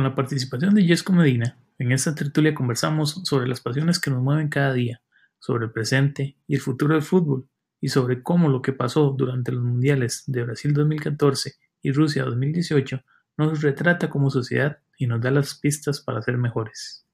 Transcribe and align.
con 0.00 0.08
la 0.08 0.14
participación 0.14 0.74
de 0.74 0.84
Jesco 0.84 1.12
Medina. 1.12 1.58
En 1.78 1.92
esta 1.92 2.14
tertulia 2.14 2.54
conversamos 2.54 3.20
sobre 3.24 3.46
las 3.46 3.60
pasiones 3.60 3.98
que 4.00 4.10
nos 4.10 4.22
mueven 4.22 4.48
cada 4.48 4.72
día, 4.72 5.02
sobre 5.38 5.66
el 5.66 5.72
presente 5.72 6.38
y 6.46 6.54
el 6.54 6.62
futuro 6.62 6.94
del 6.94 7.02
fútbol, 7.02 7.46
y 7.82 7.90
sobre 7.90 8.22
cómo 8.22 8.48
lo 8.48 8.62
que 8.62 8.72
pasó 8.72 9.10
durante 9.10 9.52
los 9.52 9.62
mundiales 9.62 10.24
de 10.26 10.42
Brasil 10.42 10.72
2014 10.72 11.52
y 11.82 11.92
Rusia 11.92 12.24
2018 12.24 13.02
nos 13.36 13.60
retrata 13.60 14.08
como 14.08 14.30
sociedad 14.30 14.78
y 14.96 15.06
nos 15.06 15.20
da 15.20 15.30
las 15.30 15.54
pistas 15.56 16.00
para 16.00 16.22
ser 16.22 16.38
mejores. 16.38 17.06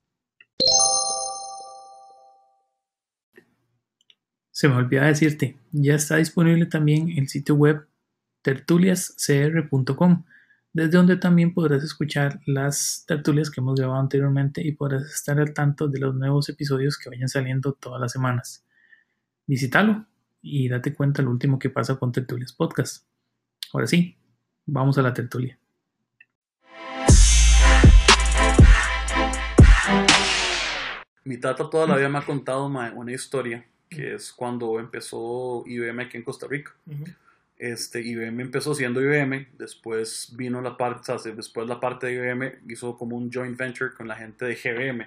Se 4.52 4.68
me 4.68 4.76
olvidaba 4.76 5.08
decirte, 5.08 5.58
ya 5.72 5.96
está 5.96 6.18
disponible 6.18 6.66
también 6.66 7.10
el 7.18 7.26
sitio 7.26 7.56
web 7.56 7.88
tertuliascr.com, 8.42 10.24
desde 10.76 10.98
donde 10.98 11.16
también 11.16 11.54
podrás 11.54 11.82
escuchar 11.82 12.38
las 12.44 13.04
tertulias 13.06 13.50
que 13.50 13.62
hemos 13.62 13.80
grabado 13.80 13.98
anteriormente 13.98 14.60
y 14.60 14.72
podrás 14.72 15.04
estar 15.04 15.40
al 15.40 15.54
tanto 15.54 15.88
de 15.88 15.98
los 15.98 16.14
nuevos 16.14 16.50
episodios 16.50 16.98
que 16.98 17.08
vayan 17.08 17.30
saliendo 17.30 17.72
todas 17.72 17.98
las 17.98 18.12
semanas. 18.12 18.62
Visítalo 19.46 20.04
y 20.42 20.68
date 20.68 20.92
cuenta 20.92 21.22
lo 21.22 21.30
último 21.30 21.58
que 21.58 21.70
pasa 21.70 21.96
con 21.96 22.12
Tertulias 22.12 22.52
Podcast. 22.52 23.06
Ahora 23.72 23.86
sí, 23.86 24.18
vamos 24.66 24.98
a 24.98 25.02
la 25.02 25.14
tertulia. 25.14 25.58
Mi 31.24 31.38
tata 31.38 31.70
toda 31.70 31.86
la 31.86 31.96
vida 31.96 32.10
me 32.10 32.18
ha 32.18 32.26
contado 32.26 32.66
una 32.66 33.12
historia, 33.12 33.66
que 33.88 34.16
es 34.16 34.30
cuando 34.30 34.78
empezó 34.78 35.64
IBM 35.66 36.02
aquí 36.02 36.18
en 36.18 36.22
Costa 36.22 36.46
Rica. 36.46 36.74
Este, 37.58 38.02
IBM 38.02 38.40
empezó 38.40 38.74
siendo 38.74 39.00
IBM, 39.00 39.48
después 39.58 40.32
vino 40.36 40.60
la 40.60 40.76
parte, 40.76 41.12
o 41.12 41.18
sea, 41.18 41.32
después 41.32 41.66
la 41.66 41.80
parte 41.80 42.06
de 42.06 42.14
IBM 42.14 42.52
hizo 42.68 42.96
como 42.96 43.16
un 43.16 43.30
joint 43.32 43.56
venture 43.56 43.92
con 43.94 44.08
la 44.08 44.16
gente 44.16 44.44
de 44.44 44.54
GBM. 44.54 45.06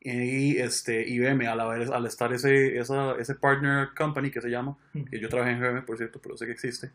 Y 0.00 0.56
este, 0.58 1.08
IBM, 1.08 1.48
al, 1.48 1.60
haber, 1.60 1.92
al 1.92 2.06
estar 2.06 2.32
ese, 2.32 2.78
esa, 2.78 3.16
ese 3.18 3.34
partner 3.34 3.88
company 3.96 4.30
que 4.30 4.40
se 4.40 4.48
llama, 4.48 4.76
que 5.10 5.18
yo 5.18 5.28
trabajé 5.28 5.52
en 5.52 5.60
GBM, 5.60 5.84
por 5.84 5.96
cierto, 5.96 6.20
pero 6.22 6.36
sé 6.36 6.46
que 6.46 6.52
existe, 6.52 6.92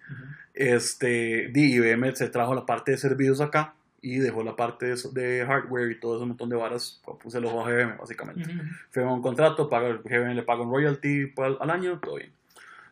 este, 0.54 1.52
IBM 1.54 2.16
se 2.16 2.30
trajo 2.30 2.56
la 2.56 2.66
parte 2.66 2.92
de 2.92 2.98
servicios 2.98 3.42
acá 3.42 3.76
y 4.02 4.18
dejó 4.18 4.44
la 4.44 4.56
parte 4.56 4.96
de, 4.96 5.46
hardware 5.46 5.92
y 5.92 6.00
todo 6.00 6.18
ese 6.18 6.26
montón 6.26 6.50
de 6.50 6.56
varas, 6.56 7.02
pues 7.04 7.34
se 7.34 7.40
lo 7.40 7.50
dejó 7.50 7.66
a 7.66 7.70
GBM, 7.70 7.98
básicamente. 7.98 8.50
Firmó 8.90 9.14
un 9.14 9.22
contrato, 9.22 9.70
paga, 9.70 10.00
GBM 10.04 10.36
le 10.36 10.44
paga 10.44 10.62
un 10.62 10.72
royalty 10.72 11.34
al, 11.38 11.58
al, 11.60 11.70
año, 11.70 12.00
todo 12.00 12.16
bien. 12.16 12.32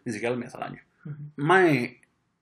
Ni 0.03 0.11
siquiera 0.11 0.33
al 0.33 0.39
mes, 0.39 0.53
al 0.55 0.63
año. 0.63 0.81
Mae, 1.35 2.01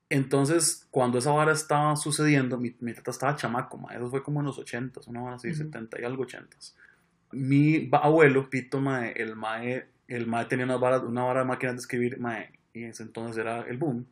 entonces, 0.09 0.87
cuando 0.91 1.17
esa 1.19 1.31
vara 1.31 1.51
estaba 1.51 1.95
sucediendo, 1.95 2.57
mi, 2.57 2.75
mi 2.79 2.93
tata 2.93 3.11
estaba 3.11 3.35
chamaco, 3.35 3.77
mae, 3.77 3.97
eso 3.97 4.09
fue 4.09 4.23
como 4.23 4.39
en 4.39 4.47
los 4.47 4.59
80s, 4.59 5.07
una 5.07 5.21
vara 5.21 5.35
así, 5.35 5.53
70 5.53 6.01
y 6.01 6.03
algo 6.03 6.25
80s. 6.25 6.73
Mi 7.31 7.89
abuelo, 7.91 8.49
Pito, 8.49 8.81
mae, 8.81 9.13
el 9.13 9.35
mae, 9.35 9.87
el 10.07 10.27
mae 10.27 10.45
tenía 10.45 10.65
una 10.65 10.77
vara, 10.77 10.99
una 10.99 11.23
vara 11.23 11.41
de 11.41 11.45
máquinas 11.45 11.75
de 11.75 11.81
escribir, 11.81 12.19
mae, 12.19 12.51
y 12.73 12.83
en 12.83 12.89
ese 12.89 13.03
entonces 13.03 13.37
era 13.37 13.61
el 13.61 13.77
boom 13.77 14.05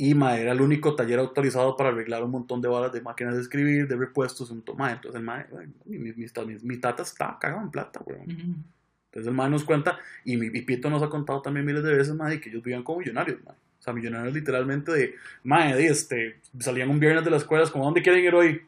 y 0.00 0.14
mae, 0.14 0.40
era 0.40 0.52
el 0.52 0.60
único 0.60 0.94
taller 0.94 1.18
autorizado 1.18 1.76
para 1.76 1.88
arreglar 1.88 2.22
un 2.22 2.30
montón 2.30 2.62
de 2.62 2.68
balas 2.68 2.92
de 2.92 3.00
máquinas 3.00 3.34
de 3.34 3.42
escribir, 3.42 3.88
de 3.88 3.96
repuestos, 3.96 4.48
un 4.52 4.62
mae. 4.76 4.92
Entonces 4.92 5.18
el 5.18 5.26
mae, 5.26 5.44
mi, 5.86 5.98
mi, 5.98 6.14
mi, 6.62 6.76
tata 6.78 7.02
está 7.02 7.36
cagado 7.40 7.62
en 7.62 7.70
plata, 7.70 8.00
weón. 8.06 8.64
Entonces 9.08 9.28
el 9.28 9.34
mae 9.34 9.50
nos 9.50 9.64
cuenta, 9.64 9.98
y 10.24 10.36
mi 10.36 10.50
Pito 10.50 10.90
nos 10.90 11.02
ha 11.02 11.08
contado 11.08 11.40
también 11.40 11.64
miles 11.64 11.82
de 11.82 11.94
veces, 11.94 12.14
mae, 12.14 12.40
que 12.40 12.50
ellos 12.50 12.62
vivían 12.62 12.82
como 12.82 13.00
millonarios, 13.00 13.42
mae. 13.44 13.54
O 13.54 13.82
sea, 13.82 13.92
millonarios 13.92 14.34
literalmente 14.34 14.92
de, 14.92 15.14
mae, 15.44 15.74
de 15.74 15.86
este, 15.86 16.40
salían 16.58 16.90
un 16.90 17.00
viernes 17.00 17.24
de 17.24 17.30
las 17.30 17.42
escuelas, 17.42 17.70
como, 17.70 17.84
¿dónde 17.84 18.02
quieren 18.02 18.24
ir 18.24 18.34
hoy? 18.34 18.62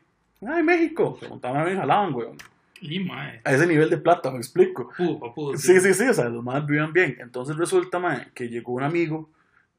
Ay, 0.47 0.63
México. 0.63 1.19
Se 1.21 1.29
montaban 1.29 1.71
y 1.71 1.77
jalaban, 1.77 2.15
weón. 2.15 2.37
Y 2.81 3.01
mae. 3.01 3.43
A 3.45 3.53
ese 3.53 3.67
nivel 3.67 3.91
de 3.91 3.99
plata, 3.99 4.31
me 4.31 4.39
explico. 4.39 4.91
Pudo, 4.97 5.57
sí. 5.57 5.75
sí, 5.75 5.81
sí, 5.81 5.95
sí, 5.95 6.05
o 6.05 6.15
sea, 6.15 6.29
los 6.31 6.43
más 6.43 6.65
vivían 6.65 6.93
bien. 6.93 7.19
Entonces 7.21 7.57
resulta, 7.57 7.99
mae, 7.99 8.29
que 8.33 8.49
llegó 8.49 8.73
un 8.73 8.85
amigo 8.85 9.29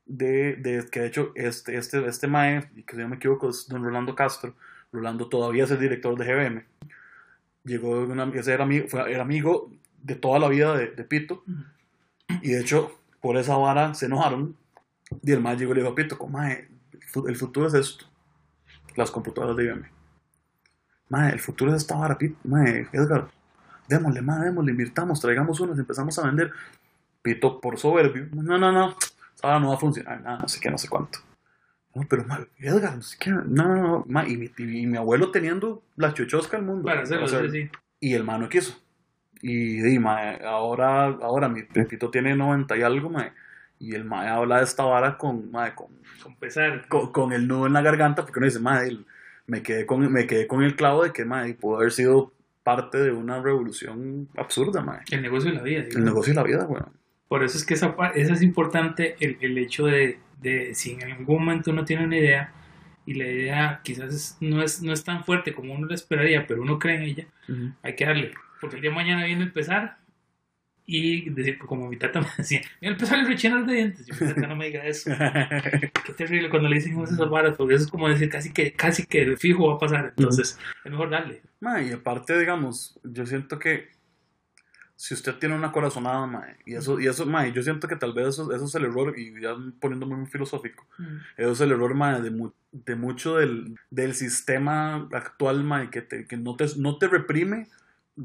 de, 0.05 0.55
de, 0.55 0.85
que 0.91 0.99
de 0.99 1.07
hecho 1.07 1.31
este, 1.35 1.77
este, 1.77 2.05
este 2.05 2.27
mae, 2.27 2.69
que 2.85 2.95
si 2.95 3.01
no 3.01 3.09
me 3.09 3.15
equivoco 3.15 3.49
es 3.49 3.67
don 3.67 3.83
Rolando 3.83 4.13
Castro, 4.13 4.53
Rolando 4.91 5.29
todavía 5.29 5.63
es 5.63 5.71
el 5.71 5.79
director 5.79 6.17
de 6.17 6.25
GBM, 6.25 6.63
llegó 7.63 8.01
una, 8.01 8.29
ese 8.33 8.53
era 8.53 8.63
amigo, 8.63 8.87
fue, 8.87 9.11
era 9.11 9.21
amigo 9.21 9.71
de 10.03 10.15
toda 10.15 10.39
la 10.39 10.47
vida 10.47 10.75
de, 10.75 10.87
de 10.91 11.03
Pito, 11.03 11.43
y 12.41 12.49
de 12.49 12.61
hecho 12.61 12.97
por 13.21 13.37
esa 13.37 13.55
vara 13.55 13.93
se 13.93 14.07
enojaron, 14.07 14.57
y 15.23 15.31
el 15.31 15.41
mae 15.41 15.55
llegó 15.55 15.71
y 15.71 15.75
le 15.75 15.81
dijo 15.81 15.93
a 15.93 15.95
Pito, 15.95 16.17
como, 16.17 16.39
mae, 16.39 16.67
el 17.27 17.35
futuro 17.35 17.67
es 17.67 17.73
esto, 17.73 18.05
las 18.95 19.11
computadoras 19.11 19.55
de 19.55 19.65
IBM. 19.65 19.89
Mae, 21.09 21.31
el 21.33 21.39
futuro 21.39 21.71
es 21.71 21.81
esta 21.81 21.95
vara, 21.95 22.17
Pito, 22.17 22.37
mae, 22.43 22.87
Edgar, 22.91 23.29
démosle, 23.87 24.21
mae, 24.21 24.45
démosle, 24.45 24.71
invirtamos, 24.71 25.21
traigamos 25.21 25.59
unos, 25.59 25.77
empezamos 25.77 26.17
a 26.17 26.25
vender. 26.25 26.51
Pito, 27.21 27.61
por 27.61 27.77
soberbio, 27.77 28.27
no, 28.33 28.57
no, 28.57 28.71
no, 28.71 28.95
ahora 29.43 29.59
no 29.59 29.69
va 29.69 29.75
a 29.75 29.79
funcionar, 29.79 30.21
nada, 30.21 30.39
no 30.39 30.47
sé 30.47 30.59
qué, 30.59 30.71
no 30.71 30.77
sé 30.77 30.89
cuánto. 30.89 31.19
No, 31.93 32.03
pero 32.09 32.25
Edgar, 32.57 32.95
no 32.95 33.01
sé 33.01 33.17
qué, 33.19 33.31
no, 33.31 33.43
no, 33.43 34.05
no, 34.07 34.27
y, 34.27 34.37
mi, 34.37 34.49
y, 34.57 34.87
mi, 34.87 34.97
abuelo 34.97 35.29
teniendo 35.29 35.83
la 35.97 36.13
chuchosca 36.13 36.57
del 36.57 36.65
mundo. 36.65 36.85
Para 36.85 37.01
hacerlo, 37.01 37.27
sí. 37.27 37.69
Y 37.99 38.13
el 38.13 38.23
mano 38.23 38.47
quiso. 38.47 38.81
Y, 39.41 39.95
y 39.95 39.99
ahora, 40.43 41.05
ahora 41.05 41.49
mi 41.49 41.63
pepito 41.63 42.09
tiene 42.09 42.35
90 42.35 42.77
y 42.77 42.81
algo, 42.81 43.09
ma, 43.09 43.33
y 43.79 43.95
el 43.95 44.05
mae 44.05 44.27
habla 44.27 44.57
de 44.57 44.63
esta 44.63 44.83
vara 44.83 45.17
con, 45.17 45.51
ma, 45.51 45.73
con, 45.73 45.87
con 46.21 46.35
pesar. 46.35 46.87
Con, 46.87 47.11
con, 47.11 47.33
el 47.33 47.47
nudo 47.47 47.67
en 47.67 47.73
la 47.73 47.81
garganta, 47.81 48.23
porque 48.23 48.39
uno 48.39 48.45
dice, 48.45 48.59
ma, 48.59 48.81
me 49.47 49.63
quedé, 49.63 49.85
con, 49.85 50.11
me 50.11 50.27
quedé 50.27 50.47
con 50.47 50.63
el 50.63 50.75
clavo 50.75 51.03
de 51.03 51.11
que, 51.11 51.25
ma, 51.25 51.45
pudo 51.59 51.77
haber 51.77 51.91
sido 51.91 52.33
parte 52.63 52.99
de 52.99 53.11
una 53.11 53.41
revolución 53.41 54.29
absurda, 54.37 54.81
ma. 54.81 55.01
El 55.09 55.21
negocio 55.21 55.49
de 55.49 55.57
la 55.57 55.63
vida. 55.63 55.83
El 55.89 56.05
negocio 56.05 56.33
de 56.33 56.35
la 56.35 56.43
vida, 56.43 56.65
bueno. 56.65 56.91
Por 57.27 57.43
eso 57.43 57.57
es 57.57 57.65
que 57.65 57.73
esa, 57.73 57.95
eso 58.13 58.33
es 58.33 58.41
importante 58.41 59.15
el, 59.19 59.37
el 59.41 59.57
hecho 59.57 59.85
de, 59.85 60.19
de, 60.41 60.75
si 60.75 60.91
en 60.91 61.03
algún 61.03 61.39
momento 61.39 61.71
uno 61.71 61.85
tiene 61.85 62.05
una 62.05 62.17
idea 62.17 62.53
y 63.05 63.13
la 63.13 63.25
idea 63.25 63.81
quizás 63.83 64.37
no, 64.41 64.61
es, 64.61 64.81
no 64.81 64.93
es 64.93 65.03
tan 65.03 65.23
fuerte 65.23 65.53
como 65.53 65.73
uno 65.73 65.87
la 65.87 65.95
esperaría, 65.95 66.45
pero 66.45 66.61
uno 66.61 66.77
cree 66.77 66.97
en 66.97 67.03
ella, 67.03 67.27
hay 67.81 67.95
que 67.95 68.05
darle. 68.05 68.33
Porque 68.61 68.77
el 68.77 68.81
día 68.81 68.91
de 68.91 68.95
mañana 68.95 69.25
viene 69.25 69.41
a 69.41 69.47
empezar 69.47 69.97
y 70.85 71.29
decir, 71.29 71.57
como 71.59 71.89
mi 71.89 71.97
tata 71.97 72.21
me 72.21 72.27
decía, 72.37 72.61
viene 72.79 72.93
a 72.93 72.97
empezar 72.97 73.19
el 73.19 73.27
rechino 73.27 73.63
de 73.65 73.73
dientes. 73.73 74.05
Yo, 74.05 74.13
mi 74.13 74.33
tata 74.33 74.47
no 74.47 74.55
me 74.55 74.67
diga 74.67 74.85
eso. 74.85 75.11
Qué 76.05 76.13
terrible 76.15 76.49
cuando 76.49 76.69
le 76.69 76.75
dicen 76.75 76.99
esas 77.01 77.29
varas, 77.29 77.55
porque 77.57 77.75
eso 77.75 77.85
es 77.85 77.91
como 77.91 78.07
decir 78.07 78.29
casi 78.29 78.53
que, 78.53 78.73
casi 78.73 79.05
que 79.05 79.35
fijo 79.35 79.67
va 79.67 79.75
a 79.75 79.79
pasar. 79.79 80.13
Entonces, 80.15 80.57
es 80.83 80.91
mejor 80.91 81.09
darle. 81.09 81.41
Ma, 81.59 81.81
y 81.81 81.91
aparte, 81.91 82.37
digamos, 82.37 82.99
yo 83.03 83.25
siento 83.25 83.59
que 83.59 83.89
si 85.01 85.15
usted 85.15 85.33
tiene 85.37 85.55
una 85.55 85.71
corazonada, 85.71 86.27
mae, 86.27 86.57
y 86.63 86.75
eso, 86.75 86.99
y 86.99 87.07
eso, 87.07 87.25
mae, 87.25 87.51
yo 87.51 87.63
siento 87.63 87.87
que 87.87 87.95
tal 87.95 88.13
vez 88.13 88.27
eso, 88.27 88.53
eso 88.53 88.65
es 88.65 88.75
el 88.75 88.85
error, 88.85 89.17
y 89.17 89.41
ya 89.41 89.55
poniéndome 89.79 90.15
muy 90.15 90.27
filosófico, 90.27 90.85
mm. 90.99 91.15
eso 91.37 91.51
es 91.53 91.61
el 91.61 91.71
error, 91.71 91.95
mae, 91.95 92.21
de, 92.21 92.51
de 92.71 92.95
mucho 92.95 93.37
del, 93.37 93.75
del, 93.89 94.13
sistema 94.13 95.09
actual, 95.11 95.63
mae, 95.63 95.89
que, 95.89 96.03
te, 96.03 96.27
que 96.27 96.37
no, 96.37 96.55
te, 96.55 96.65
no 96.77 96.99
te 96.99 97.07
reprime, 97.07 97.67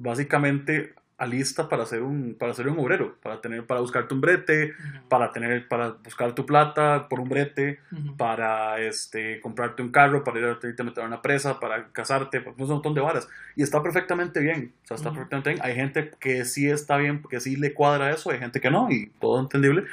básicamente 0.01 0.95
alista 1.19 1.69
para 1.69 1.87
ser 1.87 2.03
un 2.03 2.37
para 2.39 2.53
ser 2.53 2.69
un 2.69 2.79
obrero 2.79 3.17
para 3.23 3.41
tener 3.41 3.65
para 3.65 3.81
buscarte 3.81 4.13
un 4.13 4.21
brete 4.21 4.75
para 5.09 5.33
tener 5.33 5.67
para 5.67 5.93
buscar 6.05 6.35
tu 6.35 6.45
plata 6.45 7.09
por 7.09 7.21
un 7.21 7.29
brete 7.29 7.81
para 8.19 8.79
este 8.81 9.41
comprarte 9.41 9.83
un 9.83 9.91
carro 9.91 10.25
para 10.25 10.39
ir 10.39 10.45
a, 10.45 10.51
irte 10.51 10.83
a 10.83 10.85
meter 10.85 11.05
a 11.05 11.07
una 11.07 11.23
presa 11.23 11.59
para 11.59 11.89
casarte 11.89 12.41
pues, 12.41 12.55
un 12.59 12.69
montón 12.69 12.93
de 12.93 13.01
varas. 13.01 13.29
Y 13.55 13.63
está 13.63 13.83
perfectamente 13.83 14.41
bien 14.41 14.75
o 14.85 14.87
sea 14.87 14.97
está 14.97 15.11
perfectamente 15.11 15.51
bien. 15.51 15.63
Hay 15.63 15.75
gente 15.75 16.11
que 16.21 16.45
sí 16.45 16.69
está 16.69 16.99
bien 16.99 17.23
que 17.31 17.41
sí 17.41 17.57
le 17.57 17.73
cuadra 17.73 18.11
eso 18.11 18.31
hay 18.31 18.39
gente 18.39 18.61
que 18.61 18.71
no 18.71 18.91
y 18.91 19.07
todo 19.19 19.41
entendible 19.41 19.85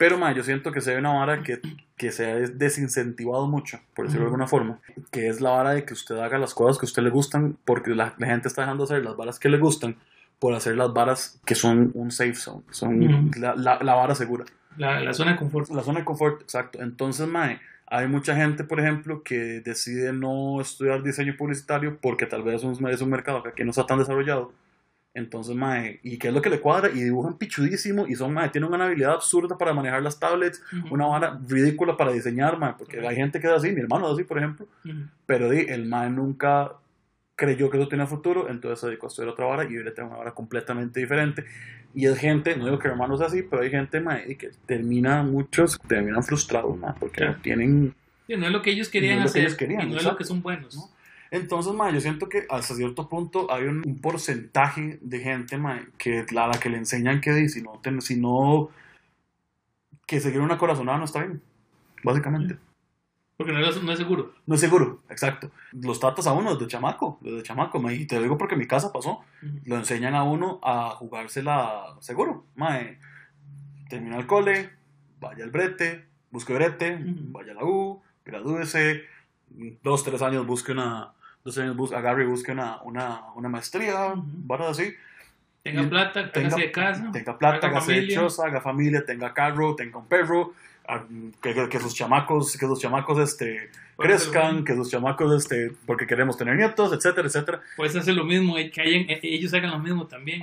pero 0.00 0.16
ma, 0.16 0.32
yo 0.32 0.42
siento 0.42 0.72
que 0.72 0.80
se 0.80 0.92
ve 0.92 0.98
una 0.98 1.12
vara 1.12 1.42
que, 1.42 1.60
que 1.98 2.10
se 2.10 2.24
ha 2.24 2.34
desincentivado 2.36 3.46
mucho, 3.46 3.80
por 3.94 4.06
decirlo 4.06 4.24
de 4.24 4.28
alguna 4.28 4.46
forma, 4.46 4.78
que 5.10 5.28
es 5.28 5.42
la 5.42 5.50
vara 5.50 5.72
de 5.72 5.84
que 5.84 5.92
usted 5.92 6.16
haga 6.16 6.38
las 6.38 6.54
cosas 6.54 6.78
que 6.78 6.86
a 6.86 6.88
usted 6.88 7.02
le 7.02 7.10
gustan 7.10 7.58
porque 7.66 7.90
la, 7.90 8.14
la 8.16 8.26
gente 8.28 8.48
está 8.48 8.62
dejando 8.62 8.86
de 8.86 8.94
hacer 8.94 9.04
las 9.04 9.14
varas 9.14 9.38
que 9.38 9.50
le 9.50 9.58
gustan 9.58 9.96
por 10.38 10.54
hacer 10.54 10.74
las 10.76 10.94
varas 10.94 11.38
que 11.44 11.54
son 11.54 11.90
un 11.92 12.10
safe 12.12 12.32
zone, 12.32 12.62
son 12.70 13.30
la, 13.36 13.54
la, 13.54 13.94
vara 13.94 14.14
segura. 14.14 14.46
La, 14.78 15.00
la, 15.00 15.12
zona 15.12 15.32
de 15.32 15.36
confort. 15.36 15.68
La 15.68 15.82
zona 15.82 15.98
de 15.98 16.06
confort, 16.06 16.40
exacto. 16.40 16.80
Entonces, 16.80 17.28
mae, 17.28 17.60
hay 17.86 18.08
mucha 18.08 18.34
gente, 18.34 18.64
por 18.64 18.80
ejemplo, 18.80 19.22
que 19.22 19.60
decide 19.60 20.14
no 20.14 20.62
estudiar 20.62 21.02
diseño 21.02 21.36
publicitario 21.36 21.98
porque 22.00 22.24
tal 22.24 22.42
vez 22.42 22.54
es 22.54 22.64
un, 22.64 22.88
es 22.88 23.02
un 23.02 23.10
mercado 23.10 23.42
que 23.42 23.50
aquí 23.50 23.64
no 23.64 23.70
está 23.70 23.84
tan 23.84 23.98
desarrollado. 23.98 24.50
Entonces, 25.12 25.56
mae, 25.56 25.98
¿y 26.04 26.18
qué 26.18 26.28
es 26.28 26.34
lo 26.34 26.40
que 26.40 26.50
le 26.50 26.60
cuadra? 26.60 26.88
Y 26.90 27.00
dibujan 27.02 27.36
pichudísimo 27.36 28.06
y 28.06 28.14
son, 28.14 28.32
mae, 28.32 28.48
tienen 28.50 28.72
una 28.72 28.84
habilidad 28.84 29.14
absurda 29.14 29.58
para 29.58 29.74
manejar 29.74 30.02
las 30.02 30.20
tablets, 30.20 30.62
una 30.90 31.06
vara 31.06 31.40
ridícula 31.48 31.96
para 31.96 32.12
diseñar, 32.12 32.58
mae, 32.58 32.74
porque 32.78 33.04
hay 33.06 33.16
gente 33.16 33.40
que 33.40 33.48
es 33.48 33.52
así, 33.52 33.72
mi 33.72 33.80
hermano 33.80 34.06
es 34.06 34.14
así, 34.14 34.24
por 34.24 34.38
ejemplo, 34.38 34.68
pero 35.26 35.50
di, 35.50 35.66
el 35.68 35.86
mae 35.86 36.10
nunca 36.10 36.74
creyó 37.34 37.70
que 37.70 37.78
eso 37.78 37.88
tenía 37.88 38.06
futuro, 38.06 38.48
entonces 38.50 38.80
se 38.80 38.86
dedicó 38.86 39.06
a 39.06 39.08
estudiar 39.08 39.32
otra 39.32 39.46
vara 39.46 39.64
y 39.64 39.76
hoy 39.76 39.82
le 39.82 39.92
tengo 39.92 40.10
una 40.10 40.18
vara 40.18 40.32
completamente 40.32 41.00
diferente. 41.00 41.44
Y 41.94 42.06
es 42.06 42.16
gente, 42.18 42.54
no 42.54 42.66
digo 42.66 42.78
que 42.78 42.86
hermanos 42.86 43.20
así, 43.20 43.42
pero 43.42 43.62
hay 43.62 43.70
gente 43.70 44.00
que 44.38 44.50
termina, 44.66 45.22
muchos 45.22 45.80
terminan 45.88 46.22
frustrados, 46.22 46.78
porque 47.00 47.24
no 47.24 47.36
tienen... 47.36 47.94
no 48.28 48.46
es 48.46 48.52
lo 48.52 48.62
que 48.62 48.70
ellos 48.70 48.88
querían 48.90 49.22
hacer, 49.22 49.56
y 49.58 49.86
no 49.86 49.96
es 49.96 50.04
lo 50.04 50.16
que 50.16 50.24
son 50.24 50.40
buenos. 50.42 50.92
Entonces, 51.30 51.72
yo 51.92 52.00
siento 52.00 52.28
que 52.28 52.46
hasta 52.50 52.74
cierto 52.74 53.08
punto 53.08 53.52
hay 53.52 53.64
un, 53.64 54.00
porcentaje 54.02 54.98
de 55.00 55.20
gente, 55.20 55.60
que 55.96 56.26
la, 56.32 56.48
la 56.48 56.58
que 56.58 56.70
le 56.70 56.78
enseñan 56.78 57.20
que 57.20 57.48
si 57.48 57.62
no, 57.62 57.80
si 58.00 58.16
no, 58.16 58.70
que 60.06 60.20
seguir 60.20 60.40
una 60.40 60.58
corazonada 60.58 60.98
no 60.98 61.04
está 61.04 61.20
bien, 61.20 61.40
básicamente. 62.02 62.58
Porque 63.36 63.52
no 63.52 63.60
es, 63.60 63.82
no 63.82 63.92
es 63.92 63.98
seguro. 63.98 64.34
No 64.44 64.56
es 64.56 64.60
seguro, 64.60 65.02
exacto. 65.08 65.50
Los 65.72 66.00
tatas 66.00 66.26
a 66.26 66.32
uno 66.32 66.54
desde 66.54 66.66
chamaco, 66.66 67.18
desde 67.22 67.42
chamaco, 67.44 67.80
ma, 67.80 67.92
y 67.92 68.06
te 68.06 68.16
lo 68.16 68.22
digo 68.22 68.36
porque 68.36 68.54
en 68.54 68.60
mi 68.60 68.66
casa 68.66 68.92
pasó. 68.92 69.20
Lo 69.64 69.76
enseñan 69.76 70.14
a 70.14 70.24
uno 70.24 70.58
a 70.62 70.90
jugársela 70.90 71.96
seguro. 72.00 72.44
Termina 73.88 74.18
el 74.18 74.26
cole, 74.26 74.70
vaya 75.20 75.44
al 75.44 75.50
brete, 75.50 76.06
busque 76.30 76.52
brete, 76.52 76.98
vaya 77.02 77.52
a 77.52 77.54
la 77.54 77.64
U, 77.64 78.02
gradúese, 78.24 79.04
dos, 79.82 80.04
tres 80.04 80.20
años 80.22 80.46
busque 80.46 80.72
una, 80.72 81.14
años 81.58 81.76
busque, 81.76 81.96
agarre 81.96 82.24
y 82.24 82.26
busque 82.26 82.52
una, 82.52 82.82
una, 82.82 83.22
una 83.34 83.48
maestría, 83.48 84.14
uh 84.14 84.54
así. 84.68 84.94
Tenga 85.62 85.88
plata, 85.88 86.32
tenga, 86.32 86.56
de 86.56 86.72
casa. 86.72 87.10
Tenga 87.12 87.38
plata, 87.38 87.66
haga 87.66 87.80
familia. 87.80 88.20
haga 88.44 88.60
familia, 88.60 89.04
tenga 89.04 89.34
carro, 89.34 89.76
tenga 89.76 89.98
un 89.98 90.06
perro, 90.06 90.54
ah, 90.88 91.04
que, 91.42 91.68
que, 91.68 91.80
sus 91.80 91.94
chamacos, 91.94 92.56
que 92.56 92.66
sus 92.66 92.80
chamacos 92.80 93.18
este, 93.18 93.70
crezcan, 93.98 94.64
que 94.64 94.74
sus 94.74 94.90
chamacos, 94.90 95.36
este, 95.36 95.72
porque 95.84 96.06
queremos 96.06 96.38
tener 96.38 96.56
nietos, 96.56 96.92
etcétera, 96.94 97.28
etcétera. 97.28 97.60
Pues 97.76 97.94
hacer 97.94 98.14
lo 98.14 98.24
mismo, 98.24 98.54
que 98.54 98.82
e, 98.82 99.20
ellos 99.22 99.52
hagan 99.52 99.70
lo 99.70 99.78
mismo 99.78 100.06
también. 100.06 100.42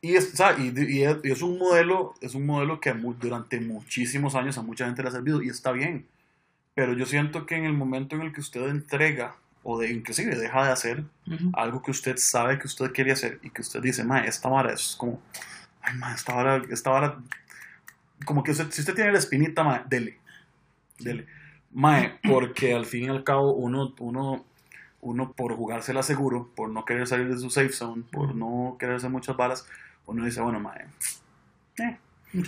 Y 0.00 0.16
es, 0.16 0.34
y, 0.58 0.98
y 0.98 1.04
es, 1.04 1.42
un 1.42 1.58
modelo, 1.58 2.14
es 2.20 2.34
un 2.34 2.44
modelo 2.44 2.80
que 2.80 2.92
durante 2.92 3.60
muchísimos 3.60 4.34
años 4.34 4.58
a 4.58 4.62
mucha 4.62 4.86
gente 4.86 5.02
le 5.02 5.08
ha 5.08 5.12
servido 5.12 5.40
y 5.40 5.48
está 5.48 5.70
bien. 5.70 6.06
Pero 6.74 6.94
yo 6.94 7.06
siento 7.06 7.46
que 7.46 7.54
en 7.54 7.64
el 7.64 7.74
momento 7.74 8.16
en 8.16 8.22
el 8.22 8.32
que 8.32 8.40
usted 8.40 8.66
entrega 8.66 9.36
o 9.62 9.78
de 9.78 9.92
inclusive 9.92 10.36
deja 10.36 10.64
de 10.64 10.72
hacer 10.72 11.04
algo 11.52 11.82
que 11.82 11.90
usted 11.90 12.16
sabe 12.16 12.58
que 12.58 12.66
usted 12.66 12.92
quiere 12.92 13.12
hacer 13.12 13.38
y 13.42 13.50
que 13.50 13.62
usted 13.62 13.80
dice, 13.80 14.04
ma, 14.04 14.20
esta 14.20 14.48
vara 14.48 14.72
es 14.72 14.96
como, 14.96 15.20
ay, 15.82 15.96
ma, 15.96 16.14
esta 16.14 16.34
vara, 16.34 16.62
esta 16.70 16.90
vara, 16.90 17.18
como 18.24 18.42
que 18.42 18.54
si 18.54 18.62
usted 18.62 18.94
tiene 18.94 19.12
la 19.12 19.18
espinita, 19.18 19.62
ma, 19.62 19.84
dele, 19.88 20.18
dele. 20.98 21.26
Mae, 21.70 22.18
porque 22.28 22.74
al 22.74 22.84
fin 22.84 23.04
y 23.04 23.08
al 23.08 23.24
cabo 23.24 23.54
uno, 23.54 23.94
uno, 23.98 24.44
uno 25.00 25.32
por 25.32 25.54
jugársela 25.56 26.02
seguro, 26.02 26.50
por 26.54 26.68
no 26.68 26.84
querer 26.84 27.06
salir 27.06 27.28
de 27.28 27.38
su 27.38 27.48
safe 27.48 27.72
zone, 27.72 28.02
por 28.10 28.34
no 28.34 28.76
querer 28.78 28.96
hacer 28.96 29.10
muchas 29.10 29.36
balas, 29.36 29.66
uno 30.06 30.24
dice, 30.24 30.40
bueno, 30.40 30.60
mae, 30.60 30.86
eh, 31.78 31.96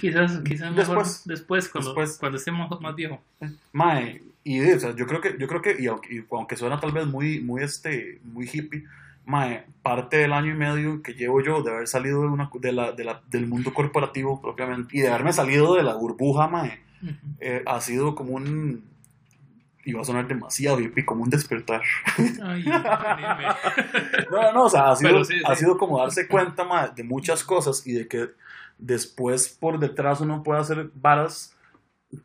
Quizás, 0.01 0.41
quizás 0.41 0.75
después, 0.75 1.23
después, 1.27 1.69
cuando, 1.69 1.91
después, 1.91 2.19
cuando 2.19 2.39
estemos 2.39 2.81
más 2.81 2.97
viejos. 2.97 3.19
Mae, 3.73 4.23
y 4.45 4.61
o 4.71 4.79
sea, 4.79 4.95
yo 4.95 5.07
creo 5.07 5.23
que, 5.23 5.37
yo 5.39 5.49
creo 5.49 5.63
que, 5.63 5.75
y 5.79 5.87
aunque, 5.87 6.57
suena 6.57 6.79
tal 6.79 6.93
vez 6.93 7.07
muy, 7.07 7.41
muy, 7.41 7.63
este, 7.63 8.21
muy 8.25 8.49
hippie, 8.53 8.85
mae, 9.25 9.65
parte 9.83 10.19
del 10.19 10.35
año 10.35 10.53
y 10.53 10.57
medio 10.57 11.03
que 11.03 11.15
llevo 11.15 11.43
yo 11.43 11.63
de 11.63 11.73
haber 11.73 11.89
salido 11.89 12.21
de 12.21 12.29
una, 12.29 12.51
de 12.61 12.73
la, 12.73 12.93
de 12.93 13.05
la, 13.05 13.23
del 13.31 13.47
mundo 13.47 13.73
corporativo 13.73 14.43
propiamente 14.43 14.99
y 14.99 15.01
de 15.01 15.09
haberme 15.09 15.33
salido 15.33 15.75
de 15.75 15.83
la 15.83 15.95
burbuja, 15.95 16.47
mae, 16.47 16.79
eh, 17.41 17.63
ha 17.65 17.81
sido 17.81 18.15
como 18.15 18.35
un, 18.35 18.85
iba 19.87 20.03
a 20.03 20.05
sonar 20.05 20.29
demasiado 20.29 20.79
hippie, 20.79 21.07
como 21.07 21.23
un 21.23 21.31
despertar. 21.31 21.81
Ay, 22.43 22.65
no, 24.31 24.53
no, 24.53 24.65
o 24.65 24.69
sea, 24.69 24.91
ha 24.91 24.97
sido, 24.97 25.23
Ha 25.47 25.55
sido 25.55 25.79
como 25.79 25.99
darse 25.99 26.29
cuenta, 26.29 26.65
mae, 26.65 26.91
de 26.95 27.03
muchas 27.03 27.43
cosas 27.45 27.87
y 27.87 27.93
de 27.93 28.07
que 28.09 28.29
después 28.77 29.49
por 29.49 29.79
detrás 29.79 30.21
uno 30.21 30.43
puede 30.43 30.61
hacer 30.61 30.91
varas 30.95 31.54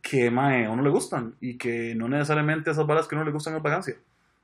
que 0.01 0.31
mae, 0.31 0.65
a 0.65 0.71
uno 0.71 0.83
le 0.83 0.89
gustan 0.89 1.36
y 1.39 1.57
que 1.57 1.95
no 1.95 2.07
necesariamente 2.07 2.71
esas 2.71 2.86
varas 2.86 3.07
que 3.07 3.15
a 3.15 3.18
uno 3.18 3.25
le 3.25 3.31
gustan 3.31 3.56
es 3.56 3.62
vagancia, 3.62 3.95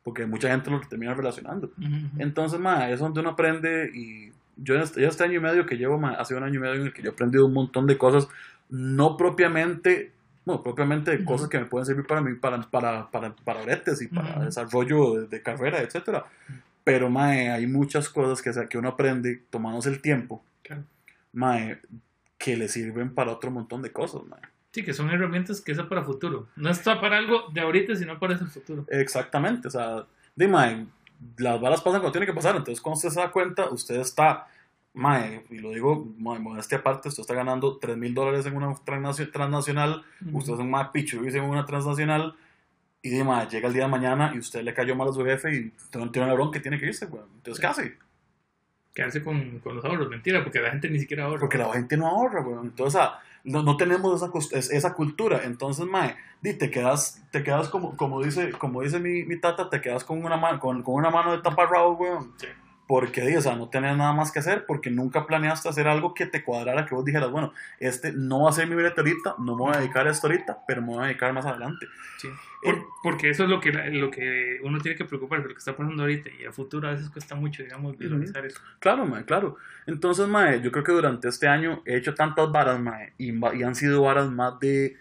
porque 0.03 0.25
mucha 0.25 0.49
gente 0.49 0.69
lo 0.69 0.79
termina 0.81 1.13
relacionando. 1.13 1.71
Entonces, 2.17 2.59
mae, 2.59 2.93
es 2.93 2.99
donde 2.99 3.19
uno 3.19 3.31
aprende 3.31 3.89
y 3.93 4.31
yo 4.57 4.75
este, 4.75 5.05
este, 5.05 5.23
año 5.23 5.33
y 5.33 5.39
medio 5.39 5.65
que 5.65 5.77
llevo, 5.77 5.99
mae, 5.99 6.15
hace 6.15 6.35
un 6.35 6.43
año 6.43 6.55
y 6.55 6.59
medio 6.59 6.75
en 6.75 6.81
el 6.83 6.93
que 6.93 7.01
yo 7.01 7.09
he 7.09 7.13
aprendido 7.13 7.45
un 7.45 7.53
montón 7.53 7.87
de 7.87 7.97
cosas, 7.97 8.27
no 8.69 9.17
propiamente 9.17 10.11
no, 10.45 10.61
propiamente 10.61 11.09
de 11.09 11.25
cosas 11.25 11.49
que 11.49 11.57
me 11.57 11.65
pueden 11.65 11.87
servir 11.87 12.05
para 12.05 12.21
mí, 12.21 12.35
para, 12.35 12.61
para, 12.61 13.09
para, 13.09 13.35
para 13.35 13.61
y 13.63 14.07
para 14.07 14.45
desarrollo 14.45 15.25
de, 15.25 15.41
carrera, 15.41 15.81
etcétera. 15.81 16.25
Pero, 16.83 17.09
mae, 17.09 17.49
hay 17.49 17.65
muchas 17.65 18.09
cosas 18.09 18.43
que, 18.43 18.53
sea, 18.53 18.67
que 18.67 18.77
uno 18.77 18.89
aprende 18.89 19.41
tomándose 19.49 19.89
el 19.89 20.03
tiempo 20.03 20.43
mae, 21.35 21.79
que 22.37 22.57
le 22.57 22.67
sirven 22.67 23.13
para 23.13 23.31
otro 23.31 23.51
montón 23.51 23.81
de 23.81 23.91
cosas, 23.91 24.23
mae. 24.23 24.41
Sí, 24.75 24.83
que 24.83 24.93
son 24.93 25.09
herramientas 25.09 25.61
que 25.61 25.73
son 25.73 25.87
para 25.87 26.03
futuro. 26.03 26.49
No 26.57 26.69
está 26.69 26.99
para 26.99 27.17
algo 27.17 27.45
de 27.53 27.61
ahorita, 27.61 27.95
sino 27.95 28.19
para 28.19 28.35
ese 28.35 28.43
futuro. 28.43 28.85
Exactamente, 28.89 29.69
o 29.69 29.71
sea, 29.71 30.05
dime, 30.35 30.87
las 31.37 31.61
balas 31.61 31.79
pasan 31.79 32.01
cuando 32.01 32.11
tienen 32.11 32.27
que 32.27 32.33
pasar, 32.33 32.57
entonces 32.57 32.81
cuando 32.81 32.97
usted 32.97 33.07
se 33.07 33.21
da 33.21 33.31
cuenta, 33.31 33.69
usted 33.69 34.01
está, 34.01 34.47
mae, 34.93 35.45
y 35.49 35.59
lo 35.59 35.69
digo, 35.69 36.05
mae, 36.17 36.39
modestia 36.39 36.79
aparte, 36.79 37.07
usted 37.07 37.21
está 37.21 37.33
ganando 37.33 37.77
3 37.77 37.95
mil 37.95 38.13
dólares 38.13 38.45
en 38.47 38.57
una 38.57 38.75
transnacional, 38.83 40.03
usted 40.33 40.55
es 40.55 40.59
un 40.59 40.69
mae 40.69 40.89
picho 40.91 41.23
y 41.23 41.29
en 41.29 41.43
una 41.45 41.65
transnacional, 41.65 42.35
y 43.01 43.11
dime, 43.11 43.47
llega 43.49 43.69
el 43.69 43.73
día 43.73 43.83
de 43.83 43.89
mañana 43.89 44.33
y 44.35 44.39
usted 44.39 44.61
le 44.61 44.73
cayó 44.73 44.93
mal 44.93 45.07
a 45.07 45.13
su 45.13 45.23
jefe 45.23 45.55
y 45.55 45.71
tiene 45.89 46.07
un 46.07 46.11
cabrón 46.11 46.51
que 46.51 46.59
tiene 46.59 46.77
que 46.77 46.87
irse, 46.87 47.05
güey. 47.05 47.23
Entonces, 47.37 47.61
¿qué 47.61 47.67
hace? 47.67 47.97
quedarse 48.93 49.23
con, 49.23 49.59
con, 49.59 49.75
los 49.75 49.85
ahorros. 49.85 50.09
Mentira, 50.09 50.41
porque 50.41 50.59
la 50.59 50.71
gente 50.71 50.89
ni 50.89 50.99
siquiera 50.99 51.25
ahorra. 51.25 51.41
Porque 51.41 51.57
la 51.57 51.71
gente 51.73 51.97
no 51.97 52.07
ahorra, 52.07 52.41
güey. 52.41 52.57
Entonces, 52.63 53.01
no, 53.45 53.63
no 53.63 53.77
tenemos 53.77 54.21
esa, 54.21 54.75
esa 54.75 54.93
cultura. 54.93 55.41
Entonces, 55.45 55.85
mae, 55.85 56.15
di, 56.41 56.53
te 56.53 56.69
quedas, 56.69 57.23
te 57.31 57.43
quedas 57.43 57.69
como, 57.69 57.95
como 57.95 58.21
dice, 58.21 58.51
como 58.51 58.81
dice 58.81 58.99
mi, 58.99 59.39
tata, 59.39 59.69
te 59.69 59.81
quedas 59.81 60.03
con 60.03 60.23
una, 60.23 60.59
con, 60.59 60.83
una 60.85 61.09
mano 61.09 61.31
de 61.31 61.41
taparrabo, 61.41 61.95
güey. 61.95 62.11
Sí. 62.37 62.47
Porque, 62.87 63.35
o 63.35 63.41
sea, 63.41 63.55
no 63.55 63.69
tenés 63.69 63.97
nada 63.97 64.13
más 64.13 64.31
que 64.31 64.39
hacer 64.39 64.65
porque 64.67 64.91
nunca 64.91 65.25
planeaste 65.25 65.67
hacer 65.67 65.87
algo 65.87 66.13
que 66.13 66.27
te 66.27 66.43
cuadrara, 66.43 66.85
que 66.85 66.93
vos 66.93 67.03
dijeras, 67.03 67.31
bueno, 67.31 67.51
este 67.79 68.11
no 68.11 68.43
va 68.43 68.51
a 68.51 68.53
ser 68.53 68.67
mi 68.67 68.75
brete 68.75 69.01
ahorita, 69.01 69.35
no 69.39 69.55
me 69.55 69.63
voy 69.63 69.73
a 69.73 69.79
dedicar 69.79 70.07
a 70.07 70.11
esto 70.11 70.27
ahorita, 70.27 70.59
pero 70.67 70.81
me 70.81 70.89
voy 70.89 71.03
a 71.03 71.07
dedicar 71.07 71.33
más 71.33 71.45
adelante. 71.47 71.87
Sí. 72.19 72.29
porque 73.03 73.29
eso 73.29 73.43
es 73.43 73.49
lo 73.49 73.59
que, 73.59 73.71
lo 73.71 74.09
que 74.11 74.59
uno 74.63 74.79
tiene 74.79 74.97
que 74.97 75.05
preocuparse, 75.05 75.47
lo 75.47 75.53
que 75.53 75.59
está 75.59 75.75
pasando 75.75 76.03
ahorita 76.03 76.29
y 76.39 76.45
a 76.45 76.51
futuro 76.51 76.87
a 76.87 76.91
veces 76.91 77.09
cuesta 77.09 77.33
mucho, 77.35 77.63
digamos, 77.63 77.97
visualizar 77.97 78.45
eso. 78.45 78.59
Claro, 78.79 79.05
mae, 79.05 79.25
claro. 79.25 79.57
Entonces, 79.87 80.27
mae, 80.27 80.61
yo 80.61 80.71
creo 80.71 80.83
que 80.83 80.91
durante 80.91 81.27
este 81.27 81.47
año 81.47 81.81
he 81.85 81.97
hecho 81.97 82.13
tantas 82.13 82.51
varas, 82.51 82.79
mae, 82.79 83.13
y, 83.17 83.31
y 83.31 83.63
han 83.63 83.73
sido 83.73 84.03
varas 84.03 84.29
más 84.29 84.59
de 84.59 84.95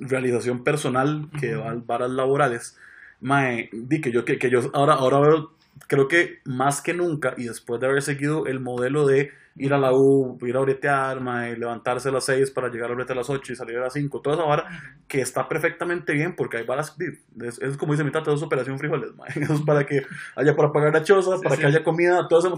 realización 0.00 0.64
personal 0.64 1.28
que 1.40 1.54
varas 1.54 2.10
laborales. 2.10 2.78
Mae, 3.20 3.70
di 3.72 4.00
que 4.00 4.12
yo, 4.12 4.24
que, 4.24 4.38
que 4.38 4.50
yo 4.50 4.70
ahora, 4.74 4.94
ahora 4.94 5.20
veo 5.20 5.53
creo 5.86 6.08
que 6.08 6.40
más 6.44 6.80
que 6.80 6.94
nunca, 6.94 7.34
y 7.36 7.44
después 7.44 7.80
de 7.80 7.86
haber 7.86 8.02
seguido 8.02 8.46
el 8.46 8.60
modelo 8.60 9.06
de 9.06 9.32
ir 9.56 9.72
a 9.72 9.78
la 9.78 9.92
U, 9.92 10.38
ir 10.42 10.56
a 10.56 10.60
bretear, 10.60 11.20
levantarse 11.56 12.08
a 12.08 12.12
las 12.12 12.24
6 12.24 12.50
para 12.50 12.68
llegar 12.68 12.90
a 12.90 12.94
brete 12.94 13.12
a 13.12 13.16
las 13.16 13.30
8 13.30 13.52
y 13.52 13.56
salir 13.56 13.76
a 13.78 13.82
las 13.82 13.92
5, 13.92 14.20
toda 14.20 14.36
esa 14.36 14.44
vara 14.44 14.66
que 15.06 15.20
está 15.20 15.48
perfectamente 15.48 16.12
bien 16.12 16.34
porque 16.34 16.56
hay 16.56 16.64
varas, 16.64 16.96
es, 17.40 17.58
es 17.60 17.76
como 17.76 17.92
dice 17.92 18.04
mi 18.04 18.10
tata, 18.10 18.32
es 18.32 18.42
operación 18.42 18.78
frijoles, 18.78 19.10
es 19.36 19.62
para 19.62 19.86
que 19.86 20.04
haya 20.34 20.56
para 20.56 20.72
pagar 20.72 20.92
la 20.92 21.04
choza, 21.04 21.40
para 21.40 21.56
que 21.56 21.66
haya 21.66 21.84
comida, 21.84 22.26
todo 22.28 22.40
eso 22.40 22.54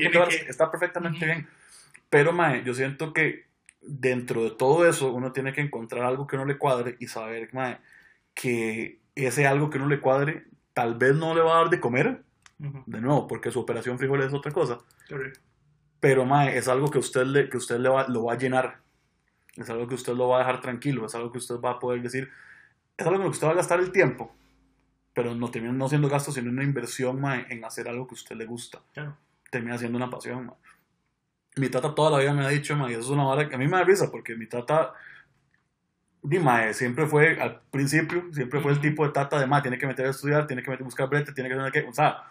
está 0.49 0.71
perfectamente 0.71 1.25
bien. 1.25 1.47
Pero 2.09 2.33
mae, 2.33 2.63
yo 2.65 2.73
siento 2.73 3.13
que 3.13 3.47
dentro 3.83 4.45
de 4.45 4.51
todo 4.53 4.89
eso 4.89 5.13
uno 5.13 5.33
tiene 5.33 5.53
que 5.53 5.61
encontrar 5.61 6.05
algo 6.05 6.27
que 6.27 6.37
no 6.37 6.45
le 6.45 6.57
cuadre 6.57 6.97
y 6.99 7.09
saber 7.09 7.53
mae, 7.53 7.79
que 8.33 9.01
ese 9.15 9.47
algo 9.47 9.71
que 9.71 9.79
no 9.79 9.87
le 9.87 10.01
cuadre 10.01 10.45
tal 10.73 10.95
vez 10.95 11.15
no 11.15 11.35
le 11.35 11.41
va 11.41 11.57
a 11.57 11.59
dar 11.63 11.71
de 11.71 11.81
comer, 11.81 12.23
de 12.59 13.01
nuevo, 13.01 13.27
porque 13.27 13.51
su 13.51 13.61
operación 13.61 13.99
frijoles 13.99 14.29
es 14.29 14.35
otra 14.35 14.53
cosa. 14.53 14.79
Pero, 16.01 16.25
mae, 16.25 16.57
es 16.57 16.69
algo 16.69 16.91
que 16.91 16.99
usted, 16.99 17.25
le, 17.25 17.49
que 17.49 17.57
usted 17.57 17.79
le 17.79 17.89
va, 17.89 18.07
lo 18.09 18.25
va 18.25 18.35
a 18.35 18.39
llenar. 18.39 18.81
Es 19.57 19.69
algo 19.71 19.87
que 19.87 19.95
usted 19.95 20.15
lo 20.15 20.29
va 20.29 20.37
a 20.37 20.39
dejar 20.41 20.61
tranquilo. 20.61 21.07
Es 21.07 21.15
algo 21.15 21.33
que 21.33 21.39
usted 21.39 21.57
va 21.57 21.73
a 21.73 21.79
poder 21.79 22.03
decir. 22.03 22.31
Es 22.97 23.07
algo 23.07 23.17
en 23.17 23.25
lo 23.25 23.31
que 23.31 23.35
usted 23.35 23.47
va 23.47 23.53
a 23.53 23.57
gastar 23.57 23.81
el 23.81 23.93
tiempo. 23.93 24.35
Pero 25.15 25.35
no 25.35 25.51
termina 25.51 25.73
no 25.73 25.89
siendo 25.89 26.09
gasto, 26.09 26.33
sino 26.33 26.51
una 26.51 26.63
inversión, 26.63 27.21
mae, 27.21 27.47
en 27.49 27.65
hacer 27.65 27.89
algo 27.89 28.07
que 28.07 28.15
a 28.15 28.17
usted 28.17 28.37
le 28.37 28.45
gusta. 28.45 28.81
Termina 29.51 29.79
siendo 29.79 29.97
una 29.97 30.11
pasión, 30.11 30.47
mae. 30.47 30.57
Mi 31.57 31.71
tata 31.71 31.95
toda 31.95 32.11
la 32.11 32.19
vida 32.19 32.35
me 32.35 32.45
ha 32.45 32.49
dicho, 32.49 32.77
mae, 32.77 32.93
eso 32.93 33.01
es 33.01 33.09
una 33.09 33.25
vara 33.25 33.49
que 33.49 33.55
a 33.55 33.59
mí 33.59 33.67
me 33.67 33.79
da 33.79 33.85
risa, 33.85 34.11
porque 34.11 34.37
mi 34.37 34.47
tata 34.47 34.93
mi 36.27 36.39
mae, 36.39 36.75
siempre 36.75 37.07
fue, 37.07 37.41
al 37.41 37.61
principio, 37.71 38.25
siempre 38.33 38.61
fue 38.61 38.73
el 38.73 38.81
tipo 38.81 39.07
de 39.07 39.13
tata 39.13 39.39
de, 39.39 39.47
mae, 39.47 39.63
tiene 39.63 39.79
que 39.79 39.87
meter 39.87 40.07
a 40.07 40.11
estudiar, 40.11 40.47
tiene 40.47 40.63
que 40.63 40.71
meter 40.71 40.85
buscar 40.85 41.09
brete, 41.09 41.33
tiene 41.33 41.49
que 41.49 41.55
tener 41.55 41.73
que, 41.73 41.83
o 41.89 41.93
sea, 41.93 42.25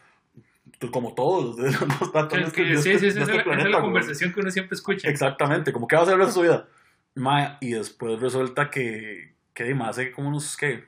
como 0.92 1.14
todos 1.14 1.58
los, 1.60 1.82
los 1.82 2.54
sí, 2.54 3.00
sí, 3.00 3.12
sí, 3.12 3.20
esa, 3.20 3.36
es 3.36 3.70
la, 3.70 3.82
conversación 3.82 4.34
que 4.34 4.40
uno 4.40 4.52
siempre 4.52 4.76
escucha. 4.76 5.10
Exactamente, 5.10 5.72
como 5.72 5.88
que 5.88 5.96
va 5.96 6.02
a 6.02 6.06
hacer 6.06 6.18
de 6.18 6.32
su 6.32 6.42
vida. 6.42 6.68
y 7.62 7.72
después 7.72 8.20
resulta 8.20 8.70
que, 8.70 9.36
que 9.54 9.74
más 9.74 9.90
hace 9.90 10.12
como 10.12 10.30
unos, 10.30 10.56
¿qué? 10.58 10.86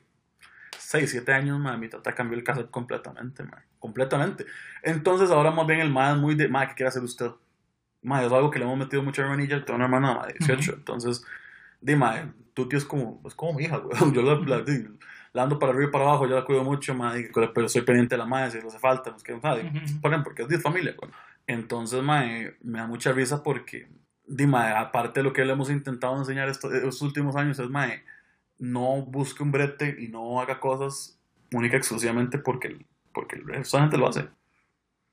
6, 0.78 1.10
7 1.10 1.32
años, 1.32 1.58
ma, 1.58 1.76
mi 1.76 1.88
tata 1.88 2.14
cambió 2.14 2.38
el 2.38 2.44
cassette 2.44 2.70
completamente, 2.70 3.42
ma, 3.42 3.62
completamente. 3.78 4.46
Entonces 4.82 5.30
ahora 5.30 5.50
más 5.50 5.66
bien 5.66 5.80
el 5.80 5.90
ma 5.90 6.12
es 6.12 6.16
muy 6.16 6.34
de, 6.34 6.48
ma, 6.48 6.68
¿qué 6.68 6.74
quiere 6.74 6.88
hacer 6.88 7.02
usted? 7.02 7.30
Ma, 8.02 8.24
es 8.24 8.32
algo 8.32 8.50
que 8.50 8.58
le 8.58 8.64
hemos 8.64 8.78
metido 8.78 9.02
mucha 9.02 9.22
hermanilla, 9.22 9.64
tengo 9.64 9.76
una 9.76 9.84
hermana 9.84 10.26
de 10.26 10.34
18, 10.38 10.74
entonces, 10.74 11.24
dime, 11.80 12.32
tu 12.54 12.68
tío 12.68 12.78
es 12.78 12.84
como, 12.84 13.20
es 13.26 13.34
como 13.34 13.54
mi 13.54 13.64
hija, 13.64 13.78
güey. 13.78 13.96
Yo 14.14 14.22
la, 14.22 14.34
la, 14.56 14.64
la 15.38 15.44
ando 15.44 15.56
para 15.56 15.70
arriba 15.70 15.88
y 15.88 15.92
para 15.92 16.04
abajo, 16.04 16.26
yo 16.26 16.34
la 16.34 16.44
cuido 16.44 16.64
mucho, 16.64 16.96
mae, 16.96 17.30
pero 17.32 17.66
estoy 17.66 17.82
pendiente 17.82 18.16
de 18.16 18.18
la 18.18 18.26
madre, 18.26 18.50
si 18.50 18.60
le 18.60 18.66
hace 18.66 18.78
falta, 18.80 19.12
no 19.12 19.18
sé 19.20 19.24
qué, 19.24 19.40
¿sabe? 19.40 19.70
porque 20.24 20.42
es 20.42 20.48
de 20.48 20.58
familia, 20.58 20.96
pues. 20.98 21.12
Entonces, 21.46 22.02
mae, 22.02 22.56
me 22.60 22.80
da 22.80 22.88
mucha 22.88 23.12
risa 23.12 23.40
porque, 23.40 23.88
dime, 24.26 24.58
aparte 24.58 25.20
de 25.20 25.24
lo 25.24 25.32
que 25.32 25.44
le 25.44 25.52
hemos 25.52 25.70
intentado 25.70 26.18
enseñar 26.18 26.48
estos, 26.48 26.74
estos 26.74 27.02
últimos 27.02 27.36
años, 27.36 27.56
es, 27.60 27.70
mae, 27.70 28.02
no 28.58 29.02
busque 29.02 29.44
un 29.44 29.52
brete 29.52 29.96
y 30.00 30.08
no 30.08 30.40
haga 30.40 30.58
cosas 30.58 31.16
única 31.52 31.76
exclusivamente 31.76 32.38
porque, 32.38 32.84
porque 33.14 33.36
el 33.36 33.46
resto 33.46 33.78
gente 33.78 33.96
lo 33.96 34.08
hace. 34.08 34.28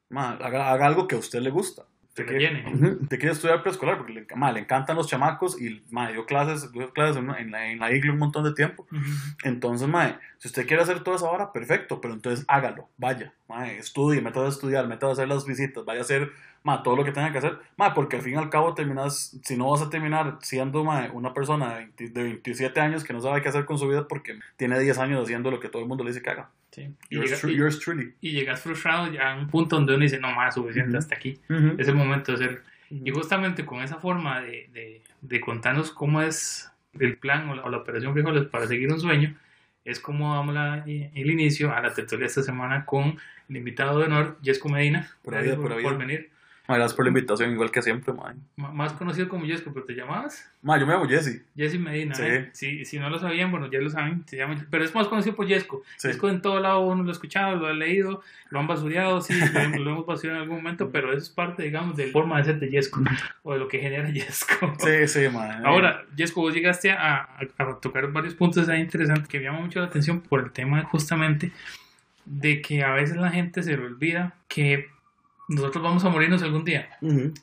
Ma, 0.10 0.32
haga, 0.32 0.72
haga, 0.72 0.88
algo 0.88 1.08
que 1.08 1.16
a 1.16 1.20
usted 1.20 1.40
le 1.40 1.52
gusta. 1.52 1.86
Te 2.16 2.26
quiere, 2.26 2.64
te 3.10 3.18
quiere 3.18 3.34
estudiar 3.34 3.62
preescolar 3.62 3.98
porque 3.98 4.14
le, 4.14 4.26
ma, 4.38 4.50
le, 4.50 4.62
encantan 4.62 4.96
los 4.96 5.10
chamacos 5.10 5.62
y 5.62 5.84
ma, 5.92 6.10
dio 6.10 6.26
clases, 6.26 6.72
dio 6.72 6.94
clases 6.94 7.18
en, 7.18 7.52
la, 7.52 7.70
en 7.70 7.78
la 7.78 7.90
iglesia 7.92 8.14
un 8.14 8.20
montón 8.20 8.46
de 8.46 8.54
tiempo. 8.54 8.88
Entonces, 9.44 9.86
ma, 9.86 10.18
si 10.38 10.48
usted 10.48 10.66
quiere 10.66 10.82
hacer 10.82 11.04
todo 11.04 11.16
eso 11.16 11.28
ahora, 11.28 11.52
perfecto, 11.52 12.00
pero 12.00 12.14
entonces 12.14 12.46
hágalo, 12.48 12.88
vaya, 12.98 13.34
ma, 13.48 13.72
estudie, 13.72 14.22
métase 14.22 14.46
a 14.46 14.50
estudiar, 14.50 14.88
métase 14.88 15.10
a 15.10 15.14
hacer 15.14 15.28
las 15.28 15.46
visitas, 15.46 15.86
vaya 15.86 16.00
a 16.00 16.04
hacer 16.04 16.32
ma, 16.66 16.82
todo 16.82 16.96
lo 16.96 17.04
que 17.04 17.12
tenga 17.12 17.32
que 17.32 17.38
hacer, 17.38 17.60
ma, 17.78 17.94
porque 17.94 18.16
al 18.16 18.24
fin 18.24 18.34
y 18.34 18.38
al 18.38 18.50
cabo 18.50 18.74
terminas, 18.74 19.38
si 19.44 19.56
no 19.56 19.70
vas 19.70 19.84
a 19.84 19.90
terminar 19.90 20.40
siendo 20.42 20.84
ma, 20.84 21.10
una 21.14 21.34
persona 21.34 21.88
de, 21.96 22.10
27 22.10 22.80
años 22.80 23.04
que 23.04 23.14
no 23.14 23.22
sabe 23.22 23.42
qué 23.42 23.50
hacer 23.50 23.66
con 23.66 23.78
su 23.78 23.88
vida 23.88 24.08
porque 24.08 24.40
tiene 24.58 24.80
10 24.80 24.98
años 24.98 25.24
haciendo 25.24 25.52
lo 25.52 25.60
que 25.60 25.70
todo 25.70 25.84
el 25.84 25.88
mundo 25.88 26.04
le 26.04 26.10
dice 26.10 26.24
que 26.24 26.30
haga. 26.32 26.50
Sí. 26.72 26.90
Y, 27.10 27.20
y, 28.22 28.32
llegas 28.32 28.62
frustrado 28.62 29.12
ya 29.12 29.32
a 29.32 29.36
un 29.38 29.48
punto 29.48 29.76
donde 29.76 29.94
uno 29.94 30.04
dice, 30.04 30.20
no 30.20 30.32
más, 30.32 30.56
suficiente 30.56 30.98
hasta 30.98 31.16
aquí. 31.16 31.40
Es 31.78 31.88
el 31.88 31.96
momento 31.96 32.32
de 32.32 32.44
hacer. 32.44 32.64
Y 32.90 33.12
justamente 33.12 33.66
con 33.66 33.82
esa 33.82 33.98
forma 33.98 34.42
de, 34.42 34.70
de, 34.74 35.02
de, 35.22 35.42
contarnos 35.42 35.92
cómo 35.92 36.22
es 36.22 36.72
el 37.00 37.18
plan 37.18 37.48
o 37.50 37.70
la, 37.70 37.78
operación 37.78 38.14
frijoles 38.14 38.46
para 38.48 38.68
seguir 38.68 38.92
un 38.92 39.00
sueño, 39.00 39.36
es 39.86 40.00
como 40.00 40.34
damos 40.34 40.56
el 40.86 41.32
inicio 41.32 41.74
a 41.74 41.80
la 41.80 41.94
tertulia 41.94 42.26
esta 42.26 42.42
semana 42.42 42.86
con 42.86 43.18
el 43.50 43.58
invitado 43.58 44.00
de 44.00 44.06
honor, 44.06 44.38
Jesco 44.44 44.70
Medina. 44.70 45.10
Por, 45.24 45.36
ahí, 45.36 45.56
por, 45.56 45.82
por 45.82 45.98
venir. 45.98 46.32
Gracias 46.68 46.96
por 46.96 47.06
la 47.06 47.10
invitación, 47.10 47.52
igual 47.52 47.70
que 47.70 47.82
siempre, 47.82 48.12
man. 48.12 48.42
Más 48.56 48.94
conocido 48.94 49.30
como 49.30 49.46
Jesco, 49.46 49.72
pero 49.72 49.86
te 49.86 49.94
llamabas. 49.94 50.52
Ma, 50.64 50.80
yo 50.80 50.88
me 50.88 50.94
llamo 50.94 51.08
Jesse. 51.08 51.44
Jesse 51.56 51.80
Medina, 51.80 52.16
sí. 52.16 52.24
¿eh? 52.24 52.50
Si, 52.54 52.86
si, 52.86 52.98
no 52.98 53.10
lo 53.10 53.20
sabían, 53.20 53.52
bueno, 53.52 53.70
ya 53.70 53.80
lo 53.80 53.90
saben, 53.90 54.24
se 54.26 54.38
llama, 54.38 54.56
pero 54.72 54.84
es 54.84 54.96
más 54.96 55.08
conocido 55.08 55.36
por 55.36 55.48
Jesco. 55.48 55.84
Sí. 55.98 56.08
Jesco 56.08 56.28
en 56.28 56.42
todo 56.42 56.60
lado 56.60 56.82
uno 56.82 57.04
lo 57.04 57.10
ha 57.10 57.12
escuchado, 57.12 57.56
lo 57.56 57.68
ha 57.68 57.74
leído, 57.74 58.24
lo 58.50 58.60
han 58.60 58.66
basureado, 58.66 59.22
sí, 59.22 59.36
lo, 59.54 59.92
hemos 59.92 60.06
basurado 60.08 60.40
en 60.40 60.44
algún 60.44 60.58
momento, 60.58 60.90
pero 60.92 61.10
eso 61.10 61.20
es 61.20 61.30
parte, 61.30 61.62
digamos, 61.62 61.96
de 61.98 62.08
la 62.08 62.12
forma 62.12 62.40
de 62.40 62.46
ser 62.46 62.60
de 62.60 62.70
Jesco, 62.70 63.00
o 63.44 63.54
de 63.54 63.60
lo 63.60 63.68
que 63.68 63.78
genera 63.78 64.12
Jesco. 64.12 64.74
Sí, 64.80 65.08
sí, 65.08 65.30
man. 65.30 65.64
Ahora, 65.64 66.04
Jesco, 66.18 66.42
vos 66.42 66.54
llegaste 66.54 66.92
a, 66.92 67.30
a, 67.60 67.80
tocar 67.80 68.12
varios 68.12 68.34
puntos 68.34 68.68
ahí 68.70 68.82
interesantes 68.82 69.28
que 69.28 69.38
me 69.38 69.46
llaman 69.46 69.64
mucho 69.64 69.80
la 69.80 69.86
atención 69.86 70.20
por 70.22 70.44
el 70.44 70.52
tema 70.52 70.84
justamente 70.86 71.52
de 72.26 72.62
que 72.62 72.84
a 72.84 72.92
veces 72.92 73.18
la 73.18 73.32
gente 73.32 73.64
se 73.64 73.78
le 73.78 73.84
olvida 73.84 74.36
que 74.48 74.88
nosotros 75.48 75.84
vamos 75.84 76.04
a 76.06 76.10
morirnos 76.10 76.42
algún 76.44 76.66
día. 76.66 76.90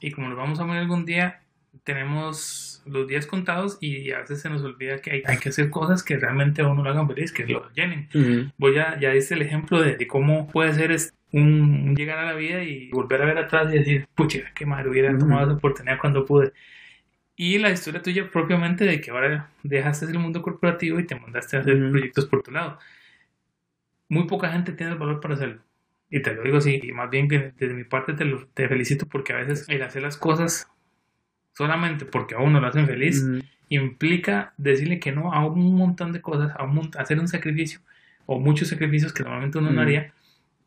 Y 0.00 0.10
como 0.10 0.28
nos 0.28 0.36
vamos 0.36 0.58
a 0.60 0.64
morir 0.64 0.82
algún 0.82 1.04
día, 1.04 1.40
tenemos 1.84 2.82
los 2.84 3.06
días 3.06 3.26
contados 3.26 3.78
y 3.80 4.10
a 4.10 4.20
veces 4.20 4.40
se 4.40 4.50
nos 4.50 4.62
olvida 4.62 5.00
que 5.00 5.10
hay, 5.10 5.22
hay 5.24 5.38
que 5.38 5.50
hacer 5.50 5.70
cosas 5.70 6.02
que 6.02 6.16
realmente 6.16 6.62
a 6.62 6.68
uno 6.68 6.82
lo 6.82 6.90
hagan 6.90 7.08
feliz, 7.08 7.32
que 7.32 7.46
lo 7.46 7.70
llenen. 7.72 8.08
Voy 8.58 8.78
a, 8.78 8.98
ya 8.98 9.12
diste 9.12 9.34
el 9.34 9.42
ejemplo 9.42 9.80
de, 9.80 10.06
cómo 10.06 10.48
puede 10.48 10.72
ser 10.74 10.96
un, 11.32 11.94
llegar 11.96 12.18
a 12.18 12.26
la 12.26 12.34
vida 12.34 12.62
y 12.62 12.90
volver 12.90 13.22
a 13.22 13.26
ver 13.26 13.38
atrás 13.38 13.72
y 13.72 13.78
decir, 13.78 14.06
pucha, 14.14 14.40
qué 14.54 14.66
madre 14.66 14.90
hubiera 14.90 15.16
tomado 15.16 15.44
esa 15.44 15.54
oportunidad 15.54 15.98
cuando 15.98 16.24
pude. 16.24 16.52
Y 17.36 17.58
la 17.58 17.70
historia 17.70 18.02
tuya 18.02 18.30
propiamente 18.30 18.84
de 18.84 19.00
que 19.00 19.10
ahora 19.10 19.48
dejaste 19.62 20.06
el 20.06 20.18
mundo 20.18 20.42
corporativo 20.42 21.00
y 21.00 21.06
te 21.06 21.18
mandaste 21.18 21.56
a 21.56 21.60
hacer 21.60 21.90
proyectos 21.90 22.26
por 22.26 22.42
tu 22.42 22.50
lado. 22.50 22.78
Muy 24.12 24.24
poca 24.24 24.52
gente 24.52 24.72
tiene 24.72 24.92
el 24.92 24.98
valor 24.98 25.20
para 25.20 25.34
hacerlo. 25.34 25.62
Y 26.10 26.20
te 26.20 26.34
lo 26.34 26.42
digo 26.42 26.58
así, 26.58 26.78
y 26.82 26.92
más 26.92 27.08
bien 27.08 27.28
que 27.28 27.54
desde 27.56 27.72
mi 27.72 27.84
parte 27.84 28.12
te, 28.12 28.26
lo, 28.26 28.46
te 28.48 28.68
felicito 28.68 29.06
porque 29.06 29.32
a 29.32 29.36
veces 29.36 29.66
el 29.70 29.80
hacer 29.80 30.02
las 30.02 30.18
cosas 30.18 30.68
solamente 31.54 32.04
porque 32.04 32.34
a 32.34 32.38
uno 32.40 32.60
lo 32.60 32.66
hacen 32.66 32.86
feliz 32.86 33.24
implica 33.70 34.52
decirle 34.58 35.00
que 35.00 35.12
no 35.12 35.32
a 35.32 35.46
un 35.46 35.76
montón 35.76 36.12
de 36.12 36.20
cosas, 36.20 36.52
a, 36.58 37.00
hacer 37.00 37.18
un 37.20 37.26
sacrificio 37.26 37.80
o 38.26 38.38
muchos 38.38 38.68
sacrificios 38.68 39.14
que 39.14 39.22
normalmente 39.22 39.56
uno 39.56 39.70
no 39.70 39.80
haría, 39.80 40.12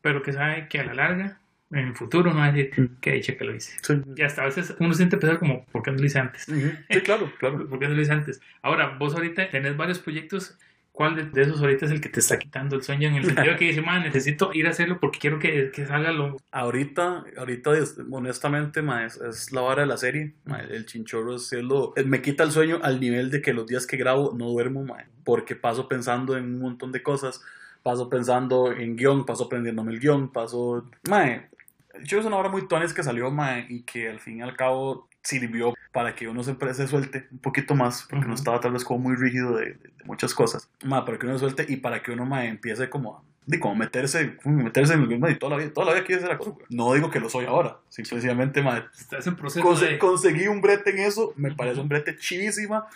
pero 0.02 0.24
que 0.24 0.32
sabe 0.32 0.66
que 0.66 0.80
a 0.80 0.84
la 0.84 0.94
larga, 0.94 1.38
en 1.70 1.86
el 1.86 1.94
futuro, 1.94 2.32
no 2.32 2.40
va 2.40 2.46
a 2.46 2.52
decir 2.52 2.96
que 3.00 3.12
dicho 3.12 3.36
que 3.38 3.44
lo 3.44 3.54
hice. 3.54 3.76
Y 4.16 4.22
hasta 4.22 4.42
a 4.42 4.46
veces 4.46 4.74
uno 4.80 4.92
siente 4.92 5.18
pensar 5.18 5.38
como, 5.38 5.64
¿por 5.66 5.84
qué 5.84 5.92
no 5.92 5.98
lo 5.98 6.04
hice 6.04 6.18
antes? 6.18 6.42
Sí, 6.42 7.00
claro, 7.02 7.32
claro. 7.38 7.64
¿Por 7.68 7.78
qué 7.78 7.86
no 7.86 7.94
lo 7.94 8.02
hice 8.02 8.10
antes? 8.10 8.40
Ahora, 8.60 8.96
vos 8.98 9.14
ahorita 9.14 9.50
tenés 9.50 9.76
varios 9.76 10.00
proyectos 10.00 10.58
¿Cuál 10.96 11.30
de, 11.30 11.42
esos 11.42 11.60
ahorita 11.60 11.84
es 11.84 11.92
el 11.92 12.00
que 12.00 12.08
te 12.08 12.20
está 12.20 12.38
quitando 12.38 12.74
el 12.74 12.82
sueño 12.82 13.08
en 13.08 13.16
el 13.16 13.26
sentido 13.26 13.54
que 13.58 13.66
dice, 13.66 13.82
man, 13.82 14.02
necesito 14.02 14.50
ir 14.54 14.66
a 14.66 14.70
hacerlo 14.70 14.98
porque 14.98 15.18
quiero 15.18 15.38
que, 15.38 15.70
que 15.70 15.84
salga 15.84 16.10
lo... 16.10 16.38
Ahorita, 16.50 17.22
ahorita 17.36 17.72
honestamente, 18.10 18.80
ma, 18.80 19.04
es, 19.04 19.52
la 19.52 19.60
vara 19.60 19.82
de 19.82 19.88
la 19.88 19.98
serie. 19.98 20.32
el 20.70 20.86
chinchorro 20.86 21.36
es, 21.36 21.52
lo... 21.52 21.92
Me 22.06 22.22
quita 22.22 22.44
el 22.44 22.50
sueño 22.50 22.80
al 22.82 22.98
nivel 22.98 23.30
de 23.30 23.42
que 23.42 23.52
los 23.52 23.66
días 23.66 23.86
que 23.86 23.98
grabo 23.98 24.32
no 24.34 24.48
duermo, 24.48 24.84
ma, 24.84 25.04
porque 25.22 25.54
paso 25.54 25.86
pensando 25.86 26.34
en 26.34 26.44
un 26.44 26.60
montón 26.60 26.92
de 26.92 27.02
cosas. 27.02 27.42
Paso 27.82 28.08
pensando 28.08 28.72
en 28.72 28.96
guion, 28.96 29.26
paso 29.26 29.44
aprendiéndome 29.44 29.92
el 29.92 30.00
guion, 30.00 30.32
paso... 30.32 30.88
Ma, 31.10 31.26
el 31.26 32.04
chinchorro 32.04 32.20
es 32.20 32.26
una 32.26 32.38
obra 32.38 32.48
muy 32.48 32.68
tones 32.68 32.94
que 32.94 33.02
salió, 33.02 33.30
ma, 33.30 33.58
y 33.68 33.82
que 33.82 34.08
al 34.08 34.18
fin 34.18 34.38
y 34.38 34.42
al 34.42 34.56
cabo 34.56 35.10
sirvió 35.26 35.74
para 35.92 36.14
que 36.14 36.28
uno 36.28 36.42
se, 36.42 36.56
se 36.74 36.86
suelte 36.86 37.26
un 37.32 37.38
poquito 37.38 37.74
más, 37.74 38.06
porque 38.08 38.26
no 38.26 38.34
estaba 38.34 38.60
tal 38.60 38.72
vez 38.72 38.84
como 38.84 39.00
muy 39.00 39.16
rígido 39.16 39.56
de, 39.56 39.76
muchas 40.04 40.34
cosas, 40.34 40.70
ma, 40.84 41.04
para 41.04 41.18
que 41.18 41.26
uno 41.26 41.38
suelte 41.38 41.66
y 41.68 41.76
para 41.76 42.02
que 42.02 42.12
uno 42.12 42.24
ma, 42.24 42.44
empiece 42.44 42.88
como 42.88 43.16
a 43.16 43.22
de 43.46 43.60
como 43.60 43.76
meterse, 43.76 44.36
meterse 44.44 44.94
en 44.94 45.02
el 45.02 45.30
y 45.30 45.38
toda 45.38 45.50
la 45.50 45.58
vida, 45.58 45.72
toda 45.72 45.86
la 45.86 45.92
vida 45.94 46.04
quiere 46.04 46.20
ser 46.20 46.36
cosa. 46.36 46.52
No 46.68 46.92
digo 46.94 47.10
que 47.10 47.20
lo 47.20 47.30
soy 47.30 47.44
ahora, 47.44 47.78
simplemente 47.88 48.60
ma, 48.60 48.90
Estás 48.98 49.26
en 49.26 49.36
proceso 49.36 49.74
de... 49.76 49.98
conseguí 49.98 50.48
un 50.48 50.60
brete 50.60 50.90
en 50.90 50.98
eso, 50.98 51.32
me 51.36 51.54
parece 51.54 51.80
un 51.80 51.88
brete 51.88 52.16
chivísima 52.16 52.86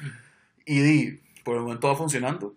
y 0.67 0.81
di, 0.81 1.21
por 1.45 1.57
el 1.57 1.63
momento 1.63 1.89
va 1.89 1.97
funcionando. 1.97 2.55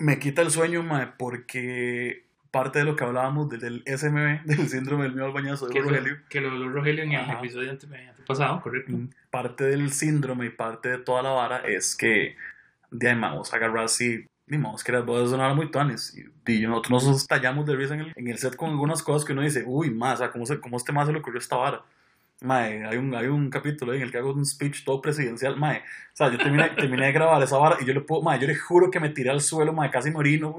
Me 0.00 0.18
quita 0.18 0.42
el 0.42 0.50
sueño, 0.50 0.82
ma, 0.82 1.14
porque 1.16 2.24
parte 2.50 2.80
de 2.80 2.84
lo 2.84 2.96
que 2.96 3.04
hablábamos 3.04 3.48
del 3.48 3.82
SMB, 3.86 4.44
del 4.44 4.68
síndrome 4.68 5.04
del 5.04 5.14
miedo 5.14 5.26
al 5.26 5.32
bañazo 5.32 5.68
de 5.68 5.80
Rogelio. 5.80 6.18
Que 6.28 6.40
lo 6.40 6.50
habló 6.50 6.68
Rogelio 6.70 7.04
en 7.04 7.12
el 7.12 7.30
episodio 7.30 7.76
pasado, 8.26 8.60
correcto. 8.60 8.92
Mm, 8.92 9.10
parte 9.30 9.64
del 9.64 9.92
síndrome 9.92 10.46
y 10.46 10.50
parte 10.50 10.88
de 10.90 10.98
toda 10.98 11.22
la 11.22 11.30
vara 11.30 11.58
es 11.58 11.96
que, 11.96 12.36
digamos, 12.90 13.52
agarrar 13.52 13.84
así, 13.84 14.26
digamos, 14.46 14.84
que 14.84 14.92
las 14.92 15.04
bodas 15.04 15.30
son 15.30 15.56
muy 15.56 15.70
tones. 15.70 16.16
Y, 16.16 16.26
nosotros 16.66 17.04
nos 17.04 17.16
estallamos 17.22 17.66
de 17.66 17.76
risa 17.76 17.94
en 17.94 18.00
el, 18.00 18.12
en 18.16 18.28
el 18.28 18.38
set 18.38 18.56
con 18.56 18.70
algunas 18.70 19.02
cosas 19.02 19.24
que 19.24 19.32
uno 19.32 19.42
dice, 19.42 19.64
uy, 19.66 19.90
más, 19.90 20.20
¿cómo, 20.32 20.46
se, 20.46 20.60
cómo 20.60 20.78
este 20.78 20.92
más 20.92 21.06
se 21.06 21.12
le 21.12 21.18
ocurrió 21.18 21.38
esta 21.38 21.56
vara? 21.56 21.82
Mae, 22.40 22.84
hay 22.86 22.96
un, 22.96 23.12
hay 23.16 23.26
un 23.26 23.50
capítulo 23.50 23.92
en 23.94 24.02
el 24.02 24.12
que 24.12 24.18
hago 24.18 24.32
un 24.32 24.46
speech 24.46 24.84
todo 24.84 25.00
presidencial, 25.00 25.56
mae. 25.56 25.78
O 25.78 26.16
sea, 26.16 26.30
yo 26.30 26.38
terminé, 26.38 26.70
terminé 26.70 27.06
de 27.06 27.12
grabar 27.12 27.42
esa 27.42 27.58
vara 27.58 27.78
y 27.80 27.84
yo 27.84 27.92
le 27.92 28.00
puedo, 28.00 28.22
mae, 28.22 28.38
yo 28.38 28.46
le 28.46 28.54
juro 28.54 28.92
que 28.92 29.00
me 29.00 29.08
tiré 29.08 29.30
al 29.30 29.40
suelo, 29.40 29.72
mae, 29.72 29.90
casi 29.90 30.12
morino, 30.12 30.56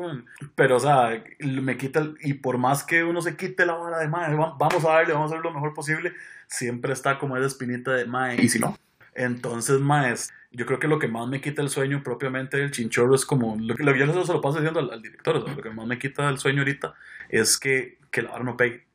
Pero, 0.55 0.75
o 0.75 0.79
sea, 0.79 1.23
me 1.39 1.77
quita, 1.77 1.99
el, 1.99 2.17
y 2.21 2.33
por 2.33 2.57
más 2.57 2.83
que 2.83 3.05
uno 3.05 3.21
se 3.21 3.37
quite 3.37 3.65
la 3.65 3.75
vara 3.75 3.99
de, 3.99 4.09
mae, 4.09 4.35
vamos 4.35 4.83
a 4.83 4.89
darle, 4.89 5.13
vamos 5.13 5.31
a 5.31 5.35
hacer 5.35 5.45
lo 5.45 5.53
mejor 5.53 5.73
posible, 5.73 6.11
siempre 6.47 6.91
está 6.91 7.17
como 7.17 7.37
esa 7.37 7.47
espinita 7.47 7.93
de, 7.93 8.05
mae, 8.05 8.41
y 8.41 8.49
si 8.49 8.59
no. 8.59 8.77
Entonces, 9.15 9.79
mae, 9.79 10.13
yo 10.51 10.65
creo 10.65 10.79
que 10.79 10.87
lo 10.89 10.99
que 10.99 11.07
más 11.07 11.29
me 11.29 11.39
quita 11.39 11.61
el 11.61 11.69
sueño 11.69 12.03
propiamente 12.03 12.57
del 12.57 12.71
chinchorro 12.71 13.15
es 13.15 13.25
como, 13.25 13.55
lo 13.55 13.75
que, 13.75 13.85
yo 13.85 14.25
se 14.25 14.33
lo 14.33 14.41
paso 14.41 14.57
diciendo 14.57 14.81
al, 14.81 15.01
director, 15.01 15.37
o 15.37 15.45
sea, 15.45 15.55
lo 15.55 15.61
que 15.61 15.69
más 15.69 15.87
me 15.87 15.97
quita 15.97 16.27
el 16.27 16.39
sueño 16.39 16.59
ahorita 16.59 16.93
es 17.29 17.57
que, 17.57 17.99
que 18.11 18.21
la 18.21 18.31
vara 18.31 18.43
no 18.43 18.57
pegue 18.57 18.88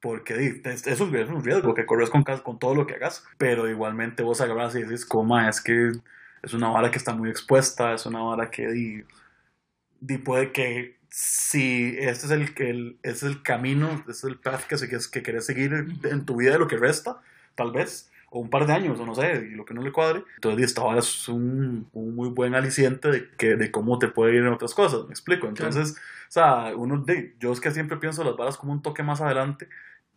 porque 0.00 0.60
es, 0.64 0.86
es, 0.86 1.00
un, 1.00 1.12
riesgo 1.12 1.74
que 1.74 1.86
corres 1.86 2.10
con, 2.10 2.24
con 2.24 2.58
todo 2.58 2.74
lo 2.74 2.86
que 2.86 2.94
hagas, 2.94 3.24
pero 3.38 3.68
igualmente 3.68 4.22
vos 4.22 4.40
agarras 4.40 4.74
y 4.74 4.82
dices, 4.82 5.04
coma, 5.04 5.48
es 5.48 5.60
que 5.60 5.92
es 6.42 6.54
una 6.54 6.68
vara 6.68 6.90
que 6.90 6.98
está 6.98 7.14
muy 7.14 7.30
expuesta, 7.30 7.94
es 7.94 8.06
una 8.06 8.20
vara 8.20 8.50
que 8.50 9.04
di 10.00 10.18
puede 10.18 10.52
que 10.52 10.98
si 11.10 11.96
este 11.98 12.26
es 12.26 12.30
el, 12.30 12.52
el, 12.56 12.98
es 13.02 13.22
el 13.22 13.42
camino, 13.42 13.90
este 13.90 14.12
es 14.12 14.24
el 14.24 14.38
path 14.38 14.64
que, 14.64 14.76
que 15.12 15.22
querés 15.22 15.46
seguir 15.46 15.72
en 16.04 16.24
tu 16.24 16.36
vida 16.36 16.52
de 16.52 16.58
lo 16.58 16.68
que 16.68 16.76
resta, 16.76 17.20
tal 17.54 17.72
vez, 17.72 18.10
o 18.30 18.38
un 18.38 18.48
par 18.48 18.66
de 18.66 18.72
años, 18.72 18.98
o 19.00 19.06
no 19.06 19.14
sé, 19.14 19.48
y 19.50 19.54
lo 19.56 19.64
que 19.64 19.74
no 19.74 19.82
le 19.82 19.90
cuadre. 19.90 20.22
Entonces, 20.36 20.66
esta 20.66 20.82
vara 20.82 21.00
es 21.00 21.28
un, 21.28 21.88
un, 21.92 22.14
muy 22.14 22.28
buen 22.28 22.54
aliciente 22.54 23.10
de, 23.10 23.28
que, 23.36 23.56
de 23.56 23.70
cómo 23.72 23.98
te 23.98 24.06
puede 24.06 24.36
ir 24.36 24.42
en 24.42 24.52
otras 24.52 24.72
cosas, 24.72 25.04
me 25.06 25.10
explico. 25.10 25.48
Entonces, 25.48 25.96
o 25.96 25.98
sea, 26.32 26.72
uno, 26.76 26.98
de, 26.98 27.34
yo 27.38 27.52
es 27.52 27.60
que 27.60 27.70
siempre 27.70 27.96
pienso 27.96 28.24
las 28.24 28.36
varas 28.36 28.56
como 28.56 28.72
un 28.72 28.82
toque 28.82 29.02
más 29.02 29.20
adelante, 29.20 29.68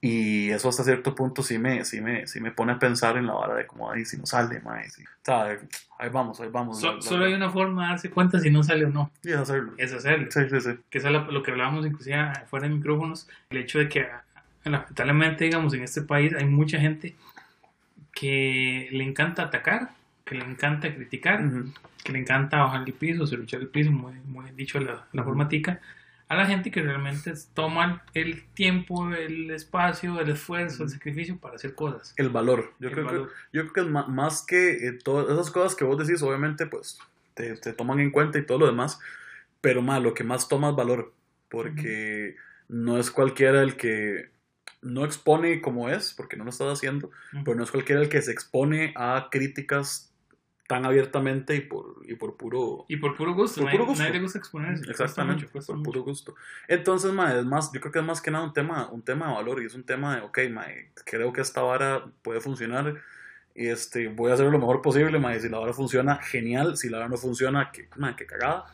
y 0.01 0.50
eso 0.50 0.67
hasta 0.67 0.84
cierto 0.84 1.15
punto 1.15 1.43
sí 1.43 1.58
me, 1.58 1.86
sí 1.86 2.01
me, 2.01 2.27
sí 2.27 2.41
me 2.41 2.51
pone 2.51 2.74
a 2.74 2.79
pensar 2.79 3.15
en 3.15 3.25
la 3.25 3.34
vara 3.34 3.55
de 3.55 3.65
cómo 3.65 3.89
ahí 3.89 4.03
si 4.03 4.17
no 4.17 4.25
sale, 4.25 4.60
mae. 4.60 4.89
Sí. 4.89 5.03
O 5.03 5.25
sea, 5.25 5.58
ahí 5.98 6.10
vamos, 6.10 6.41
ahí 6.41 6.50
vamos. 6.51 6.82
solo 7.00 7.25
hay 7.25 7.34
una 7.34 7.50
forma 7.50 7.84
de 7.84 7.89
darse 7.89 8.10
cuenta 8.10 8.38
si 8.39 8.51
no 8.51 8.63
sale 8.63 8.86
o 8.86 8.89
no. 8.89 9.12
Y 9.24 9.29
es 9.29 9.38
hacerlo. 9.38 9.74
Es 9.77 9.93
hacerlo. 9.93 10.27
Sí, 10.29 10.41
sí, 10.50 10.60
sí. 10.60 10.72
Que 10.89 10.98
es 10.98 11.05
lo 11.05 11.41
que 11.41 11.51
hablábamos 11.51 11.86
inclusive 11.86 12.17
fuera 12.48 12.67
de 12.67 12.75
micrófonos, 12.75 13.29
el 13.50 13.58
hecho 13.60 13.79
de 13.79 13.88
que 13.88 14.08
lamentablemente, 14.65 15.46
digamos, 15.46 15.74
en 15.74 15.84
este 15.84 16.01
país 16.01 16.34
hay 16.34 16.46
mucha 16.46 16.79
gente 16.79 17.15
que 18.12 18.89
le 18.91 19.05
encanta 19.05 19.43
atacar 19.43 19.91
que 20.25 20.36
le 20.36 20.46
encanta 20.46 20.93
criticar, 20.93 21.43
que 22.03 22.12
le 22.12 22.20
encanta 22.20 22.58
bajar 22.58 22.84
el 22.86 22.93
piso, 22.93 23.25
luchar 23.36 23.62
el 23.62 23.67
piso, 23.67 23.91
muy, 23.91 24.13
muy 24.25 24.51
dicho 24.51 24.79
la, 24.79 25.05
la 25.12 25.24
formatica, 25.24 25.82
a 26.34 26.38
la 26.38 26.46
gente 26.46 26.72
que 26.72 26.82
realmente 26.82 27.34
toma 27.54 28.04
el 28.13 28.44
tiempo, 28.54 29.13
el 29.13 29.52
espacio, 29.52 30.20
el 30.20 30.30
esfuerzo, 30.30 30.84
el 30.84 30.90
sacrificio 30.90 31.38
para 31.38 31.56
hacer 31.56 31.75
cosas. 31.75 32.13
El 32.18 32.30
valor. 32.30 32.74
Yo, 32.80 32.92
creo, 32.92 33.08
Que, 33.08 33.18
yo 33.52 33.68
creo 33.68 33.74
que 33.74 33.92
más 33.92 34.46
que 34.46 34.88
eh, 34.88 34.92
todas 34.94 35.30
esas 35.30 35.52
cosas 35.52 35.75
que 35.75 35.86
vos 35.86 35.98
decís, 35.98 36.22
obviamente, 36.22 36.66
pues 36.66 37.00
te, 37.34 37.56
toman 37.74 38.00
en 38.00 38.12
cuenta 38.12 38.40
y 38.40 38.46
todo 38.46 38.60
lo 38.60 38.66
demás, 38.68 39.00
pero 39.62 39.82
más, 39.82 40.02
lo 40.02 40.13
que 40.13 40.24
más 40.24 40.48
toma 40.48 40.70
es 40.70 40.75
valor, 40.75 41.13
porque 41.50 42.36
no 42.68 42.98
es 42.98 43.12
cualquiera 43.12 43.62
el 43.62 43.75
que 43.75 44.30
no 44.82 45.06
expone 45.06 45.62
como 45.62 45.90
es, 45.90 46.13
porque 46.13 46.36
no 46.36 46.44
lo 46.44 46.50
estás 46.50 46.74
haciendo, 46.74 47.10
pero 47.46 47.56
no 47.56 47.63
es 47.63 47.72
cualquiera 47.72 48.02
el 48.02 48.10
que 48.10 48.22
se 48.22 48.32
expone 48.32 48.94
a 48.96 49.30
críticas 49.32 50.12
tan 50.67 50.86
abiertamente 50.86 51.55
y 51.55 51.62
por, 51.62 51.98
y 52.08 52.15
por 52.15 52.38
puro... 52.38 52.86
Y 52.88 52.98
por 52.98 53.15
puro 53.15 53.34
gusto, 53.34 53.62
por 53.62 53.65
nadie, 53.65 53.77
puro 53.77 53.89
gusto. 53.89 54.03
nadie 54.03 54.15
le 54.15 54.24
gusta 54.24 54.39
exponerse. 54.39 54.89
Exactamente, 54.89 55.46
por 55.48 55.84
puro 55.84 56.03
gusto. 56.03 56.36
Entonces, 56.67 57.12
ma, 57.12 57.38
es 57.38 57.46
más, 57.46 57.72
yo 57.74 57.82
creo 57.82 57.91
que 57.91 58.00
es 58.00 58.05
más 58.05 58.22
que 58.22 58.32
nada 58.32 58.46
un 58.46 58.53
tema, 58.53 58.89
un 58.89 59.01
tema 59.01 59.27
de 59.27 59.34
valor 59.34 59.62
y 59.62 59.65
es 59.65 59.75
un 59.75 59.84
tema 59.84 60.15
de, 60.15 60.22
ok, 60.22 60.39
ma, 60.51 60.65
creo 61.05 61.34
que 61.34 61.41
esta 61.41 61.62
vara 61.62 62.05
puede 62.22 62.39
funcionar 62.39 62.96
y 63.55 63.67
este, 63.67 64.08
voy 64.08 64.32
a 64.32 64.36
hacer 64.36 64.48
lo 64.48 64.58
mejor 64.58 64.82
posible, 64.82 65.20
ma, 65.20 65.36
y 65.36 65.41
si 65.41 65.50
la 65.50 65.60
vara 65.60 65.74
funciona, 65.74 66.15
genial, 66.15 66.77
si 66.77 66.89
la 66.89 67.00
vara 67.00 67.10
no 67.10 67.17
funciona, 67.17 67.72
que, 67.72 67.89
ma, 67.98 68.15
que 68.15 68.25
cagada. 68.25 68.65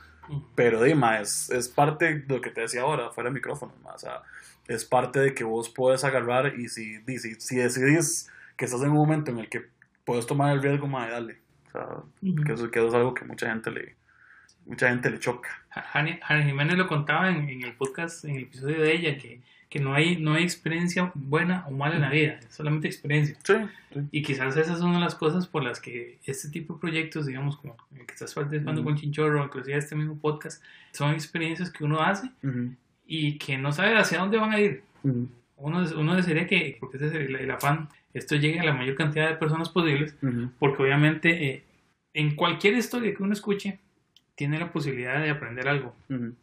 Pero, 0.53 0.83
dime, 0.83 1.21
es, 1.21 1.49
es 1.49 1.67
parte 1.67 2.19
de 2.19 2.35
lo 2.35 2.39
que 2.39 2.51
te 2.51 2.61
decía 2.61 2.81
ahora, 2.81 3.09
fuera 3.09 3.29
del 3.29 3.33
micrófono, 3.33 3.73
ma, 3.83 3.93
o 3.93 3.99
sea, 3.99 4.21
es 4.67 4.85
parte 4.85 5.19
de 5.19 5.33
que 5.33 5.43
vos 5.43 5.69
puedes 5.69 6.03
agarrar 6.03 6.53
y 6.59 6.69
si, 6.69 7.01
si, 7.17 7.33
si 7.35 7.55
decidís 7.55 8.29
que 8.55 8.65
estás 8.65 8.81
en 8.81 8.91
un 8.91 8.97
momento 8.97 9.31
en 9.31 9.39
el 9.39 9.49
que 9.49 9.65
puedes 10.05 10.27
tomar 10.27 10.53
el 10.53 10.61
riesgo, 10.61 10.85
ma, 10.85 11.09
dale 11.09 11.48
que, 11.71 12.53
eso, 12.53 12.69
es 12.71 12.93
algo 12.93 13.13
que 13.13 13.25
mucha 13.25 13.49
gente 13.49 13.71
le, 13.71 13.95
mucha 14.65 14.89
gente 14.89 15.09
le 15.09 15.19
choca. 15.19 15.49
Jani, 15.69 16.19
Jiménez 16.45 16.77
lo 16.77 16.87
contaba 16.87 17.29
en, 17.29 17.63
el 17.63 17.73
podcast, 17.73 18.25
en 18.25 18.35
el 18.35 18.43
episodio 18.43 18.81
de 18.81 18.93
ella, 18.93 19.17
que, 19.17 19.41
que, 19.69 19.79
no, 19.79 19.93
hay, 19.93 20.17
no 20.17 20.33
hay 20.33 20.43
experiencia 20.43 21.11
buena 21.15 21.65
o 21.67 21.71
mala 21.71 21.95
en 21.95 22.01
la 22.01 22.09
vida, 22.09 22.39
es 22.39 22.53
solamente 22.53 22.87
experiencia. 22.87 23.37
Y 24.11 24.21
quizás 24.21 24.55
esas 24.57 24.79
son 24.79 24.89
una 24.89 24.99
de 24.99 25.05
las 25.05 25.15
cosas 25.15 25.47
por 25.47 25.63
las 25.63 25.79
que 25.79 26.19
este 26.25 26.49
tipo 26.49 26.75
de 26.75 26.79
proyectos, 26.79 27.25
digamos, 27.25 27.57
como 27.57 27.75
el 27.95 28.05
que 28.05 28.13
estás 28.13 28.33
participando 28.33 28.83
con 28.83 28.95
Chinchorro, 28.95 29.43
inclusive 29.43 29.77
este 29.77 29.95
mismo 29.95 30.17
podcast, 30.17 30.63
son 30.91 31.13
experiencias 31.13 31.71
que 31.71 31.83
uno 31.83 32.01
hace 32.01 32.29
y 33.07 33.37
que 33.37 33.57
no 33.57 33.71
sabe 33.71 33.97
hacia 33.97 34.19
dónde 34.19 34.37
van 34.37 34.51
a 34.51 34.59
ir. 34.59 34.83
Uno, 35.59 35.83
uno 35.97 36.15
desearía 36.15 36.47
que, 36.47 36.77
porque 36.79 36.97
ese 36.97 37.07
es 37.07 37.13
el, 37.13 37.35
el 37.35 37.51
afán 37.51 37.89
esto 38.13 38.35
llegue 38.35 38.59
a 38.59 38.63
la 38.63 38.73
mayor 38.73 38.95
cantidad 38.95 39.29
de 39.29 39.35
personas 39.35 39.69
posibles, 39.69 40.15
porque 40.57 40.81
obviamente 40.81 41.49
eh, 41.49 41.63
en 42.13 42.35
cualquier 42.35 42.75
historia 42.75 43.13
que 43.13 43.23
uno 43.23 43.33
escuche, 43.33 43.79
tiene 44.35 44.57
la 44.57 44.71
posibilidad 44.71 45.21
de 45.21 45.29
aprender 45.29 45.67
algo, 45.67 45.95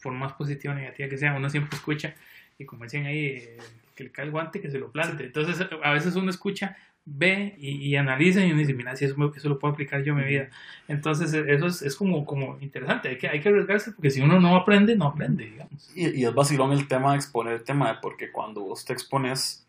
por 0.03 0.13
más 0.13 0.35
positiva 0.35 0.75
o 0.75 0.77
negativa 0.77 1.09
que 1.09 1.19
sea, 1.19 1.35
uno 1.35 1.51
siempre 1.51 1.77
escucha, 1.77 2.15
y 2.59 2.65
como 2.65 2.85
decían 2.85 3.07
ahí, 3.07 3.27
eh, 3.27 3.59
que 3.95 4.05
le 4.05 4.13
cae 4.13 4.27
el 4.27 4.31
guante, 4.31 4.61
que 4.61 4.71
se 4.71 4.79
lo 4.79 4.93
plante. 4.93 5.25
Entonces, 5.25 5.67
a 5.83 5.93
veces 5.93 6.15
uno 6.15 6.31
escucha, 6.31 6.77
ve 7.07 7.55
y, 7.59 7.95
analiza 7.97 8.45
y 8.45 8.51
uno 8.51 8.59
dice, 8.59 8.75
mira, 8.75 8.97
si 8.97 9.05
eso, 9.05 9.33
eso, 9.35 9.49
lo 9.49 9.59
puedo 9.59 9.73
aplicar 9.73 10.03
yo 10.03 10.13
en 10.13 10.19
mi 10.19 10.25
vida. 10.25 10.51
Entonces, 10.89 11.33
e, 11.33 11.55
eso 11.55 11.67
es, 11.67 11.81
es, 11.81 11.97
como, 11.97 12.27
como 12.27 12.59
interesante, 12.61 13.09
hay 13.09 13.17
que, 13.17 13.29
hay 13.29 13.41
que 13.41 13.49
arriesgarse, 13.49 13.93
porque 13.93 14.11
si 14.11 14.21
uno 14.21 14.41
no 14.41 14.57
aprende, 14.57 14.97
no 14.97 15.07
aprende, 15.07 15.45
digamos. 15.45 15.91
Y, 15.95 16.21
y 16.21 16.25
es 16.25 16.35
vacilón 16.35 16.73
el 16.73 16.89
tema 16.89 17.13
de 17.13 17.19
exponer 17.19 17.55
el 17.55 17.65
tema, 17.65 18.01
porque 18.03 18.31
cuando 18.33 18.63
vos 18.63 18.85
te 18.85 18.93
expones 18.93 19.67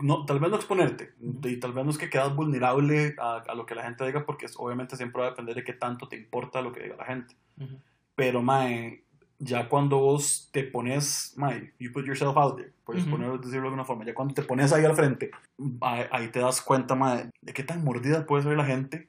no, 0.00 0.26
tal 0.26 0.38
vez 0.40 0.50
no 0.50 0.56
exponerte 0.56 1.14
y 1.44 1.56
tal 1.56 1.72
vez 1.72 1.84
no 1.84 1.90
es 1.90 1.98
que 1.98 2.10
quedas 2.10 2.34
vulnerable 2.34 3.14
a, 3.18 3.36
a, 3.36 3.54
lo 3.54 3.64
que 3.64 3.74
la 3.74 3.82
gente 3.82 4.04
diga 4.04 4.26
porque 4.26 4.46
obviamente 4.56 4.96
siempre 4.96 5.20
va 5.20 5.28
a 5.28 5.30
depender 5.30 5.54
de 5.54 5.64
qué 5.64 5.72
tanto 5.72 6.08
te 6.08 6.16
importa 6.16 6.60
lo 6.60 6.72
que 6.72 6.82
diga 6.82 6.96
la 6.96 7.04
gente. 7.04 7.34
Pero, 8.14 8.42
mae, 8.42 9.04
ya 9.38 9.68
cuando 9.68 9.98
vos 9.98 10.48
te 10.52 10.64
pones, 10.64 11.34
mae, 11.36 11.72
you 11.78 11.92
put 11.92 12.06
yourself 12.06 12.36
out 12.36 12.56
there, 12.56 12.72
puedes 12.84 13.04
ponerlo, 13.04 13.36
decirlo 13.38 13.62
de 13.62 13.66
alguna 13.68 13.84
forma, 13.84 14.04
ya 14.04 14.14
cuando 14.14 14.34
te 14.34 14.42
pones 14.42 14.72
ahí 14.72 14.84
al 14.84 14.94
frente, 14.94 15.30
ahí, 15.80 16.28
te 16.28 16.40
das 16.40 16.60
cuenta, 16.62 16.94
de 17.40 17.52
qué 17.52 17.62
tan 17.62 17.84
mordida 17.84 18.26
puede 18.26 18.44
ser 18.44 18.56
la 18.56 18.64
gente 18.64 19.08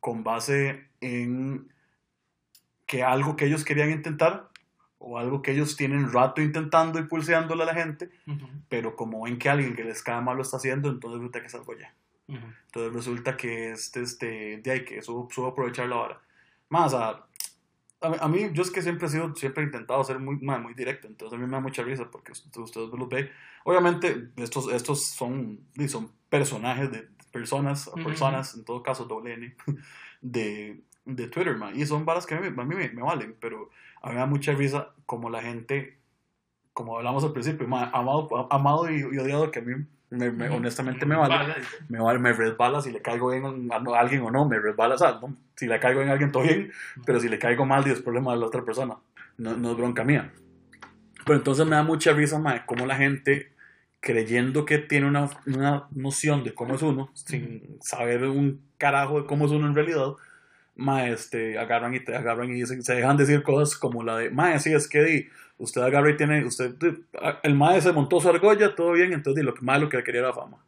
con 0.00 0.24
base 0.24 0.88
en 1.00 1.72
que 2.86 3.02
algo 3.02 3.36
que 3.36 3.46
ellos 3.46 3.64
querían 3.64 3.90
intentar 3.90 4.50
o 4.98 5.18
algo 5.18 5.42
que 5.42 5.52
ellos 5.52 5.76
tienen 5.76 6.12
rato 6.12 6.40
intentando 6.42 6.98
y 6.98 7.04
pulseándole 7.04 7.62
a 7.62 7.66
la 7.66 7.74
gente, 7.74 8.10
pero 8.68 8.96
como 8.96 9.22
ven 9.22 9.38
que 9.38 9.48
alguien 9.48 9.74
que 9.74 9.84
les 9.84 10.02
cae 10.02 10.20
mal 10.20 10.36
lo 10.36 10.42
está 10.42 10.58
haciendo, 10.58 10.88
entonces 10.88 11.18
resulta 11.18 11.40
que 11.40 11.46
es 11.46 11.54
algo 11.54 11.76
ya. 11.76 11.94
Entonces 12.28 12.92
resulta 12.92 13.36
que 13.36 13.72
este, 13.72 14.02
este, 14.02 14.58
de 14.58 14.70
ahí 14.70 14.84
que 14.84 15.02
subo, 15.02 15.28
aprovechar 15.46 15.88
la 15.88 15.96
hora. 15.96 16.20
Más, 16.68 16.94
a, 16.94 17.26
a, 18.02 18.28
mí, 18.28 18.50
yo 18.52 18.62
es 18.62 18.70
que 18.70 18.82
siempre 18.82 19.06
he 19.06 19.10
sido, 19.10 19.34
siempre 19.34 19.62
he 19.62 19.66
intentado 19.66 20.02
ser 20.04 20.18
muy, 20.18 20.36
muy 20.36 20.74
directo, 20.74 21.06
entonces 21.06 21.36
a 21.36 21.40
mí 21.40 21.46
me 21.46 21.52
da 21.52 21.60
mucha 21.60 21.82
risa 21.82 22.10
porque 22.10 22.32
ustedes 22.32 22.74
los 22.74 23.08
ven. 23.08 23.30
Obviamente, 23.64 24.28
estos, 24.36 24.72
estos 24.72 25.04
son, 25.04 25.60
son 25.88 26.10
personajes 26.28 26.90
de 26.90 27.08
personas, 27.30 27.90
personas, 28.04 28.54
en 28.54 28.64
todo 28.64 28.82
caso, 28.82 29.04
doble 29.04 29.34
N, 29.34 29.56
de, 30.20 30.82
de 31.04 31.28
Twitter, 31.28 31.56
man, 31.56 31.78
y 31.78 31.86
son 31.86 32.04
balas 32.04 32.26
que 32.26 32.34
a 32.34 32.40
mí, 32.40 32.48
a 32.48 32.64
mí 32.64 32.74
me, 32.74 32.90
me 32.90 33.02
valen, 33.02 33.36
pero 33.40 33.70
a 34.02 34.08
mí 34.08 34.14
me 34.14 34.20
da 34.20 34.26
mucha 34.26 34.52
risa 34.52 34.94
como 35.06 35.30
la 35.30 35.40
gente, 35.40 35.98
como 36.72 36.96
hablamos 36.96 37.24
al 37.24 37.32
principio, 37.32 37.66
amado, 37.66 38.48
amado 38.50 38.90
y, 38.90 39.02
odiado 39.02 39.50
que 39.50 39.60
a 39.60 39.62
mí 39.62 39.86
me, 40.12 40.48
honestamente 40.50 41.06
me 41.06 41.16
vale, 41.16 41.54
me 41.88 41.98
vale, 42.00 42.18
me 42.18 42.32
resbala 42.32 42.80
si 42.82 42.92
le 42.92 43.00
caigo 43.00 43.30
bien 43.30 43.70
a 43.72 43.98
alguien 43.98 44.22
o 44.22 44.30
no, 44.30 44.46
me 44.46 44.58
resbala, 44.58 44.94
o 44.94 44.98
sea, 44.98 45.20
si 45.56 45.66
le 45.66 45.80
caigo 45.80 46.02
en 46.02 46.10
alguien 46.10 46.30
todo 46.30 46.42
bien, 46.42 46.70
pero 47.06 47.18
si 47.18 47.28
le 47.28 47.38
caigo 47.38 47.64
mal, 47.64 47.86
es 47.86 48.00
problema 48.00 48.32
de 48.32 48.40
la 48.40 48.46
otra 48.46 48.64
persona, 48.64 48.96
no, 49.38 49.56
no 49.56 49.70
es 49.70 49.76
bronca 49.76 50.04
mía. 50.04 50.32
Pero 51.24 51.38
entonces 51.38 51.64
me 51.66 51.76
da 51.76 51.82
mucha 51.82 52.12
risa, 52.12 52.38
mae, 52.38 52.66
como 52.66 52.84
la 52.84 52.96
gente 52.96 53.52
creyendo 54.00 54.64
que 54.64 54.78
tiene 54.78 55.06
una, 55.06 55.30
una 55.46 55.86
noción 55.92 56.44
de 56.44 56.52
cómo 56.54 56.74
es 56.74 56.82
uno, 56.82 57.10
sin 57.14 57.78
saber 57.80 58.24
un 58.24 58.60
carajo 58.76 59.20
de 59.20 59.26
cómo 59.26 59.46
es 59.46 59.52
uno 59.52 59.66
en 59.66 59.74
realidad, 59.74 60.14
mae, 60.74 61.12
este, 61.12 61.58
agarran 61.58 61.94
y 61.94 62.00
te 62.00 62.14
agarran 62.16 62.54
y 62.54 62.64
se 62.64 62.94
dejan 62.94 63.16
decir 63.16 63.42
cosas 63.42 63.76
como 63.76 64.02
la 64.02 64.16
de, 64.16 64.30
mae, 64.30 64.58
sí, 64.58 64.72
es 64.72 64.88
que 64.88 65.28
usted 65.58 65.82
agarra 65.82 66.10
y 66.10 66.16
tiene, 66.16 66.44
usted, 66.44 66.74
el 67.42 67.54
mae 67.54 67.80
se 67.80 67.92
montó 67.92 68.20
su 68.20 68.28
argolla, 68.28 68.74
todo 68.74 68.92
bien, 68.92 69.12
entonces 69.12 69.44
lo 69.44 69.54
que 69.54 69.62
más 69.62 69.80
lo 69.80 69.88
que 69.88 70.02
quería 70.02 70.22
era 70.22 70.32
fama. 70.32 70.58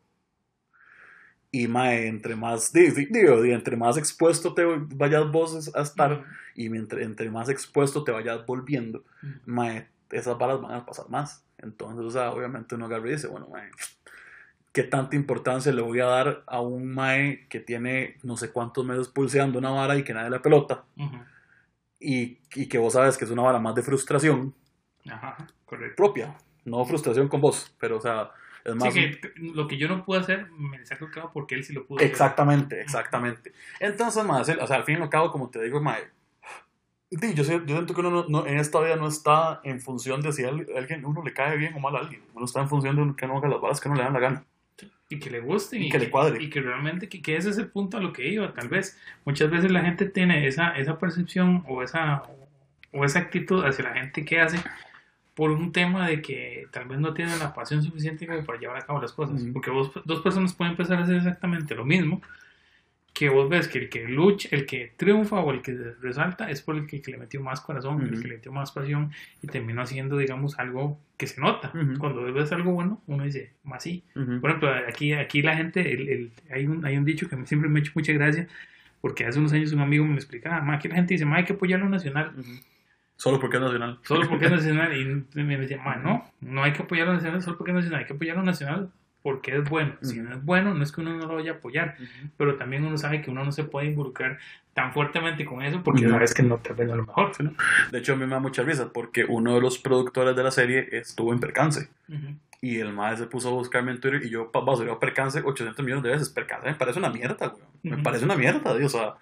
Y 1.51 1.69
mae, 1.69 2.09
entre 2.09 2.35
más, 2.35 2.73
digo, 2.73 3.45
entre 3.45 3.77
más 3.77 3.97
expuesto 3.97 4.55
te 4.55 4.65
vayas 4.65 5.31
vos 5.31 5.71
a 5.75 5.83
estar 5.83 6.25
y 6.55 6.67
entre, 6.67 7.05
entre 7.05 7.31
más 7.31 7.49
expuesto 7.49 8.03
te 8.03 8.13
vayas 8.13 8.45
volviendo, 8.45 9.05
mae, 9.47 9.89
esas 10.11 10.37
balas 10.37 10.61
van 10.61 10.73
a 10.73 10.87
pasar 10.87 11.09
más. 11.09 11.45
Entonces, 11.59 12.05
o 12.05 12.11
sea, 12.11 12.31
obviamente 12.31 12.75
uno 12.75 12.87
agarra 12.87 13.09
y 13.09 13.13
dice, 13.13 13.29
bueno, 13.29 13.49
mae, 13.49 13.71
qué 14.75 14.83
tanta 14.83 15.15
importancia 15.15 15.73
le 15.73 15.83
voy 15.83 16.01
a 16.01 16.07
dar 16.07 16.43
a 16.49 16.61
un 16.61 16.93
mae 16.93 17.47
que 17.49 17.61
tiene 17.61 18.17
no 18.25 18.37
sé 18.37 18.51
cuántos 18.51 18.85
meses 18.85 19.07
pulseando 19.07 19.61
una 19.61 19.71
vara 19.71 19.97
y 19.97 20.03
que 20.03 20.13
nadie 20.13 20.31
la 20.31 20.43
pelota. 20.43 20.85
y, 22.01 22.39
y, 22.57 22.69
que 22.69 22.79
vos 22.79 22.93
sabes 22.93 23.17
que 23.17 23.25
es 23.25 23.31
una 23.31 23.43
vara 23.43 23.61
más 23.61 23.77
de 23.77 23.83
frustración 23.83 24.53
Ajá, 25.09 25.37
correcto. 25.65 25.95
propia, 25.95 26.37
no 26.65 26.85
frustración 26.85 27.29
con 27.29 27.41
vos, 27.41 27.73
pero 27.79 27.99
o 27.99 28.01
sea, 28.01 28.33
es 28.65 28.75
más... 28.75 28.93
Sí, 28.93 29.13
que 29.13 29.33
lo 29.37 29.69
que 29.69 29.79
yo 29.79 29.87
no 29.87 30.05
puedo 30.05 30.21
hacer, 30.21 30.51
me 30.51 30.85
saco 30.85 31.05
el 31.05 31.13
cabo 31.13 31.31
porque 31.33 31.55
él 31.55 31.63
sí 31.63 31.73
lo 31.73 31.87
pudo 31.87 32.01
Exactamente, 32.01 32.81
exactamente. 32.81 33.53
Entonces, 33.79 34.25
mae, 34.25 34.41
o 34.41 34.45
sea, 34.45 34.77
al 34.77 34.83
fin 34.83 34.99
y 34.99 35.03
al 35.03 35.09
cabo, 35.09 35.31
como 35.31 35.51
te 35.51 35.63
digo, 35.63 35.81
mae, 35.81 36.03
yo, 37.13 37.31
yo 37.33 37.45
siento 37.45 37.95
que 37.95 38.01
uno 38.01 38.27
no, 38.29 38.45
en 38.45 38.59
esta 38.59 38.81
vida 38.81 38.97
no 38.97 39.07
está 39.07 39.61
en 39.63 39.81
función 39.81 40.21
de 40.21 40.33
si 40.33 40.45
a 40.45 40.49
alguien, 40.49 41.05
uno 41.05 41.23
le 41.23 41.33
cae 41.33 41.57
bien 41.57 41.75
o 41.75 41.79
mal 41.79 41.95
a 41.95 42.01
alguien. 42.01 42.23
Uno 42.35 42.45
está 42.45 42.61
en 42.61 42.69
función 42.69 42.97
de 42.97 43.15
que 43.15 43.29
no 43.29 43.39
haga 43.39 43.47
las 43.47 43.61
balas 43.61 43.81
que 43.81 43.89
no 43.89 43.95
le 43.95 44.03
dan 44.03 44.15
la 44.15 44.19
gana 44.19 44.45
y 45.09 45.19
que 45.19 45.31
le 45.31 45.41
guste 45.41 45.79
y, 45.79 45.91
que, 45.91 45.99
le 45.99 46.11
cuadre. 46.11 46.43
Y 46.43 46.51
que 46.51 46.61
realmente 46.61 47.09
que, 47.09 47.21
que, 47.21 47.37
ese 47.37 47.51
es 47.51 47.59
el 47.59 47.69
punto 47.69 47.97
a 47.97 48.01
lo 48.01 48.13
que 48.13 48.29
iba. 48.29 48.53
Tal 48.53 48.69
vez 48.69 48.99
muchas 49.25 49.51
veces 49.51 49.71
la 49.71 49.83
gente 49.83 50.07
tiene 50.07 50.47
esa, 50.47 50.71
esa 50.77 50.99
percepción 50.99 51.65
o 51.69 51.83
esa, 51.83 52.23
o 52.93 53.05
esa 53.05 53.19
actitud 53.19 53.65
hacia 53.65 53.85
la 53.85 53.95
gente 53.95 54.25
que 54.25 54.41
hace 54.41 54.59
por 55.35 55.51
un 55.51 55.73
tema 55.73 56.07
de 56.07 56.23
que 56.23 56.69
tal 56.71 56.87
vez 56.87 56.99
no 57.01 57.13
tiene 57.13 57.37
la 57.37 57.53
pasión 57.53 57.83
suficiente 57.83 58.27
como 58.27 58.45
para 58.45 58.59
llevar 58.59 58.77
a 58.79 58.87
cabo 58.87 59.01
las 59.01 59.13
cosas. 59.13 59.43
Porque 59.53 59.71
vos, 59.71 59.91
dos 60.05 60.21
personas 60.21 60.55
pueden 60.55 60.73
empezar 60.73 60.99
a 60.99 61.03
hacer 61.03 61.17
exactamente 61.17 61.75
lo 61.75 61.85
mismo, 61.85 62.23
que 63.15 63.29
vos 63.29 63.49
ves 63.49 63.69
que 63.69 63.79
el 63.79 63.89
que 63.89 64.09
lucha, 64.09 64.49
el 64.51 64.67
que 64.67 64.93
triunfa 64.97 65.37
o 65.37 65.53
el 65.53 65.63
que 65.63 65.73
resalta 66.03 66.51
es 66.51 66.63
por 66.63 66.75
el 66.75 66.89
que, 66.89 67.01
le 67.07 67.17
metió 67.17 67.41
más 67.41 67.61
corazón, 67.61 68.03
el 68.03 68.21
que 68.21 68.29
le 68.29 68.35
metió 68.35 68.51
más 68.51 68.73
pasión 68.73 69.13
y 69.41 69.47
terminó 69.47 69.83
haciendo, 69.83 70.19
digamos, 70.19 70.59
algo 70.59 70.99
que 71.17 71.29
se 71.29 71.41
nota. 71.41 71.73
Cuando 72.01 72.21
ves 72.33 72.51
algo 72.51 72.73
bueno, 72.73 73.01
uno 73.07 73.23
dice, 73.23 73.53
más 73.63 73.85
sí. 73.85 74.03
Por 74.15 74.51
ejemplo, 74.51 74.69
aquí, 74.89 75.13
aquí 75.13 75.43
la 75.43 75.57
gente, 75.57 75.93
el, 75.93 76.09
el, 76.09 76.33
hay, 76.51 76.67
un, 76.67 76.85
hay 76.85 76.97
un 76.97 77.05
dicho 77.05 77.29
que 77.29 77.37
siempre 77.47 77.71
me 77.71 77.79
ha 77.79 77.83
hecho 77.83 77.93
mucha 77.95 78.13
gracia, 78.13 78.49
porque 79.01 79.25
hace 79.25 79.39
unos 79.39 79.53
años 79.53 79.73
un 79.73 79.81
amigo 79.81 80.05
me 80.05 80.11
lo 80.11 80.17
explicaba, 80.17 80.61
más 80.61 80.79
aquí 80.79 80.89
la 80.89 80.97
gente 80.97 81.15
dice, 81.15 81.25
más 81.25 81.39
hay 81.39 81.45
que 81.45 81.53
apoyar 81.53 81.79
lo 81.79 81.89
nacional. 81.89 82.33
Solo 83.15 83.39
porque 83.39 83.59
es 83.59 83.63
nacional. 83.63 84.01
Solo 84.03 84.29
porque 84.29 84.47
es 84.47 84.51
nacional. 84.59 84.93
Y 85.37 85.41
me 85.41 85.57
decía, 85.57 85.81
no, 86.03 86.29
no 86.41 86.65
hay 86.65 86.73
que 86.73 86.83
apoyar 86.83 87.07
a 87.07 87.11
lo 87.11 87.17
nacional 87.19 87.41
solo 87.43 87.59
porque 87.59 87.71
es 87.71 87.77
nacional, 87.77 88.01
hay 88.01 88.07
que 88.07 88.15
apoyar 88.15 88.37
a 88.37 88.41
lo 88.41 88.45
nacional 88.45 88.91
porque 89.25 89.57
es 89.57 89.71
bueno. 89.71 89.95
Si 90.03 90.21
no 90.21 90.35
es 90.35 90.45
bueno, 90.45 90.75
no 90.75 90.85
es 90.85 90.93
que 90.93 91.01
uno 91.01 91.17
no 91.17 91.27
lo 91.27 91.37
vaya 91.37 91.53
a 91.53 91.55
apoyar, 91.55 91.97
pero 92.37 92.57
también 92.57 92.85
uno 92.85 92.99
sabe 92.99 93.23
que 93.23 93.31
uno 93.31 93.43
no 93.43 93.53
se 93.53 93.65
puede 93.65 93.87
involucrar 93.87 94.39
tan 94.75 94.93
fuertemente 94.93 95.47
con 95.47 95.63
eso 95.63 95.83
porque 95.83 96.07
sabes 96.07 96.35
que 96.35 96.43
no 96.43 96.59
te 96.59 96.75
ven 96.75 96.91
a 96.91 96.95
lo 96.97 97.07
mejor. 97.07 97.33
De 97.91 97.99
hecho, 97.99 98.13
a 98.13 98.17
mí 98.17 98.27
me 98.27 98.33
da 98.33 98.41
mucha 98.41 98.63
risa 98.63 98.93
porque 98.93 99.25
uno 99.25 99.55
de 99.55 99.63
los 99.63 99.79
productores 99.79 100.37
de 100.37 100.43
la 100.43 100.51
serie 100.51 100.89
estuvo 100.93 101.33
en 101.33 101.41
percance. 101.41 101.89
Y 102.61 102.81
el 102.81 102.93
madre 102.93 103.17
se 103.17 103.27
puso 103.27 103.49
a 103.49 103.53
buscarme 103.53 103.93
en 103.93 104.01
Twitter 104.01 104.21
y 104.27 104.29
yo, 104.29 104.51
a 104.53 105.01
percance 105.01 105.41
800 105.43 105.83
millones 105.83 106.05
de 106.05 106.11
veces. 106.11 106.29
Percance 106.29 106.69
me 106.69 106.75
parece 106.75 106.99
una 106.99 107.09
mierda, 107.09 107.47
güey. 107.47 107.65
Me 107.83 108.03
parece 108.03 108.27
una 108.27 108.37
mierda, 108.37 108.73
o 108.73 108.89
sea. 108.91 109.15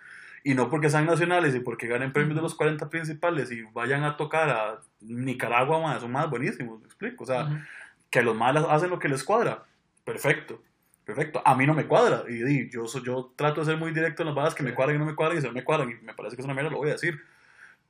Y 0.42 0.54
no 0.54 0.68
porque 0.68 0.90
sean 0.90 1.06
nacionales 1.06 1.54
y 1.54 1.60
porque 1.60 1.86
ganen 1.86 2.12
premios 2.12 2.34
de 2.34 2.42
los 2.42 2.56
40 2.56 2.90
principales 2.90 3.52
y 3.52 3.62
vayan 3.72 4.02
a 4.02 4.16
tocar 4.16 4.50
a 4.50 4.80
Nicaragua, 5.00 5.80
más, 5.80 6.00
son 6.00 6.10
más 6.10 6.28
buenísimos, 6.28 6.80
me 6.80 6.86
explico. 6.86 7.22
O 7.22 7.26
sea, 7.28 7.64
que 8.10 8.22
los 8.22 8.34
malos 8.34 8.66
hacen 8.68 8.90
lo 8.90 8.98
que 8.98 9.08
les 9.08 9.22
cuadra. 9.22 9.62
Perfecto. 10.04 10.62
Perfecto. 11.04 11.42
A 11.44 11.56
mí 11.56 11.66
no 11.66 11.74
me 11.74 11.86
cuadra. 11.86 12.24
Y, 12.28 12.70
yo, 12.70 12.86
yo 13.04 13.32
trato 13.36 13.60
de 13.60 13.66
ser 13.66 13.76
muy 13.76 13.92
directo 13.92 14.22
en 14.22 14.26
las 14.26 14.34
balas 14.34 14.54
que 14.54 14.62
me 14.62 14.74
cuadran 14.74 14.96
y 14.96 14.98
no 14.98 15.06
me 15.06 15.14
cuadran 15.14 15.38
y 15.38 15.40
si 15.40 15.46
no 15.46 15.52
me 15.52 15.64
cuadran 15.64 15.90
y 15.90 15.94
me 16.04 16.14
parece 16.14 16.36
que 16.36 16.42
es 16.42 16.44
una 16.44 16.54
mierda, 16.54 16.70
lo 16.70 16.78
voy 16.78 16.90
a 16.90 16.92
decir. 16.92 17.20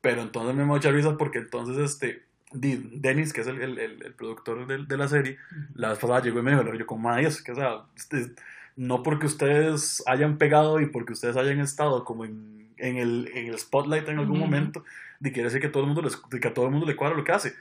Pero 0.01 0.23
entonces 0.23 0.55
me 0.55 0.63
da 0.63 0.67
mucha 0.67 0.91
risa 0.91 1.17
porque 1.17 1.39
entonces 1.39 1.79
este 1.79 2.25
Dennis, 2.55 3.33
que 3.33 3.41
es 3.41 3.47
el, 3.47 3.61
el, 3.63 3.79
el, 3.79 4.15
productor 4.15 4.67
de, 4.67 4.85
de, 4.85 4.97
la 4.97 5.09
serie, 5.09 5.39
la 5.75 5.91
vez 5.91 5.99
pasada 5.99 6.21
llegó 6.21 6.41
y 6.41 6.43
me 6.43 6.51
dijo, 6.51 6.75
yo 6.75 6.87
como, 6.87 7.15
es 7.17 7.43
que 7.43 7.53
o 7.53 7.55
sea, 7.55 7.85
este, 7.97 8.33
no 8.77 9.03
porque 9.03 9.27
ustedes 9.27 10.03
hayan 10.07 10.39
pegado 10.39 10.81
y 10.81 10.87
porque 10.87 11.15
ustedes 11.15 11.37
hayan 11.37 11.61
estado 11.61 12.05
como 12.05 12.25
en, 12.25 12.69
en, 12.77 12.97
el, 12.97 13.31
en 13.35 13.47
el 13.47 13.59
spotlight 13.59 14.09
en 14.09 14.19
algún 14.19 14.39
momento, 14.39 14.85
de 15.21 15.33
quiere 15.33 15.49
decir 15.49 15.61
que, 15.61 15.69
todo 15.69 15.83
el 15.83 15.89
mundo 15.89 16.03
les, 16.03 16.17
que 16.17 16.49
a 16.49 16.55
todo 16.55 16.67
el 16.67 16.73
mundo 16.73 16.87
le 16.87 16.97
cuadra 16.97 17.17
lo 17.17 17.25
que 17.25 17.33
hace. 17.33 17.55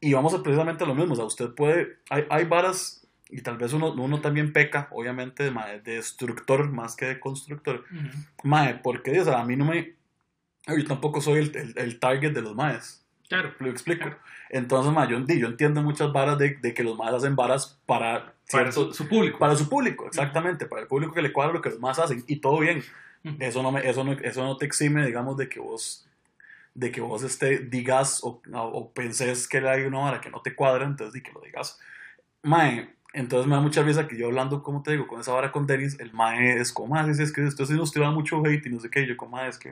Y 0.00 0.12
vamos 0.12 0.34
a 0.34 0.42
precisamente 0.42 0.84
a 0.84 0.86
lo 0.86 0.94
mismo, 0.94 1.14
o 1.14 1.16
sea, 1.16 1.24
usted 1.24 1.50
puede, 1.54 1.98
hay, 2.10 2.26
hay 2.28 2.44
varas, 2.44 3.03
y 3.30 3.40
tal 3.42 3.56
vez 3.56 3.72
uno, 3.72 3.92
uno 3.92 4.20
también 4.20 4.52
peca, 4.52 4.88
obviamente, 4.90 5.50
de, 5.50 5.80
destructor 5.80 6.70
más 6.70 6.94
que 6.96 7.06
de 7.06 7.20
constructor. 7.20 7.84
Mae, 8.42 8.74
porque, 8.74 9.20
o 9.20 9.24
sea, 9.24 9.40
a 9.40 9.44
mí 9.44 9.56
no 9.56 9.64
me, 9.64 9.94
yo 10.66 10.84
tampoco 10.84 11.20
soy 11.20 11.40
el, 11.40 11.74
el, 11.76 11.98
target 11.98 12.32
de 12.32 12.42
los 12.42 12.54
maes. 12.54 13.04
Claro. 13.28 13.54
Lo 13.58 13.70
explico. 13.70 14.10
Entonces, 14.50 14.92
mae, 14.92 15.08
yo, 15.08 15.18
yo, 15.26 15.46
entiendo 15.48 15.82
muchas 15.82 16.12
varas 16.12 16.38
de, 16.38 16.56
de, 16.56 16.74
que 16.74 16.84
los 16.84 16.96
maes 16.96 17.14
hacen 17.14 17.34
varas 17.34 17.80
para 17.86 18.34
para 18.50 18.72
su, 18.72 19.08
público. 19.08 19.38
Para 19.38 19.56
su 19.56 19.68
público, 19.68 20.06
exactamente. 20.06 20.66
Para 20.66 20.82
el 20.82 20.88
público 20.88 21.14
que 21.14 21.22
le 21.22 21.32
cuadra 21.32 21.54
lo 21.54 21.60
que 21.60 21.70
los 21.70 21.80
más 21.80 21.98
hacen. 21.98 22.24
Y 22.26 22.36
todo 22.36 22.60
bien. 22.60 22.82
Eso, 23.38 23.62
no 23.62 23.72
me, 23.72 23.88
eso, 23.88 24.04
no, 24.04 24.12
eso 24.12 24.44
no 24.44 24.56
te 24.58 24.66
exime, 24.66 25.06
digamos, 25.06 25.36
de 25.36 25.48
que 25.48 25.60
vos 25.60 26.06
de 26.74 26.90
que 26.90 27.00
vos 27.00 27.22
este, 27.22 27.60
digas 27.60 28.20
o, 28.24 28.42
o, 28.52 28.92
pensés 28.92 29.46
que 29.46 29.58
hay 29.58 29.82
una 29.82 30.00
hora 30.00 30.20
que 30.20 30.28
no 30.28 30.42
te 30.42 30.56
cuadra, 30.56 30.84
entonces 30.84 31.14
di 31.14 31.22
que 31.22 31.32
lo 31.32 31.40
digas. 31.40 31.78
Mae, 32.42 32.92
entonces 33.14 33.46
me 33.46 33.54
da 33.54 33.62
mucha 33.62 33.82
risa 33.82 34.06
que 34.06 34.18
yo 34.18 34.26
hablando, 34.26 34.62
como 34.62 34.82
te 34.82 34.90
digo, 34.90 35.06
con 35.06 35.20
esa 35.20 35.32
vara 35.32 35.52
con 35.52 35.66
Dennis, 35.66 35.98
el 36.00 36.12
Mae 36.12 36.60
es 36.60 36.72
como, 36.72 36.96
ah, 36.96 37.06
es 37.08 37.32
que 37.32 37.46
esto 37.46 37.64
sí 37.64 37.74
nos 37.74 37.92
tira 37.92 38.10
mucho 38.10 38.44
hate 38.44 38.66
y 38.66 38.70
no 38.70 38.80
sé 38.80 38.90
qué, 38.90 39.06
yo 39.06 39.16
como, 39.16 39.38
ah, 39.38 39.48
es 39.48 39.58
que 39.58 39.70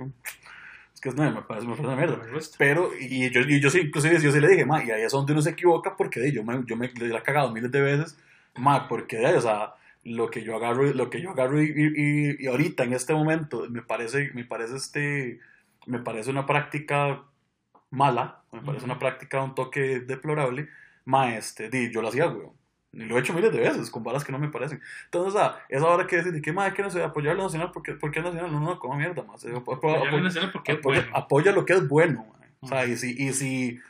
es 0.94 1.00
que 1.00 1.11
no, 1.11 1.31
me 1.31 1.42
parece, 1.42 1.66
me 1.66 1.74
parece 1.74 1.87
una 1.88 1.96
mierda. 1.96 2.18
Pero, 2.57 2.90
y 2.98 3.28
yo, 3.31 3.40
y 3.40 3.61
yo 3.61 3.70
sí, 3.70 3.81
inclusive 3.81 4.20
yo 4.20 4.31
sí 4.31 4.40
le 4.40 4.48
dije, 4.48 4.64
ma, 4.64 4.85
y 4.85 4.90
ahí 4.90 5.02
es 5.02 5.12
donde 5.12 5.33
uno 5.33 5.42
se 5.42 5.50
equivoca 5.50 5.96
porque 5.96 6.31
yo 6.31 6.44
me, 6.44 6.62
yo 6.66 6.76
me 6.76 6.88
le 6.88 7.16
he 7.16 7.22
cagado 7.22 7.50
miles 7.50 7.72
de 7.72 7.81
veces 7.81 8.16
ma, 8.57 8.88
porque, 8.88 9.24
o 9.26 9.40
sea, 9.40 9.74
lo 10.05 10.31
que 10.31 10.42
yo 10.42 10.57
agarro, 10.57 10.85
lo 10.92 11.11
que 11.11 11.20
yo 11.20 11.31
agarro 11.31 11.62
y, 11.62 12.37
y, 12.38 12.46
ahorita, 12.46 12.85
en 12.85 12.92
este 12.92 13.14
momento, 13.14 13.66
me 13.70 13.83
parece, 13.83 14.31
me 14.35 14.44
parece 14.44 14.76
este, 14.76 15.40
me 15.87 15.98
parece 16.00 16.31
una 16.31 16.46
práctica 16.46 17.22
mala, 17.90 18.42
me 18.52 18.62
parece 18.62 18.85
una 18.85 18.98
práctica 18.98 19.42
un 19.42 19.55
toque 19.55 20.00
deplorable, 20.00 20.68
ma, 21.05 21.37
este, 21.37 21.68
di, 21.70 21.90
yo 21.92 22.02
lo 22.02 22.09
hacía, 22.09 22.26
güey. 22.26 22.48
Y 22.92 23.05
lo 23.05 23.16
he 23.16 23.20
hecho 23.20 23.33
miles 23.33 23.52
de 23.52 23.61
veces, 23.61 23.90
con 23.90 24.02
balas 24.02 24.24
que 24.24 24.33
no 24.33 24.38
me 24.38 24.48
parecen. 24.48 24.81
Entonces, 25.07 25.33
sea, 25.33 25.64
es 25.68 25.83
ahora 25.83 26.07
que 26.07 26.16
decir, 26.16 26.42
¿qué 26.42 26.52
más 26.52 26.74
que 26.74 26.83
no 26.83 26.90
sé 26.90 27.02
apoyar 27.02 27.35
lo 27.37 27.44
nacional? 27.44 27.72
¿Por 27.72 27.83
qué, 27.83 27.92
¿Por 27.94 28.11
qué 28.11 28.20
nacional? 28.20 28.52
No, 28.52 28.61
no, 28.61 28.78
como 28.78 28.96
mierda, 28.96 29.22
más. 29.22 29.44
Apoya, 29.44 30.42
apoya, 30.74 31.09
apoya, 31.12 31.52
lo 31.52 31.64
que 31.64 31.72
es 31.72 31.88
bueno, 31.88 32.26
O 32.61 32.66
sea, 32.66 32.85
y 32.85 32.96
si, 32.96 33.14
y 33.18 33.33
si 33.33 33.81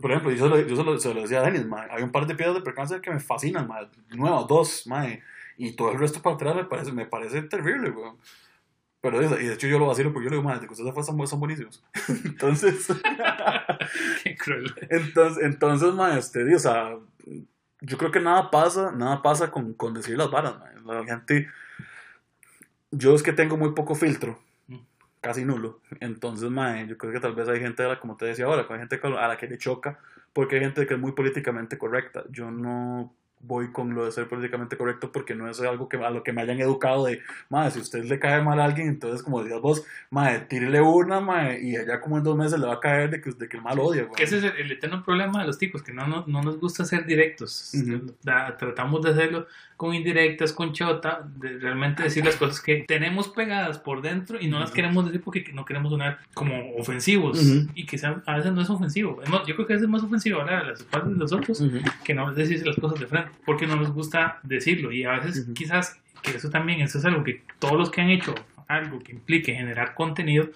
por 0.00 0.10
ejemplo, 0.10 0.30
yo, 0.32 0.48
se 0.48 0.84
lo, 0.84 0.98
se 0.98 1.14
lo, 1.14 1.22
decía 1.22 1.40
a 1.40 1.42
Denis, 1.42 1.66
hay 1.90 2.02
un 2.02 2.10
par 2.10 2.26
de 2.26 2.34
piedras 2.34 2.56
de 2.56 2.62
percance 2.62 3.00
que 3.00 3.10
me 3.10 3.20
fascinan, 3.20 3.68
mae, 3.68 3.86
nuevas, 4.10 4.46
dos, 4.48 4.86
mae, 4.86 5.22
y 5.56 5.72
todo 5.72 5.92
el 5.92 5.98
resto 5.98 6.20
para 6.20 6.34
atrás 6.34 6.56
me 6.56 6.64
parece, 6.64 6.92
me 6.92 7.06
parece 7.06 7.42
terrible, 7.42 7.90
weón. 7.90 8.16
Pero 9.00 9.22
y 9.22 9.46
de 9.46 9.54
hecho 9.54 9.66
yo 9.66 9.78
lo 9.78 9.86
vacilo 9.86 10.12
porque 10.12 10.24
yo 10.24 10.30
le 10.30 10.36
digo, 10.38 10.48
madre, 10.48 10.66
que 10.66 10.72
ustedes 10.72 11.06
son, 11.06 11.26
son 11.26 11.38
buenísimos. 11.38 11.84
entonces, 12.24 12.88
qué 14.24 14.36
cruel. 14.36 14.74
Entonces, 14.88 15.44
entonces, 15.44 15.92
mae, 15.92 16.18
este, 16.18 16.54
o 16.54 16.58
sea, 16.58 16.96
yo 17.84 17.98
creo 17.98 18.10
que 18.10 18.20
nada 18.20 18.50
pasa, 18.50 18.92
nada 18.92 19.22
pasa 19.22 19.50
con, 19.50 19.74
con 19.74 19.94
decir 19.94 20.16
las 20.16 20.30
varas, 20.30 20.58
mae. 20.58 20.74
La 20.84 21.04
gente, 21.04 21.48
yo 22.90 23.14
es 23.14 23.22
que 23.22 23.32
tengo 23.32 23.56
muy 23.56 23.72
poco 23.72 23.94
filtro 23.94 24.38
casi 25.20 25.44
nulo. 25.44 25.80
Entonces, 26.00 26.50
mae, 26.50 26.86
yo 26.86 26.98
creo 26.98 27.12
que 27.12 27.20
tal 27.20 27.34
vez 27.34 27.48
hay 27.48 27.58
gente, 27.58 27.82
como 28.00 28.16
te 28.16 28.26
decía 28.26 28.44
ahora, 28.44 28.66
hay 28.68 28.78
gente 28.78 29.00
a 29.02 29.28
la 29.28 29.36
que 29.38 29.48
le 29.48 29.56
choca, 29.56 29.98
porque 30.34 30.56
hay 30.56 30.62
gente 30.62 30.86
que 30.86 30.94
es 30.94 31.00
muy 31.00 31.12
políticamente 31.12 31.78
correcta. 31.78 32.24
Yo 32.28 32.50
no 32.50 33.14
voy 33.46 33.72
con 33.72 33.94
lo 33.94 34.04
de 34.04 34.12
ser 34.12 34.28
políticamente 34.28 34.76
correcto 34.76 35.12
porque 35.12 35.34
no 35.34 35.48
es 35.48 35.60
algo 35.60 35.88
que 35.88 35.96
a 35.96 36.10
lo 36.10 36.22
que 36.22 36.32
me 36.32 36.42
hayan 36.42 36.60
educado 36.60 37.04
de, 37.04 37.20
madre, 37.48 37.72
si 37.72 37.80
usted 37.80 38.04
le 38.04 38.18
cae 38.18 38.42
mal 38.42 38.60
a 38.60 38.64
alguien, 38.64 38.88
entonces 38.88 39.22
como 39.22 39.42
decías 39.42 39.60
vos, 39.60 39.84
madre, 40.10 40.40
tírele 40.40 40.80
una, 40.80 41.20
madre, 41.20 41.60
y 41.62 41.76
allá 41.76 42.00
como 42.00 42.18
en 42.18 42.24
dos 42.24 42.36
meses 42.36 42.58
le 42.58 42.66
va 42.66 42.74
a 42.74 42.80
caer 42.80 43.10
de 43.10 43.20
que, 43.20 43.30
de 43.32 43.48
que 43.48 43.56
el 43.56 43.62
mal 43.62 43.78
odia. 43.78 44.08
ese 44.18 44.38
es 44.38 44.44
el, 44.44 44.72
eterno 44.72 45.02
problema 45.04 45.40
de 45.40 45.46
los 45.46 45.58
tipos, 45.58 45.82
que 45.82 45.92
no, 45.92 46.06
no, 46.06 46.24
no 46.26 46.42
nos 46.42 46.58
gusta 46.58 46.84
ser 46.84 47.06
directos. 47.06 47.72
tratamos 48.58 49.02
de 49.02 49.10
hacerlo 49.10 49.46
con 49.76 49.94
indirectas, 49.94 50.52
con 50.52 50.72
chota, 50.72 51.28
de 51.36 51.58
realmente 51.58 52.02
decir 52.02 52.24
las 52.24 52.36
cosas 52.36 52.60
que 52.60 52.84
tenemos 52.86 53.28
pegadas 53.28 53.78
por 53.78 54.02
dentro 54.02 54.40
y 54.40 54.48
no 54.48 54.60
las 54.60 54.70
queremos 54.70 55.04
decir 55.06 55.20
porque 55.20 55.44
no 55.52 55.64
queremos 55.64 55.90
sonar 55.90 56.18
como 56.34 56.74
ofensivos. 56.76 57.40
Y 57.74 57.86
quizás 57.86 58.16
a 58.26 58.36
veces 58.36 58.52
no 58.52 58.62
es 58.62 58.70
ofensivo. 58.70 59.20
yo 59.46 59.54
creo 59.54 59.66
que 59.66 59.72
a 59.72 59.76
veces 59.76 59.84
es 59.84 59.90
más 59.90 60.02
ofensivo 60.02 60.40
hablar 60.40 60.64
a 60.64 60.68
las 60.68 60.80
espaldas 60.80 61.12
de 61.12 61.18
los 61.18 61.32
otros 61.32 61.62
que 62.04 62.14
no 62.14 62.32
decirse 62.32 62.64
las 62.64 62.76
cosas 62.76 63.00
de 63.00 63.06
frente 63.06 63.30
porque 63.44 63.66
no 63.66 63.76
nos 63.76 63.92
gusta 63.92 64.40
decirlo 64.42 64.92
y 64.92 65.04
a 65.04 65.18
veces 65.18 65.46
quizás 65.54 66.00
que 66.22 66.32
eso 66.32 66.50
también 66.50 66.80
eso 66.80 66.98
es 66.98 67.04
algo 67.04 67.22
que 67.22 67.42
todos 67.58 67.74
los 67.74 67.90
que 67.90 68.00
han 68.00 68.10
hecho 68.10 68.34
algo 68.68 68.98
que 68.98 69.12
implique 69.12 69.54
generar 69.54 69.94
contenido 69.94 70.50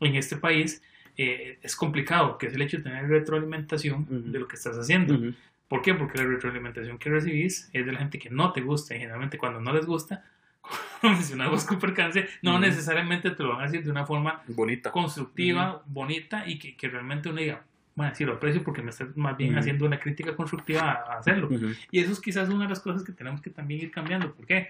en 0.00 0.16
este 0.16 0.36
país 0.36 0.82
eh, 1.16 1.58
es 1.62 1.74
complicado, 1.74 2.38
que 2.38 2.46
es 2.46 2.54
el 2.54 2.62
hecho 2.62 2.76
de 2.76 2.84
tener 2.84 3.08
retroalimentación 3.08 4.32
de 4.32 4.38
lo 4.38 4.46
que 4.46 4.54
estás 4.54 4.76
haciendo. 4.76 5.34
¿Por 5.68 5.82
qué? 5.82 5.94
Porque 5.94 6.18
la 6.18 6.24
retroalimentación 6.24 6.98
que 6.98 7.10
recibís 7.10 7.68
es 7.72 7.86
de 7.86 7.92
la 7.92 7.98
gente 7.98 8.18
que 8.18 8.30
no 8.30 8.52
te 8.52 8.62
gusta 8.62 8.94
y 8.94 8.98
generalmente 8.98 9.38
cuando 9.38 9.60
no 9.60 9.72
les 9.72 9.86
gusta, 9.86 10.24
como 11.00 11.14
mencionamos 11.14 11.64
con 11.64 11.78
percance, 11.78 12.26
no 12.42 12.58
necesariamente 12.58 13.30
te 13.30 13.42
lo 13.42 13.50
van 13.50 13.60
a 13.60 13.64
decir 13.64 13.84
de 13.84 13.90
una 13.90 14.06
forma 14.06 14.42
bonita, 14.48 14.90
constructiva, 14.90 15.82
bonita 15.86 16.46
y 16.46 16.58
que, 16.58 16.76
que 16.76 16.88
realmente 16.88 17.28
uno 17.28 17.40
diga, 17.40 17.62
bueno, 17.98 18.14
sí 18.14 18.24
lo 18.24 18.34
aprecio 18.34 18.62
porque 18.62 18.80
me 18.80 18.90
está 18.90 19.08
más 19.16 19.36
bien 19.36 19.58
haciendo 19.58 19.84
una 19.84 19.98
crítica 19.98 20.36
constructiva 20.36 20.82
a, 20.82 21.18
hacerlo. 21.18 21.48
Y 21.90 21.98
eso 21.98 22.12
es 22.12 22.20
quizás 22.20 22.48
una 22.48 22.62
de 22.62 22.70
las 22.70 22.78
cosas 22.78 23.02
que 23.02 23.10
tenemos 23.10 23.40
que 23.40 23.50
también 23.50 23.80
ir 23.80 23.90
cambiando. 23.90 24.32
¿Por 24.32 24.46
qué? 24.46 24.68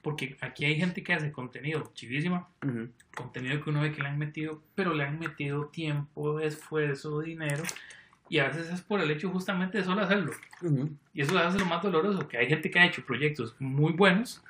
Porque 0.00 0.38
aquí 0.40 0.64
hay 0.64 0.76
gente 0.76 1.02
que 1.02 1.12
hace 1.12 1.30
contenido 1.30 1.90
chivísima, 1.92 2.48
contenido 3.14 3.62
que 3.62 3.68
uno 3.68 3.82
ve 3.82 3.92
que 3.92 4.00
le 4.00 4.08
han 4.08 4.18
metido, 4.18 4.62
pero 4.74 4.94
le 4.94 5.04
han 5.04 5.18
metido 5.18 5.66
tiempo, 5.66 6.40
esfuerzo, 6.40 7.20
dinero, 7.20 7.64
y 8.30 8.38
a 8.38 8.46
veces 8.46 8.72
es 8.72 8.80
por 8.80 9.00
el 9.00 9.10
hecho 9.10 9.28
justamente 9.28 9.78
de 9.78 9.84
solo 9.84 10.00
hacerlo. 10.00 10.32
Y 11.12 11.20
eso 11.20 11.36
hace 11.36 11.58
lo 11.58 11.66
más 11.66 11.82
doloroso, 11.82 12.28
que 12.28 12.38
hay 12.38 12.46
gente 12.46 12.70
que 12.70 12.78
ha 12.78 12.86
hecho 12.86 13.04
proyectos 13.04 13.56
muy 13.58 13.92
buenos, 13.92 14.42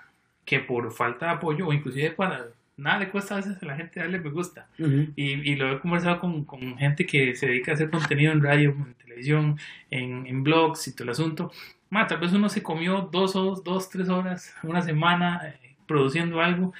que 0.44 0.60
por 0.60 0.92
falta 0.92 1.26
de 1.26 1.32
apoyo 1.32 1.66
o 1.66 1.72
inclusive 1.72 2.10
para 2.10 2.48
nada 2.76 2.98
le 2.98 3.10
cuesta 3.10 3.34
a 3.34 3.38
veces 3.38 3.62
a 3.62 3.66
la 3.66 3.76
gente 3.76 3.98
darle 3.98 4.20
me 4.20 4.28
gusta. 4.30 4.68
y, 4.78 5.50
y, 5.50 5.56
lo 5.56 5.72
he 5.72 5.80
conversado 5.80 6.20
con, 6.20 6.44
con, 6.44 6.76
gente 6.76 7.06
que 7.06 7.34
se 7.34 7.46
dedica 7.46 7.72
a 7.72 7.74
hacer 7.74 7.90
contenido 7.90 8.32
en 8.32 8.42
radio, 8.42 8.70
en 8.70 8.94
televisión, 8.94 9.58
en, 9.90 10.26
en 10.26 10.44
blogs 10.44 10.86
y 10.86 10.92
todo 10.92 11.04
el 11.04 11.10
asunto. 11.10 11.50
Ma, 11.88 12.06
tal 12.06 12.20
vez 12.20 12.34
uno 12.34 12.50
se 12.50 12.62
comió 12.62 13.08
dos, 13.10 13.34
o 13.34 13.62
dos 13.64 13.88
tres 13.88 14.10
horas, 14.10 14.54
una 14.62 14.82
semana 14.82 15.40
eh, 15.48 15.76
produciendo 15.86 16.42
algo 16.42 16.74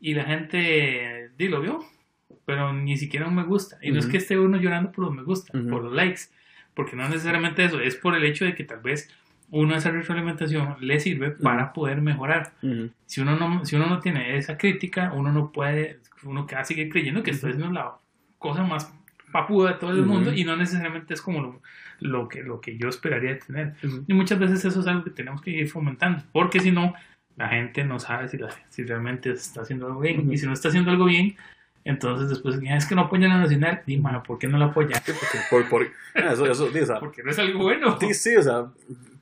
y 0.00 0.14
la 0.14 0.24
gente 0.24 1.30
di, 1.36 1.48
lo 1.48 1.60
vio, 1.60 1.84
pero 2.46 2.72
ni 2.72 2.96
siquiera 2.96 3.28
un 3.28 3.34
me 3.34 3.44
gusta. 3.44 3.78
Y 3.82 3.90
no 3.90 3.98
es 3.98 4.06
que 4.06 4.16
esté 4.16 4.38
uno 4.38 4.56
llorando 4.56 4.90
por 4.90 5.04
los 5.04 5.14
me 5.14 5.22
gusta, 5.22 5.52
por 5.52 5.84
los 5.84 5.92
likes, 5.92 6.22
porque 6.76 6.94
no 6.94 7.08
necesariamente 7.08 7.64
eso, 7.64 7.80
es 7.80 7.96
por 7.96 8.14
el 8.14 8.24
hecho 8.24 8.44
de 8.44 8.54
que 8.54 8.62
tal 8.62 8.80
vez 8.80 9.08
uno 9.50 9.74
esa 9.74 9.90
retroalimentación 9.90 10.76
le 10.80 11.00
sirve 11.00 11.30
para 11.30 11.72
poder 11.72 12.02
mejorar. 12.02 12.52
si, 13.06 13.20
uno 13.20 13.36
no, 13.36 13.64
si 13.64 13.76
uno 13.76 13.86
no 13.86 14.00
tiene 14.00 14.36
esa 14.36 14.58
crítica, 14.58 15.12
uno 15.14 15.32
no 15.32 15.50
puede, 15.52 16.00
uno 16.22 16.46
queda 16.46 16.64
seguir 16.64 16.90
creyendo 16.90 17.22
que 17.22 17.30
esto 17.30 17.48
es 17.48 17.56
la 17.56 17.96
cosa 18.38 18.62
más 18.62 18.92
papuda 19.32 19.72
de 19.72 19.78
todo 19.78 19.90
el 19.90 20.04
mundo 20.04 20.32
y 20.32 20.44
no 20.44 20.56
necesariamente 20.56 21.14
es 21.14 21.22
como 21.22 21.40
lo, 21.40 21.62
lo, 22.00 22.28
que, 22.28 22.42
lo 22.42 22.60
que 22.60 22.76
yo 22.76 22.88
esperaría 22.88 23.38
tener. 23.38 23.74
Y 24.06 24.12
muchas 24.12 24.38
veces 24.38 24.64
eso 24.64 24.80
es 24.80 24.86
algo 24.86 25.02
que 25.02 25.10
tenemos 25.10 25.40
que 25.40 25.52
ir 25.52 25.68
fomentando, 25.68 26.24
porque 26.32 26.60
si 26.60 26.72
no, 26.72 26.94
la 27.36 27.48
gente 27.48 27.84
no 27.84 27.98
sabe 27.98 28.28
si, 28.28 28.38
si 28.68 28.84
realmente 28.84 29.30
está 29.30 29.62
haciendo 29.62 29.86
algo 29.86 30.00
bien. 30.00 30.30
Y 30.30 30.36
si 30.36 30.46
no 30.46 30.52
está 30.52 30.68
haciendo 30.68 30.90
algo 30.90 31.06
bien, 31.06 31.36
entonces 31.86 32.28
después 32.28 32.58
es 32.60 32.86
que 32.86 32.94
no 32.96 33.02
apoyan 33.02 33.30
a 33.30 33.38
Nacional. 33.38 33.82
Y, 33.86 33.98
¿por 34.26 34.38
qué 34.38 34.48
no 34.48 34.58
lo 34.58 34.66
apoyan? 34.66 35.00
Porque, 35.04 35.38
por, 35.48 35.68
por, 35.68 35.82
eso, 36.14 36.46
eso, 36.46 36.98
porque 36.98 37.22
no 37.22 37.30
es 37.30 37.38
algo 37.38 37.62
bueno. 37.62 37.96
Sí, 38.00 38.12
sí, 38.12 38.36
o 38.36 38.42
sea, 38.42 38.66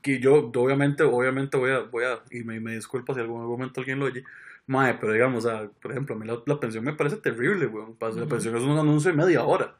que 0.01 0.19
yo 0.19 0.51
obviamente, 0.55 1.03
obviamente 1.03 1.57
voy 1.57 1.71
a, 1.71 1.79
voy 1.81 2.03
a, 2.05 2.19
y 2.31 2.43
me, 2.43 2.59
me 2.59 2.73
disculpa 2.73 3.13
si 3.13 3.19
algún 3.19 3.45
momento 3.45 3.81
alguien 3.81 3.99
lo 3.99 4.05
oye, 4.05 4.23
mae, 4.65 4.95
pero 4.95 5.13
digamos, 5.13 5.45
o 5.45 5.49
sea, 5.49 5.69
por 5.79 5.91
ejemplo, 5.91 6.15
a 6.15 6.17
mí 6.17 6.25
la, 6.25 6.39
la 6.45 6.59
pensión 6.59 6.83
me 6.83 6.93
parece 6.93 7.17
terrible, 7.17 7.67
weón. 7.67 7.95
La 7.99 8.25
pensión 8.25 8.57
es 8.57 8.63
un 8.63 8.77
anuncio 8.77 9.11
de 9.11 9.17
media 9.17 9.43
hora. 9.43 9.75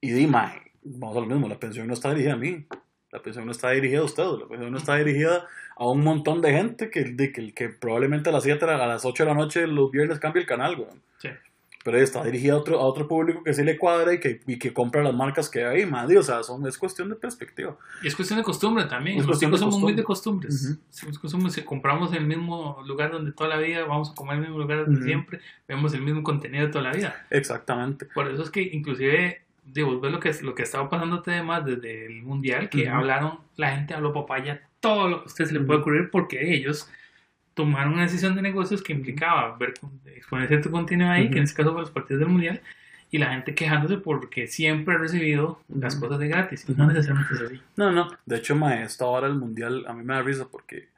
Y 0.00 0.10
di, 0.10 0.26
mae, 0.26 0.72
vamos 0.82 1.16
a 1.16 1.20
lo 1.20 1.26
mismo, 1.26 1.48
la 1.48 1.60
pensión 1.60 1.86
no 1.86 1.94
está 1.94 2.10
dirigida 2.10 2.32
a 2.32 2.36
mí. 2.36 2.66
La 3.12 3.22
pensión 3.22 3.44
no 3.46 3.52
está 3.52 3.70
dirigida 3.70 4.00
a 4.00 4.04
usted, 4.04 4.24
la 4.24 4.48
pensión 4.48 4.70
no 4.72 4.78
está 4.78 4.96
dirigida 4.96 5.46
a 5.76 5.88
un 5.88 6.02
montón 6.02 6.40
de 6.42 6.52
gente 6.52 6.90
que, 6.90 7.04
de, 7.04 7.32
que, 7.32 7.52
que 7.52 7.68
probablemente 7.68 8.30
a 8.30 8.32
las 8.32 8.44
7, 8.44 8.64
a 8.64 8.86
las 8.86 9.04
8 9.04 9.24
de 9.24 9.28
la 9.28 9.34
noche 9.34 9.66
los 9.66 9.90
viernes 9.90 10.18
cambie 10.18 10.42
el 10.42 10.48
canal, 10.48 10.76
weón. 10.76 11.02
Sí. 11.18 11.28
Pero 11.82 11.96
está 11.96 12.22
dirigida 12.22 12.52
a 12.52 12.56
otro, 12.56 12.78
a 12.78 12.84
otro 12.84 13.08
público 13.08 13.42
que 13.42 13.54
sí 13.54 13.64
le 13.64 13.78
cuadra 13.78 14.12
y 14.12 14.20
que, 14.20 14.42
y 14.46 14.58
que 14.58 14.72
compra 14.72 15.02
las 15.02 15.14
marcas 15.14 15.48
que 15.48 15.64
hay, 15.64 15.86
madre. 15.86 16.18
O 16.18 16.22
sea, 16.22 16.42
son, 16.42 16.66
es 16.66 16.76
cuestión 16.76 17.08
de 17.08 17.16
perspectiva. 17.16 17.76
Y 18.02 18.08
es 18.08 18.14
cuestión 18.14 18.38
de 18.38 18.44
costumbre 18.44 18.84
también. 18.84 19.18
Es 19.18 19.38
chicos 19.38 19.58
somos 19.58 19.80
muy 19.80 19.94
de 19.94 20.04
costumbre. 20.04 20.48
costumbres. 20.48 20.78
Ujú. 20.78 20.82
Somos 20.90 21.18
costumbres. 21.18 21.54
Si 21.54 21.62
compramos 21.62 22.10
en 22.12 22.18
el 22.18 22.26
mismo 22.26 22.82
lugar 22.86 23.10
donde 23.12 23.32
toda 23.32 23.48
la 23.48 23.56
vida, 23.56 23.84
vamos 23.86 24.10
a 24.10 24.14
comer 24.14 24.34
en 24.34 24.44
el 24.44 24.48
mismo 24.50 24.62
lugar 24.62 24.84
donde 24.84 25.02
siempre, 25.02 25.40
vemos 25.66 25.94
el 25.94 26.02
mismo 26.02 26.22
contenido 26.22 26.66
de 26.66 26.72
toda 26.72 26.84
la 26.84 26.92
vida. 26.92 27.26
Exactamente. 27.30 28.06
Por 28.06 28.28
eso 28.28 28.42
es 28.42 28.50
que 28.50 28.60
inclusive, 28.60 29.40
digo, 29.64 29.98
ves 30.00 30.12
lo 30.12 30.20
que, 30.20 30.34
lo 30.42 30.54
que 30.54 30.64
estaba 30.64 30.90
pasando 30.90 31.22
además 31.26 31.64
desde 31.64 32.06
el 32.06 32.22
mundial, 32.22 32.68
que 32.68 32.90
hablaron, 32.90 33.38
la 33.56 33.74
gente 33.74 33.94
habló 33.94 34.12
papaya, 34.12 34.68
todo 34.80 35.08
lo 35.08 35.16
que 35.18 35.22
a 35.22 35.26
usted 35.26 35.46
se 35.46 35.54
le 35.54 35.60
puede 35.60 35.80
ocurrir, 35.80 36.10
porque 36.10 36.54
ellos 36.54 36.90
tomaron 37.54 37.94
una 37.94 38.02
decisión 38.02 38.34
de 38.34 38.42
negocios 38.42 38.82
que 38.82 38.92
implicaba 38.92 39.56
ver, 39.58 39.74
exponer 40.14 40.48
cierto 40.48 40.70
contenido 40.70 41.10
ahí, 41.10 41.24
Ujú. 41.24 41.32
que 41.32 41.38
en 41.38 41.44
este 41.44 41.56
caso 41.56 41.72
fue 41.72 41.82
los 41.82 41.90
partidos 41.90 42.20
del 42.20 42.28
mundial, 42.28 42.60
y 43.10 43.18
la 43.18 43.30
gente 43.32 43.54
quejándose 43.54 43.96
porque 43.98 44.46
siempre 44.46 44.94
ha 44.94 44.98
recibido 44.98 45.60
las 45.68 45.96
cosas 45.96 46.18
de 46.20 46.28
gratis, 46.28 46.64
y 46.68 46.72
no 46.74 46.86
necesariamente 46.86 47.34
es 47.34 47.40
así. 47.40 47.60
No, 47.76 47.90
no. 47.90 48.08
De 48.24 48.36
hecho, 48.36 48.54
mae, 48.54 48.84
esta 48.84 49.04
hora 49.06 49.26
del 49.26 49.36
mundial 49.36 49.84
a 49.88 49.92
mí 49.92 50.04
me 50.04 50.14
da 50.14 50.22
risa 50.22 50.46
porque 50.50 50.88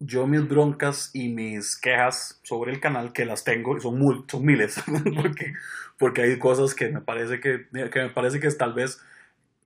yo 0.00 0.28
mis 0.28 0.48
broncas 0.48 1.10
y 1.12 1.28
mis 1.28 1.76
quejas 1.76 2.38
sobre 2.44 2.72
el 2.72 2.78
canal, 2.78 3.12
que 3.12 3.24
las 3.24 3.42
tengo, 3.42 3.76
y 3.76 3.80
son, 3.80 3.98
mul- 4.00 4.24
son 4.30 4.44
miles, 4.46 4.80
porque, 5.20 5.54
porque 5.98 6.22
hay 6.22 6.38
cosas 6.38 6.74
que 6.76 6.90
me 6.90 7.00
parece 7.00 7.40
que, 7.40 7.66
que 7.90 8.02
me 8.02 8.10
parece 8.10 8.38
que 8.38 8.46
es 8.46 8.56
tal 8.56 8.74
vez 8.74 9.02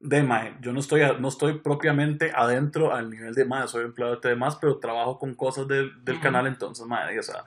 de 0.03 0.23
mae, 0.23 0.57
yo 0.61 0.73
no 0.73 0.81
estoy, 0.81 1.03
no 1.21 1.29
estoy 1.29 1.61
propiamente 1.61 2.33
adentro 2.35 2.93
al 2.93 3.09
nivel 3.09 3.35
de 3.35 3.45
mae, 3.45 3.69
soy 3.69 3.85
empleado 3.85 4.17
de 4.17 4.29
demás, 4.31 4.57
pero 4.61 4.79
trabajo 4.79 5.19
con 5.19 5.35
cosas 5.35 5.69
del, 5.69 6.05
del 6.05 6.21
canal, 6.21 6.47
entonces 6.49 6.85
mae, 6.87 7.19
o 7.19 7.23
sea, 7.23 7.45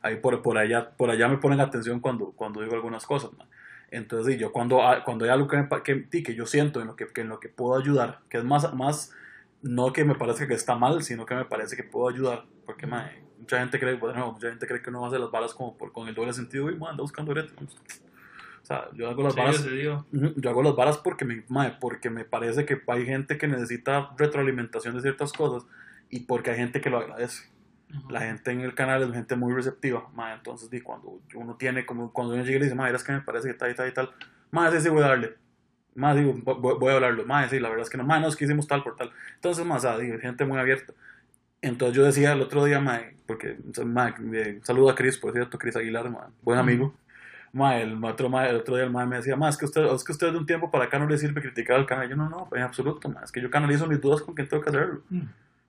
ahí 0.00 0.16
por, 0.16 0.40
por 0.40 0.56
allá, 0.56 0.90
por 0.96 1.10
allá 1.10 1.28
me 1.28 1.36
ponen 1.36 1.60
atención 1.60 2.00
cuando, 2.00 2.32
cuando 2.32 2.62
digo 2.62 2.74
algunas 2.74 3.06
cosas, 3.06 3.30
mae. 3.36 3.46
Entonces, 3.90 4.34
sí, 4.34 4.40
yo 4.40 4.50
cuando, 4.50 4.86
ha- 4.86 5.04
cuando 5.04 5.24
hay 5.26 5.30
algo 5.30 5.46
que, 5.46 5.56
me 5.58 5.68
que, 5.82 6.08
que 6.22 6.34
yo 6.34 6.46
siento 6.46 6.80
en 6.80 6.86
lo 6.86 6.96
que, 6.96 7.06
que 7.08 7.20
en 7.20 7.28
lo 7.28 7.38
que 7.38 7.48
puedo 7.50 7.78
ayudar, 7.78 8.20
que 8.30 8.38
es 8.38 8.44
más, 8.44 8.72
más, 8.72 9.12
no 9.62 9.92
que 9.92 10.04
me 10.04 10.14
parece 10.14 10.46
que 10.46 10.54
está 10.54 10.76
mal, 10.76 11.02
sino 11.02 11.26
que 11.26 11.34
me 11.34 11.44
parece 11.44 11.76
que 11.76 11.84
puedo 11.84 12.08
ayudar, 12.08 12.44
porque 12.64 12.86
mae, 12.86 13.22
mucha 13.38 13.58
gente 13.58 13.78
cree, 13.78 13.94
bueno, 13.96 14.32
mucha 14.32 14.48
gente 14.48 14.66
cree 14.66 14.80
que 14.80 14.88
uno 14.90 15.04
hace 15.04 15.18
las 15.18 15.30
balas 15.30 15.52
como 15.52 15.76
por, 15.76 15.92
con 15.92 16.08
el 16.08 16.14
doble 16.14 16.32
sentido 16.32 16.70
y 16.70 16.76
mae, 16.76 16.92
anda 16.92 17.02
buscando 17.02 17.32
brete. 17.32 17.52
O 18.62 18.66
sea, 18.66 18.88
yo 18.92 19.08
hago 19.08 19.22
las 19.22 19.56
Sí. 19.56 19.86
Ujú, 19.86 20.34
Yo 20.36 20.50
hago 20.50 20.62
las 20.62 20.76
varas 20.76 20.98
porque 20.98 21.24
me, 21.24 21.44
mae, 21.48 21.76
porque 21.80 22.10
me 22.10 22.24
parece 22.24 22.64
que 22.64 22.80
hay 22.86 23.06
gente 23.06 23.38
que 23.38 23.48
necesita 23.48 24.10
retroalimentación 24.16 24.94
de 24.94 25.02
ciertas 25.02 25.32
cosas 25.32 25.66
y 26.08 26.20
porque 26.20 26.50
hay 26.50 26.56
gente 26.58 26.80
que 26.80 26.90
lo 26.90 26.98
agradece. 26.98 27.44
Ujú. 27.92 28.10
La 28.10 28.20
gente 28.20 28.50
en 28.52 28.60
el 28.60 28.74
canal 28.74 29.02
es 29.02 29.12
gente 29.12 29.36
muy 29.36 29.52
receptiva, 29.52 30.08
mae, 30.14 30.34
entonces 30.34 30.70
di, 30.70 30.80
cuando 30.80 31.20
uno 31.34 31.56
tiene, 31.56 31.84
como 31.86 32.12
cuando 32.12 32.34
uno 32.34 32.44
llega 32.44 32.58
y 32.58 32.62
dice, 32.62 32.74
mae, 32.74 32.94
es 32.94 33.02
que 33.02 33.12
me 33.12 33.20
parece 33.20 33.48
que 33.48 33.54
tal 33.54 33.70
y 33.70 33.74
tal 33.74 33.88
y 33.88 33.92
tal, 33.92 34.10
mae, 34.50 34.70
sí, 34.72 34.80
sí, 34.80 34.88
voy 34.88 35.02
a 35.02 35.08
darle. 35.08 35.34
Mae, 35.96 36.16
digo, 36.16 36.34
voy, 36.34 36.76
voy 36.78 36.92
a 36.92 36.94
hablarlo, 36.94 37.24
mae, 37.26 37.48
sí, 37.48 37.58
la 37.58 37.68
verdad 37.68 37.84
es 37.84 37.90
que 37.90 37.98
no, 37.98 38.04
mae, 38.04 38.20
no, 38.20 38.28
es 38.28 38.36
que 38.36 38.44
hicimos 38.44 38.68
tal 38.68 38.84
por 38.84 38.94
tal. 38.96 39.10
Entonces, 39.34 39.66
o 39.68 39.78
sea, 39.80 39.98
digo, 39.98 40.18
gente 40.20 40.44
muy 40.44 40.58
abierta. 40.58 40.92
Entonces 41.62 41.96
yo 41.96 42.04
decía 42.04 42.32
el 42.32 42.40
otro 42.42 42.64
día, 42.64 42.80
mae, 42.80 43.16
porque, 43.26 43.56
mae, 43.84 44.14
eh, 44.34 44.60
saludo 44.62 44.90
a 44.90 44.94
Chris, 44.94 45.18
por 45.18 45.32
cierto, 45.32 45.58
Chris 45.58 45.74
Aguilar, 45.76 46.08
mae, 46.10 46.28
buen 46.42 46.58
amigo. 46.58 46.94
Mae, 47.52 47.82
el 47.82 48.02
otro, 48.04 48.28
mae, 48.28 48.50
el 48.50 48.56
otro 48.56 48.76
día 48.76 48.84
el 48.84 48.90
mae 48.90 49.06
me 49.06 49.16
decía, 49.16 49.36
mae, 49.36 49.50
es 49.50 49.56
que 49.56 49.64
usted, 49.64 49.84
es 49.84 50.04
que 50.04 50.12
usted 50.12 50.30
de 50.30 50.38
un 50.38 50.46
tiempo 50.46 50.70
para 50.70 50.84
acá 50.84 50.98
no 50.98 51.08
le 51.08 51.18
sirve 51.18 51.40
criticar 51.40 51.76
al 51.76 51.86
canal. 51.86 52.08
Yo 52.08 52.16
no, 52.16 52.28
no, 52.28 52.48
en 52.52 52.62
absoluto, 52.62 53.08
mae, 53.08 53.24
es 53.24 53.32
que 53.32 53.40
yo 53.40 53.50
canalizo 53.50 53.86
mis 53.86 54.00
dudas 54.00 54.22
con 54.22 54.34
quien 54.34 54.48
tengo 54.48 54.62
que 54.62 54.70
hacerlo. 54.70 55.02
Mm. 55.10 55.22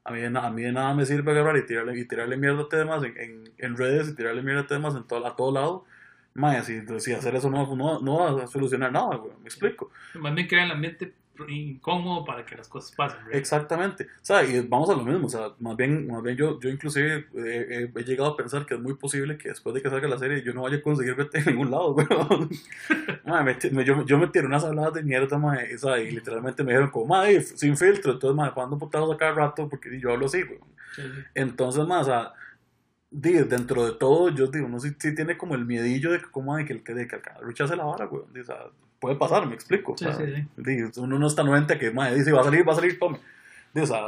A 0.03 0.11
mí, 0.11 0.23
a 0.23 0.49
mí 0.49 0.61
de 0.63 0.71
nada 0.71 0.93
me 0.93 1.05
sirve 1.05 1.31
agarrar 1.31 1.57
y 1.57 1.65
tirarle, 1.65 1.99
y 1.99 2.05
tirarle 2.05 2.37
mierda 2.37 2.63
a 2.63 2.69
temas 2.69 3.03
en, 3.03 3.17
en, 3.17 3.43
en 3.57 3.77
redes 3.77 4.09
y 4.09 4.15
tirarle 4.15 4.41
mierda 4.41 4.61
a 4.61 4.67
temas 4.67 4.95
en 4.95 5.03
todo, 5.03 5.25
a 5.25 5.35
todo 5.35 5.51
lado. 5.51 5.85
Mae, 6.33 6.63
si, 6.63 6.81
si 6.99 7.13
hacer 7.13 7.35
eso 7.35 7.49
no, 7.49 7.75
no, 7.75 7.99
no 7.99 8.19
va 8.19 8.43
a 8.43 8.47
solucionar 8.47 8.91
nada, 8.91 9.15
güey, 9.17 9.33
me 9.39 9.45
explico. 9.45 9.91
Más 10.15 10.33
bien 10.33 10.47
crea 10.47 10.65
el 10.65 10.71
ambiente 10.71 11.13
incómodo 11.49 12.25
para 12.25 12.45
que 12.45 12.55
las 12.55 12.67
cosas 12.67 12.95
pasen. 12.95 13.19
¿verdad? 13.25 13.35
Exactamente. 13.39 14.03
O 14.05 14.25
sea, 14.25 14.43
y 14.43 14.59
vamos 14.67 14.89
a 14.89 14.93
lo 14.93 15.03
mismo. 15.03 15.27
O 15.27 15.29
sea, 15.29 15.51
más 15.59 15.75
bien, 15.77 16.07
más 16.07 16.21
bien 16.23 16.35
yo, 16.37 16.59
yo 16.59 16.69
inclusive 16.69 17.27
eh, 17.35 17.89
he, 17.95 17.99
he 17.99 18.03
llegado 18.03 18.31
a 18.31 18.37
pensar 18.37 18.65
que 18.65 18.73
es 18.75 18.79
muy 18.79 18.93
posible 18.95 19.37
que 19.37 19.49
después 19.49 19.73
de 19.75 19.81
que 19.81 19.89
salga 19.89 20.07
la 20.07 20.17
serie 20.17 20.43
yo 20.43 20.53
no 20.53 20.63
vaya 20.63 20.77
a 20.77 20.81
conseguir 20.81 21.15
verte 21.15 21.39
en 21.39 21.45
ningún 21.45 21.71
lado. 21.71 21.95
Mae, 23.25 23.43
me, 23.43 23.57
me- 23.71 23.85
yo, 23.85 24.05
yo 24.05 24.17
me 24.17 24.27
tiré 24.27 24.45
unas 24.45 24.63
habladas 24.63 24.93
de 24.93 25.03
mierda, 25.03 25.37
mae, 25.37 25.75
o 25.75 25.77
sea, 25.77 25.99
y 25.99 26.11
literalmente 26.11 26.63
me 26.63 26.71
dijeron 26.71 26.89
como, 26.91 27.05
mae, 27.07 27.41
sin 27.41 27.77
filtro. 27.77 28.13
Entonces, 28.13 28.35
mae, 28.35 28.51
cuando 28.53 28.77
putazos 28.77 29.13
a 29.13 29.17
cada 29.17 29.33
rato 29.33 29.67
porque 29.69 29.99
yo 29.99 30.11
hablo 30.11 30.25
así. 30.25 30.41
Sí, 30.95 31.01
sí. 31.01 31.01
Entonces, 31.35 31.85
más, 31.87 32.03
o 32.03 32.11
sea, 32.11 32.33
dentro 33.11 33.85
de 33.85 33.93
todo, 33.93 34.29
yo 34.29 34.47
digo, 34.47 34.65
uno 34.67 34.79
sí, 34.79 34.91
sí 34.99 35.13
tiene 35.15 35.37
como 35.37 35.55
el 35.55 35.65
miedillo 35.65 36.11
de 36.11 36.19
que, 36.19 36.25
como 36.31 36.55
de 36.57 36.65
que 36.65 36.73
el 36.73 36.83
que, 36.83 36.93
de 36.93 37.07
que 37.07 37.15
el 37.17 37.21
rechace 37.47 37.75
la 37.75 37.83
vara, 37.85 38.05
güey. 38.05 38.23
O 38.39 38.43
sea, 38.43 38.57
puede 39.01 39.17
pasar, 39.17 39.45
me 39.47 39.55
explico. 39.55 39.93
O 39.93 39.97
Sí, 39.97 40.05
sea, 40.05 40.15
sí, 40.15 40.45
sí. 40.63 40.99
uno 41.01 41.19
no 41.19 41.27
está 41.27 41.43
nuente 41.43 41.77
que, 41.77 41.91
madre, 41.91 42.15
dice, 42.15 42.31
va 42.31 42.39
a 42.41 42.43
salir, 42.45 42.65
va 42.65 42.71
a 42.71 42.75
salir, 42.75 42.97
tome. 42.97 43.19
O 43.73 43.85
sea, 43.85 44.03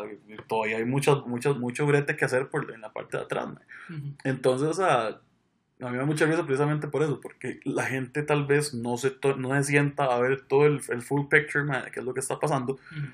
todavía 0.47 0.77
hay 0.77 0.85
muchas, 0.85 1.25
muchas, 1.25 1.57
mucho 1.57 1.85
brete 1.85 2.15
que 2.15 2.25
hacer 2.25 2.47
por, 2.47 2.71
en 2.71 2.79
la 2.81 2.93
parte 2.93 3.17
de 3.17 3.23
atrás, 3.23 3.47
mae. 3.47 3.97
Ujú. 3.97 4.07
Entonces, 4.23 4.67
o 4.69 4.73
sea, 4.73 5.07
a 5.07 5.85
mí 5.85 5.91
me 5.91 5.97
da 5.97 6.05
mucha 6.05 6.25
risa 6.25 6.45
precisamente 6.45 6.87
por 6.87 7.01
eso, 7.01 7.19
porque 7.19 7.59
la 7.65 7.83
gente 7.85 8.23
tal 8.23 8.45
vez 8.45 8.73
no 8.73 8.97
se, 8.97 9.09
to- 9.09 9.35
no 9.35 9.53
se 9.55 9.63
sienta 9.63 10.05
a 10.05 10.19
ver 10.19 10.41
todo 10.41 10.65
el, 10.65 10.81
el 10.89 11.01
full 11.01 11.27
picture, 11.29 11.63
mae, 11.65 11.83
de 11.83 11.91
qué 11.91 11.99
es 11.99 12.05
lo 12.05 12.13
que 12.13 12.19
está 12.19 12.39
pasando 12.39 12.73
Ujú. 12.73 13.07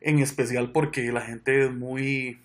en 0.00 0.18
especial 0.20 0.70
porque 0.72 1.12
la 1.12 1.20
gente 1.20 1.64
es 1.66 1.72
muy 1.72 2.40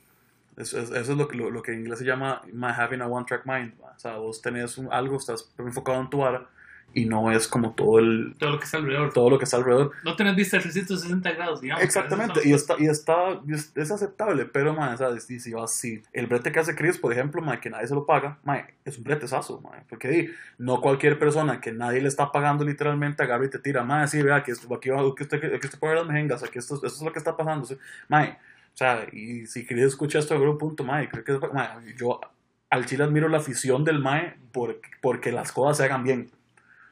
eso, 0.58 0.80
es- 0.80 0.90
eso 0.92 1.12
es 1.14 1.18
lo 1.18 1.28
que, 1.28 1.38
lo, 1.38 1.50
lo 1.52 1.62
que 1.64 1.72
en 1.74 1.80
inglés 1.82 2.00
se 2.00 2.06
llama 2.06 2.42
having 2.78 3.02
a 3.02 3.08
one 3.08 3.26
track 3.28 3.46
mind 3.46 3.74
o 3.82 4.00
sea 4.00 4.18
vos 4.18 4.42
tenés 4.42 4.78
un- 4.78 4.92
algo 4.92 5.18
estás 5.18 5.52
enfocado 5.58 6.02
en 6.02 6.10
tu 6.10 6.18
vara 6.20 6.48
y 6.96 7.06
no 7.06 7.32
es 7.32 7.48
como 7.48 7.72
todo 7.74 7.98
el 7.98 8.36
Todo 8.38 8.52
lo 8.52 8.60
que 8.60 8.66
está 8.66 8.78
alrededor. 8.78 9.14
todo 9.14 9.30
lo 9.32 9.38
que 9.40 9.46
está 9.46 9.58
alrededor 9.58 9.92
No 10.04 10.16
tenés 10.16 10.36
vista 10.36 10.60
360 10.60 11.32
grados, 11.32 11.60
digamos. 11.62 11.84
exactamente 11.84 12.42
y 12.48 12.54
está 12.54 12.76
y 12.78 12.86
está 12.86 13.42
es, 13.76 13.90
aceptable 13.92 14.46
pero 14.46 14.74
man, 14.76 14.96
¿sabes? 14.98 15.28
Y 15.32 15.40
si 15.40 15.54
vas 15.54 15.74
si 15.74 16.04
el 16.14 16.28
brete 16.28 16.52
que 16.52 16.60
hace 16.60 16.76
Chris 16.76 17.00
por 17.00 17.12
ejemplo 17.12 17.42
man, 17.42 17.60
que 17.60 17.72
nadie 17.72 17.88
se 17.88 17.96
lo 17.96 18.06
paga 18.06 18.38
man, 18.44 18.66
es 18.86 18.98
un 19.00 19.04
bretezazo 19.06 19.60
man, 19.62 19.84
porque 19.90 20.08
di, 20.08 20.30
no 20.60 20.82
cualquier 20.82 21.18
persona 21.18 21.60
que 21.60 21.72
nadie 21.72 22.00
le 22.00 22.08
está 22.10 22.32
pagando 22.32 22.64
literalmente 22.64 23.24
agarra 23.24 23.46
y 23.46 23.50
te 23.50 23.58
tira 23.58 23.84
man, 23.84 24.08
sí 24.08 24.22
vea 24.22 24.36
aquí, 24.36 24.52
va- 24.72 24.76
aquí 24.78 24.92
usted 24.92 25.56
aquí 25.56 25.66
usted 25.66 25.80
puede 25.80 25.96
ver 25.96 26.04
las 26.04 26.12
mejengas 26.14 26.44
aquí 26.44 26.60
esto, 26.60 26.76
esto 26.76 26.88
es 26.88 27.02
lo 27.02 27.12
que 27.12 27.18
está 27.18 27.36
pasando 27.36 27.66
sí. 27.66 27.76
man, 28.08 28.38
o 28.72 28.78
sea, 28.78 29.08
y 29.12 29.48
si 29.48 29.66
Chris 29.66 29.86
escucha 29.86 30.20
esto 30.20 30.36
algún 30.36 30.60
punto, 30.60 30.84
mae, 30.84 31.10
creo 31.10 31.24
que 31.24 31.48
mae, 31.54 31.70
yo 31.98 32.20
al 32.70 32.86
chile 32.86 33.04
admiro 33.04 33.28
la 33.30 33.38
afición 33.38 33.84
del 33.84 33.98
mae 34.00 34.36
por, 34.52 34.80
porque 35.02 35.32
las 35.32 35.52
cosas 35.52 35.78
se 35.78 35.84
hagan 35.86 36.04
bien. 36.04 36.30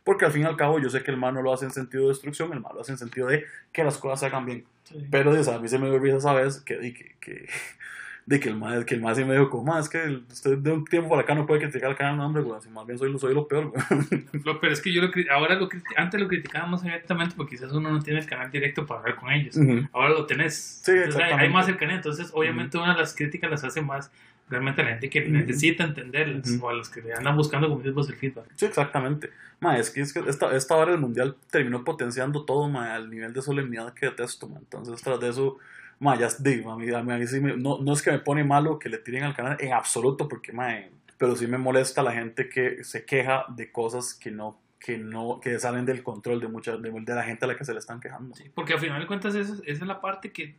Porque 0.03 0.25
al 0.25 0.31
fin 0.31 0.41
y 0.41 0.45
al 0.45 0.57
cabo 0.57 0.79
yo 0.79 0.89
sé 0.89 1.03
que 1.03 1.11
el 1.11 1.17
mae 1.17 1.31
no 1.31 1.41
lo 1.41 1.53
hace 1.53 1.65
en 1.65 1.71
sentido 1.71 2.03
de 2.03 2.09
destrucción, 2.09 2.51
el 2.53 2.59
mae 2.59 2.73
lo 2.73 2.81
hace 2.81 2.91
en 2.93 2.97
sentido 2.97 3.27
de 3.27 3.45
que 3.71 3.83
las 3.83 3.97
cosas 3.97 4.19
se 4.21 4.25
hagan 4.25 4.45
bien. 4.45 4.65
Sí. 4.83 5.05
Pero 5.11 5.43
sea, 5.43 5.55
a 5.55 5.59
mí 5.59 5.67
se 5.67 5.77
me 5.77 5.95
risa 5.99 6.17
esa 6.17 6.33
vez 6.33 6.59
que, 6.61 6.79
que, 6.93 7.15
que, 7.19 7.47
de 8.25 8.39
que 8.39 8.49
el 8.49 8.55
mae, 8.57 8.83
que 8.85 8.95
el 8.95 9.01
mae 9.01 9.13
sí 9.15 9.23
me 9.25 9.33
dijo 9.33 9.49
como, 9.49 9.71
"Ma, 9.71 9.79
es 9.79 9.89
que 9.89 10.21
usted 10.31 10.57
de 10.57 10.71
un 10.71 10.85
tiempo 10.85 11.09
para 11.09 11.21
acá 11.21 11.35
no 11.35 11.45
puede 11.45 11.61
criticar 11.61 11.89
al 11.91 11.95
canal, 11.95 12.17
no, 12.17 12.25
hombre, 12.25 12.41
güey, 12.43 12.59
si 12.61 12.69
más 12.69 12.85
bien 12.85 12.97
soy, 12.97 13.11
lo- 13.11 13.19
soy 13.19 13.33
lo 13.35 13.47
peor, 13.47 13.67
güey. 13.71 13.83
Lo, 14.43 14.59
pero 14.59 14.73
es 14.73 14.81
que 14.81 14.91
yo 14.91 15.01
lo, 15.03 15.09
ahora 15.31 15.55
lo 15.55 15.69
antes 15.97 16.19
lo 16.19 16.27
criticábamos 16.27 16.81
abiertamente 16.83 17.35
porque 17.37 17.55
quizás 17.57 17.71
uno 17.71 17.91
no 17.91 17.99
tiene 18.01 18.19
el 18.21 18.25
canal 18.25 18.49
directo 18.49 18.85
para 18.87 19.01
hablar 19.01 19.15
con 19.17 19.31
ellos. 19.31 19.55
Ujú. 19.55 19.87
Ahora 19.93 20.09
lo 20.09 20.25
tenés. 20.25 20.81
Sí, 20.83 20.91
Entonces, 20.93 21.21
hay, 21.21 21.33
hay 21.33 21.49
más 21.49 21.65
cercanía. 21.67 21.95
Entonces, 21.97 22.31
obviamente, 22.33 22.77
una 22.77 22.93
de 22.93 22.99
las 23.01 23.13
críticas 23.15 23.51
las 23.51 23.63
hace 23.63 23.81
más 23.81 24.11
realmente 24.51 24.83
la 24.83 24.89
gente 24.89 25.09
que 25.09 25.21
necesita 25.27 25.83
entenderlas 25.85 26.59
o 26.61 26.69
a 26.69 26.73
los 26.73 26.89
que 26.89 27.01
le 27.01 27.13
andan 27.13 27.35
buscando, 27.35 27.67
como 27.67 27.79
dices 27.79 27.95
vos, 27.95 28.09
el 28.09 28.15
feedback. 28.17 28.45
Sí, 28.55 28.65
exactamente. 28.65 29.31
Ma, 29.59 29.77
es 29.77 29.89
que, 29.89 30.01
es 30.01 30.13
que 30.13 30.19
esta, 30.27 30.55
esta 30.55 30.75
hora 30.75 30.91
del 30.91 30.99
mundial 30.99 31.35
terminó 31.49 31.83
potenciando 31.83 32.45
todo, 32.45 32.67
ma, 32.69 32.93
al 32.93 33.09
nivel 33.09 33.33
de 33.33 33.41
solemnidad 33.41 33.93
que 33.93 34.07
detesto, 34.07 34.47
ma. 34.47 34.59
Entonces, 34.59 35.01
tras 35.01 35.19
de 35.19 35.29
eso, 35.29 35.57
ma, 35.99 36.17
ya 36.17 36.27
digo, 36.39 36.71
a 36.71 36.77
mí, 36.77 36.89
a 36.93 37.01
mí, 37.01 37.27
sí 37.27 37.39
me- 37.39 37.55
no, 37.57 37.79
no 37.81 37.93
es 37.93 38.01
que 38.01 38.11
me 38.11 38.19
pone 38.19 38.43
malo 38.43 38.77
que 38.77 38.89
le 38.89 38.97
tiren 38.97 39.23
al 39.23 39.35
canal 39.35 39.57
en 39.59 39.73
absoluto, 39.73 40.27
porque, 40.27 40.51
ma, 40.51 40.75
pero 41.17 41.35
sí 41.35 41.47
me 41.47 41.57
molesta 41.57 42.01
la 42.03 42.11
gente 42.11 42.49
que 42.49 42.83
se 42.83 43.05
queja 43.05 43.45
de 43.55 43.71
cosas 43.71 44.13
que 44.15 44.31
no, 44.31 44.59
que 44.79 44.97
no, 44.97 45.39
que 45.39 45.59
salen 45.59 45.85
del 45.85 46.01
control 46.01 46.39
de 46.41 46.47
mucha, 46.47 46.75
de, 46.75 46.89
de 46.91 47.13
la 47.15 47.23
gente 47.23 47.45
a 47.45 47.47
la 47.47 47.55
que 47.55 47.63
se 47.63 47.71
le 47.73 47.77
están 47.79 47.99
quejando. 47.99 48.35
Sí, 48.35 48.45
porque 48.55 48.73
al 48.73 48.79
final 48.79 48.99
de 48.99 49.05
cuentas, 49.07 49.35
esa, 49.35 49.53
es- 49.53 49.59
esa 49.59 49.81
es 49.83 49.87
la 49.87 50.01
parte 50.01 50.31
que 50.31 50.55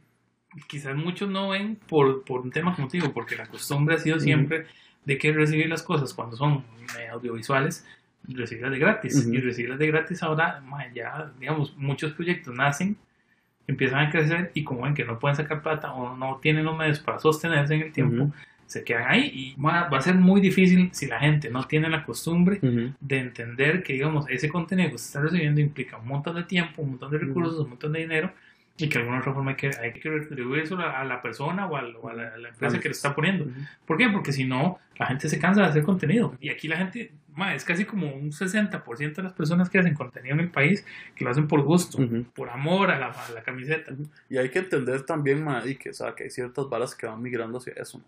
quizás 0.66 0.96
muchos 0.96 1.28
no 1.30 1.50
ven 1.50 1.76
por, 1.88 2.24
por 2.24 2.40
un 2.40 2.50
tema 2.50 2.74
como 2.74 2.88
te 2.88 2.98
digo, 2.98 3.12
porque 3.12 3.36
la 3.36 3.46
costumbre 3.46 3.94
ha 3.94 3.98
sido 3.98 4.18
siempre 4.20 4.66
de 5.04 5.18
que 5.18 5.32
recibir 5.32 5.68
las 5.68 5.82
cosas 5.82 6.14
cuando 6.14 6.36
son 6.36 6.64
eh, 6.98 7.08
audiovisuales, 7.08 7.86
recibirlas 8.28 8.72
de 8.72 8.78
gratis. 8.78 9.26
Y 9.26 9.38
recibirlas 9.38 9.78
de 9.78 9.86
gratis 9.88 10.22
ahora, 10.22 10.60
ma, 10.60 10.92
ya, 10.92 11.32
digamos, 11.40 11.76
muchos 11.76 12.12
proyectos 12.12 12.54
nacen 12.54 12.96
empiezan 13.66 14.00
a 14.00 14.10
crecer 14.10 14.50
y 14.54 14.64
como 14.64 14.82
ven 14.82 14.94
que 14.94 15.04
no 15.04 15.18
pueden 15.18 15.36
sacar 15.36 15.62
plata 15.62 15.92
o 15.92 16.16
no 16.16 16.38
tienen 16.42 16.64
los 16.64 16.76
medios 16.76 17.00
para 17.00 17.18
sostenerse 17.18 17.74
en 17.74 17.82
el 17.82 17.92
tiempo, 17.92 18.32
se 18.66 18.84
quedan 18.84 19.10
ahí 19.10 19.30
y 19.56 19.60
va, 19.60 19.82
a 19.82 20.00
ser 20.00 20.14
muy 20.14 20.40
difícil 20.40 20.90
si 20.92 21.06
la 21.06 21.20
gente 21.20 21.50
no 21.50 21.64
tiene 21.64 21.88
la 21.88 22.04
costumbre 22.04 22.58
de 23.00 23.18
entender 23.18 23.82
que, 23.82 23.92
digamos, 23.92 24.26
ese 24.30 24.48
contenido 24.48 24.90
que 24.90 24.98
se 24.98 25.06
está 25.06 25.20
recibiendo 25.20 25.60
implica 25.60 25.98
un 25.98 26.08
montón 26.08 26.36
de 26.36 26.44
tiempo, 26.44 26.82
un 26.82 26.90
montón 26.90 27.10
de 27.10 27.18
recursos, 27.18 27.60
un 27.60 27.70
montón 27.70 27.92
de 27.92 28.00
dinero 28.00 28.32
y 28.82 28.88
que 28.88 28.98
de 28.98 29.02
alguna 29.02 29.20
otra 29.20 29.32
forma 29.32 29.52
hay 29.52 29.56
que, 29.56 29.68
hay 29.68 29.92
que 29.92 30.10
retribuir 30.10 30.64
eso 30.64 30.76
a, 30.76 31.04
la 31.04 31.22
persona 31.22 31.66
o, 31.66 31.76
a, 31.76 31.82
la, 31.82 32.48
empresa 32.48 32.80
que 32.80 32.88
lo 32.88 32.92
está 32.92 33.14
poniendo. 33.14 33.46
¿Por 33.86 33.96
qué? 33.96 34.08
Porque 34.08 34.32
si 34.32 34.44
no, 34.44 34.80
la 34.96 35.06
gente 35.06 35.28
se 35.28 35.38
cansa 35.38 35.62
de 35.62 35.68
hacer 35.68 35.84
contenido. 35.84 36.36
Y 36.40 36.48
aquí 36.48 36.66
la 36.66 36.78
gente, 36.78 37.12
es 37.54 37.64
casi 37.64 37.84
como 37.84 38.12
un 38.12 38.32
60% 38.32 39.14
de 39.14 39.22
las 39.22 39.32
personas 39.32 39.70
que 39.70 39.78
hacen 39.78 39.94
contenido 39.94 40.34
en 40.34 40.40
el 40.40 40.50
país 40.50 40.84
que 41.14 41.24
lo 41.24 41.30
hacen 41.30 41.46
por 41.46 41.62
gusto, 41.62 41.98
por 42.34 42.50
amor 42.50 42.90
a 42.90 42.98
la, 42.98 43.14
la, 43.32 43.42
camiseta. 43.42 43.92
Y 44.28 44.38
hay 44.38 44.48
que 44.50 44.58
entender 44.58 45.02
también, 45.02 45.44
ma, 45.44 45.62
y 45.64 45.76
que, 45.76 45.90
o 45.90 46.14
que 46.16 46.24
hay 46.24 46.30
ciertas 46.30 46.68
balas 46.68 46.96
que 46.96 47.06
van 47.06 47.22
migrando 47.22 47.58
hacia 47.58 47.74
eso. 47.74 48.02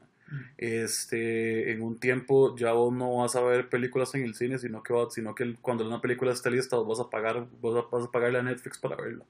Este, 0.59 1.71
en 1.71 1.83
un 1.83 2.01
tiempo 2.01 2.57
ya 2.57 2.73
vos 2.73 2.93
no 2.93 3.19
vas 3.19 3.37
a 3.37 3.43
ver 3.43 3.69
películas 3.69 4.13
en 4.17 4.25
el 4.25 4.35
cine, 4.35 4.59
sino 4.59 4.83
que, 4.83 4.93
sino 5.11 5.37
que 5.37 5.55
cuando 5.63 5.87
una 5.87 6.01
película 6.01 6.33
esté 6.33 6.51
lista, 6.51 6.77
vos 6.77 6.99
vas 6.99 7.07
a 7.07 7.11
pagar, 7.11 7.47
vos 7.61 7.89
vas 7.93 8.05
a 8.05 8.11
pagarle 8.11 8.41
a 8.41 8.43
Netflix 8.43 8.79
para 8.79 8.97
verla 8.97 9.25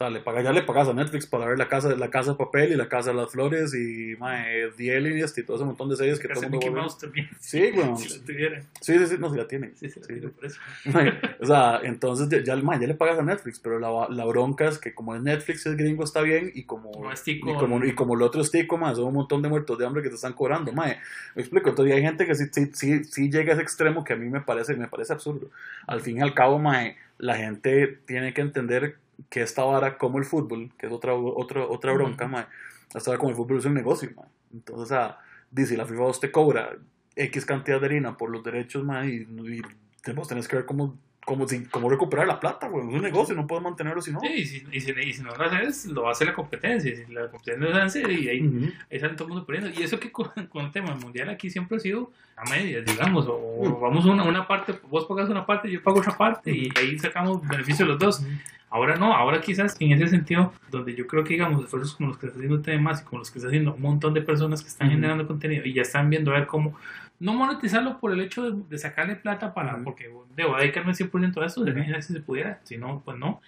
sea, 0.00 0.10
le 0.10 0.20
paga, 0.20 0.40
ya 0.40 0.52
le 0.52 0.62
pagas 0.62 0.88
a 0.88 0.94
Netflix 0.94 1.26
para 1.26 1.46
ver 1.46 1.58
la 1.58 1.68
casa, 1.68 1.94
la 1.94 2.08
casa 2.08 2.30
de 2.30 2.38
papel 2.38 2.72
y 2.72 2.76
la 2.76 2.88
casa 2.88 3.10
de 3.10 3.16
las 3.16 3.30
flores 3.30 3.74
y 3.74 4.16
mae, 4.18 4.70
The 4.74 4.96
Alienist 4.96 5.36
y 5.36 5.42
todo 5.42 5.56
ese 5.56 5.66
montón 5.66 5.90
de 5.90 5.96
series 5.96 6.18
que 6.18 6.28
todo 6.28 6.42
el 6.42 6.50
mundo 6.50 6.72
Mouse 6.72 6.98
también. 6.98 7.28
Sí, 7.38 7.70
bueno. 7.74 7.96
si 7.96 8.08
la 8.08 8.24
tuviera. 8.24 8.62
Sí, 8.80 8.98
sí, 8.98 9.06
sí, 9.06 9.16
no, 9.18 9.30
si 9.30 9.36
la 9.36 9.46
tiene. 9.46 9.72
Sí, 9.74 9.90
sí. 9.90 10.00
Por 10.00 10.44
eso. 10.46 10.58
o 11.40 11.46
sea, 11.46 11.80
entonces 11.82 12.30
ya, 12.30 12.38
ya, 12.38 12.54
ya, 12.54 12.86
le 12.86 12.94
pagas 12.94 13.18
a 13.18 13.22
Netflix, 13.22 13.60
pero 13.60 13.78
la, 13.78 14.08
la, 14.08 14.24
bronca 14.24 14.68
es 14.68 14.78
que 14.78 14.94
como 14.94 15.14
es 15.14 15.20
Netflix, 15.20 15.66
es 15.66 15.76
gringo, 15.76 16.02
está 16.02 16.22
bien 16.22 16.50
y 16.54 16.62
como, 16.64 16.90
y 17.26 17.40
como, 17.40 17.84
y 17.84 17.94
como 17.94 18.14
el 18.14 18.22
otro 18.22 18.40
es 18.40 18.50
tico, 18.50 18.78
más 18.78 18.96
son 18.96 19.08
un 19.08 19.14
montón 19.14 19.42
de 19.42 19.50
muertos 19.50 19.76
de 19.76 19.84
hambre 19.84 20.02
que 20.02 20.08
te 20.08 20.14
están 20.14 20.32
cobrando, 20.32 20.72
mae. 20.72 20.98
Me 21.34 21.42
explico, 21.42 21.68
entonces 21.68 21.94
hay 21.94 22.02
gente 22.02 22.26
que 22.26 22.34
sí, 22.34 22.44
sí, 22.50 22.70
sí, 22.72 23.04
sí 23.04 23.30
llega 23.30 23.52
a 23.52 23.54
ese 23.54 23.62
extremo 23.62 24.02
que 24.02 24.14
a 24.14 24.16
mí 24.16 24.30
me 24.30 24.40
parece, 24.40 24.74
me 24.76 24.88
parece 24.88 25.12
absurdo. 25.12 25.50
Al 25.86 26.00
fin 26.00 26.16
y 26.16 26.20
al 26.22 26.32
cabo, 26.32 26.58
mae, 26.58 26.96
la 27.18 27.36
gente 27.36 27.98
tiene 28.06 28.32
que 28.32 28.40
entender 28.40 28.96
que 29.28 29.42
esta 29.42 29.64
vara 29.64 29.98
como 29.98 30.18
el 30.18 30.24
fútbol, 30.24 30.70
que 30.78 30.86
es 30.86 30.92
otra, 30.92 31.14
otra, 31.14 31.64
otra 31.64 31.92
bronca, 31.92 32.26
uh 32.26 32.96
esta 32.96 33.10
vara 33.10 33.18
como 33.18 33.30
el 33.30 33.36
fútbol 33.36 33.58
es 33.58 33.64
un 33.64 33.74
negocio, 33.74 34.10
Entonces, 34.52 34.82
o 34.82 34.86
sea, 34.86 35.18
dice, 35.50 35.76
la 35.76 35.86
FIFA 35.86 36.10
te 36.20 36.32
cobra 36.32 36.76
X 37.14 37.46
cantidad 37.46 37.78
de 37.78 37.86
harina 37.86 38.16
por 38.16 38.30
los 38.30 38.42
derechos, 38.42 38.84
y, 39.04 39.28
y 39.28 40.12
vos 40.12 40.26
tenés 40.26 40.48
que 40.48 40.56
ver 40.56 40.66
cómo 40.66 40.98
como, 41.24 41.46
si, 41.46 41.64
como 41.66 41.88
recuperar 41.88 42.26
la 42.26 42.40
plata, 42.40 42.68
güey. 42.68 42.88
Es 42.88 42.94
un 42.94 43.02
negocio, 43.02 43.34
no 43.34 43.46
puedo 43.46 43.60
mantenerlo 43.60 44.00
si 44.00 44.12
no. 44.12 44.20
Sí, 44.20 44.28
y 44.28 44.46
si, 44.46 44.66
y 44.72 44.80
si, 44.80 44.92
y 44.92 45.12
si 45.12 45.22
no 45.22 45.34
lo 45.34 45.44
haces, 45.44 45.86
lo 45.86 46.08
hace 46.08 46.24
la 46.24 46.32
competencia. 46.32 46.94
Si 46.94 47.12
la 47.12 47.28
competencia 47.28 47.56
no 47.56 47.74
se 47.74 47.80
hace, 47.80 48.12
y 48.12 48.28
ahí, 48.28 48.46
uh 48.46 48.70
ahí 48.90 48.98
salen 48.98 49.16
todo 49.16 49.28
el 49.28 49.34
mundo 49.34 49.46
perdiendo. 49.46 49.78
Y 49.78 49.82
eso 49.82 50.00
que 50.00 50.10
con, 50.10 50.28
con, 50.48 50.64
el 50.64 50.70
tema 50.70 50.94
mundial 50.94 51.28
aquí 51.28 51.50
siempre 51.50 51.76
ha 51.76 51.80
sido 51.80 52.10
a 52.36 52.44
medias, 52.50 52.84
digamos. 52.84 53.26
O, 53.28 53.78
vamos 53.80 54.04
una, 54.06 54.24
una 54.24 54.46
parte, 54.46 54.74
vos 54.88 55.04
pagas 55.06 55.28
una 55.28 55.46
parte, 55.46 55.70
yo 55.70 55.82
pago 55.82 56.00
otra 56.00 56.16
parte, 56.16 56.50
y 56.50 56.70
ahí 56.76 56.98
sacamos 56.98 57.46
beneficio 57.46 57.86
los 57.86 57.98
dos. 57.98 58.24
Ahora 58.72 58.94
no, 58.94 59.12
ahora 59.12 59.40
quizás 59.40 59.76
en 59.80 59.92
ese 59.92 60.06
sentido, 60.06 60.52
donde 60.70 60.94
yo 60.94 61.04
creo 61.08 61.24
que 61.24 61.30
digamos 61.30 61.64
esfuerzos 61.64 61.96
como 61.96 62.10
los 62.10 62.18
que 62.18 62.26
está 62.26 62.38
haciendo 62.38 62.62
temas 62.62 63.02
y 63.02 63.04
como 63.04 63.18
los 63.18 63.30
que 63.30 63.38
está 63.38 63.48
haciendo 63.48 63.74
un 63.74 63.82
montón 63.82 64.14
de 64.14 64.22
personas 64.22 64.62
que 64.62 64.68
están 64.68 64.88
generando 64.90 65.26
contenido 65.26 65.64
y 65.64 65.72
ya 65.74 65.82
están 65.82 66.08
viendo 66.08 66.30
a 66.30 66.34
ver 66.34 66.46
cómo 66.46 66.76
no 67.20 67.34
monetizarlo 67.34 68.00
por 68.00 68.12
el 68.12 68.20
hecho 68.20 68.50
de, 68.50 68.78
sacarle 68.78 69.14
plata 69.14 69.52
para, 69.54 69.76
porque 69.84 70.10
debo 70.34 70.56
dedicarme 70.56 70.92
100% 70.92 71.40
a 71.40 71.46
eso, 71.46 71.62
de 71.62 72.02
si 72.02 72.14
se 72.14 72.20
pudiera, 72.20 72.60
si 72.64 72.78
no, 72.78 73.02
pues 73.04 73.18
no. 73.18 73.40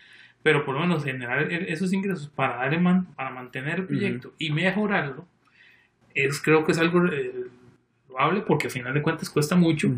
Pero 0.43 0.65
por 0.65 0.75
lo 0.75 0.83
menos 0.83 1.05
generar 1.05 1.51
e, 1.51 1.73
esos 1.73 1.93
ingresos 1.93 2.29
para 2.29 2.57
darle 2.57 2.79
man, 2.79 3.07
para 3.15 3.31
mantener 3.31 3.81
el 3.81 3.87
proyecto 3.87 4.35
y 4.39 4.51
mejorarlo, 4.51 5.27
es, 6.15 6.41
creo 6.41 6.65
que 6.65 6.73
es 6.73 6.79
algo 6.79 7.07
eh, 7.07 7.47
loable 8.11 8.43
porque 8.43 8.67
al 8.67 8.73
final 8.73 8.93
de 8.93 9.03
cuentas 9.03 9.31
cuesta 9.31 9.57
mucho 9.57 9.91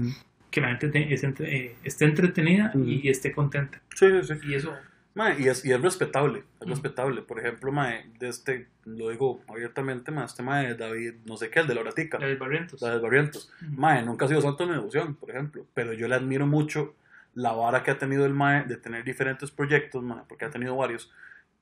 que 0.50 0.60
la 0.60 0.76
gente 0.76 1.08
eh, 1.12 1.76
esté 1.82 2.04
entretenida 2.04 2.72
y 2.76 3.08
esté 3.08 3.32
contenta. 3.32 3.80
Sí, 3.94 4.06
sí, 4.22 4.34
Y 4.46 4.54
eso 4.54 4.72
y, 5.38 5.48
es, 5.48 5.64
y 5.64 5.72
es 5.72 5.80
respetable, 5.80 6.42
es 6.60 6.68
respetable. 6.68 7.22
Por 7.22 7.38
ejemplo, 7.38 7.70
mae, 7.70 8.10
de 8.18 8.28
este, 8.28 8.68
lo 8.84 9.10
digo 9.10 9.42
abiertamente, 9.46 10.10
mae, 10.10 10.24
este 10.24 10.42
mae 10.42 10.68
de 10.68 10.74
David, 10.74 11.14
no 11.24 11.36
sé 11.36 11.50
qué, 11.50 11.60
el 11.60 11.68
de 11.68 11.74
la 11.74 11.82
Horatica. 11.82 12.18
David 12.18 12.38
Barrientos. 12.38 12.80
David 12.80 13.00
Barrientos. 13.00 13.52
Mae, 13.60 14.02
nunca 14.02 14.24
ha 14.24 14.28
sido 14.28 14.40
santo 14.40 14.64
en 14.64 14.70
mi 14.70 14.74
devoción, 14.74 15.14
por 15.14 15.30
ejemplo. 15.30 15.66
Pero 15.72 15.92
yo 15.92 16.08
le 16.08 16.16
admiro 16.16 16.46
mucho 16.46 16.94
la 17.34 17.52
vara 17.52 17.84
que 17.84 17.92
ha 17.92 17.98
tenido 17.98 18.26
el 18.26 18.34
mae 18.34 18.64
de 18.64 18.76
tener 18.76 19.04
diferentes 19.04 19.52
proyectos, 19.52 20.02
mae, 20.02 20.22
porque 20.28 20.46
ha 20.46 20.50
tenido 20.50 20.76
varios. 20.76 21.12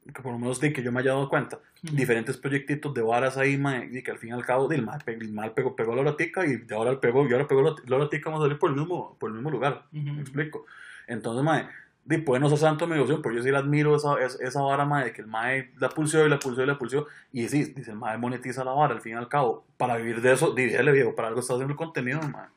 Que 0.03 0.23
por 0.23 0.33
lo 0.33 0.39
menos 0.39 0.59
de 0.59 0.73
que 0.73 0.83
yo 0.83 0.91
me 0.91 1.01
haya 1.01 1.11
dado 1.11 1.29
cuenta, 1.29 1.61
diferentes 1.83 2.37
proyectitos 2.37 2.93
de 2.93 3.03
varas 3.03 3.37
ahí, 3.37 3.59
mae, 3.59 3.89
y 3.93 4.03
que 4.03 4.11
al 4.11 4.19
fin 4.19 4.31
y 4.31 4.33
al 4.33 4.45
cabo, 4.45 4.73
el 4.73 4.83
mae, 4.83 4.99
el 5.07 5.33
mae 5.33 5.51
pegó, 5.51 5.77
pegó 5.77 5.95
la 5.95 6.01
Horatica 6.01 6.45
y 6.47 6.65
ahora 6.73 6.99
pegó, 7.01 7.29
y 7.29 7.33
ahora 7.33 7.47
pegó 7.47 7.63
la, 7.63 7.97
Horatica, 7.97 8.31
vamos 8.31 8.43
a 8.43 8.47
salir 8.47 8.59
por 8.59 8.71
el 8.71 8.77
mismo, 8.77 9.17
por 9.21 9.29
el 9.29 9.35
mismo 9.35 9.51
lugar. 9.51 9.85
¿Me 9.93 10.23
explico? 10.23 10.65
Entonces, 11.07 11.45
mae 11.45 11.69
y 12.09 12.19
puede 12.19 12.41
no 12.41 12.49
ser 12.49 12.59
santo 12.59 12.87
mi 12.87 12.95
devoción, 12.95 13.23
pero 13.23 13.35
yo 13.35 13.43
sí 13.43 13.51
le 13.51 13.57
admiro 13.57 13.95
esa, 13.95 14.17
esa 14.21 14.61
vara, 14.61 14.85
mae, 14.85 15.05
de 15.05 15.13
que 15.13 15.23
el 15.23 15.29
mae 15.29 15.71
la 15.79 15.89
pulsó 15.89 16.27
y 16.27 16.29
la 16.29 16.39
pulsó 16.39 16.63
y 16.63 16.67
la 16.67 16.77
pulsó. 16.77 17.07
Y 17.33 17.49
sí, 17.49 17.65
dice, 17.77 17.93
el 17.93 17.97
mae 17.97 18.19
monetiza 18.19 18.65
la 18.65 18.73
vara, 18.73 18.95
al 18.95 19.01
fin 19.01 19.13
y 19.13 19.17
al 19.17 19.29
cabo. 19.29 19.65
Para 19.77 19.97
vivir 19.97 20.21
de 20.21 20.33
eso, 20.33 20.53
dígale 20.53 20.91
viejo, 20.91 21.15
para 21.15 21.29
algo 21.29 21.41
está 21.41 21.55
haciendo 21.55 21.73
el 21.73 21.79
contenido, 21.79 22.21
mae. 22.23 22.49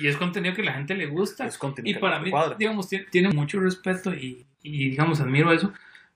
y 0.00 0.06
es 0.06 0.16
contenido 0.16 0.54
que 0.54 0.62
la 0.62 0.72
gente 0.72 0.94
le 0.94 1.06
gusta. 1.06 1.48
y 1.84 1.94
para 1.94 2.20
mí, 2.20 2.32
digamos, 2.58 2.88
tiene, 2.88 3.28
mucho 3.30 3.60
respeto 3.60 4.14
y, 4.14 4.46
y, 4.62 4.90
digamos, 4.90 5.20
admiro 5.20 5.52
eso, 5.52 5.72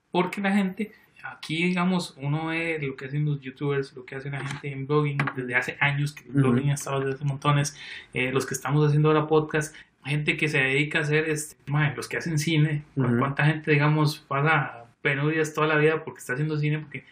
porque 0.09 0.41
la 0.41 0.51
gente, 0.51 0.91
aquí, 1.23 1.65
digamos, 1.65 2.15
uno 2.17 2.47
ve 2.47 2.79
lo 2.81 2.95
que 2.95 3.05
hacen 3.05 3.25
los 3.25 3.39
youtubers, 3.41 3.93
lo 3.93 4.05
que 4.05 4.15
hace 4.15 4.31
la 4.31 4.43
gente 4.43 4.71
en 4.71 4.87
blogging 4.87 5.19
desde 5.35 5.53
hace 5.53 5.77
años, 5.79 6.13
que 6.13 6.23
el 6.27 6.31
blogging 6.31 6.71
ha 6.71 6.73
estado 6.73 7.01
desde 7.01 7.13
hace 7.13 7.25
montones, 7.25 7.77
eh, 8.15 8.31
los 8.31 8.47
que 8.47 8.55
estamos 8.55 8.87
haciendo 8.87 9.09
ahora 9.09 9.27
podcast, 9.27 9.75
gente 10.05 10.37
que 10.37 10.47
se 10.47 10.59
dedica 10.59 10.99
a 10.99 11.01
hacer, 11.01 11.29
este, 11.29 11.55
los 11.95 12.07
que 12.07 12.17
hacen 12.17 12.37
cine, 12.39 12.83
cuánta 12.95 13.45
gente, 13.45 13.71
digamos, 13.71 14.19
paga 14.19 14.85
penurias 15.01 15.53
toda 15.53 15.67
la 15.67 15.77
vida 15.77 16.03
porque 16.03 16.19
está 16.19 16.33
haciendo 16.33 16.57
cine, 16.57 16.79
porque 16.79 17.03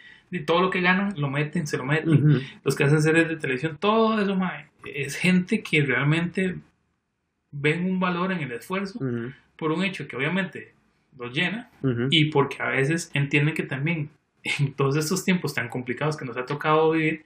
todo 0.45 0.61
lo 0.61 0.69
que 0.69 0.81
ganan 0.81 1.13
lo 1.17 1.29
meten, 1.29 1.67
se 1.67 1.77
lo 1.77 1.85
meten, 1.85 2.41
los 2.63 2.75
que 2.75 2.83
hacen 2.83 3.01
series 3.01 3.27
de 3.27 3.35
televisión, 3.35 3.77
todo 3.79 4.19
eso, 4.19 4.37
es 4.85 5.15
gente 5.15 5.61
que 5.61 5.81
realmente 5.83 6.57
ven 7.51 7.85
un 7.85 7.99
valor 7.99 8.31
en 8.31 8.39
el 8.41 8.51
esfuerzo 8.51 8.99
por 9.57 9.71
un 9.71 9.83
hecho 9.83 10.07
que 10.07 10.15
obviamente 10.15 10.73
los 11.17 11.33
llena 11.33 11.69
y 12.09 12.25
porque 12.25 12.61
a 12.61 12.69
veces 12.69 13.11
entienden 13.13 13.53
que 13.53 13.63
también 13.63 14.09
en 14.43 14.73
todos 14.73 14.95
estos 14.97 15.23
tiempos 15.23 15.53
tan 15.53 15.69
complicados 15.69 16.17
que 16.17 16.25
nos 16.25 16.37
ha 16.37 16.45
tocado 16.45 16.91
vivir, 16.91 17.25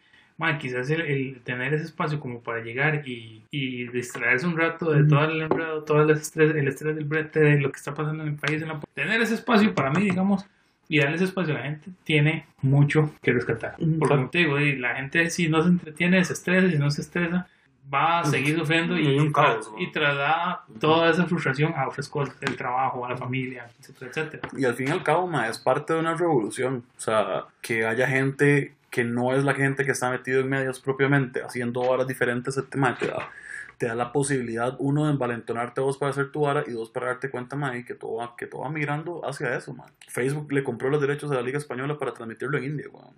quizás 0.59 0.89
el, 0.89 1.41
tener 1.43 1.73
ese 1.73 1.85
espacio 1.85 2.19
como 2.19 2.41
para 2.41 2.61
llegar 2.61 3.07
y, 3.07 3.43
y 3.49 3.87
distraerse 3.87 4.45
un 4.45 4.57
rato 4.57 4.91
de 4.91 5.03
todo 5.03 5.25
el 5.25 5.41
enredo, 5.41 5.83
todo 5.83 6.01
el 6.01 6.11
estrés, 6.11 6.55
el 6.55 6.67
estrés 6.67 6.95
del 6.95 7.05
brete, 7.05 7.39
de 7.39 7.59
lo 7.59 7.71
que 7.71 7.77
está 7.77 7.93
pasando 7.93 8.23
en 8.23 8.29
el 8.29 8.35
país, 8.35 8.61
en 8.61 8.67
la, 8.67 8.79
tener 8.93 9.21
ese 9.21 9.35
espacio 9.35 9.73
para 9.73 9.89
mí, 9.89 10.03
digamos, 10.03 10.45
y 10.87 10.99
darle 10.99 11.15
ese 11.15 11.25
espacio 11.25 11.55
a 11.55 11.57
la 11.57 11.63
gente, 11.63 11.89
tiene 12.03 12.45
mucho 12.61 13.11
que 13.21 13.33
rescatar. 13.33 13.75
Por 13.99 14.09
lo 14.09 14.29
que 14.29 14.37
digo, 14.39 14.57
la 14.57 14.95
gente 14.95 15.29
si 15.29 15.49
no 15.49 15.63
se 15.63 15.69
entretiene, 15.69 16.23
se 16.23 16.33
estresa, 16.33 16.69
si 16.69 16.77
no 16.77 16.91
se 16.91 17.01
estresa, 17.01 17.47
va 17.93 18.19
a 18.19 18.25
seguir 18.25 18.57
sufriendo 18.57 18.97
y, 18.97 19.17
un 19.17 19.31
caos, 19.31 19.71
y 19.77 19.91
traslada 19.91 20.63
toda 20.79 21.09
esa 21.09 21.25
frustración 21.25 21.73
a 21.75 21.87
otras 21.87 22.07
cosas, 22.07 22.35
el 22.41 22.55
trabajo, 22.55 23.05
a 23.05 23.09
la 23.09 23.17
familia, 23.17 23.69
etcétera, 23.79 24.11
etcétera. 24.11 24.49
Y 24.57 24.65
al 24.65 24.75
fin 24.75 24.89
y 24.89 24.91
al 24.91 25.03
cabo, 25.03 25.27
ma, 25.27 25.47
es 25.47 25.57
parte 25.57 25.93
de 25.93 25.99
una 25.99 26.15
revolución. 26.15 26.83
O 26.97 26.99
sea, 26.99 27.45
que 27.61 27.85
haya 27.85 28.07
gente 28.07 28.76
que 28.89 29.03
no 29.03 29.35
es 29.35 29.43
la 29.43 29.53
gente 29.53 29.85
que 29.85 29.91
está 29.91 30.09
metido 30.09 30.39
en 30.41 30.49
medios 30.49 30.79
propiamente, 30.79 31.43
haciendo 31.43 31.81
horas 31.81 32.07
diferentes, 32.07 32.57
el 32.57 32.67
tema 32.67 32.97
te 32.97 33.07
da, 33.07 33.29
te 33.77 33.87
da 33.87 33.95
la 33.95 34.11
posibilidad, 34.11 34.75
uno, 34.79 35.05
de 35.05 35.11
envalentonarte 35.11 35.81
vos 35.81 35.97
para 35.97 36.11
hacer 36.11 36.31
tu 36.31 36.45
hora 36.45 36.63
y 36.65 36.71
dos, 36.71 36.89
para 36.89 37.07
darte 37.07 37.29
cuenta, 37.29 37.55
man, 37.55 37.83
que 37.83 37.95
todo, 37.95 38.15
va, 38.15 38.35
que 38.37 38.47
todo 38.47 38.61
va 38.61 38.69
migrando 38.69 39.25
hacia 39.27 39.55
eso, 39.55 39.73
man. 39.73 39.91
Facebook 40.07 40.51
le 40.51 40.63
compró 40.63 40.89
los 40.89 41.01
derechos 41.01 41.31
a 41.31 41.35
la 41.35 41.41
Liga 41.41 41.57
Española 41.57 41.97
para 41.97 42.13
transmitirlo 42.13 42.57
en 42.57 42.63
India, 42.63 42.87
weón. 42.91 43.15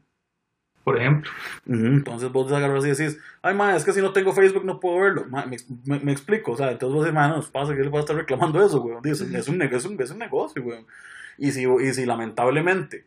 Por 0.84 0.98
ejemplo. 0.98 1.30
Entonces 1.68 2.32
vos 2.32 2.52
agarras 2.52 2.84
y 2.86 2.90
decís, 2.90 3.20
ay, 3.44 3.54
man, 3.54 3.76
es 3.76 3.84
que 3.84 3.94
si 3.94 4.02
no 4.02 4.12
tengo 4.12 4.34
Facebook 4.34 4.66
no 4.66 4.80
puedo 4.80 5.00
verlo. 5.00 5.26
me, 5.28 6.00
me, 6.00 6.12
explico, 6.12 6.54
o 6.54 6.58
sea, 6.58 6.72
entonces 6.72 6.96
vos 6.96 7.06
decís, 7.06 7.20
nos 7.20 7.52
pasa 7.52 7.76
que 7.76 7.82
él 7.82 7.94
va 7.94 8.00
a 8.00 8.02
estar 8.02 8.16
reclamando 8.16 8.66
eso, 8.66 8.82
weón. 8.82 9.06
Es, 9.06 9.22
un, 9.22 9.36
es, 9.36 9.48
un, 9.48 9.62
es, 9.62 9.86
un, 9.86 10.02
es 10.02 10.10
un 10.10 10.18
negocio, 10.18 10.64
weón. 10.64 10.88
Y 11.38 11.52
si, 11.52 11.68
y 11.68 11.94
si 11.94 12.06
lamentablemente 12.06 13.06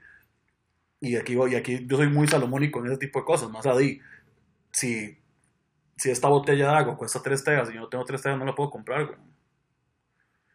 y 1.02 1.16
aquí, 1.16 1.36
y 1.36 1.54
aquí 1.56 1.84
yo 1.84 1.96
soy 1.96 2.08
muy 2.08 2.28
salomónico 2.28 2.78
en 2.78 2.86
ese 2.86 2.96
tipo 2.96 3.18
de 3.18 3.24
cosas, 3.24 3.50
más 3.50 3.66
ahí, 3.66 4.00
si, 4.70 5.18
si 5.96 6.10
esta 6.10 6.28
botella 6.28 6.70
de 6.70 6.76
agua 6.76 6.96
cuesta 6.96 7.20
3 7.20 7.42
tegas 7.42 7.70
y 7.70 7.74
yo 7.74 7.80
no 7.80 7.88
tengo 7.88 8.04
3 8.04 8.22
tegas, 8.22 8.38
no 8.38 8.44
la 8.44 8.54
puedo 8.54 8.70
comprar, 8.70 9.06
güey. 9.06 9.18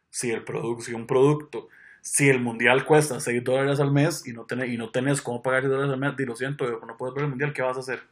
Si, 0.10 0.32
el 0.32 0.46
producto, 0.46 0.86
si 0.86 0.94
un 0.94 1.06
producto, 1.06 1.68
si 2.02 2.30
el 2.30 2.40
mundial 2.40 2.86
cuesta 2.86 3.20
6 3.20 3.44
dólares 3.44 3.82
al 3.82 3.92
mes 3.92 4.26
y 4.26 4.32
no, 4.32 4.46
tenés, 4.46 4.70
y 4.70 4.78
no 4.78 4.90
tenés 4.90 5.22
cómo 5.22 5.42
pagar 5.42 5.64
6 5.64 5.70
dólares 5.70 5.94
al 5.94 6.00
mes, 6.00 6.16
di 6.16 6.26
lo 6.26 6.38
siento, 6.38 6.66
no 6.66 6.96
puedes 6.96 7.14
ver 7.14 7.26
el 7.26 7.30
mundial, 7.30 7.52
¿qué 7.52 7.62
vas 7.62 7.76
a 7.76 7.82
hacer? 7.82 8.04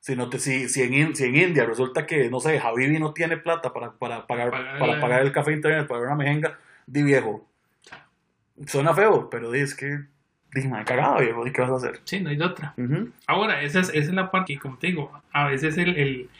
Si, 0.00 0.16
no 0.16 0.28
te, 0.28 0.40
si, 0.40 0.68
si, 0.68 0.82
en, 0.82 1.14
si 1.14 1.22
en 1.22 1.36
India 1.36 1.64
resulta 1.66 2.04
que, 2.04 2.28
no 2.30 2.40
sé, 2.40 2.58
Habibi 2.58 2.98
no 2.98 3.14
tiene 3.14 3.36
plata 3.36 3.72
para, 3.72 3.92
para, 3.92 4.26
pagar, 4.26 4.50
para 4.80 5.00
pagar 5.00 5.22
el 5.22 5.30
café 5.30 5.52
internet, 5.52 5.86
para 5.86 6.00
ver 6.00 6.08
una 6.08 6.16
mejenga, 6.16 6.58
di 6.84 7.04
viejo. 7.04 7.46
Suena 8.66 8.92
feo, 8.92 9.30
pero 9.30 9.52
di, 9.52 9.60
es 9.60 9.76
que 9.76 10.17
dije, 10.54 10.68
madre, 10.68 10.84
cagado, 10.84 11.20
viejo, 11.20 11.46
¿y 11.46 11.52
qué 11.52 11.60
vas 11.60 11.70
a 11.70 11.76
hacer? 11.76 12.00
Sí, 12.04 12.20
no 12.20 12.30
hay 12.30 12.36
de 12.36 12.44
otra. 12.44 12.74
Ahora, 13.26 13.62
esa 13.62 13.80
es, 13.80 13.88
esa 13.90 13.98
es 13.98 14.14
la 14.14 14.30
parte 14.30 14.54
que, 14.54 14.60
como 14.60 14.78
te 14.78 14.88
digo, 14.88 15.12
a 15.32 15.46
veces 15.46 15.76
el, 15.78 15.96
el, 15.96 16.30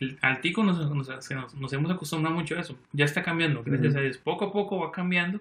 el 0.00 0.18
al 0.20 0.40
tico 0.40 0.62
nos, 0.62 0.78
nos, 0.90 1.54
nos, 1.54 1.72
hemos 1.72 1.90
acostumbrado 1.90 2.34
mucho 2.36 2.56
a 2.56 2.60
eso. 2.60 2.76
Ya 2.92 3.04
está 3.04 3.22
cambiando, 3.22 3.62
gracias 3.64 3.94
a 3.94 4.00
Dios. 4.00 4.18
Poco 4.18 4.46
a 4.46 4.52
poco 4.52 4.80
va 4.80 4.90
cambiando, 4.90 5.40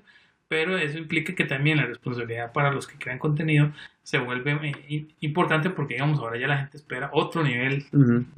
pero 0.52 0.78
eso 0.78 0.97
implica 0.97 1.34
que 1.34 1.45
también 1.45 1.78
la 1.78 1.86
responsabilidad 1.86 2.52
para 2.52 2.74
los 2.74 2.86
que 2.86 2.97
crean 2.97 3.20
contenido 3.20 3.72
se 4.04 4.18
vuelve 4.18 4.52
eh, 4.89 5.06
importante 5.22 5.70
porque, 5.70 5.93
digamos, 5.93 6.20
ahora 6.20 6.38
ya 6.38 6.45
la 6.45 6.58
gente 6.58 6.76
espera 6.76 7.10
otro 7.14 7.41
nivel, 7.41 7.86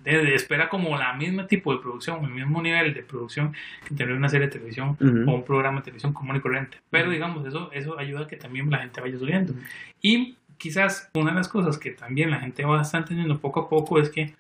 de, 0.03 0.36
espera 0.36 0.70
como 0.70 0.95
la 0.95 1.14
misma 1.14 1.47
tipo 1.47 1.74
de 1.74 1.82
producción, 1.82 2.24
el 2.24 2.30
mismo 2.30 2.61
nivel 2.61 2.93
de 2.93 3.01
producción 3.01 3.55
que 3.88 3.95
tener 3.95 4.14
una 4.14 4.30
serie 4.30 4.45
de 4.45 4.53
televisión 4.53 4.95
o 5.28 5.34
un 5.34 5.43
programa 5.43 5.80
de 5.80 5.86
televisión 5.86 6.14
común 6.14 6.36
y 6.36 6.39
corriente. 6.39 6.78
Pero, 6.91 7.09
digamos, 7.09 7.47
eso, 7.47 7.72
eso 7.72 7.97
ayuda 7.97 8.26
a 8.26 8.28
que 8.28 8.38
también 8.38 8.70
la 8.70 8.78
gente 8.78 9.01
vaya 9.01 9.18
subiendo. 9.18 9.55
Y 9.99 10.38
quizás 10.59 11.09
una 11.16 11.32
de 11.32 11.38
las 11.38 11.47
cosas 11.47 11.80
que 11.80 11.89
también 11.89 12.30
la 12.30 12.41
gente 12.41 12.64
va 12.64 12.78
a 12.78 12.84
estar 12.84 13.05
teniendo 13.05 13.39
poco 13.39 13.61
a 13.61 13.70
poco 13.70 13.99
es 13.99 14.11
que 14.11 14.36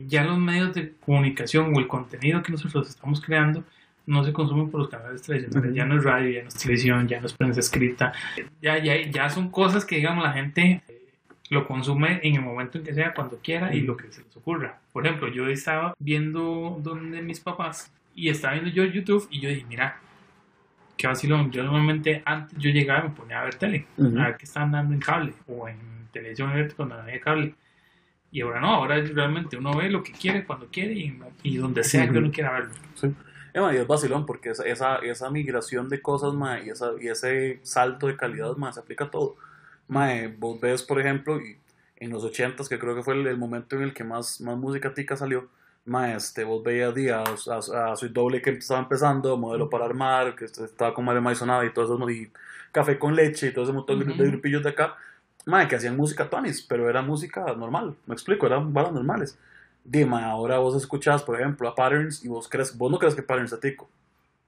ya 0.00 0.24
los 0.24 0.40
medios 0.40 0.74
de 0.74 0.94
comunicación 0.96 1.76
o 1.76 1.78
el 1.78 1.86
contenido 1.86 2.42
que 2.42 2.50
nosotros 2.50 2.88
estamos 2.88 3.20
creando 3.20 3.62
no 4.06 4.24
se 4.24 4.32
consumen 4.32 4.70
por 4.70 4.80
los 4.80 4.88
canales 4.88 5.22
tradicionales. 5.22 5.74
Ya 5.74 5.84
no 5.84 5.96
es 5.96 6.04
radio, 6.04 6.30
ya 6.30 6.42
no 6.42 6.48
es 6.48 6.54
televisión, 6.54 7.08
ya 7.08 7.20
no 7.20 7.26
es 7.26 7.32
prensa 7.32 7.60
escrita. 7.60 8.12
Ya, 8.60 8.78
ya, 8.78 9.00
ya 9.10 9.30
son 9.30 9.50
cosas 9.50 9.84
que, 9.84 9.96
digamos, 9.96 10.24
la 10.24 10.32
gente 10.32 10.82
eh, 10.88 11.12
lo 11.50 11.66
consume 11.66 12.20
en 12.22 12.34
el 12.34 12.42
momento 12.42 12.78
en 12.78 12.84
que 12.84 12.94
sea, 12.94 13.14
cuando 13.14 13.38
quiera 13.38 13.74
y 13.74 13.80
lo 13.80 13.96
que 13.96 14.10
se 14.12 14.22
les 14.22 14.36
ocurra. 14.36 14.78
Por 14.92 15.06
ejemplo, 15.06 15.28
yo 15.28 15.48
estaba 15.48 15.94
viendo 15.98 16.78
donde 16.82 17.22
mis 17.22 17.40
papás 17.40 17.92
y 18.14 18.28
estaba 18.28 18.54
viendo 18.54 18.70
yo 18.70 18.84
YouTube 18.84 19.26
y 19.30 19.40
yo 19.40 19.48
dije, 19.48 19.64
mira, 19.68 19.98
qué 20.96 21.06
vacilón. 21.06 21.50
Yo 21.50 21.62
normalmente 21.62 22.22
antes 22.24 22.58
yo 22.58 22.70
llegaba 22.70 23.00
y 23.00 23.08
me 23.08 23.14
ponía 23.14 23.40
a 23.40 23.44
ver 23.44 23.54
tele, 23.56 23.86
a 23.98 24.02
ver 24.02 24.36
qué 24.36 24.44
estaban 24.44 24.72
dando 24.72 24.94
en 24.94 25.00
cable 25.00 25.32
o 25.46 25.68
en 25.68 25.78
televisión 26.12 26.52
cuando 26.76 26.96
no 26.96 27.02
había 27.02 27.20
cable. 27.20 27.54
Y 28.30 28.40
ahora 28.40 28.60
no, 28.60 28.74
ahora 28.74 29.00
realmente 29.00 29.56
uno 29.56 29.76
ve 29.76 29.88
lo 29.88 30.02
que 30.02 30.12
quiere, 30.12 30.44
cuando 30.44 30.66
quiere 30.66 30.92
y, 30.92 31.16
y 31.44 31.56
donde 31.56 31.84
sea 31.84 32.10
que 32.10 32.18
uno 32.18 32.30
quiera 32.32 32.52
verlo. 32.52 32.72
Sí. 32.94 33.14
Y 33.54 33.76
es 33.76 33.86
vacilón 33.86 34.26
porque 34.26 34.50
esa, 34.50 34.64
esa, 34.64 34.96
esa 34.96 35.30
migración 35.30 35.88
de 35.88 36.02
cosas, 36.02 36.34
ma, 36.34 36.60
y, 36.60 36.70
esa, 36.70 36.92
y 37.00 37.08
ese 37.08 37.60
salto 37.62 38.08
de 38.08 38.16
calidad, 38.16 38.56
ma, 38.56 38.72
se 38.72 38.80
aplica 38.80 39.04
a 39.04 39.10
todo. 39.10 39.36
Ma, 39.86 40.08
vos 40.38 40.60
ves, 40.60 40.82
por 40.82 41.00
ejemplo, 41.00 41.40
y 41.40 41.56
en 41.96 42.10
los 42.10 42.24
80 42.24 42.64
que 42.68 42.78
creo 42.78 42.96
que 42.96 43.02
fue 43.02 43.14
el, 43.14 43.36
momento 43.38 43.76
en 43.76 43.82
el 43.82 43.94
que 43.94 44.02
más, 44.02 44.40
más 44.40 44.56
música 44.56 44.92
tica 44.92 45.16
salió, 45.16 45.48
ma, 45.84 46.14
este, 46.14 46.42
vos 46.42 46.64
veías 46.64 46.94
a, 47.48 47.92
a, 47.92 47.96
su 47.96 48.08
doble 48.08 48.42
que 48.42 48.50
estaba 48.50 48.80
empezando, 48.80 49.36
modelo 49.36 49.70
para 49.70 49.84
armar, 49.84 50.34
que 50.34 50.46
estaba 50.46 50.92
con 50.92 51.04
Mario 51.04 51.22
Maizonada 51.22 51.64
y 51.64 51.72
todo 51.72 51.84
eso, 51.84 52.10
y 52.10 52.30
café 52.72 52.98
con 52.98 53.14
leche 53.14 53.48
y 53.48 53.52
todo 53.52 53.64
ese 53.64 53.72
montón 53.72 54.00
de 54.00 54.26
grupillos 54.30 54.64
de 54.64 54.70
acá, 54.70 54.96
ma, 55.46 55.68
que 55.68 55.76
hacían 55.76 55.96
música 55.96 56.28
tonis, 56.28 56.62
pero 56.62 56.90
era 56.90 57.02
música 57.02 57.44
normal, 57.54 57.94
me 58.06 58.14
explico, 58.14 58.46
eran 58.46 58.72
balas 58.72 58.92
normales. 58.92 59.38
Dime, 59.84 60.16
ahora 60.16 60.58
vos 60.58 60.74
escuchás, 60.74 61.22
por 61.22 61.38
ejemplo, 61.38 61.68
a 61.68 61.74
Patterns 61.74 62.24
y 62.24 62.28
vos 62.28 62.48
crees, 62.48 62.76
vos 62.76 62.90
no 62.90 62.98
crees 62.98 63.14
que 63.14 63.22
Patterns 63.22 63.52
es 63.52 63.60
tico. 63.60 63.88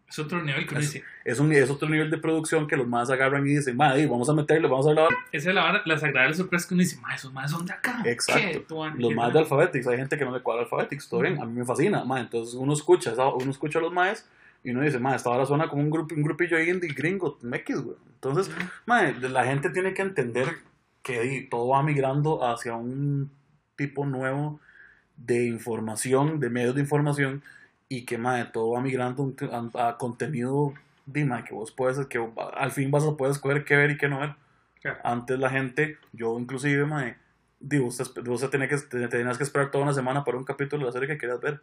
Es 0.08 0.18
otro 0.20 0.40
nivel 0.40 0.66
que 0.66 0.78
es, 0.78 1.02
es, 1.24 1.40
un, 1.40 1.52
es 1.52 1.68
otro 1.68 1.88
nivel 1.88 2.10
de 2.10 2.18
producción 2.18 2.68
que 2.68 2.76
los 2.76 2.86
más 2.86 3.10
agarran 3.10 3.44
y 3.44 3.50
dicen, 3.56 3.76
madre, 3.76 4.06
vamos 4.06 4.28
a 4.30 4.34
meterlo, 4.34 4.68
vamos 4.68 4.86
a 4.86 4.90
hablar. 4.90 5.08
Esa 5.32 5.48
es 5.48 5.54
la, 5.54 5.82
la 5.84 5.98
sagrada 5.98 6.32
sorpresa 6.32 6.68
que 6.68 6.74
uno 6.74 6.82
dice, 6.84 6.96
madre, 7.00 7.16
esos 7.16 7.32
más 7.32 7.50
son 7.50 7.66
de 7.66 7.72
acá. 7.72 8.02
Exacto. 8.04 8.88
los 8.96 9.14
más 9.14 9.32
de 9.32 9.40
Alphabetics, 9.40 9.86
hay 9.88 9.96
gente 9.96 10.16
que 10.16 10.24
no 10.24 10.30
le 10.30 10.42
cuadra 10.42 10.62
Alphabetics, 10.62 11.08
todo 11.08 11.20
bien, 11.20 11.40
a 11.40 11.44
mí 11.44 11.52
me 11.52 11.64
fascina, 11.64 12.04
madre, 12.04 12.22
entonces 12.22 12.54
uno 12.54 12.72
escucha, 12.72 13.12
uno 13.34 13.50
escucha 13.50 13.80
a 13.80 13.82
los 13.82 13.92
maes 13.92 14.28
y 14.62 14.70
uno 14.70 14.82
dice, 14.82 15.00
madre, 15.00 15.16
esta 15.16 15.30
hora 15.30 15.44
suena 15.44 15.68
como 15.68 15.82
un, 15.82 15.90
grupo, 15.90 16.14
un 16.14 16.22
grupillo 16.22 16.58
indie 16.60 16.92
gringo, 16.92 17.38
mequis, 17.42 17.80
güey. 17.80 17.96
Entonces, 18.14 18.50
madre, 18.86 19.28
la 19.28 19.44
gente 19.44 19.70
tiene 19.70 19.92
que 19.92 20.02
entender 20.02 20.48
que 21.02 21.46
todo 21.50 21.68
va 21.68 21.82
migrando 21.82 22.44
hacia 22.44 22.74
un 22.74 23.30
tipo 23.76 24.06
nuevo 24.06 24.60
de 25.16 25.46
información, 25.46 26.40
de 26.40 26.50
medios 26.50 26.74
de 26.74 26.82
información, 26.82 27.42
y 27.88 28.04
que 28.04 28.18
madre, 28.18 28.50
todo 28.52 28.72
va 28.72 28.80
migrando 28.80 29.32
a, 29.74 29.96
contenido 29.96 30.74
dime 31.06 31.44
que 31.44 31.54
vos 31.54 31.70
puedes, 31.70 32.04
que 32.06 32.18
al 32.54 32.72
fin 32.72 32.90
vas 32.90 33.04
a 33.04 33.16
poder 33.16 33.32
escoger 33.32 33.64
qué 33.64 33.76
ver 33.76 33.92
y 33.92 33.96
qué 33.96 34.08
no 34.08 34.20
ver. 34.20 34.34
Antes 35.02 35.38
la 35.38 35.50
gente, 35.50 35.98
yo 36.12 36.38
inclusive, 36.38 36.84
madre, 36.84 37.16
digo, 37.58 37.86
usted, 37.86 38.04
usted 38.28 38.50
tenía 38.50 38.68
que, 38.68 38.76
tenías 38.76 39.38
que 39.38 39.44
esperar 39.44 39.70
toda 39.70 39.84
una 39.84 39.92
semana 39.92 40.24
para 40.24 40.36
un 40.36 40.44
capítulo 40.44 40.80
de 40.80 40.86
la 40.86 40.92
serie 40.92 41.08
que 41.08 41.18
querías 41.18 41.40
ver. 41.40 41.60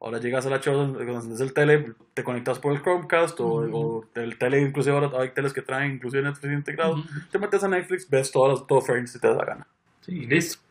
Ahora 0.00 0.18
llegas 0.18 0.46
a 0.46 0.50
la 0.50 0.60
show, 0.60 0.94
cuando 0.94 1.44
el 1.44 1.52
tele, 1.52 1.92
te 2.14 2.24
conectas 2.24 2.58
por 2.58 2.72
el 2.72 2.82
Chromecast 2.82 3.38
o, 3.40 4.06
el 4.14 4.38
tele, 4.38 4.62
inclusive 4.62 4.96
ahora 4.96 5.10
hay 5.20 5.30
teles 5.30 5.52
que 5.52 5.62
traen 5.62 5.92
inclusive 5.92 6.22
Netflix 6.22 6.52
integrado. 6.52 7.04
Te 7.30 7.38
metes 7.38 7.62
a 7.62 7.68
Netflix, 7.68 8.08
ves 8.08 8.32
todas 8.32 8.58
las, 8.58 8.66
todo 8.66 8.80
Friends 8.80 9.12
si 9.12 9.18
te 9.18 9.28
da 9.28 9.44
gana. 9.44 9.66
Sí, 10.00 10.26
listo. 10.26 10.69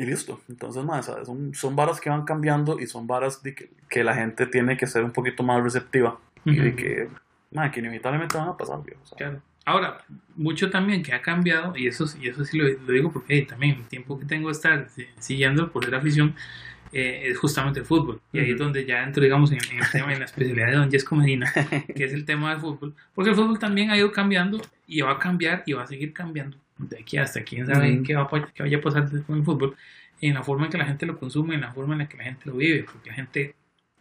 Y 0.00 0.06
listo. 0.06 0.40
Entonces, 0.48 0.82
más, 0.82 1.12
Son, 1.26 1.52
son 1.52 1.76
varas 1.76 2.00
que 2.00 2.08
van 2.08 2.24
cambiando 2.24 2.80
y 2.80 2.86
son 2.86 3.06
varas 3.06 3.42
de 3.42 3.54
que, 3.54 4.02
la 4.02 4.14
gente 4.14 4.46
tiene 4.46 4.78
que 4.78 4.86
ser 4.86 5.04
un 5.04 5.12
poquito 5.12 5.42
más 5.42 5.62
receptiva. 5.62 6.18
Y 6.46 6.56
de 6.56 6.74
que, 6.74 7.08
madre, 7.52 7.70
que 7.70 7.80
inevitablemente 7.80 8.38
van 8.38 8.48
a 8.48 8.56
pasar, 8.56 8.80
Claro. 9.18 9.42
Ahora, 9.66 9.98
mucho 10.36 10.70
también 10.70 11.02
que 11.02 11.12
ha 11.12 11.20
cambiado, 11.20 11.76
y 11.76 11.86
eso, 11.86 12.06
y 12.18 12.28
eso 12.28 12.46
sí 12.46 12.56
lo, 12.56 12.66
digo 12.90 13.12
porque 13.12 13.42
también 13.42 13.76
el 13.76 13.88
tiempo 13.88 14.18
que 14.18 14.24
tengo 14.24 14.48
de 14.48 14.52
estar 14.52 14.88
siguiendo 15.18 15.70
por 15.70 15.84
ser 15.84 15.94
afición 15.94 16.34
eh, 16.94 17.24
es 17.26 17.36
justamente 17.36 17.80
el 17.80 17.84
fútbol. 17.84 18.22
Y 18.32 18.38
ahí 18.38 18.52
es 18.52 18.58
donde 18.58 18.86
ya 18.86 19.02
entro, 19.02 19.22
digamos, 19.22 19.52
en, 19.52 19.58
el 19.58 19.90
tema, 19.92 20.14
en 20.14 20.20
la 20.20 20.24
especialidad 20.24 20.68
de 20.68 20.76
Don 20.76 20.90
Jesco 20.90 21.14
Medina, 21.14 21.52
que 21.94 22.04
es 22.04 22.14
el 22.14 22.24
tema 22.24 22.52
del 22.52 22.60
fútbol. 22.60 22.94
Porque 23.14 23.32
el 23.32 23.36
fútbol 23.36 23.58
también 23.58 23.90
ha 23.90 23.98
ido 23.98 24.10
cambiando 24.12 24.62
y 24.86 25.02
va 25.02 25.12
a 25.12 25.18
cambiar 25.18 25.62
y 25.66 25.74
va 25.74 25.82
a 25.82 25.86
seguir 25.86 26.14
cambiando 26.14 26.56
de 26.88 26.98
aquí 26.98 27.18
hasta 27.18 27.42
quién 27.42 27.66
sabe 27.66 28.02
qué, 28.02 28.14
va, 28.14 28.28
qué 28.54 28.62
vaya 28.62 28.78
a 28.78 28.80
pasar 28.80 29.08
con 29.26 29.36
el 29.36 29.44
fútbol, 29.44 29.76
en 30.20 30.34
la 30.34 30.42
forma 30.42 30.66
en 30.66 30.72
que 30.72 30.78
la 30.78 30.86
gente 30.86 31.06
lo 31.06 31.18
consume, 31.18 31.54
en 31.54 31.62
la 31.62 31.72
forma 31.72 31.94
en 31.94 32.00
la 32.00 32.08
que 32.08 32.16
la 32.16 32.24
gente 32.24 32.42
lo 32.46 32.54
vive, 32.54 32.84
porque 32.84 33.10
la 33.10 33.16
gente 33.16 33.54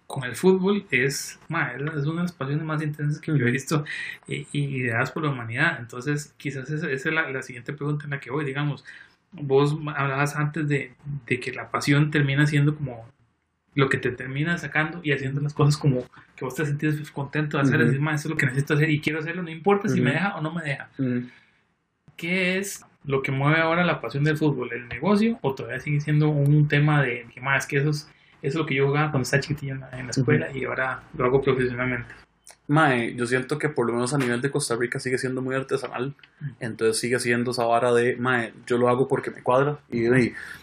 con 0.09 0.23
el 0.23 0.35
fútbol 0.35 0.87
es, 0.89 1.39
es 1.47 1.49
una 1.49 1.73
de 1.75 2.23
las 2.23 2.31
pasiones 2.31 2.65
más 2.65 2.81
intensas 2.81 3.21
que 3.21 3.37
yo 3.37 3.45
he 3.45 3.51
visto 3.51 3.85
y, 4.27 4.47
ideadas 4.51 5.11
por 5.11 5.23
la 5.23 5.29
humanidad. 5.29 5.77
Entonces, 5.79 6.33
quizás 6.37 6.69
esa, 6.71 6.89
es 6.89 7.05
la, 7.05 7.43
siguiente 7.43 7.73
pregunta 7.73 8.05
en 8.05 8.11
la 8.11 8.19
que 8.19 8.31
voy, 8.31 8.43
digamos, 8.43 8.83
vos 9.31 9.77
hablabas 9.95 10.35
antes 10.35 10.67
de, 10.67 10.93
de, 11.27 11.39
que 11.39 11.53
la 11.53 11.69
pasión 11.69 12.09
termina 12.09 12.47
siendo 12.47 12.75
como 12.75 13.07
lo 13.75 13.87
que 13.87 13.99
te 13.99 14.09
termina 14.11 14.57
sacando 14.57 14.99
y 15.03 15.11
haciendo 15.11 15.41
las 15.41 15.53
cosas 15.53 15.77
como 15.77 16.03
que 16.35 16.43
vos 16.43 16.55
te 16.55 16.65
sentís 16.65 17.11
contento 17.11 17.57
de 17.57 17.63
hacer, 17.63 17.77
decir, 17.77 18.01
eso 18.01 18.13
es 18.13 18.25
lo 18.25 18.37
que 18.37 18.47
necesito 18.47 18.73
hacer 18.73 18.89
y 18.89 18.99
quiero 18.99 19.19
hacerlo, 19.19 19.43
no 19.43 19.51
importa 19.51 19.89
si 19.89 20.01
me 20.01 20.11
deja 20.11 20.35
o 20.35 20.41
no 20.41 20.51
me 20.51 20.63
deja. 20.63 20.89
¿Qué 22.19 22.57
es 22.57 22.85
lo 23.05 23.23
que 23.23 23.31
mueve 23.31 23.61
ahora 23.61 23.85
la 23.85 24.01
pasión 24.01 24.23
del 24.23 24.37
fútbol? 24.37 24.73
¿El 24.73 24.87
negocio 24.87 25.39
o 25.41 25.55
todavía 25.55 25.79
sigue 25.79 26.01
siendo 26.01 26.29
un 26.29 26.67
tema 26.67 27.01
de 27.01 27.25
que 27.33 27.41
más 27.41 27.65
que 27.65 27.77
eso 27.77 27.89
es, 28.41 28.55
lo 28.55 28.65
que 28.65 28.75
yo 28.75 28.87
jugaba 28.87 29.11
cuando 29.11 29.23
estaba 29.23 29.41
chiquitillo 29.41 29.73
en 29.73 29.79
la, 29.79 30.09
escuela 30.09 30.49
y 30.53 30.65
ahora 30.65 31.01
lo 31.17 31.25
hago 31.25 31.41
profesionalmente? 31.41 32.13
Mae, 32.69 33.15
yo 33.15 33.25
siento 33.25 33.57
que 33.57 33.67
por 33.67 33.87
lo 33.87 33.93
menos 33.93 34.13
a 34.13 34.19
nivel 34.19 34.41
de 34.41 34.51
Costa 34.51 34.75
Rica 34.75 34.99
sigue 34.99 35.17
siendo 35.17 35.41
muy 35.41 35.55
artesanal. 35.55 36.13
Entonces 36.59 36.99
sigue 36.99 37.19
siendo 37.19 37.49
esa 37.49 37.65
vara 37.65 37.91
de, 37.91 38.15
mae, 38.17 38.53
yo 38.67 38.77
lo 38.77 38.89
hago 38.89 39.07
porque 39.07 39.31
me 39.31 39.41
cuadra. 39.41 39.79
Y, 39.91 40.07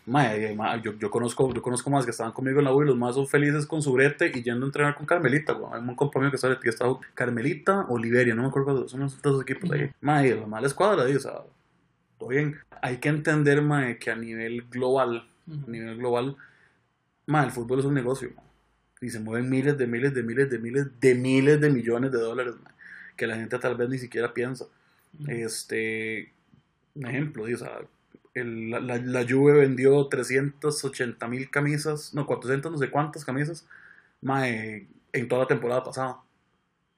mae, 0.07 0.55
yo, 0.85 0.93
yo, 1.01 1.11
conozco, 1.11 1.53
yo 1.53 1.61
conozco 1.61 1.91
más 1.91 2.05
que 2.05 2.13
estaban 2.13 2.33
conmigo 2.33 2.61
en 2.61 2.67
la 2.67 2.73
U 2.73 2.85
y 2.85 2.87
los 2.87 2.97
más 2.97 3.17
son 3.17 3.27
felices 3.27 3.67
con 3.67 3.83
su 3.83 3.93
brete 3.93 4.31
y 4.33 4.45
yendo 4.45 4.67
a 4.67 4.69
entrenar 4.69 4.95
con 4.95 5.05
Carmelita. 5.05 5.57
Hay 5.73 5.81
un 5.81 5.97
compañero 5.97 6.31
que 6.31 6.39
sabe 6.39 6.61
que 6.61 6.69
está 6.69 6.87
Carmelita 7.13 7.87
o 7.89 7.99
Liberia, 7.99 8.37
no 8.37 8.43
me 8.43 8.49
acuerdo, 8.49 8.87
son 8.87 9.01
los 9.01 9.21
dos 9.21 9.43
equipos 9.43 9.69
ahí. 9.73 9.91
Mae, 10.01 10.33
los 10.33 10.47
más 10.47 10.63
les 10.63 10.75
cuadra, 10.75 11.03
o 11.03 11.19
sea, 11.19 11.41
todo 12.19 12.29
bien. 12.29 12.57
Hay 12.83 12.99
que 12.99 13.09
entender, 13.09 13.63
mae, 13.63 13.99
que 13.99 14.13
a 14.13 14.17
nivel 14.17 14.63
global, 14.71 15.29
a 15.51 15.69
nivel 15.69 15.97
global, 15.97 16.37
mae, 17.27 17.47
el 17.47 17.51
fútbol 17.51 17.81
es 17.81 17.85
un 17.85 17.95
negocio, 17.95 18.31
y 19.07 19.11
se 19.11 19.21
mueven 19.21 19.49
miles 19.49 19.79
de 19.79 19.87
miles 19.87 20.13
de 20.13 20.25
miles 20.25 20.51
de 20.51 20.59
miles 20.59 20.87
de 21.01 21.15
miles 21.15 21.61
de 21.61 21.71
millones 21.71 22.11
de 22.11 22.19
dólares 22.19 22.55
que 23.17 23.29
la 23.29 23.37
gente 23.37 23.57
tal 23.61 23.77
vez 23.77 23.89
ni 23.89 23.99
siquiera 23.99 24.35
piensa. 24.35 24.67
Este, 25.29 26.33
un 26.97 27.07
ejemplo, 27.07 27.45
o 27.45 27.57
sea, 27.57 27.83
la, 28.35 28.81
la, 28.81 29.27
Juve 29.27 29.53
vendió 29.53 30.09
380 30.09 31.29
mil 31.29 31.49
camisas, 31.51 32.15
no, 32.15 32.27
400 32.27 32.73
no 32.73 32.79
sé 32.79 32.91
cuántas 32.91 33.25
camisas, 33.25 33.65
en 34.23 35.29
toda 35.29 35.43
la 35.43 35.47
temporada 35.47 35.85
pasada. 35.85 36.19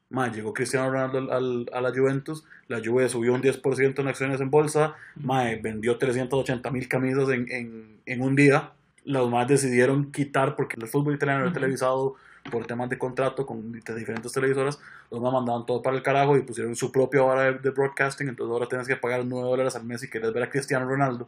Mae, 0.08 0.30
llegó 0.30 0.54
Cristiano 0.54 0.90
Ronaldo 0.90 1.30
al, 1.30 1.66
a 1.70 1.82
la 1.82 1.90
Juventus, 1.90 2.42
la 2.68 2.80
Juve 2.82 3.10
subió 3.10 3.34
un 3.34 3.42
10% 3.42 4.00
en 4.00 4.08
acciones 4.08 4.40
en 4.40 4.50
bolsa, 4.50 4.96
mae, 5.16 5.56
vendió 5.56 5.98
380 5.98 6.70
mil 6.70 6.88
camisas 6.88 7.28
en, 7.28 7.52
en, 7.52 8.00
en 8.06 8.22
un 8.22 8.34
día 8.34 8.72
los 9.08 9.30
más 9.30 9.48
decidieron 9.48 10.12
quitar, 10.12 10.54
porque 10.54 10.76
el 10.78 10.86
fútbol 10.86 11.14
italiano 11.14 11.44
era 11.44 11.52
televisado 11.52 12.16
por 12.50 12.66
temas 12.66 12.90
de 12.90 12.98
contrato 12.98 13.46
con 13.46 13.72
diferentes 13.72 14.32
televisoras, 14.32 14.78
los 15.10 15.20
más 15.20 15.32
mandaban 15.32 15.64
todo 15.64 15.82
para 15.82 15.96
el 15.96 16.02
carajo 16.02 16.36
y 16.36 16.42
pusieron 16.42 16.76
su 16.76 16.92
propia 16.92 17.22
hora 17.24 17.52
de, 17.52 17.70
broadcasting, 17.70 18.28
entonces 18.28 18.52
ahora 18.52 18.68
tienes 18.68 18.86
que 18.86 18.96
pagar 18.96 19.24
9 19.24 19.48
dólares 19.48 19.74
al 19.76 19.84
mes 19.84 20.02
si 20.02 20.10
quieres 20.10 20.32
ver 20.32 20.42
a 20.42 20.50
Cristiano 20.50 20.86
Ronaldo. 20.86 21.26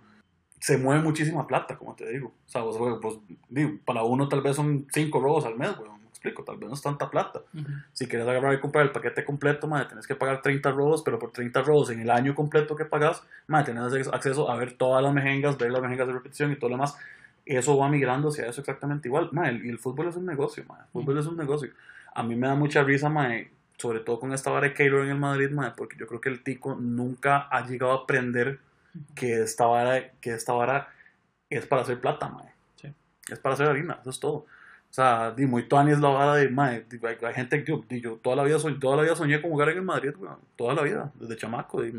Se 0.59 0.77
mueve 0.77 1.03
muchísima 1.03 1.47
plata, 1.47 1.79
como 1.79 1.95
te 1.95 2.07
digo. 2.11 2.35
O 2.47 2.51
sea, 2.51 2.63
pues, 2.63 3.17
para 3.87 4.03
uno 4.03 4.29
tal 4.29 4.43
vez 4.43 4.57
son 4.57 4.87
5 4.93 5.19
robos 5.19 5.47
al 5.47 5.57
mes, 5.57 5.71
weón. 5.79 6.01
explico, 6.11 6.45
tal 6.45 6.59
vez 6.59 6.69
no 6.69 6.75
es 6.75 6.83
tanta 6.83 7.09
plata. 7.09 7.41
Si 7.95 8.07
quieres 8.07 8.29
agarrar 8.29 8.53
y 8.53 8.61
comprar 8.61 8.85
el 8.85 8.93
paquete 8.93 9.25
completo, 9.25 9.67
madre, 9.67 9.87
tenés 9.87 10.07
que 10.07 10.15
pagar 10.15 10.43
30 10.43 10.71
robos, 10.73 11.03
pero 11.03 11.19
por 11.19 11.33
30 11.33 11.63
robos 11.63 11.89
en 11.89 12.01
el 12.01 12.11
año 12.11 12.35
completo 12.35 12.77
que 12.77 12.85
pagas, 12.85 13.23
madre, 13.47 13.73
tenés 13.73 14.09
acceso 14.09 14.51
a 14.51 14.57
ver 14.57 14.75
todas 14.75 15.03
las 15.03 15.15
mejengas, 15.15 15.57
ver 15.57 15.71
las 15.71 15.81
mejengas 15.81 16.09
de 16.09 16.13
repetición 16.13 16.53
y 16.53 16.57
todo 16.57 16.69
lo 16.69 16.77
demás. 16.77 16.95
Eso 17.51 17.77
va 17.77 17.89
migrando 17.89 18.29
hacia 18.29 18.47
eso 18.47 18.61
exactamente 18.61 19.09
igual. 19.09 19.29
Madre, 19.33 19.61
y 19.65 19.69
el 19.69 19.79
fútbol 19.79 20.07
es 20.07 20.15
un 20.15 20.25
negocio, 20.25 20.65
madre. 20.69 20.85
El 20.85 20.93
fútbol 20.93 21.19
es 21.19 21.27
un 21.27 21.37
negocio. 21.37 21.71
A 22.15 22.23
mí 22.23 22.37
me 22.37 22.47
da 22.47 22.55
mucha 22.55 22.85
risa, 22.85 23.09
madre, 23.09 23.51
sobre 23.77 23.99
todo 24.01 24.21
con 24.21 24.33
esta 24.33 24.51
vara 24.51 24.69
de 24.69 24.75
Keylor 24.75 25.05
en 25.05 25.11
el 25.11 25.19
Madrid, 25.19 25.51
madre, 25.51 25.73
porque 25.77 25.97
yo 25.99 26.07
creo 26.07 26.21
que 26.21 26.29
el 26.29 26.45
tico 26.45 26.77
nunca 26.77 27.49
ha 27.51 27.67
llegado 27.67 27.91
a 27.91 28.03
aprender 28.05 28.61
que 29.17 29.43
esta 29.43 29.67
vara, 29.67 30.13
que 30.21 30.31
esta 30.31 30.53
vara 30.53 30.91
es 31.49 31.67
para 31.67 31.83
hacer 31.83 32.01
plata, 32.01 32.29
madre. 32.29 32.53
Es 33.29 33.39
para 33.41 33.55
hacer 33.55 33.67
harina, 33.67 33.99
eso 34.01 34.11
es 34.11 34.21
todo. 34.21 34.35
O 34.35 34.93
sea, 34.93 35.33
di, 35.33 35.45
muy 35.47 35.69
Tony 35.69 35.91
es 35.91 35.99
la 35.99 36.09
vara 36.11 36.37
de, 36.37 36.49
madre, 36.51 36.87
hay, 37.27 37.35
gente 37.35 37.65
que 37.65 37.73
yo, 37.73 37.85
yo, 37.89 38.17
toda 38.17 38.37
la 38.37 38.45
vida 38.45 38.61
soñé, 38.61 38.79
toda 38.79 38.97
la 38.97 39.03
vida 39.03 39.17
soñé 39.17 39.41
con 39.41 39.51
jugar 39.51 39.71
en 39.71 39.79
el 39.79 39.85
Madrid, 39.85 40.13
toda 40.55 40.75
la 40.75 40.83
vida, 40.83 41.13
desde 41.17 41.37
chamaco. 41.37 41.83
Di, 41.83 41.93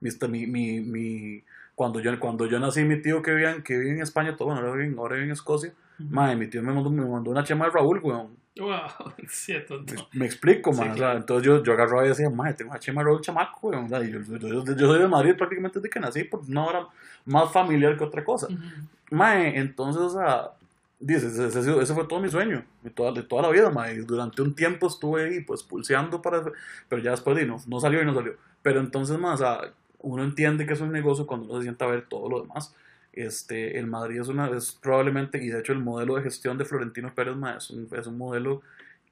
mi, 0.00 0.46
mi, 0.46 0.80
mi, 0.80 1.44
cuando, 1.80 1.98
yo, 1.98 2.20
cuando 2.20 2.44
yo 2.44 2.60
nací, 2.60 2.84
mi 2.84 3.00
tío 3.00 3.22
que 3.22 3.30
vivía, 3.30 3.62
que 3.64 3.78
vive 3.78 3.92
en 3.92 4.02
España, 4.02 4.36
todo, 4.36 4.48
bueno, 4.48 4.60
ahora 4.60 4.82
vive, 4.82 4.94
ahora 4.98 5.14
vive 5.14 5.28
en 5.28 5.32
Escocia, 5.32 5.72
madre, 5.98 6.36
mi 6.36 6.46
tío 6.46 6.62
me 6.62 6.74
mandó, 6.74 6.90
me 6.90 7.06
mandó 7.06 7.30
una 7.30 7.42
chema 7.42 7.64
de 7.64 7.70
Raúl, 7.70 8.00
weón. 8.02 8.36
Wow, 8.58 9.14
cierto. 9.28 9.82
Me, 10.12 10.26
explico, 10.26 10.74
man. 10.74 10.94
entonces 11.16 11.46
yo, 11.46 11.62
yo 11.62 11.72
agarraba 11.72 12.04
y 12.04 12.08
decía, 12.08 12.28
madre, 12.28 12.52
tengo 12.52 12.74
a 12.74 12.78
Chema 12.78 13.02
Roll 13.02 13.22
chamaco, 13.22 13.70
güey. 13.70 14.12
yo, 14.12 14.20
yo, 14.20 14.62
yo, 14.62 14.86
soy 14.86 14.98
de 14.98 15.08
Madrid 15.08 15.34
prácticamente 15.38 15.78
desde 15.78 15.88
que 15.88 16.00
nací, 16.00 16.24
por 16.24 16.40
una 16.40 16.66
hora 16.66 16.86
más 17.24 17.50
familiar 17.50 17.96
que 17.96 18.04
otra 18.04 18.22
cosa. 18.22 18.48
Uh 18.50 19.16
entonces, 19.56 20.02
o 20.02 20.10
sea, 20.10 20.50
dices, 20.98 21.38
ese, 21.38 21.80
ese, 21.80 21.94
fue 21.94 22.04
todo 22.04 22.20
mi 22.20 22.28
sueño, 22.28 22.62
de 22.82 22.90
toda, 22.90 23.10
de 23.12 23.22
toda 23.22 23.40
la 23.40 23.48
vida, 23.48 23.70
madre. 23.70 24.02
Durante 24.02 24.42
un 24.42 24.54
tiempo 24.54 24.86
estuve 24.86 25.24
ahí, 25.24 25.40
pues, 25.40 25.62
pulseando 25.62 26.20
para. 26.20 26.42
Pero 26.90 27.02
ya 27.02 27.12
después, 27.12 27.46
no, 27.46 27.56
no 27.66 27.80
salió 27.80 28.02
y 28.02 28.04
no 28.04 28.14
salió. 28.14 28.34
Pero 28.60 28.80
entonces, 28.80 29.18
más, 29.18 29.40
o 29.40 29.44
sea, 29.44 29.72
uno 30.02 30.24
entiende 30.24 30.66
que 30.66 30.72
es 30.72 30.80
un 30.80 30.92
negocio 30.92 31.26
cuando 31.26 31.46
uno 31.46 31.56
se 31.56 31.62
sienta 31.64 31.84
a 31.84 31.88
ver 31.88 32.06
todo 32.08 32.28
lo 32.28 32.42
demás. 32.42 32.74
Este, 33.12 33.78
el 33.78 33.86
Madrid 33.86 34.20
es, 34.20 34.28
una, 34.28 34.48
es 34.50 34.72
probablemente, 34.72 35.42
y 35.42 35.48
de 35.48 35.58
hecho 35.60 35.72
el 35.72 35.80
modelo 35.80 36.16
de 36.16 36.22
gestión 36.22 36.58
de 36.58 36.64
Florentino 36.64 37.14
Pérez 37.14 37.34
es, 37.56 37.70
un, 37.70 37.88
es 37.92 38.06
un 38.06 38.16
modelo 38.16 38.62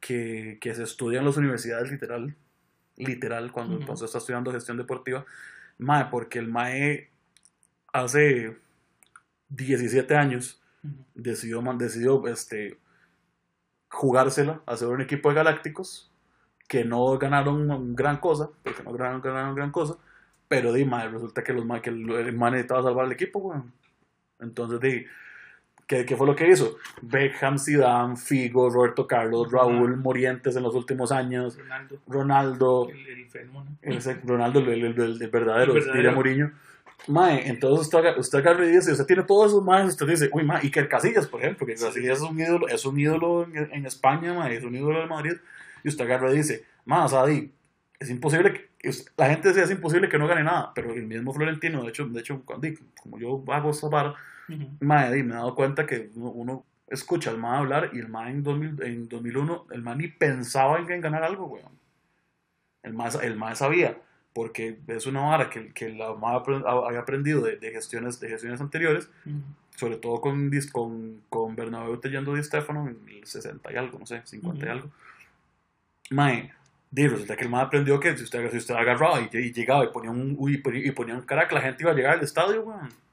que, 0.01 0.59
que, 0.61 0.74
se 0.74 0.84
estudia 0.84 1.18
en 1.18 1.24
las 1.24 1.36
universidades 1.36 1.91
literal, 1.91 2.34
literal, 2.97 3.51
cuando, 3.51 3.76
uh 3.76 4.05
está 4.05 4.18
estudiando 4.18 4.53
gestión 4.53 4.76
deportiva, 4.76 5.26
mae, 5.78 6.07
porque 6.11 6.39
el 6.39 6.49
MAE 6.49 7.11
hace 7.93 8.57
17 9.49 10.14
años 10.14 10.62
decidió, 11.14 11.62
decidió 11.76 12.26
este, 12.28 12.78
jugársela, 13.91 14.62
hacer 14.66 14.89
un 14.89 15.01
equipo 15.01 15.28
de 15.30 15.36
galácticos 15.36 16.12
que 16.68 16.84
no 16.84 17.18
ganaron 17.18 17.97
gran 17.97 18.18
cosa, 18.18 18.51
porque 18.62 18.82
no 18.84 18.93
ganaron, 18.93 19.20
ganaron 19.22 19.55
gran 19.55 19.72
cosa, 19.72 19.97
pero 20.49 20.72
di, 20.72 20.84
resulta 20.84 21.44
que, 21.44 21.53
los, 21.53 21.80
que 21.80 21.90
el, 21.90 22.11
el 22.11 22.38
necesitaba 22.38 22.82
salvar 22.82 23.07
el 23.07 23.12
equipo, 23.12 23.40
bueno. 23.40 23.70
Entonces, 24.40 24.80
de, 24.80 25.07
¿qué, 25.86 26.07
¿qué, 26.07 26.16
fue 26.16 26.26
lo 26.26 26.34
que 26.34 26.49
hizo? 26.49 26.78
Beckham, 27.03 27.59
Zidane, 27.59 28.16
Figo, 28.16 28.70
Roberto 28.70 29.07
Carlos, 29.07 29.53
Raúl 29.53 29.96
Morientes 29.96 30.57
en 30.57 30.62
los 30.62 30.74
últimos 30.74 31.12
años, 31.12 31.59
Ronaldo, 31.59 32.01
Ronaldo. 32.07 32.88
El, 33.82 34.01
Ronaldo, 34.24 34.61
el, 34.61 34.84
el, 34.84 35.28
verdadero, 35.30 35.74
diría 35.74 36.12
Mourinho. 36.12 36.53
Mae, 37.07 37.49
entonces 37.49 37.86
usted, 37.86 38.18
usted 38.18 38.38
agarra 38.38 38.66
y 38.66 38.70
dice, 38.70 38.92
usted 38.92 39.07
tiene 39.07 39.22
todos 39.22 39.53
esos 39.53 39.64
maes, 39.64 39.88
usted 39.88 40.07
dice, 40.07 40.30
uy, 40.32 40.44
mae, 40.44 40.61
Iker 40.62 40.88
Casillas, 40.88 41.26
por 41.26 41.40
ejemplo, 41.40 41.66
que 41.66 41.74
Casillas 41.74 42.18
es 42.18 42.24
un 42.24 42.38
ídolo, 42.38 42.68
es 42.68 42.84
un 42.84 42.99
ídolo 42.99 43.44
en, 43.44 43.72
en 43.72 43.86
España, 43.86 44.34
mae, 44.34 44.57
es 44.57 44.64
un 44.64 44.74
ídolo 44.74 45.01
de 45.01 45.07
Madrid, 45.07 45.34
y 45.84 45.88
usted 45.88 46.05
agarra 46.05 46.32
y 46.32 46.38
dice, 46.38 46.64
mae, 46.84 47.05
o 47.05 47.09
sea, 47.09 47.24
es 47.99 48.11
imposible 48.11 48.53
que 48.53 48.67
la 49.16 49.31
gente 49.31 49.49
decía 49.49 49.64
es 49.64 49.70
imposible 49.70 50.09
que 50.09 50.18
no 50.18 50.29
gane 50.29 50.45
nada, 50.45 50.72
pero 50.74 50.93
el 50.93 51.07
mismo 51.07 51.33
Florentino, 51.33 51.83
de 51.83 51.89
hecho, 51.89 52.07
de 52.07 52.20
hecho 52.20 52.43
como 53.03 53.18
yo 53.18 53.45
hago 53.49 53.70
esa 53.70 53.89
vara, 53.89 54.14
me 54.81 55.09
he 55.09 55.22
dado 55.24 55.55
cuenta 55.55 55.87
que 55.87 56.11
uno, 56.14 56.64
escucha 56.89 57.31
al 57.31 57.39
MAE 57.39 57.59
hablar 57.59 57.91
y 57.93 57.99
el 57.99 58.09
MAE 58.09 58.31
en, 58.31 58.43
2000, 58.43 58.83
en 58.83 59.09
2001, 59.09 59.66
el 59.72 59.83
MAE 59.83 59.97
ni 59.97 60.09
pensaba 60.09 60.79
en, 60.79 61.01
ganar 61.01 61.22
algo, 61.22 61.47
weón. 61.47 61.79
El 62.83 62.95
MAE, 62.95 63.11
el 63.22 63.57
sabía, 63.57 64.01
porque 64.33 64.79
es 64.87 65.07
una 65.07 65.20
vara 65.20 65.51
que, 65.51 65.68
que 65.72 65.91
la 65.91 66.14
MAE 66.14 66.43
había 66.66 67.01
aprendido 67.01 67.43
de, 67.43 67.59
gestiones, 67.70 68.20
de 68.20 68.29
gestiones 68.29 68.61
anteriores, 68.61 69.11
sobre 69.76 69.97
todo 69.97 70.20
con, 70.20 70.51
con, 70.72 71.22
con 71.29 71.57
Bernabéu 71.57 71.99
Tellando 71.99 72.35
Di 72.35 72.43
Stefano 72.43 72.89
en 72.89 72.99
el 73.09 73.26
60 73.26 73.72
y 73.72 73.76
algo, 73.76 73.99
no 73.99 74.07
sé, 74.07 74.22
50 74.24 74.64
y 74.64 74.68
algo. 74.68 74.91
MAE 76.11 76.53
y 76.95 77.07
resulta 77.07 77.36
que 77.36 77.45
el 77.45 77.51
más 77.51 77.66
aprendió 77.66 78.01
que 78.01 78.16
si 78.16 78.24
usted, 78.24 78.76
agarraba 78.76 79.20
y, 79.20 79.53
llegaba 79.53 79.84
y 79.84 79.89
ponía, 79.89 80.11
un, 80.11 80.36
y, 80.41 80.89
y 80.89 80.91
ponía 80.93 81.14
un 81.14 81.22
crack, 81.22 81.53
la 81.53 81.61
gente 81.61 81.82
iba 81.82 81.93
a 81.93 81.95
llegar 81.95 82.14
al 82.14 82.24
estadio, 82.24 82.62
weón. 82.62 83.07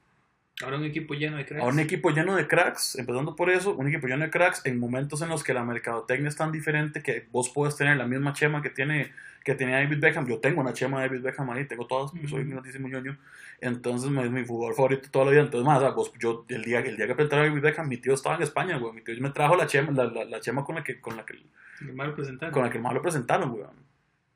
Ahora 0.62 0.78
un 0.78 0.84
equipo 0.84 1.14
lleno 1.14 1.36
de 1.36 1.44
cracks. 1.44 1.62
Ahora 1.62 1.74
un 1.74 1.80
equipo 1.80 2.10
lleno 2.10 2.34
de 2.34 2.48
cracks, 2.48 2.96
empezando 2.96 3.36
por 3.36 3.50
eso, 3.50 3.74
un 3.74 3.88
equipo 3.88 4.06
lleno 4.06 4.24
de 4.24 4.30
cracks 4.30 4.64
en 4.64 4.78
momentos 4.78 5.20
en 5.20 5.28
los 5.28 5.44
que 5.44 5.52
la 5.52 5.64
mercadotecnia 5.64 6.28
es 6.28 6.36
tan 6.36 6.50
diferente 6.50 7.02
que 7.02 7.26
vos 7.30 7.50
puedes 7.50 7.76
tener 7.76 7.96
la 7.96 8.06
misma 8.06 8.32
chema 8.32 8.62
que 8.62 8.70
tiene 8.70 9.12
que 9.46 9.54
tenía 9.54 9.76
David 9.76 10.00
Beckham. 10.00 10.26
Yo 10.26 10.40
tengo 10.40 10.60
una 10.60 10.72
chema 10.72 11.00
de 11.00 11.08
David 11.08 11.22
Beckham 11.22 11.48
ahí, 11.50 11.66
tengo 11.66 11.86
todas, 11.86 12.10
yo 12.20 12.28
soy 12.28 12.40
un 12.42 12.90
ñoño. 12.90 13.16
Entonces 13.60 14.10
es 14.10 14.30
mi 14.30 14.44
jugador 14.44 14.74
favorito 14.74 15.08
toda 15.08 15.26
la 15.26 15.30
vida. 15.30 15.42
Entonces, 15.42 15.64
más, 15.64 15.94
vos, 15.94 16.12
yo 16.18 16.44
el 16.48 16.64
día, 16.64 16.80
el 16.80 16.96
día 16.96 17.06
que 17.06 17.14
presentaba 17.14 17.42
a 17.42 17.46
David 17.46 17.62
Beckham, 17.62 17.88
mi 17.88 17.98
tío 17.98 18.14
estaba 18.14 18.34
en 18.34 18.42
España, 18.42 18.76
güey. 18.76 18.92
Mi 18.92 19.02
tío 19.02 19.14
me 19.20 19.30
trajo 19.30 19.54
la 19.54 19.68
chema, 19.68 19.92
la, 19.92 20.24
la, 20.24 20.40
chema 20.40 20.64
con 20.64 20.74
la 20.74 20.82
que, 20.82 21.00
con 21.00 21.16
la 21.16 21.24
que, 21.24 21.34
con 22.50 22.64
la 22.64 22.70
que 22.70 22.78
más 22.80 22.92
lo 22.92 23.02
presentaron, 23.02 23.52
güey. 23.52 23.64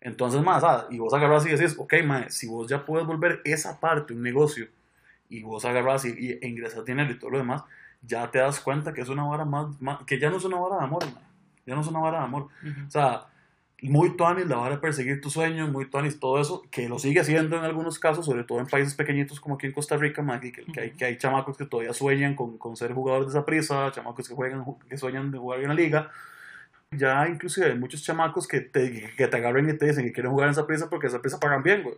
Entonces, 0.01 0.41
más, 0.43 0.63
ah, 0.63 0.87
y 0.91 0.99
vos 0.99 1.13
agarras 1.13 1.45
y 1.45 1.51
decís, 1.51 1.75
ok, 1.77 1.95
mae, 2.05 2.31
si 2.31 2.47
vos 2.47 2.69
ya 2.69 2.87
puedes 2.87 3.05
volver 3.05 3.41
esa 3.45 3.81
parte, 3.81 4.15
un 4.15 4.23
negocio, 4.23 4.69
y 5.31 5.43
vos 5.43 5.65
agarras 5.65 6.05
y, 6.05 6.09
y 6.11 6.47
ingresas 6.47 6.85
dinero 6.85 7.11
y 7.11 7.19
todo 7.19 7.31
lo 7.31 7.39
demás, 7.39 7.63
ya 8.03 8.31
te 8.31 8.39
das 8.39 8.61
cuenta 8.61 8.93
que 8.93 9.01
es 9.01 9.09
una 9.09 9.25
vara 9.25 9.45
más, 9.45 9.69
que 10.07 10.19
ya 10.19 10.31
no 10.31 10.37
es 10.37 10.45
una 10.45 10.59
vara 10.59 10.79
de 10.79 10.85
amor, 10.85 11.05
mae. 11.05 11.25
ya 11.67 11.75
no 11.75 11.81
es 11.81 11.87
una 11.87 12.01
vara 12.01 12.19
de 12.19 12.25
amor. 12.25 12.49
O 12.87 12.91
sea, 12.91 13.27
muy 13.83 14.17
tuanis 14.17 14.47
la 14.47 14.57
vara 14.57 14.77
de 14.77 14.81
perseguir 14.81 15.21
tus 15.21 15.33
sueños, 15.33 15.71
muy 15.71 15.89
tuanis 15.89 16.19
todo 16.19 16.41
eso, 16.41 16.63
que 16.71 16.89
lo 16.89 16.99
sigue 16.99 17.21
haciendo 17.21 17.57
en 17.57 17.65
algunos 17.65 17.99
casos, 17.99 18.27
sobre 18.27 18.45
todo 18.45 18.61
en 18.61 18.67
países 18.67 18.95
pequeñitos 18.95 19.41
como 19.41 19.55
aquí 19.55 19.67
en 19.67 19.73
Costa 19.73 19.97
Rica, 19.97 20.23
mae, 20.23 20.41
que, 20.41 20.53
que, 20.53 20.81
hay, 20.81 20.91
que 20.93 21.05
hay 21.05 21.17
chamacos 21.17 21.57
que 21.57 21.67
todavía 21.67 21.93
sueñan 21.93 22.35
con, 22.35 22.59
con 22.59 22.77
ser 22.77 22.93
jugadores 22.93 23.33
de 23.33 23.39
esa 23.39 23.47
prisa, 23.47 23.91
chamacos 23.93 24.29
que, 24.29 24.35
juegan, 24.35 24.65
que 24.89 24.97
sueñan 24.97 25.31
de 25.31 25.39
jugar 25.39 25.61
en 25.61 25.69
la 25.69 25.75
liga, 25.75 26.11
ya 26.91 27.29
inclusive 27.29 27.67
hay 27.67 27.79
muchos 27.79 28.03
chamacos 28.03 28.49
que 28.49 28.61
te, 28.61 29.13
que 29.17 29.29
te 29.29 29.37
agarran 29.37 29.69
y 29.69 29.79
te 29.79 29.87
dicen 29.87 30.05
que 30.05 30.13
quieren 30.13 30.33
jugar 30.33 30.49
en 30.49 30.53
esa 30.53 30.67
pieza 30.67 30.91
porque 30.91 31.07
esa 31.07 31.23
pieza 31.23 31.39
pagan 31.39 31.63
bien, 31.63 31.83
güey. 31.83 31.97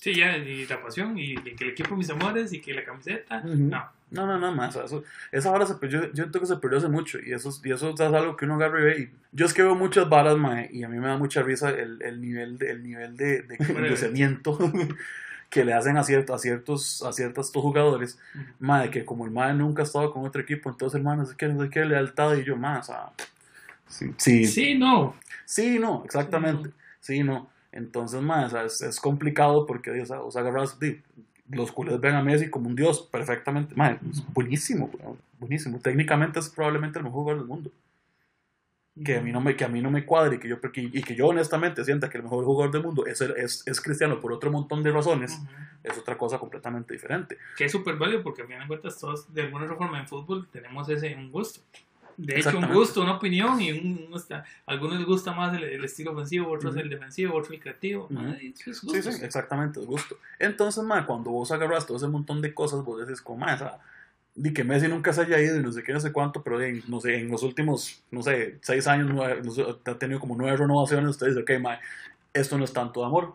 Sí, 0.00 0.14
ya, 0.14 0.36
y 0.36 0.66
la 0.66 0.82
pasión, 0.82 1.18
y, 1.18 1.34
que 1.34 1.64
el 1.64 1.70
equipo 1.70 1.94
mis 1.94 2.08
amores, 2.10 2.52
y 2.52 2.60
que 2.60 2.72
la 2.72 2.84
camiseta, 2.84 3.42
no. 3.42 3.84
No, 4.10 4.26
no, 4.26 4.38
no, 4.38 4.52
más. 4.52 4.74
Eso, 4.74 5.04
esa 5.30 5.50
vara 5.50 5.66
se 5.66 5.74
perdió, 5.74 6.06
yo 6.06 6.14
siento 6.14 6.40
que 6.40 6.46
se 6.46 6.56
perdió 6.56 6.78
hace 6.78 6.88
mucho, 6.88 7.18
y 7.24 7.32
eso, 7.32 7.50
y 7.62 7.70
eso 7.70 7.90
es 7.90 8.00
algo 8.00 8.36
que 8.36 8.44
uno 8.44 8.54
agarra 8.54 8.80
y 8.80 8.82
ve. 8.82 9.00
Y 9.02 9.10
yo 9.32 9.46
es 9.46 9.54
que 9.54 9.62
veo 9.62 9.74
muchas 9.74 10.08
varas, 10.08 10.36
mae, 10.36 10.68
y 10.72 10.82
a 10.82 10.88
mí 10.88 10.98
me 10.98 11.06
da 11.06 11.16
mucha 11.16 11.42
risa 11.42 11.70
el, 11.70 12.02
el 12.02 12.20
nivel 12.20 12.58
de, 12.58 12.70
el 12.70 12.82
nivel 12.82 13.16
de, 13.16 13.42
de 13.42 13.58
que 15.50 15.64
le 15.64 15.74
hacen 15.74 15.96
a, 15.96 16.02
ciertos, 16.02 16.34
a 16.34 16.38
ciertos, 16.38 17.02
a 17.02 17.12
ciertos 17.12 17.50
jugadores, 17.52 18.18
uh 18.60 18.90
que 18.90 19.04
como 19.04 19.26
el 19.26 19.30
mae 19.30 19.52
nunca 19.54 19.82
ha 19.82 19.84
estado 19.84 20.12
con 20.12 20.24
otro 20.24 20.40
equipo, 20.42 20.70
entonces 20.70 20.96
el 20.96 21.04
mae 21.04 21.16
no 21.16 21.26
sé 21.26 21.34
qué, 21.36 21.48
no 21.48 21.62
sé 21.62 21.70
qué, 21.70 21.84
lealtad, 21.84 22.34
y 22.36 22.44
yo, 22.44 22.56
más, 22.56 22.88
o 22.88 22.92
sea 22.92 23.12
Sí, 23.90 24.46
sí. 24.46 24.74
no. 24.76 25.16
Sí, 25.44 25.78
no, 25.78 26.02
exactamente. 26.04 26.70
Sí, 27.00 27.22
no. 27.22 27.50
Entonces, 27.72 28.20
más, 28.20 28.52
es, 28.52 28.82
es, 28.82 29.00
complicado 29.00 29.66
porque, 29.66 29.90
o 30.00 30.06
sea, 30.06 30.40
agarras, 30.40 30.78
los 31.50 31.72
culés 31.72 32.00
ven 32.00 32.14
a 32.14 32.22
Messi 32.22 32.50
como 32.50 32.68
un 32.68 32.76
dios 32.76 33.02
perfectamente. 33.02 33.74
es 34.10 34.24
buenísimo, 34.32 34.90
buenísimo. 35.38 35.78
Técnicamente 35.78 36.38
es 36.38 36.48
probablemente 36.48 36.98
el 36.98 37.04
mejor 37.04 37.20
jugador 37.20 37.40
del 37.40 37.48
mundo. 37.48 37.70
Que 39.04 39.16
a 39.16 39.20
mí 39.20 39.32
no 39.32 39.40
me, 39.40 39.56
que 39.56 39.64
a 39.64 39.68
mí 39.68 39.80
no 39.80 39.90
me 39.90 40.04
cuadre 40.04 40.36
y 40.36 40.38
que, 40.38 40.48
yo, 40.48 40.58
y 40.74 41.02
que 41.02 41.14
yo 41.14 41.28
honestamente 41.28 41.84
sienta 41.84 42.10
que 42.10 42.18
el 42.18 42.24
mejor 42.24 42.44
jugador 42.44 42.72
del 42.72 42.82
mundo 42.82 43.06
es, 43.06 43.20
es, 43.20 43.62
es 43.64 43.80
cristiano 43.80 44.20
por 44.20 44.32
otro 44.32 44.50
montón 44.50 44.82
de 44.82 44.90
razones, 44.90 45.40
es 45.82 45.96
otra 45.96 46.18
cosa 46.18 46.38
completamente 46.38 46.92
diferente. 46.92 47.38
Que 47.56 47.64
es 47.64 47.72
súper 47.72 47.96
válido 47.96 48.22
porque 48.22 48.42
a 48.42 48.46
fin 48.46 48.58
de 48.58 48.66
cuentas 48.66 48.98
todos 48.98 49.32
de 49.32 49.42
alguna 49.42 49.66
forma 49.74 50.00
en 50.00 50.08
fútbol 50.08 50.48
tenemos 50.52 50.88
ese 50.88 51.14
un 51.14 51.30
gusto. 51.30 51.60
De 52.20 52.38
hecho, 52.38 52.58
un 52.58 52.72
gusto, 52.72 53.00
una 53.02 53.14
opinión 53.14 53.60
y 53.60 53.72
un, 53.72 54.10
algunos 54.66 54.98
les 54.98 55.06
gusta 55.06 55.32
más 55.32 55.56
el, 55.56 55.84
estilo 55.84 56.12
ofensivo, 56.12 56.50
otros 56.50 56.76
el 56.76 56.90
defensivo, 56.90 57.34
otros 57.34 57.52
el 57.52 57.60
creativo. 57.60 58.08
Sí, 58.54 58.74
sí, 58.74 59.10
exactamente, 59.22 59.80
el 59.80 59.86
gusto. 59.86 60.18
Entonces, 60.38 60.84
ma, 60.84 61.06
cuando 61.06 61.30
vos 61.30 61.50
agarras 61.50 61.86
todo 61.86 61.96
ese 61.96 62.08
montón 62.08 62.42
de 62.42 62.52
cosas, 62.52 62.84
vos 62.84 63.00
decís, 63.00 63.22
como, 63.22 63.46
o 63.46 63.80
di 64.34 64.52
que 64.52 64.64
Messi 64.64 64.88
nunca 64.88 65.12
se 65.12 65.22
haya 65.22 65.40
ido 65.40 65.56
y 65.58 65.62
no 65.62 65.72
sé 65.72 65.82
qué, 65.82 65.92
no 65.92 66.00
sé 66.00 66.12
cuánto, 66.12 66.42
pero 66.42 66.60
en, 66.62 66.82
no 66.88 67.00
sé, 67.00 67.18
en 67.20 67.30
los 67.30 67.42
últimos, 67.42 68.02
no 68.10 68.22
sé, 68.22 68.58
seis 68.62 68.86
años 68.86 69.10
ha 69.84 69.94
tenido 69.98 70.20
como 70.20 70.36
nueve 70.36 70.56
renovaciones, 70.56 71.10
usted 71.10 71.28
dice, 71.28 71.40
ok, 71.40 71.60
ma, 71.60 71.80
esto 72.32 72.56
no 72.58 72.64
es 72.64 72.72
tanto 72.72 73.00
de 73.00 73.06
amor 73.06 73.34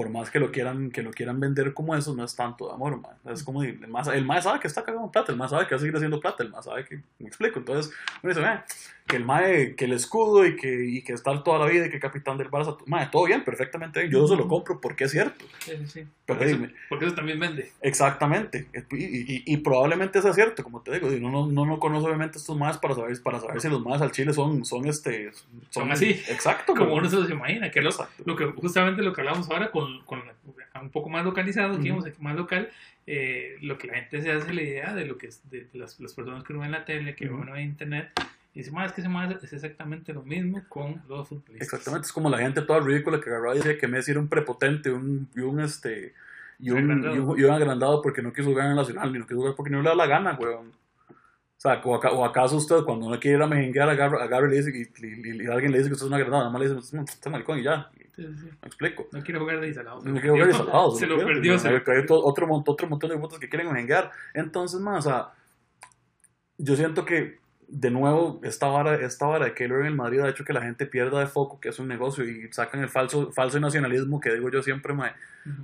por 0.00 0.08
más 0.08 0.30
que 0.30 0.40
lo 0.40 0.50
quieran 0.50 0.90
que 0.90 1.02
lo 1.02 1.10
quieran 1.10 1.38
vender 1.40 1.74
como 1.74 1.94
eso, 1.94 2.14
no 2.14 2.24
es 2.24 2.34
tanto 2.34 2.66
de 2.68 2.72
amor, 2.72 3.02
Es 3.26 3.42
como 3.42 3.62
el 3.62 3.86
más, 3.86 4.08
el 4.08 4.24
más 4.24 4.44
sabe 4.44 4.58
que 4.58 4.66
está 4.66 4.82
cagando 4.82 5.10
plata, 5.10 5.30
el 5.30 5.36
más 5.36 5.50
sabe 5.50 5.66
que 5.66 5.74
va 5.74 5.76
a 5.76 5.78
seguir 5.78 5.94
haciendo 5.94 6.18
plata, 6.18 6.42
el 6.42 6.48
más 6.48 6.64
sabe 6.64 6.86
que, 6.86 7.02
me 7.18 7.28
explico. 7.28 7.58
Entonces, 7.58 7.92
uno 8.22 8.32
dice, 8.32 8.62
que 9.10 9.16
el 9.16 9.24
mae, 9.24 9.74
que 9.74 9.86
el 9.86 9.92
escudo 9.92 10.46
y 10.46 10.54
que, 10.54 10.86
y 10.86 11.02
que 11.02 11.12
está 11.12 11.42
toda 11.42 11.58
la 11.58 11.66
vida 11.66 11.86
y 11.86 11.90
que 11.90 11.98
capitán 11.98 12.38
del 12.38 12.48
Barça, 12.48 12.76
mae, 12.86 13.08
todo 13.10 13.24
bien, 13.24 13.42
perfectamente 13.42 14.00
bien. 14.00 14.12
Yo 14.12 14.24
eso 14.24 14.36
lo 14.36 14.46
compro 14.46 14.80
porque 14.80 15.04
es 15.04 15.10
cierto. 15.10 15.44
Sí, 15.58 15.72
sí, 15.78 15.86
sí. 15.86 16.06
Pero 16.24 16.38
Porque, 16.38 16.44
eso, 16.44 16.56
dime. 16.56 16.74
porque 16.88 17.04
eso 17.06 17.14
también 17.14 17.40
vende. 17.40 17.72
Exactamente. 17.80 18.68
Y, 18.92 19.04
y, 19.04 19.42
y 19.46 19.56
probablemente 19.56 20.22
sea 20.22 20.32
cierto, 20.32 20.62
como 20.62 20.80
te 20.82 20.92
digo. 20.92 21.12
Y 21.12 21.18
no, 21.18 21.30
no, 21.30 21.48
no, 21.48 21.66
no 21.66 21.80
conoce 21.80 22.06
obviamente 22.06 22.38
estos 22.38 22.56
más 22.56 22.78
para 22.78 22.94
saber, 22.94 23.20
para 23.22 23.40
saber 23.40 23.60
si 23.60 23.68
los 23.68 23.84
más 23.84 24.00
al 24.00 24.12
Chile 24.12 24.32
son, 24.32 24.64
son 24.64 24.86
este. 24.86 25.32
Son 25.70 25.90
así. 25.90 26.10
Exacto. 26.28 26.74
Como 26.74 26.94
uno 26.94 27.10
se 27.10 27.16
los 27.16 27.30
imagina, 27.30 27.70
que 27.72 27.80
es 27.80 27.98
lo, 28.24 28.36
que 28.36 28.44
justamente 28.46 29.02
lo 29.02 29.12
que 29.12 29.22
hablamos 29.22 29.50
ahora 29.50 29.72
con, 29.72 30.04
con 30.04 30.22
un 30.80 30.90
poco 30.90 31.08
más 31.08 31.24
localizado, 31.24 31.76
digamos, 31.78 32.06
aquí 32.06 32.16
más 32.20 32.36
local, 32.36 32.70
eh, 33.06 33.56
lo 33.60 33.76
que 33.76 33.88
la 33.88 33.94
gente 33.94 34.22
se 34.22 34.30
hace 34.30 34.54
la 34.54 34.62
idea 34.62 34.94
de 34.94 35.04
lo 35.04 35.18
que 35.18 35.26
es 35.26 35.50
de, 35.50 35.64
de 35.64 35.78
las, 35.78 35.98
las 35.98 36.14
personas 36.14 36.44
que 36.44 36.52
uno 36.52 36.60
ve 36.60 36.66
en 36.66 36.72
la 36.72 36.84
tele, 36.84 37.14
que 37.14 37.28
uno 37.28 37.52
ve 37.52 37.62
en 37.62 37.70
internet, 37.70 38.10
y 38.52 38.58
dice, 38.60 38.70
más 38.72 38.86
es 38.88 38.92
que 38.94 39.00
ese 39.02 39.46
es 39.46 39.52
exactamente 39.52 40.12
lo 40.12 40.22
mismo 40.22 40.60
con 40.68 41.00
los 41.08 41.28
futbolistas. 41.28 41.62
Exactamente. 41.68 42.06
Es 42.06 42.12
como 42.12 42.28
la 42.30 42.38
gente 42.38 42.62
toda 42.62 42.80
ridícula 42.80 43.20
que 43.20 43.30
agarraba 43.30 43.54
y 43.54 43.58
decía 43.58 43.78
que 43.78 43.86
Messi 43.86 44.10
era 44.10 44.20
un 44.20 44.28
prepotente 44.28 44.90
un, 44.90 45.28
y 45.34 45.40
un 45.40 45.60
este. 45.60 46.14
Y 46.58 46.70
un, 46.72 46.78
Agrandado. 46.78 47.14
y, 47.14 47.18
un, 47.20 47.38
y 47.40 47.42
un 47.44 47.50
agrandado 47.52 48.02
porque 48.02 48.20
no 48.22 48.32
quiso 48.32 48.48
jugar 48.50 48.66
en 48.66 48.72
el 48.72 48.76
Nacional, 48.76 49.12
ni 49.12 49.18
no 49.18 49.26
quiso 49.26 49.38
jugar 49.38 49.54
porque 49.56 49.70
no 49.70 49.80
le 49.82 49.88
da 49.88 49.94
la 49.94 50.06
gana, 50.06 50.36
weón. 50.38 50.68
O 51.08 51.62
sea, 51.62 51.80
o, 51.84 51.94
aca- 51.94 52.12
o 52.12 52.24
acaso 52.24 52.56
usted 52.56 52.82
cuando 52.84 53.06
uno 53.06 53.18
quiere 53.20 53.36
ir 53.36 53.42
a 53.42 53.46
mejenguear, 53.46 53.88
agarra, 53.88 54.22
agarra 54.24 54.46
y 54.48 54.50
le 54.50 54.56
dice, 54.62 54.70
y, 54.74 55.42
y- 55.42 55.46
alguien 55.46 55.72
le 55.72 55.78
dice 55.78 55.88
que 55.90 55.94
usted 55.94 56.06
es 56.06 56.10
un 56.10 56.14
agrandado, 56.14 56.42
nada 56.44 56.50
más 56.52 56.60
le 56.62 56.68
dice, 56.74 56.96
"Mm, 56.96 57.00
usted 57.02 57.18
es 57.26 57.32
maricón 57.32 57.58
y 57.58 57.62
ya. 57.62 57.90
Sí, 58.16 58.26
sí. 58.36 58.46
Me 58.60 58.66
explico. 58.66 59.06
No 59.12 59.22
quiero 59.22 59.40
jugar 59.40 59.60
de 59.60 59.68
Isalados. 59.68 60.04
No 60.04 60.20
quiero 60.20 60.34
ver 60.34 60.48
desalados. 60.48 60.98
Se 60.98 61.06
lo 61.06 61.16
perdió. 61.18 61.58
se 61.58 61.70
lo 61.70 61.76
Hay 61.76 61.82
perdió. 61.82 62.16
otro, 62.18 62.46
otro 62.66 62.88
montón 62.88 63.08
de 63.10 63.16
votos 63.16 63.38
que 63.38 63.48
quieren 63.48 63.72
vengar. 63.72 64.10
Entonces, 64.34 64.80
más, 64.80 65.06
o 65.06 65.08
sea, 65.10 65.28
yo 66.58 66.76
siento 66.76 67.04
que, 67.06 67.39
de 67.72 67.90
nuevo, 67.90 68.40
esta 68.42 68.66
vara, 68.66 68.96
esta 68.96 69.26
vara 69.26 69.44
de 69.46 69.54
Keylor 69.54 69.80
en 69.80 69.86
el 69.86 69.94
Madrid 69.94 70.18
ha 70.20 70.28
hecho 70.28 70.44
que 70.44 70.52
la 70.52 70.60
gente 70.62 70.86
pierda 70.86 71.20
de 71.20 71.26
foco 71.26 71.60
que 71.60 71.68
es 71.68 71.78
un 71.78 71.86
negocio 71.88 72.24
y 72.28 72.52
sacan 72.52 72.80
el 72.82 72.88
falso, 72.88 73.30
falso 73.32 73.60
nacionalismo 73.60 74.20
que 74.20 74.32
digo 74.34 74.50
yo 74.50 74.62
siempre, 74.62 74.92
mae, 74.92 75.12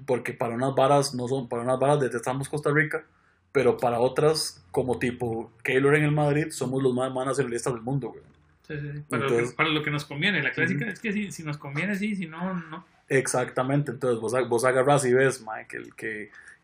porque 0.06 0.32
para 0.32 0.54
unas 0.54 0.74
varas 0.74 1.14
no 1.14 1.26
son, 1.28 1.48
para 1.48 1.62
unas 1.62 1.78
varas 1.80 2.00
detestamos 2.00 2.48
Costa 2.48 2.70
Rica, 2.72 3.04
pero 3.52 3.76
para 3.76 3.98
otras, 3.98 4.64
como 4.70 4.98
tipo 4.98 5.50
Keylor 5.64 5.96
en 5.96 6.04
el 6.04 6.12
Madrid, 6.12 6.46
somos 6.50 6.82
los 6.82 6.94
más, 6.94 7.12
más 7.12 7.26
nacionalistas 7.26 7.72
del 7.74 7.82
mundo, 7.82 8.08
güey. 8.10 8.22
Sí, 8.68 8.74
sí, 8.80 8.92
sí. 8.94 9.00
Para, 9.08 9.22
lo 9.22 9.28
Entonces- 9.28 9.50
que, 9.50 9.56
para 9.56 9.68
lo 9.70 9.82
que 9.82 9.90
nos 9.90 10.04
conviene. 10.04 10.42
La 10.42 10.52
clásica 10.52 10.86
es 10.86 11.00
que 11.00 11.12
si, 11.12 11.30
si 11.32 11.42
nos 11.42 11.56
conviene, 11.56 11.94
sí, 11.96 12.14
si 12.16 12.26
no, 12.26 12.52
no. 12.54 12.84
Exactamente, 13.08 13.92
entonces 13.92 14.20
vos, 14.20 14.32
vos 14.48 14.64
agarras 14.64 15.04
y 15.06 15.12
ves, 15.12 15.40
mae, 15.42 15.66
que, 15.66 15.76
el- 15.78 15.94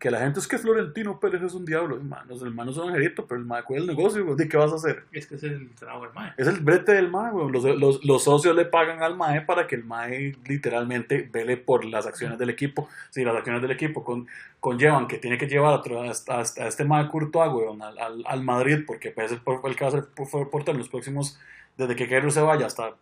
que, 0.03 0.11
la 0.11 0.19
gente 0.19 0.39
es 0.41 0.47
que 0.49 0.57
Florentino 0.57 1.17
Pérez 1.19 1.41
es 1.41 1.53
un 1.53 1.63
diablo, 1.63 1.95
hermano, 1.95 2.33
el 2.35 2.41
hermano 2.41 2.71
es 2.71 2.77
un 2.77 2.89
angelito, 2.89 3.25
pero 3.25 3.39
el 3.39 3.45
mae, 3.45 3.63
¿cuál 3.63 3.77
es 3.77 3.81
el 3.89 3.95
negocio? 3.95 4.25
güey? 4.25 4.35
¿De 4.35 4.49
qué 4.49 4.57
vas 4.57 4.71
a 4.73 4.75
hacer? 4.75 5.05
Es 5.13 5.27
que 5.27 5.35
es 5.35 5.43
el 5.43 5.69
trabajo 5.75 6.03
del 6.03 6.13
mae. 6.13 6.33
Es 6.37 6.47
el 6.47 6.59
brete 6.59 6.91
del 6.91 7.09
mae, 7.09 7.31
güey. 7.31 7.49
Los, 7.49 7.63
los, 7.63 8.03
los 8.03 8.23
socios 8.23 8.53
le 8.55 8.65
pagan 8.65 9.01
al 9.01 9.15
mae 9.15 9.41
para 9.41 9.65
que 9.65 9.75
el 9.75 9.85
mae 9.85 10.35
literalmente 10.45 11.29
vele 11.31 11.55
por 11.55 11.85
las 11.85 12.05
acciones 12.05 12.37
del 12.37 12.49
equipo. 12.49 12.89
Si 13.11 13.23
las 13.23 13.35
acciones 13.35 13.61
del 13.61 13.71
equipo 13.71 14.03
con, 14.03 14.27
conllevan 14.59 15.07
que 15.07 15.17
tiene 15.19 15.37
que 15.37 15.47
llevar 15.47 15.81
a, 15.81 16.41
este 16.67 16.83
mae 16.85 17.07
Courtois, 17.07 17.51
güey, 17.51 17.67
al, 17.81 17.97
al, 17.97 18.23
al 18.27 18.43
Madrid, 18.43 18.79
porque 18.85 19.11
pues, 19.11 19.31
es 19.31 19.39
el, 19.45 19.53
el 19.69 19.75
que 19.77 19.83
va 19.85 19.87
a 19.87 19.91
ser 19.93 20.05
por- 20.05 20.29
por- 20.29 20.49
portero 20.49 20.73
en 20.73 20.79
los 20.79 20.89
próximos, 20.89 21.39
desde 21.77 21.95
que 21.95 22.07
Keylor 22.09 22.31
se 22.31 22.41
vaya 22.41 22.65
hasta, 22.65 22.95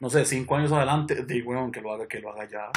no 0.00 0.08
sé, 0.08 0.24
cinco 0.24 0.54
años 0.56 0.70
adelante, 0.72 1.24
digo, 1.24 1.52
güey, 1.52 1.70
que 1.72 1.80
lo 1.80 1.92
haga, 1.92 2.06
que 2.06 2.20
lo 2.20 2.30
haga 2.32 2.48
ya. 2.48 2.70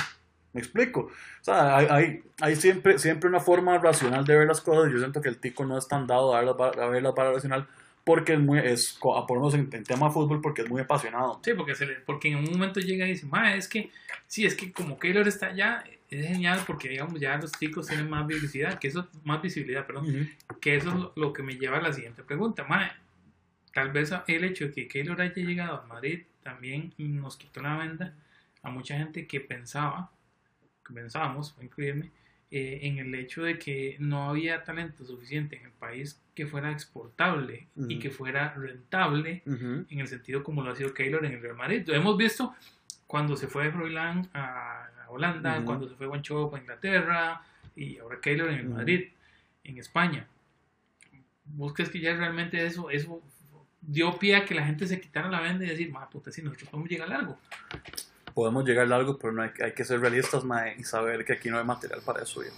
¿Me 0.58 0.64
explico? 0.64 1.02
O 1.02 1.44
sea, 1.44 1.78
hay, 1.78 1.86
hay, 1.90 2.24
hay 2.42 2.56
siempre, 2.56 2.98
siempre 2.98 3.30
una 3.30 3.40
forma 3.40 3.78
racional 3.78 4.26
de 4.26 4.36
ver 4.36 4.48
las 4.48 4.60
cosas. 4.60 4.92
Yo 4.92 4.98
siento 4.98 5.22
que 5.22 5.30
el 5.30 5.38
tico 5.38 5.66
no 5.66 5.78
es 5.78 5.88
tan 5.88 6.08
dado 6.08 6.34
a 6.36 6.40
ver 6.40 6.48
la, 6.48 6.54
va- 6.54 6.70
a 6.70 7.12
vara 7.12 7.32
racional 7.32 7.68
porque 8.04 8.34
es 8.34 8.40
muy, 8.40 8.58
es, 8.60 8.98
por 9.02 9.30
lo 9.30 9.42
menos 9.42 9.54
en, 9.54 9.70
en 9.72 9.84
tema 9.84 10.08
de 10.08 10.14
fútbol, 10.14 10.42
porque 10.42 10.64
es 10.64 10.70
muy 10.70 10.82
apasionado. 10.82 11.40
Sí, 11.44 11.54
porque, 11.54 11.76
se 11.76 11.86
le, 11.86 11.96
porque 11.96 12.30
en 12.30 12.38
un 12.38 12.50
momento 12.52 12.80
llega 12.80 13.06
y 13.06 13.12
dice, 13.12 13.26
mae, 13.28 13.58
es 13.58 13.68
que, 13.68 13.92
sí, 14.26 14.46
es 14.46 14.56
que 14.56 14.72
como 14.72 14.98
Keylor 14.98 15.28
está 15.28 15.48
allá, 15.48 15.84
es 16.10 16.26
genial 16.28 16.62
porque, 16.66 16.90
digamos, 16.90 17.20
ya 17.20 17.38
los 17.38 17.52
chicos 17.52 17.86
tienen 17.88 18.10
más 18.10 18.26
visibilidad, 18.26 18.80
que 18.80 18.88
eso, 18.88 19.08
más 19.26 19.42
visibilidad, 19.42 19.86
perdón, 19.86 20.30
que 20.62 20.78
eso 20.78 20.90
es 20.90 20.96
lo, 20.96 21.14
lo 21.18 21.34
que 21.34 21.44
me 21.44 21.56
lleva 21.58 21.78
a 21.78 21.82
la 21.82 21.94
siguiente 21.94 22.24
pregunta, 22.24 22.64
mae. 22.64 22.90
Tal 23.74 23.92
vez 23.92 24.12
el 24.28 24.44
hecho 24.44 24.66
de 24.66 24.72
que 24.74 24.88
Keylor 24.88 25.22
haya 25.22 25.34
llegado 25.36 25.82
a 25.82 25.86
Madrid 25.86 26.24
también 26.44 26.94
nos 26.98 27.38
quitó 27.38 27.62
la 27.62 27.78
venda 27.78 28.16
a 28.64 28.70
mucha 28.72 28.98
gente 28.98 29.28
que 29.28 29.40
pensaba, 29.40 30.12
voy 30.90 31.04
a 31.04 31.64
incluirme, 31.64 32.12
eh, 32.50 32.80
en 32.84 32.98
el 33.00 33.14
hecho 33.16 33.44
de 33.44 33.60
que 33.60 33.98
no 34.00 34.30
había 34.30 34.64
talento 34.64 35.06
suficiente 35.06 35.58
en 35.58 35.66
el 35.66 35.72
país 35.72 36.22
que 36.34 36.48
fuera 36.48 36.72
exportable 36.72 37.68
y 37.76 37.82
Ujú. 37.96 38.00
que 38.00 38.10
fuera 38.10 38.54
rentable 38.54 39.42
en 39.46 40.00
el 40.00 40.08
sentido 40.08 40.44
como 40.44 40.64
lo 40.64 40.72
ha 40.72 40.76
sido 40.76 40.94
Keylor 40.94 41.26
en 41.26 41.34
el 41.34 41.42
Real 41.42 41.56
Madrid. 41.56 41.84
Lo 41.86 41.94
hemos 41.94 42.16
visto 42.18 42.56
cuando 43.06 43.36
se 43.36 43.48
fue 43.48 43.72
Froilán 43.72 44.30
a 44.34 44.88
a 45.08 45.10
Holanda, 45.12 45.64
cuando 45.64 45.88
se 45.88 45.96
fue 45.96 46.08
Guanchope 46.08 46.58
a 46.58 46.60
Inglaterra 46.60 47.42
y 47.76 47.98
ahora 47.98 48.20
Keylor 48.20 48.50
en 48.50 48.60
el. 48.60 48.70
Madrid, 48.70 49.08
en 49.64 49.78
España. 49.78 50.28
¿Vos 51.46 51.74
crees 51.74 51.90
que 51.90 52.00
ya 52.02 52.14
realmente 52.16 52.66
eso, 52.66 52.90
eso 52.90 53.22
dio 53.82 54.18
pie 54.20 54.36
a 54.36 54.46
que 54.46 54.54
la 54.54 54.66
gente 54.66 54.86
se 54.86 55.00
quitara 55.00 55.30
la 55.30 55.40
venda 55.40 55.64
y 55.66 55.70
decir, 55.70 55.90
ma 55.92 56.10
puta, 56.10 56.30
si 56.32 56.42
nosotros 56.42 56.70
podemos 56.70 56.90
llegar 56.90 57.12
a 57.12 57.20
algo? 57.20 57.40
Podemos 58.38 58.66
llegar 58.66 58.88
largo, 58.88 59.18
pero 59.18 59.34
no 59.34 59.42
hay, 59.42 59.50
hay 59.64 59.72
que 59.72 59.84
ser 59.84 60.00
realistas, 60.00 60.44
mae, 60.44 60.76
y 60.78 60.84
saber 60.84 61.26
que 61.26 61.34
aquí 61.34 61.50
no 61.50 61.58
hay 61.58 61.66
material 61.66 62.02
para 62.06 62.22
eso, 62.22 62.42
viejo. 62.42 62.56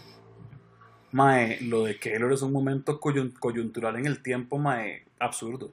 Mae, 1.13 1.57
lo 1.61 1.85
de 1.85 1.97
Keylor 1.97 2.33
es 2.33 2.41
un 2.41 2.51
momento 2.51 2.99
coyun- 2.99 3.31
coyuntural 3.39 3.95
en 3.95 4.05
el 4.05 4.21
tiempo, 4.21 4.57
mae, 4.57 5.05
absurdo. 5.19 5.71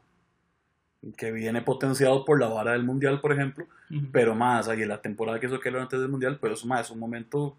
Que 1.17 1.33
viene 1.33 1.61
potenciado 1.61 2.25
por 2.25 2.39
la 2.39 2.47
vara 2.47 2.71
del 2.71 2.85
mundial, 2.85 3.21
por 3.21 3.33
ejemplo, 3.33 3.67
Ujú. 3.91 4.07
pero 4.13 4.37
más, 4.37 4.69
ahí 4.69 4.85
la 4.85 5.03
temporada 5.03 5.41
que 5.41 5.47
hizo 5.47 5.59
Keylor 5.59 5.83
antes 5.83 5.99
del 5.99 6.09
mundial, 6.09 6.39
pero 6.41 6.55
eso 6.55 6.69
más 6.69 6.83
es 6.87 6.91
un 6.93 7.01
momento, 7.01 7.57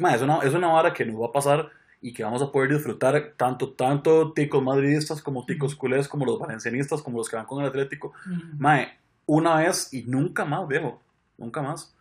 mae, 0.00 0.16
es, 0.16 0.22
una, 0.22 0.38
es 0.40 0.52
una 0.54 0.66
vara 0.72 0.92
que 0.92 1.04
nos 1.06 1.22
va 1.22 1.26
a 1.26 1.32
pasar 1.32 1.70
y 2.02 2.12
que 2.12 2.24
vamos 2.24 2.42
a 2.42 2.50
poder 2.50 2.70
disfrutar 2.72 3.34
tanto, 3.36 3.74
tanto 3.74 4.32
ticos 4.32 4.60
madridistas 4.60 5.22
como 5.22 5.46
ticos 5.46 5.76
culés, 5.76 6.08
como 6.08 6.26
los 6.26 6.36
valencianistas, 6.40 7.00
como 7.00 7.18
los 7.18 7.28
que 7.28 7.36
van 7.36 7.46
con 7.46 7.62
el 7.62 7.68
Atlético, 7.68 8.08
Ujú. 8.26 8.42
Mae, 8.58 8.88
una 9.26 9.54
vez 9.58 9.94
y 9.94 10.02
nunca 10.02 10.44
más, 10.44 10.66
viejo. 10.66 11.00
Nunca 11.38 11.62
más. 11.62 11.94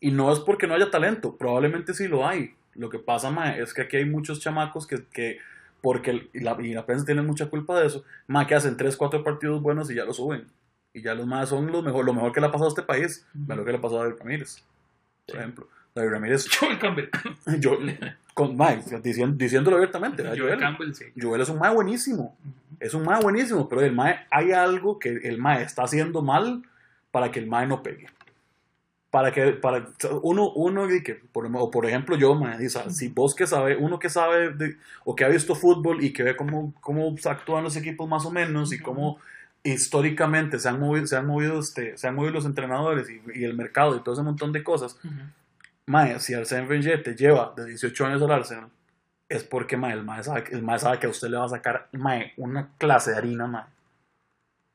Y 0.00 0.10
no 0.10 0.32
es 0.32 0.38
porque 0.40 0.66
no 0.66 0.74
haya 0.74 0.90
talento, 0.90 1.36
probablemente 1.36 1.92
sí 1.94 2.08
lo 2.08 2.26
hay. 2.26 2.54
Lo 2.74 2.88
que 2.88 2.98
pasa, 2.98 3.30
mae, 3.30 3.60
es 3.60 3.74
que 3.74 3.82
aquí 3.82 3.96
hay 3.96 4.04
muchos 4.04 4.40
chamacos 4.40 4.86
que, 4.86 5.04
que 5.12 5.38
porque 5.80 6.28
y, 6.32 6.40
la, 6.40 6.56
y 6.60 6.72
la 6.74 6.86
prensa 6.86 7.04
tiene 7.04 7.22
mucha 7.22 7.46
culpa 7.46 7.78
de 7.80 7.86
eso, 7.86 8.04
mae, 8.28 8.46
que 8.46 8.54
hacen 8.54 8.76
3, 8.76 8.96
4 8.96 9.24
partidos 9.24 9.60
buenos 9.60 9.90
y 9.90 9.94
ya 9.96 10.04
lo 10.04 10.12
suben. 10.12 10.46
Y 10.94 11.02
ya 11.02 11.14
los 11.14 11.26
más 11.26 11.48
son 11.48 11.70
los 11.70 11.84
mejor, 11.84 12.04
lo 12.04 12.12
mejor 12.14 12.32
que 12.32 12.40
le 12.40 12.46
ha 12.46 12.50
pasado 12.52 12.66
a 12.66 12.68
este 12.70 12.82
país. 12.82 13.26
Lo 13.46 13.64
que 13.64 13.72
le 13.72 13.78
ha 13.78 13.80
pasado 13.80 14.00
a 14.00 14.04
David 14.04 14.18
Ramírez, 14.20 14.62
por 15.26 15.34
Sí. 15.34 15.38
ejemplo. 15.38 15.68
David 15.94 16.10
Ramírez, 16.10 16.46
Joel 16.60 16.78
Campbell. 16.78 17.08
yo, 17.60 17.78
con, 18.34 18.56
mae, 18.56 18.80
diciendo, 19.02 19.36
diciéndolo 19.36 19.76
abiertamente, 19.76 20.22
¿verdad, 20.22 20.36
Joel 20.38 20.50
Joel? 20.50 20.60
Campbell, 20.60 20.94
sí. 20.94 21.04
Joel 21.20 21.40
es 21.42 21.48
un 21.48 21.58
mae 21.58 21.74
buenísimo. 21.74 22.36
Es 22.80 22.94
un 22.94 23.04
mae 23.04 23.20
buenísimo, 23.20 23.68
pero 23.68 23.82
el 23.82 23.92
mae, 23.92 24.20
hay 24.30 24.52
algo 24.52 24.98
que 25.00 25.08
el 25.10 25.38
mae 25.38 25.62
está 25.62 25.82
haciendo 25.82 26.22
mal 26.22 26.62
para 27.10 27.30
que 27.32 27.40
el 27.40 27.48
mae 27.48 27.66
no 27.66 27.82
pegue. 27.82 28.06
Para 29.10 29.32
que, 29.32 29.52
para, 29.52 29.88
uno, 30.22 30.50
uno 30.52 30.86
que, 31.02 31.14
por, 31.14 31.46
o 31.46 31.70
por 31.70 31.86
ejemplo 31.86 32.16
yo, 32.16 32.38
dice, 32.58 32.90
si 32.90 33.08
vos 33.08 33.34
que 33.34 33.46
sabe, 33.46 33.76
uno 33.76 33.98
que 33.98 34.10
sabe 34.10 34.50
de- 34.50 34.76
o 35.04 35.16
que 35.16 35.24
ha 35.24 35.28
visto 35.28 35.54
fútbol 35.54 36.04
y 36.04 36.12
que 36.12 36.22
ve 36.22 36.36
cómo, 36.36 36.74
cómo 36.82 37.14
actúan 37.24 37.64
los 37.64 37.74
equipos 37.76 38.06
más 38.06 38.26
o 38.26 38.30
menos 38.30 38.70
y 38.72 38.78
cómo 38.78 39.18
históricamente 39.64 40.58
se 40.58 40.68
han 40.68 40.78
movido, 40.78 41.06
se 41.06 41.16
han 41.16 41.26
movido, 41.26 41.58
este, 41.60 41.96
se 41.96 42.06
han 42.06 42.14
movido 42.14 42.34
los 42.34 42.44
entrenadores 42.44 43.08
y, 43.10 43.20
y 43.34 43.44
el 43.44 43.54
mercado 43.54 43.96
y 43.96 44.00
todo 44.00 44.14
ese 44.14 44.22
montón 44.22 44.52
de 44.52 44.62
cosas, 44.62 44.98
mae, 45.86 46.20
si 46.20 46.34
Arsène 46.34 46.68
Wenger 46.68 47.02
te 47.02 47.14
lleva 47.14 47.54
de 47.56 47.64
18 47.64 48.06
años 48.06 48.22
al 48.22 48.30
Arsenal, 48.32 48.68
es 49.28 49.42
porque 49.44 49.76
el, 49.76 50.04
mae 50.04 50.22
sabe, 50.22 50.44
sabe 50.78 50.98
que 50.98 51.06
a 51.06 51.10
usted 51.10 51.28
le 51.28 51.36
va 51.38 51.46
a 51.46 51.48
sacar 51.48 51.88
una 52.36 52.68
clase 52.78 53.10
de 53.12 53.16
harina, 53.16 53.46
mae. 53.46 53.64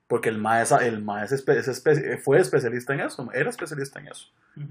Porque 0.08 0.30
el 0.30 0.38
mae, 0.38 0.66
sa- 0.66 0.86
el 0.86 1.02
mae 1.02 1.26
es 1.26 1.32
espe- 1.32 1.56
es 1.58 1.68
espe- 1.68 2.20
fue 2.22 2.40
especialista 2.40 2.94
en 2.94 3.00
eso, 3.02 3.30
era 3.34 3.50
especialista 3.50 4.00
en 4.00 4.08
eso. 4.10 4.28
Ujú. 4.58 4.68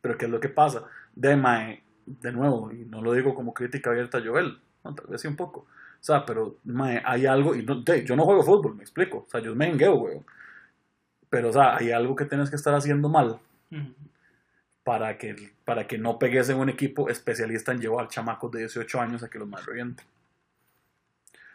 Pero 0.00 0.18
¿qué 0.18 0.24
es 0.24 0.30
lo 0.30 0.40
que 0.40 0.48
pasa? 0.48 0.84
De 1.14 1.36
mae, 1.36 1.82
de 2.06 2.32
nuevo, 2.32 2.72
y 2.72 2.84
no 2.86 3.00
lo 3.02 3.12
digo 3.12 3.34
como 3.34 3.54
crítica 3.54 3.90
abierta 3.90 4.18
a 4.18 4.22
Joel, 4.24 4.58
no, 4.82 4.94
tal 4.94 5.06
vez 5.06 5.20
sí 5.20 5.28
un 5.28 5.36
poco. 5.36 5.60
O 5.60 6.04
sea, 6.04 6.26
pero 6.26 6.56
mae, 6.64 7.00
hay 7.04 7.26
algo, 7.26 7.54
y 7.54 7.62
no, 7.64 7.76
de- 7.82 8.04
yo 8.04 8.16
no 8.16 8.24
juego 8.24 8.42
fútbol, 8.42 8.74
me 8.74 8.82
explico. 8.82 9.24
O 9.26 9.30
sea, 9.30 9.40
yo 9.40 9.54
me 9.54 9.68
engueo, 9.68 9.94
weón. 9.94 10.24
Pero, 11.30 11.50
o 11.50 11.52
sea, 11.52 11.76
hay 11.76 11.92
algo 11.92 12.16
que 12.16 12.24
tienes 12.24 12.50
que 12.50 12.56
estar 12.56 12.74
haciendo 12.74 13.08
mal 13.08 13.38
Ujú. 13.70 13.94
para 14.84 15.16
que, 15.16 15.52
para 15.64 15.86
que 15.86 15.96
no 15.98 16.18
pegues 16.18 16.48
en 16.48 16.58
un 16.58 16.68
equipo 16.68 17.08
especialista 17.08 17.70
en 17.72 17.80
llevar 17.80 18.08
chamacos 18.08 18.50
de 18.50 18.60
18 18.60 19.00
años 19.00 19.22
a 19.22 19.28
que 19.30 19.38
los 19.38 19.46
más 19.48 19.64
revienten. 19.64 20.04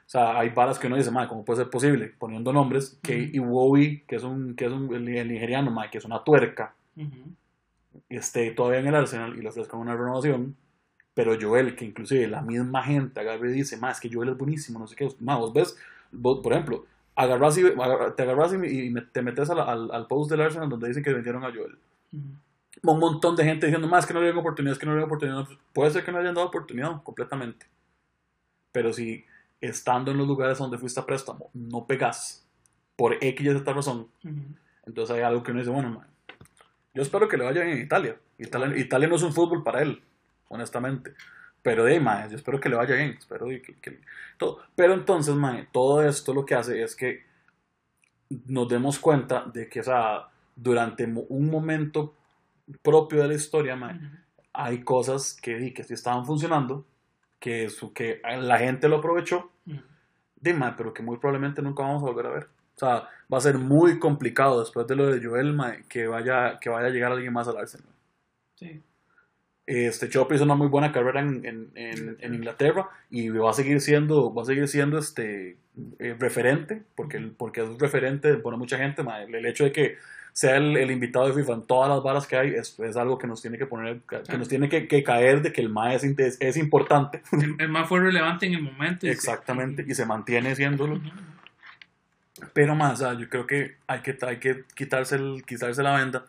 O 0.08 0.10
sea, 0.10 0.39
hay 0.39 0.49
varas 0.51 0.80
que 0.80 0.88
uno 0.88 0.95
dice, 0.95 1.12
madre, 1.12 1.28
¿cómo 1.28 1.43
puede 1.43 1.64
ser 1.64 1.70
posible? 1.70 2.14
Poniendo 2.18 2.53
nombres, 2.53 2.97
que 3.03 3.24
Ujú. 3.24 3.36
Iwobi, 3.36 4.03
que 4.08 4.16
es 4.16 4.24
un, 4.24 4.55
que 4.55 4.66
es 4.66 4.72
un 4.72 4.95
el, 4.95 5.05
el 5.05 5.28
nigeriano, 5.28 5.70
madre, 5.70 5.91
que 5.91 5.97
es 5.97 6.05
una 6.05 6.24
tuerca, 6.24 6.74
y 6.95 8.16
esté 8.16 8.51
todavía 8.51 8.80
en 8.80 8.88
el 8.88 8.95
Arsenal 8.95 9.38
y 9.38 9.41
le 9.41 9.49
ofrezcan 9.49 9.82
una 9.82 9.97
renovación, 9.97 10.55
pero 11.14 11.36
Joel, 11.39 11.76
que 11.76 11.84
inclusive 11.84 12.26
la 12.28 12.41
misma 12.41 12.84
gente 12.84 13.20
agarra 13.20 13.49
y 13.49 13.53
dice, 13.53 13.76
más 13.76 13.97
es 13.97 14.01
que 14.01 14.16
Joel 14.16 14.30
es 14.30 14.38
buenísimo, 14.38 14.80
no 14.80 14.88
sé 14.88 14.95
qué, 14.95 15.10
más 15.20 15.39
vos 15.39 15.53
ves, 15.53 15.78
vos, 16.10 16.39
por 16.41 16.53
ejemplo, 16.53 16.86
agarras 17.14 17.58
y, 17.58 17.64
te 18.16 18.24
agarras 18.24 18.53
y, 18.53 18.93
te 19.12 19.22
metes 19.22 19.49
al, 19.49 19.60
al, 19.60 19.91
al, 19.91 20.08
post 20.08 20.32
del 20.32 20.39
Arsenal 20.39 20.70
donde 20.70 20.88
dicen 20.88 21.03
que 21.03 21.12
vendieron 21.12 21.43
a 21.43 21.51
Joel. 21.51 21.78
Un 22.14 22.99
montón 22.99 23.36
de 23.36 23.43
gente 23.43 23.66
diciendo, 23.66 23.89
más 23.89 24.05
que 24.05 24.14
no 24.14 24.22
le 24.22 24.28
dieron 24.28 24.39
oportunidad, 24.39 24.72
es 24.72 24.80
que 24.80 24.86
no 24.86 24.93
le 24.93 24.99
dieron 24.99 25.10
oportunidad. 25.10 25.47
Puede 25.74 25.91
ser 25.91 26.05
que 26.05 26.12
no 26.12 26.20
le 26.20 26.24
hayan 26.24 26.36
dado 26.36 26.47
oportunidad 26.47 27.03
completamente. 27.03 27.66
Pero 28.72 28.93
si 28.93 29.26
estando 29.62 30.12
en 30.12 30.18
los 30.18 30.28
lugares 30.28 30.58
donde 30.58 30.78
fuiste 30.78 30.99
a 30.99 31.05
préstamo 31.05 31.49
no 31.53 31.86
pegas 31.86 32.47
por 32.95 33.14
X 33.22 33.45
y 33.45 33.51
Z 33.51 33.74
razón, 33.74 34.08
entonces 34.86 35.16
hay 35.16 35.22
algo 35.22 35.43
que 35.43 35.51
uno 35.51 35.60
dice, 35.60 35.72
bueno, 35.72 35.89
man, 35.89 36.08
yo 36.97 37.03
espero 37.03 37.28
que 37.28 37.38
le 37.38 37.43
vaya 37.43 37.62
bien 37.62 37.78
en 37.78 37.84
Italia. 37.84 38.18
Italia. 38.39 38.76
Italia 38.76 39.08
no 39.08 39.18
es 39.18 39.22
un 39.22 39.32
fútbol 39.32 39.64
para 39.64 39.84
él, 39.84 40.01
honestamente. 40.47 41.14
Pero 41.62 41.84
de 41.84 41.99
man, 41.99 42.28
yo 42.28 42.38
espero 42.38 42.60
que 42.60 42.70
le 42.70 42.76
vaya 42.76 42.95
bien. 42.95 43.16
Espero 43.20 43.45
que, 43.47 43.99
todo. 44.38 44.62
Pero 44.76 44.95
entonces, 44.95 45.36
man, 45.36 45.68
todo 45.72 46.01
esto 46.01 46.34
lo 46.34 46.43
que 46.43 46.55
hace 46.55 46.82
es 46.82 46.95
que 46.95 47.24
nos 48.47 48.68
demos 48.68 48.97
cuenta 48.97 49.45
de 49.45 49.70
que, 49.70 49.82
o 49.82 49.84
sea, 49.84 50.30
durante 50.55 51.05
un 51.05 51.49
momento 51.51 52.16
propio 52.82 53.22
de 53.22 53.28
la 53.28 53.34
historia, 53.36 53.78
hay 54.53 54.84
cosas 54.84 55.38
que, 55.39 55.72
que 55.72 55.84
sí 55.84 55.93
estaban 55.93 56.26
funcionando, 56.26 56.84
que, 57.39 57.69
su, 57.69 57.93
que 57.93 58.21
la 58.23 58.57
gente 58.57 58.88
lo 58.88 58.97
aprovechó, 58.97 59.51
man, 60.55 60.75
pero 60.77 60.93
que 60.93 61.03
muy 61.03 61.17
probablemente 61.17 61.61
nunca 61.61 61.83
vamos 61.83 62.03
a 62.03 62.07
volver 62.07 62.25
a 62.27 62.31
ver. 62.31 62.43
O 62.75 62.79
sea, 62.79 63.09
va 63.31 63.38
a 63.38 63.41
ser 63.41 63.57
muy 63.57 63.99
complicado 63.99 64.59
después 64.59 64.85
de 64.88 64.95
lo 64.95 65.07
de 65.07 65.25
Joel 65.25 65.53
man, 65.53 65.83
que, 65.89 66.07
vaya, 66.07 66.59
que 66.59 66.69
vaya 66.69 66.88
a 66.88 66.91
llegar 66.91 67.11
alguien 67.11 67.33
más 67.33 67.47
al 67.47 67.57
Arsenal. 67.57 67.93
Sí. 68.55 68.83
Este 69.65 70.07
Chop 70.07 70.31
hizo 70.31 70.45
una 70.45 70.55
muy 70.55 70.67
buena 70.67 70.93
carrera 70.93 71.19
en, 71.19 71.45
en, 71.45 72.17
en, 72.21 72.33
Inglaterra 72.33 72.89
y 73.09 73.27
va 73.29 73.49
a 73.49 73.53
seguir 73.53 73.81
siendo, 73.81 74.33
va 74.33 74.43
a 74.43 74.45
seguir 74.45 74.65
siendo 74.69 74.97
este 74.97 75.57
eh, 75.99 76.15
referente, 76.17 76.83
porque, 76.95 77.19
porque 77.38 77.63
es 77.63 77.77
referente 77.77 78.35
para 78.35 78.55
mucha 78.55 78.77
gente. 78.77 79.01
el, 79.01 79.45
hecho 79.45 79.65
de 79.65 79.73
que 79.73 79.97
sea 80.38 80.57
el, 80.57 80.91
invitado 80.91 81.27
de 81.27 81.33
FIFA 81.33 81.53
en 81.53 81.61
todas 81.63 81.89
las 81.89 82.03
balas 82.03 82.27
que 82.27 82.38
hay 82.38 82.49
es, 82.49 82.79
es 82.79 82.95
algo 82.95 83.17
que 83.17 83.25
nos 83.25 83.41
tiene 83.41 83.57
que 83.57 83.65
poner, 83.65 84.01
que 84.01 84.38
nos 84.38 84.47
tiene 84.47 84.69
que, 84.69 84.88
que, 84.88 85.03
caer 85.03 85.41
de 85.41 85.51
que 85.51 85.61
el 85.61 85.69
MAE 85.69 85.95
es, 85.95 86.38
es, 86.39 86.57
importante. 86.57 87.23
El, 87.57 87.67
MAE 87.67 87.85
fue 87.85 88.01
relevante 88.01 88.45
en 88.45 88.53
el 88.53 88.61
momento. 88.61 89.07
Exactamente, 89.07 89.83
y 89.88 89.95
se 89.95 90.05
mantiene 90.05 90.53
siéndolo. 90.53 91.01
Pero 92.53 92.75
más, 92.75 92.99
yo 92.99 93.27
creo 93.29 93.47
que 93.47 93.77
hay 93.88 94.01
que, 94.01 94.15
hay 94.21 94.38
que 94.38 94.63
quitarse, 94.75 95.15
el, 95.15 95.43
quitarse 95.43 95.81
la 95.81 95.95
venda 95.95 96.27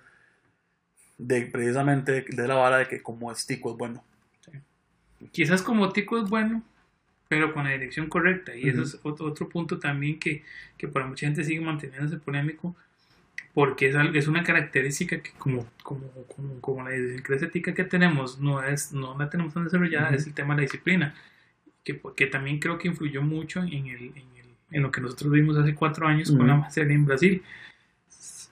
de 1.18 1.42
precisamente 1.42 2.24
de 2.26 2.48
la 2.48 2.54
vara 2.54 2.78
de 2.78 2.88
que 2.88 3.02
como 3.02 3.30
es 3.30 3.46
Tico 3.46 3.72
es 3.72 3.76
bueno. 3.76 4.02
Quizás 5.32 5.60
como 5.60 5.92
Tico 5.92 6.16
es 6.16 6.30
bueno, 6.30 6.62
pero 7.28 7.52
con 7.52 7.64
la 7.64 7.72
dirección 7.72 8.08
correcta. 8.08 8.56
Y 8.56 8.70
eso 8.70 8.84
es 8.84 8.98
otro, 9.02 9.26
otro 9.26 9.50
punto 9.50 9.78
también 9.78 10.18
que, 10.18 10.44
que, 10.78 10.88
para 10.88 11.06
mucha 11.06 11.26
gente 11.26 11.44
sigue 11.44 11.60
manteniéndose 11.60 12.16
polémico, 12.16 12.74
porque 13.58 13.88
es, 13.88 13.96
es 14.14 14.28
una 14.28 14.44
característica 14.44 15.20
que 15.20 15.32
como, 15.32 15.66
como, 15.82 16.06
como, 16.28 16.60
como 16.60 16.88
la 16.88 16.94
idiosincrasia 16.94 17.50
que 17.50 17.82
tenemos 17.82 18.38
no, 18.38 18.62
es, 18.62 18.92
no 18.92 19.18
la 19.18 19.28
tenemos 19.28 19.52
tan 19.52 19.64
desarrollada, 19.64 20.10
es 20.10 20.28
el 20.28 20.32
tema 20.32 20.54
de 20.54 20.58
la 20.58 20.62
disciplina, 20.62 21.12
que, 21.82 22.00
que 22.14 22.28
también 22.28 22.60
creo 22.60 22.78
que 22.78 22.86
influyó 22.86 23.20
mucho 23.20 23.58
en, 23.64 23.88
el, 23.88 24.02
en, 24.14 24.28
el, 24.36 24.46
en 24.70 24.82
lo 24.84 24.92
que 24.92 25.00
nosotros 25.00 25.32
vimos 25.32 25.58
hace 25.58 25.74
cuatro 25.74 26.06
años 26.06 26.30
con 26.30 26.46
la 26.46 26.70
serie 26.70 26.94
en 26.94 27.04
Brasil. 27.04 27.42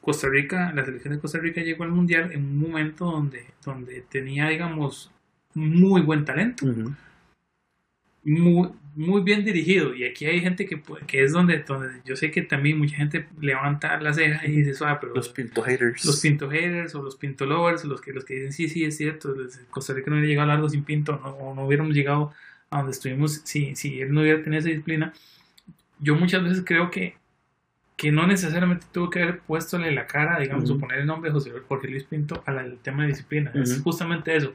Costa 0.01 0.29
Rica, 0.29 0.73
la 0.75 0.85
selección 0.85 1.15
de 1.15 1.21
Costa 1.21 1.39
Rica 1.39 1.61
llegó 1.61 1.85
al 1.85 1.93
Mundial 1.93 2.33
en 2.33 2.41
un 2.41 2.59
momento 2.59 3.05
donde, 3.05 3.47
donde 3.65 4.01
tenía, 4.11 4.49
digamos, 4.49 5.13
muy 5.55 6.01
buen 6.01 6.25
talento. 6.25 6.67
muy, 8.25 8.71
muy 8.97 9.23
bien 9.23 9.45
dirigido. 9.45 9.95
Y 9.95 10.05
aquí 10.05 10.27
hay 10.27 10.41
gente 10.41 10.67
que, 10.67 10.83
que 11.07 11.23
es 11.23 11.33
donde, 11.33 11.59
donde 11.59 12.01
yo 12.05 12.17
sé 12.17 12.31
que 12.31 12.43
también 12.43 12.79
mucha 12.79 12.97
gente 12.97 13.27
levanta 13.41 14.01
la 14.01 14.13
ceja 14.13 14.47
y 14.47 14.63
dice, 14.63 14.85
ah, 14.85 14.99
pero... 15.01 15.15
Los 15.15 15.29
pinto 15.29 15.63
haters. 15.63 16.05
Los 16.05 16.21
pinto 16.21 16.51
haters 16.51 16.95
o 16.95 17.03
los 17.03 17.17
pinto 17.17 17.47
lovers, 17.47 17.85
los 17.85 18.01
que, 18.01 18.13
los 18.13 18.25
que 18.25 18.35
dicen, 18.35 18.53
sí, 18.53 18.69
sí, 18.69 18.85
es 18.85 18.97
cierto, 18.97 19.35
Costa 19.71 19.93
Rica 19.93 20.11
no 20.11 20.17
hubiera 20.17 20.29
llegado 20.29 20.49
largo 20.49 20.69
sin 20.69 20.83
pinto, 20.83 21.21
no, 21.23 21.31
o 21.31 21.55
no 21.55 21.67
hubiéramos 21.67 21.95
llegado 21.95 22.33
a 22.71 22.79
donde 22.79 22.93
estuvimos 22.93 23.43
si, 23.45 23.77
si 23.77 24.01
él 24.01 24.13
no 24.13 24.23
hubiera 24.23 24.43
tenido 24.43 24.61
esa 24.61 24.71
disciplina. 24.71 25.13
Yo 26.01 26.17
muchas 26.17 26.43
veces 26.43 26.65
creo 26.67 26.91
que 26.91 27.17
que 27.97 28.13
no 28.13 28.27
necesariamente 28.27 28.87
tuvo 28.93 29.09
que 29.09 29.23
haber 29.23 29.41
puestole 29.41 29.91
la 29.91 30.07
cara, 30.07 30.39
digamos, 30.39 30.71
o 30.71 30.79
poner 30.79 30.99
el 30.99 31.07
nombre 31.07 31.31
de 31.31 31.35
José 31.35 31.51
Jorge 31.67 31.89
Luis 31.89 32.05
Pinto 32.05 32.43
al 32.45 32.79
tema 32.83 33.03
de 33.03 33.09
disciplina. 33.09 33.51
Es 33.55 33.81
justamente 33.81 34.37
eso, 34.37 34.53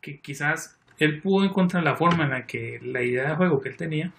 que 0.00 0.20
quizás 0.20 0.78
él 1.04 1.20
pudo 1.20 1.44
encontrar 1.44 1.82
la 1.82 1.96
forma 1.96 2.24
en 2.24 2.30
la 2.30 2.46
que 2.46 2.80
la 2.82 3.02
idea 3.02 3.30
de 3.30 3.36
juego 3.36 3.60
que 3.60 3.68
él 3.68 3.76
tenía, 3.76 4.12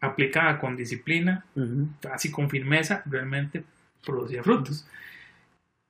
aplicada 0.00 0.58
con 0.58 0.76
disciplina, 0.76 1.44
así 2.12 2.30
con 2.30 2.50
firmeza, 2.50 3.02
realmente 3.06 3.64
producía 4.04 4.42
frutos. 4.42 4.86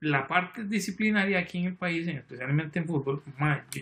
La 0.01 0.27
parte 0.27 0.65
disciplinaria 0.65 1.39
aquí 1.39 1.59
en 1.59 1.67
el 1.67 1.75
país, 1.75 2.07
especialmente 2.09 2.79
en 2.79 2.87
fútbol, 2.87 3.23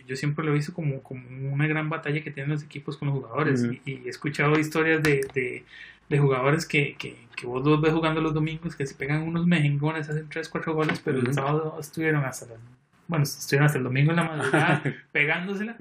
yo, 0.07 0.17
siempre 0.17 0.45
lo 0.45 0.53
he 0.53 0.55
visto 0.55 0.75
como, 0.75 1.03
como 1.03 1.53
una 1.53 1.67
gran 1.67 1.89
batalla 1.89 2.23
que 2.23 2.31
tienen 2.31 2.53
los 2.53 2.63
equipos 2.63 2.97
con 2.97 3.09
los 3.09 3.19
jugadores. 3.19 3.67
y, 3.85 4.03
he 4.05 4.09
escuchado 4.09 4.59
historias 4.59 5.03
de 5.03 5.65
de 6.11 6.19
jugadores 6.19 6.67
que, 6.67 6.97
que, 6.99 7.17
que 7.37 7.47
vos 7.47 7.65
los 7.65 7.81
ves 7.81 7.93
jugando 7.93 8.21
los 8.21 8.35
domingos, 8.35 8.75
que 8.75 8.85
se 8.85 8.97
pegan 8.97 9.23
unos 9.23 9.47
mejengones, 9.47 10.11
hacen 10.11 10.29
3, 10.29 10.49
4 10.49 10.75
goles, 10.75 11.01
pero 11.03 11.21
el 11.21 11.33
sábado 11.33 11.79
estuvieron 11.81 12.25
hasta 12.25 12.47
bueno, 13.11 13.25
estuvieron 13.25 13.67
hasta 13.67 13.79
el 13.79 13.85
domingo 13.85 14.11
en 14.13 14.17
la 14.17 14.25
madrugada 14.25 14.83
pegándosela. 15.13 15.77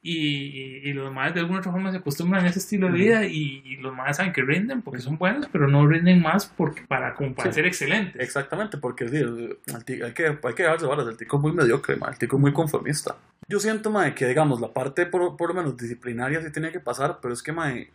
Y, 0.00 0.88
y, 0.88 0.92
los 0.92 1.06
demás 1.06 1.34
de 1.34 1.40
alguna 1.40 1.58
otra 1.58 1.72
forma 1.72 1.90
se 1.90 1.98
acostumbran 1.98 2.44
a 2.44 2.48
ese 2.48 2.60
estilo 2.60 2.86
de 2.86 2.92
vida 2.92 3.24
y, 3.26 3.76
los 3.78 3.94
más 3.94 4.16
saben 4.16 4.32
que 4.32 4.42
rinden 4.42 4.80
porque 4.80 5.00
son 5.00 5.18
buenos, 5.18 5.48
pero 5.50 5.66
no 5.66 5.86
rinden 5.86 6.22
más 6.22 6.46
porque 6.46 6.82
para, 6.86 7.14
como 7.14 7.34
para 7.34 7.52
ser 7.52 7.66
excelentes. 7.66 8.22
Exactamente, 8.22 8.78
porque 8.78 9.04
hay, 9.04 10.12
que, 10.14 10.38
hay 10.42 10.54
que 10.54 10.62
darse 10.62 10.86
balas, 10.86 11.08
el 11.08 11.16
tico 11.16 11.36
es 11.38 11.42
muy 11.42 11.52
mediocre, 11.52 11.96
el 11.96 12.18
tico 12.18 12.36
es 12.36 12.40
muy 12.40 12.52
conformista. 12.52 13.16
Yo 13.48 13.58
siento, 13.58 13.90
mae, 13.90 14.14
que 14.14 14.26
digamos, 14.26 14.60
la 14.60 14.68
parte 14.68 15.04
por, 15.04 15.36
por 15.36 15.48
lo 15.48 15.54
menos 15.54 15.76
disciplinaria 15.76 16.40
sí 16.42 16.52
tiene 16.52 16.70
que 16.70 16.80
pasar, 16.80 17.18
pero 17.20 17.34
es 17.34 17.42
que, 17.42 17.50
mae, 17.52 17.90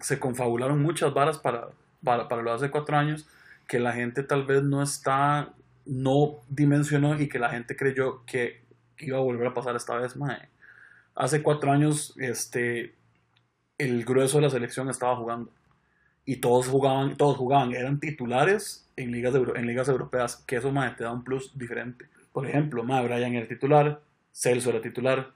se 0.00 0.18
confabularon 0.18 0.82
muchas 0.82 1.14
varas 1.14 1.38
para, 1.38 1.68
para, 2.02 2.28
para 2.28 2.42
lo 2.42 2.50
de 2.50 2.56
hace 2.56 2.70
cuatro 2.70 2.96
años 2.96 3.28
que 3.68 3.78
la 3.78 3.92
gente 3.92 4.22
tal 4.22 4.44
vez 4.44 4.62
no 4.62 4.82
está, 4.82 5.50
no 5.86 6.40
dimensionó 6.48 7.20
y 7.20 7.28
que 7.28 7.38
la 7.38 7.50
gente 7.50 7.76
creyó 7.76 8.24
que 8.24 8.62
iba 8.98 9.18
a 9.18 9.22
volver 9.22 9.46
a 9.48 9.54
pasar 9.54 9.76
esta 9.76 9.96
vez. 9.96 10.16
Mae. 10.16 10.48
Hace 11.14 11.42
cuatro 11.42 11.70
años 11.70 12.14
este, 12.18 12.94
el 13.78 14.04
grueso 14.04 14.38
de 14.38 14.42
la 14.44 14.50
selección 14.50 14.88
estaba 14.88 15.16
jugando 15.16 15.50
y 16.24 16.36
todos 16.36 16.68
jugaban, 16.68 17.16
todos 17.16 17.36
jugaban, 17.36 17.72
eran 17.72 18.00
titulares 18.00 18.88
en 18.96 19.12
ligas, 19.12 19.34
en 19.34 19.66
ligas 19.66 19.88
europeas, 19.88 20.36
que 20.46 20.56
eso 20.56 20.72
mae, 20.72 20.92
te 20.92 21.04
da 21.04 21.12
un 21.12 21.22
plus 21.22 21.56
diferente. 21.56 22.06
Por 22.32 22.46
ejemplo, 22.46 22.82
mae, 22.82 23.04
Brian 23.04 23.34
era 23.34 23.46
titular, 23.46 24.00
Celso 24.32 24.70
era 24.70 24.80
titular, 24.80 25.32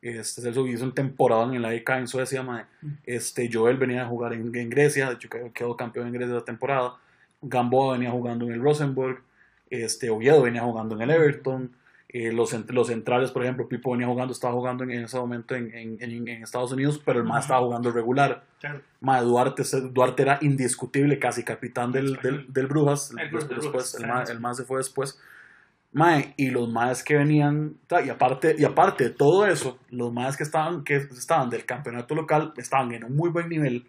este, 0.00 0.40
Celso 0.40 0.66
hizo 0.66 0.84
un 0.84 0.94
temporada 0.94 1.44
en 1.54 1.60
la 1.60 1.74
EK 1.74 1.90
en 1.90 2.08
Suecia. 2.08 2.68
Este, 3.04 3.50
Joel 3.52 3.76
venía 3.76 4.02
a 4.02 4.06
jugar 4.06 4.32
en, 4.32 4.50
Grecia, 4.70 5.08
de 5.08 5.14
hecho 5.14 5.28
quedó 5.52 5.76
campeón 5.76 6.06
en 6.06 6.14
Grecia 6.14 6.34
la 6.34 6.44
temporada. 6.44 6.94
Gamboa 7.42 7.94
venía 7.94 8.10
jugando 8.10 8.46
en 8.46 8.52
el 8.52 8.60
Rosenborg. 8.60 9.22
Este, 9.70 10.10
Oviedo 10.10 10.42
venía 10.42 10.62
jugando 10.62 10.96
en 10.96 11.02
el 11.02 11.10
Everton. 11.10 11.70
Eh, 12.12 12.32
los, 12.32 12.52
los 12.70 12.88
centrales, 12.88 13.30
por 13.30 13.44
ejemplo, 13.44 13.68
Pipo 13.68 13.92
venía 13.92 14.08
jugando, 14.08 14.32
estaba 14.32 14.52
jugando 14.52 14.82
en, 14.82 14.90
ese 14.90 15.16
momento 15.16 15.54
en, 15.54 15.72
en, 15.72 15.98
en, 16.00 16.42
Estados 16.42 16.72
Unidos, 16.72 17.00
pero 17.04 17.20
el 17.20 17.24
más 17.24 17.44
estaba 17.44 17.60
jugando 17.60 17.92
regular. 17.92 18.42
Claro. 18.58 18.80
Duarte, 19.00 19.62
Duarte 19.92 20.22
era 20.22 20.38
indiscutible, 20.40 21.20
casi 21.20 21.44
capitán 21.44 21.92
del, 21.92 22.16
del, 22.16 22.52
del 22.52 22.66
Brujas. 22.66 23.12
El, 23.16 23.30
después, 23.30 23.94
el, 23.94 24.40
más 24.40 24.56
se 24.56 24.64
fue 24.64 24.78
después. 24.78 25.20
Mae, 25.92 26.34
y 26.36 26.50
los 26.50 26.68
maes 26.68 27.04
que 27.04 27.16
venían, 27.16 27.76
y 28.04 28.08
aparte, 28.08 28.56
y 28.58 28.64
aparte 28.64 29.04
de 29.04 29.10
todo 29.10 29.46
eso, 29.46 29.78
los 29.90 30.12
maes 30.12 30.36
que 30.36 30.42
estaban, 30.42 30.82
que 30.82 30.96
estaban 30.96 31.48
del 31.48 31.64
campeonato 31.64 32.16
local 32.16 32.52
estaban 32.56 32.92
en 32.92 33.04
un 33.04 33.14
muy 33.14 33.30
buen 33.30 33.48
nivel. 33.48 33.86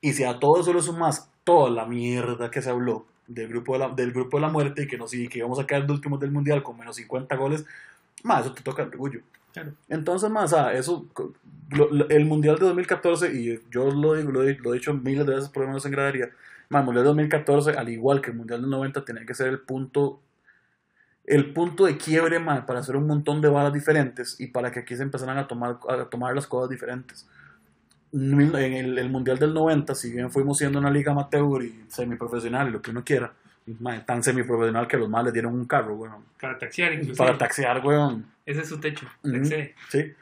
Y 0.00 0.12
si 0.12 0.22
a 0.22 0.38
todo 0.38 0.60
eso 0.60 0.72
le 0.72 0.80
sumas 0.80 1.28
toda 1.42 1.70
la 1.70 1.86
mierda 1.86 2.52
que 2.52 2.62
se 2.62 2.70
habló 2.70 3.06
del 3.28 3.48
grupo 3.48 3.74
de 3.74 3.78
la, 3.80 3.88
del 3.90 4.12
grupo 4.12 4.38
de 4.38 4.40
la 4.40 4.48
muerte 4.48 4.82
y 4.82 4.86
que, 4.86 4.98
nos, 4.98 5.14
y 5.14 5.28
que 5.28 5.38
íbamos 5.38 5.60
a 5.60 5.66
quedar 5.66 5.86
de 5.86 5.92
últimos 5.92 6.18
del 6.18 6.32
mundial 6.32 6.62
con 6.62 6.76
menos 6.76 6.96
50 6.96 7.36
goles, 7.36 7.64
más 8.24 8.40
eso 8.44 8.54
te 8.54 8.62
toca 8.62 8.82
el 8.82 8.88
orgullo. 8.88 9.20
Entonces, 9.88 10.30
más, 10.30 10.54
eso, 10.72 11.06
el 12.08 12.24
mundial 12.24 12.58
de 12.58 12.66
2014, 12.66 13.32
y 13.34 13.60
yo 13.70 13.90
lo, 13.90 14.14
digo, 14.14 14.30
lo, 14.30 14.42
he 14.42 14.54
dicho 14.54 14.94
miles 14.94 15.26
de 15.26 15.34
veces 15.34 15.48
por 15.48 15.62
lo 15.62 15.68
menos 15.68 15.84
en 15.84 15.92
gradería, 15.92 16.30
más, 16.68 16.80
el 16.80 16.86
mundial 16.86 17.04
de 17.04 17.08
2014, 17.08 17.70
al 17.72 17.88
igual 17.88 18.20
que 18.20 18.30
el 18.30 18.36
mundial 18.36 18.60
del 18.60 18.70
90, 18.70 19.04
tenía 19.04 19.26
que 19.26 19.34
ser 19.34 19.48
el 19.48 19.60
punto 19.60 20.20
el 21.28 21.52
punto 21.52 21.84
de 21.84 21.98
quiebre 21.98 22.40
para 22.40 22.80
hacer 22.80 22.96
un 22.96 23.06
montón 23.06 23.42
de 23.42 23.48
balas 23.48 23.72
diferentes 23.72 24.40
y 24.40 24.46
para 24.46 24.72
que 24.72 24.80
aquí 24.80 24.96
se 24.96 25.02
empezaran 25.02 25.36
a 25.36 25.46
tomar, 25.46 25.78
a 25.86 26.06
tomar 26.06 26.34
las 26.34 26.46
cosas 26.46 26.70
diferentes. 26.70 27.28
En 28.12 28.98
el, 28.98 29.10
Mundial 29.10 29.38
del 29.38 29.52
90, 29.52 29.94
si 29.94 30.12
bien 30.12 30.30
fuimos 30.30 30.58
siendo 30.58 30.78
una 30.78 30.90
liga 30.90 31.12
amateur 31.12 31.62
y 31.62 31.84
semiprofesional 31.88 32.68
y 32.68 32.72
lo 32.72 32.80
que 32.80 32.90
uno 32.90 33.04
quiera, 33.04 33.32
tan 34.06 34.22
semiprofesional 34.22 34.88
que 34.88 34.96
los 34.96 35.08
más 35.08 35.24
le 35.24 35.32
dieron 35.32 35.54
un 35.54 35.66
carro, 35.66 35.94
weón. 35.94 36.24
Para 36.40 36.58
taxiar, 36.58 36.92
incluso. 36.94 37.22
Para 37.22 37.36
taxiar, 37.36 37.84
weón. 37.84 38.24
Ese 38.46 38.62
es 38.62 38.68
su 38.68 38.80
techo, 38.80 39.06
Sí. 39.90 40.12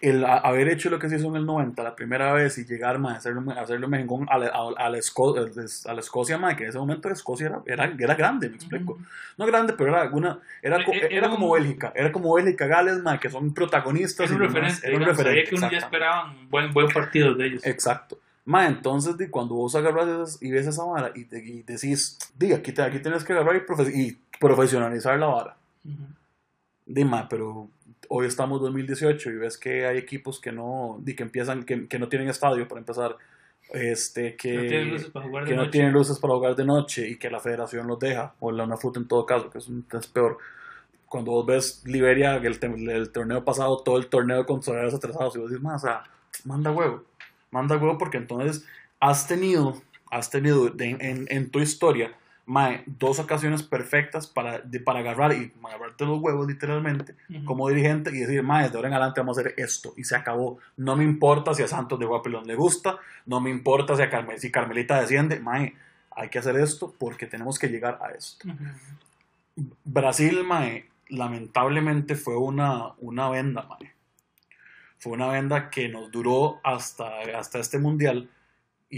El 0.00 0.24
haber 0.24 0.68
hecho 0.68 0.90
lo 0.90 0.98
que 0.98 1.08
se 1.08 1.16
hizo 1.16 1.28
en 1.28 1.36
el 1.36 1.46
90 1.46 1.82
la 1.82 1.94
primera 1.94 2.32
vez 2.32 2.58
y 2.58 2.64
llegar 2.64 2.96
a 2.96 3.12
hacerlo, 3.12 3.42
hacerlo 3.52 3.88
mejengón 3.88 4.26
a 4.30 4.38
la, 4.38 4.48
a, 4.48 4.90
la 4.90 4.98
Escocia, 4.98 6.36
más 6.36 6.56
que 6.56 6.64
en 6.64 6.68
ese 6.70 6.78
momento 6.78 7.08
Escocia 7.08 7.46
era, 7.46 7.62
era, 7.66 7.94
era 7.98 8.14
grande, 8.14 8.48
me 8.48 8.56
explico. 8.56 8.98
No 9.38 9.46
grande, 9.46 9.72
pero 9.72 9.90
era, 9.90 10.10
una, 10.10 10.40
era, 10.62 10.76
era, 10.76 11.06
era 11.08 11.30
como 11.30 11.52
Bélgica, 11.52 11.92
era 11.94 12.12
como 12.12 12.34
Bélgica, 12.34 12.66
Gales, 12.66 13.02
más 13.02 13.20
que 13.20 13.30
son 13.30 13.54
protagonistas. 13.54 14.30
Era 14.30 14.36
un 14.36 14.42
referente, 14.42 14.86
era 14.86 14.96
un 14.96 15.04
referente. 15.04 15.50
que 15.50 15.56
uno 15.56 15.70
ya 15.70 15.78
esperaba 15.78 16.34
buen, 16.50 16.72
buen 16.72 16.88
partido 16.88 17.34
de 17.34 17.46
ellos. 17.46 17.66
Exacto. 17.66 18.18
Ma, 18.44 18.66
entonces, 18.66 19.16
di, 19.16 19.28
cuando 19.28 19.54
vos 19.54 19.74
agarras 19.74 20.38
y 20.42 20.50
ves 20.50 20.66
esa 20.66 20.84
vara 20.84 21.12
y, 21.14 21.24
te, 21.24 21.38
y 21.38 21.62
decís, 21.62 22.18
di, 22.36 22.52
aquí, 22.52 22.72
te, 22.72 22.82
aquí 22.82 22.98
tienes 22.98 23.24
que 23.24 23.32
agarrar 23.32 23.56
y, 23.56 24.00
y 24.00 24.18
profesionalizar 24.38 25.18
la 25.18 25.26
vara. 25.26 25.56
Dime, 26.84 27.26
pero 27.30 27.70
hoy 28.08 28.26
estamos 28.26 28.60
2018 28.60 29.30
y 29.30 29.36
ves 29.36 29.58
que 29.58 29.86
hay 29.86 29.98
equipos 29.98 30.40
que 30.40 30.52
no, 30.52 31.00
que 31.04 31.22
empiezan, 31.22 31.64
que, 31.64 31.88
que 31.88 31.98
no 31.98 32.08
tienen 32.08 32.28
estadio 32.28 32.66
para 32.68 32.80
empezar, 32.80 33.16
este, 33.72 34.36
que, 34.36 34.54
no 34.54 34.62
tienen 34.68 34.90
luces 34.90 35.10
para 35.10 35.26
jugar 35.26 35.44
de 35.44 35.50
que 35.50 35.56
noche. 35.56 35.66
no 35.66 35.70
tienen 35.70 35.92
luces 35.92 36.18
para 36.18 36.34
jugar 36.34 36.56
de 36.56 36.64
noche 36.64 37.08
y 37.08 37.16
que 37.16 37.30
la 37.30 37.40
federación 37.40 37.86
los 37.86 37.98
deja, 37.98 38.34
o 38.40 38.52
la 38.52 38.64
UNAFUT 38.64 38.96
en 38.96 39.08
todo 39.08 39.26
caso, 39.26 39.50
que 39.50 39.58
es, 39.58 39.68
un, 39.68 39.86
es 39.92 40.06
peor. 40.06 40.38
Cuando 41.06 41.32
vos 41.32 41.46
ves 41.46 41.82
Liberia, 41.86 42.36
el, 42.36 42.58
el, 42.90 43.10
torneo 43.10 43.44
pasado, 43.44 43.82
todo 43.82 43.98
el 43.98 44.06
torneo 44.06 44.46
con 44.46 44.60
horarios 44.66 44.94
atrasados, 44.94 45.36
y 45.36 45.38
vos 45.38 45.50
dices, 45.50 45.62
más, 45.62 45.84
o 45.84 45.86
sea, 45.86 46.04
manda 46.44 46.70
huevo, 46.70 47.04
manda 47.50 47.76
huevo 47.76 47.98
porque 47.98 48.18
entonces 48.18 48.66
has 49.00 49.26
tenido, 49.28 49.80
has 50.10 50.30
tenido 50.30 50.68
en, 50.78 51.00
en, 51.00 51.26
en 51.28 51.50
tu 51.50 51.60
historia 51.60 52.14
mae, 52.46 52.82
dos 52.86 53.18
ocasiones 53.18 53.62
perfectas 53.62 54.26
para, 54.26 54.58
de, 54.58 54.80
para 54.80 55.00
agarrar 55.00 55.32
y 55.32 55.52
agarrarte 55.62 56.04
los 56.04 56.20
huevos 56.20 56.46
literalmente 56.46 57.14
uh 57.30 57.32
-huh. 57.32 57.44
como 57.44 57.68
dirigente 57.68 58.10
y 58.10 58.20
decir, 58.20 58.42
mae, 58.42 58.68
de 58.68 58.76
ahora 58.76 58.88
en 58.88 58.94
adelante 58.94 59.20
vamos 59.20 59.38
a 59.38 59.40
hacer 59.40 59.54
esto 59.56 59.94
y 59.96 60.04
se 60.04 60.16
acabó. 60.16 60.58
No 60.76 60.96
me 60.96 61.04
importa 61.04 61.54
si 61.54 61.62
a 61.62 61.68
Santos 61.68 61.98
de 61.98 62.06
Guapelón 62.06 62.46
le 62.46 62.54
gusta, 62.54 62.98
no 63.26 63.40
me 63.40 63.50
importa 63.50 63.96
si, 63.96 64.02
a 64.02 64.10
Carmel, 64.10 64.38
si 64.38 64.50
Carmelita 64.50 65.00
desciende, 65.00 65.40
mae, 65.40 65.74
hay 66.10 66.28
que 66.28 66.38
hacer 66.38 66.56
esto 66.56 66.94
porque 66.98 67.26
tenemos 67.26 67.58
que 67.58 67.68
llegar 67.68 67.98
a 68.02 68.10
esto. 68.10 68.46
Uh 68.48 68.52
-huh. 68.52 69.74
Brasil, 69.84 70.44
mae, 70.44 70.88
lamentablemente 71.08 72.14
fue 72.14 72.36
una, 72.36 72.92
una 72.98 73.28
venda, 73.30 73.62
mae. 73.62 73.92
Fue 74.98 75.12
una 75.12 75.28
venda 75.28 75.70
que 75.70 75.88
nos 75.88 76.10
duró 76.10 76.60
hasta, 76.62 77.20
hasta 77.38 77.58
este 77.58 77.78
mundial 77.78 78.28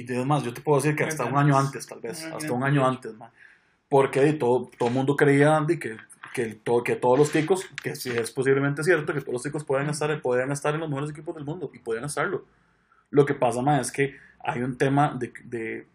y 0.01 0.03
demás, 0.03 0.43
yo 0.43 0.53
te 0.53 0.61
puedo 0.61 0.79
decir 0.79 0.95
que 0.95 1.05
hasta 1.05 1.25
un 1.25 1.37
año 1.37 1.59
antes, 1.59 1.87
tal 1.87 2.01
vez, 2.01 2.25
hasta 2.25 2.53
un 2.53 2.63
año 2.63 2.87
antes, 2.87 3.15
man. 3.15 3.31
Porque 3.89 4.33
todo 4.35 4.71
el 4.81 4.91
mundo 4.93 5.17
creía, 5.17 5.57
Andy, 5.57 5.79
que, 5.79 5.97
que, 6.35 6.55
todo, 6.55 6.83
que 6.83 6.97
todos 6.97 7.19
los 7.19 7.33
ticos, 7.33 7.67
que 7.83 7.97
sí 7.97 8.11
es 8.11 8.31
posiblemente 8.31 8.83
cierto, 8.83 9.15
que 9.15 9.21
todos 9.21 9.33
los 9.33 9.43
ticos 9.43 9.65
pueden 9.65 9.89
estar, 9.89 10.21
podrían 10.21 10.53
estar 10.53 10.75
en 10.75 10.81
los 10.81 10.91
mejores 10.91 11.11
equipos 11.11 11.35
del 11.35 11.45
mundo, 11.45 11.71
y 11.73 11.79
podían 11.79 12.05
estarlo. 12.05 12.45
Lo 13.11 13.25
que 13.25 13.35
pasa, 13.35 13.63
man, 13.63 13.81
es 13.81 13.91
que 13.91 14.17
hay 14.41 14.63
un 14.63 14.77
tema 14.77 15.17
de, 15.19 15.33
de, 15.45 15.87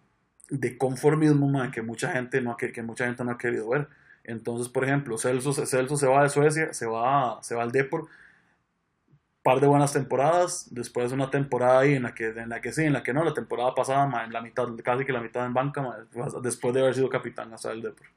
de 0.50 0.78
conformismo, 0.78 1.48
man, 1.48 1.70
que 1.70 1.82
mucha 1.82 2.12
gente 2.12 2.42
no 2.42 2.52
ha, 2.52 2.58
que 2.58 2.82
mucha 2.82 3.06
gente 3.06 3.24
no 3.24 3.32
ha 3.32 3.38
querido 3.38 3.70
ver. 3.70 3.88
Entonces, 4.24 4.70
por 4.70 4.84
ejemplo, 4.84 5.18
Celso, 5.18 5.54
Celso 5.54 5.98
se 5.98 6.08
va 6.08 6.24
de 6.24 6.30
Suecia, 6.30 6.74
se 6.74 6.86
va, 6.86 7.40
se 7.44 7.56
va 7.56 7.64
al 7.64 7.72
Depor, 7.72 8.08
par 9.44 9.60
de 9.60 9.68
buenas 9.68 9.94
temporadas, 9.94 10.68
después 10.72 11.12
una 11.12 11.32
temporada 11.32 11.80
ahí 11.80 11.96
en 11.96 12.04
la 12.04 12.14
que, 12.14 12.28
en 12.28 12.50
la 12.50 12.62
que 12.62 12.72
sí, 12.72 12.84
en 12.84 12.94
la 12.94 13.04
que 13.04 13.14
no, 13.14 13.24
la 13.24 13.34
temporada 13.34 13.74
pasada, 13.74 14.06
ma, 14.06 14.24
en 14.24 14.34
la 14.34 14.42
mitad, 14.42 14.68
casi 14.84 15.04
que 15.04 15.14
la 15.14 15.22
mitad 15.22 15.46
en 15.46 15.54
banca, 15.54 15.82
ma, 15.82 15.98
después 16.42 16.74
de 16.74 16.82
haber 16.82 16.94
sido 16.94 17.10
capitán 17.10 17.54
hasta 17.54 17.72
el 17.72 17.82
Depor. 17.82 18.08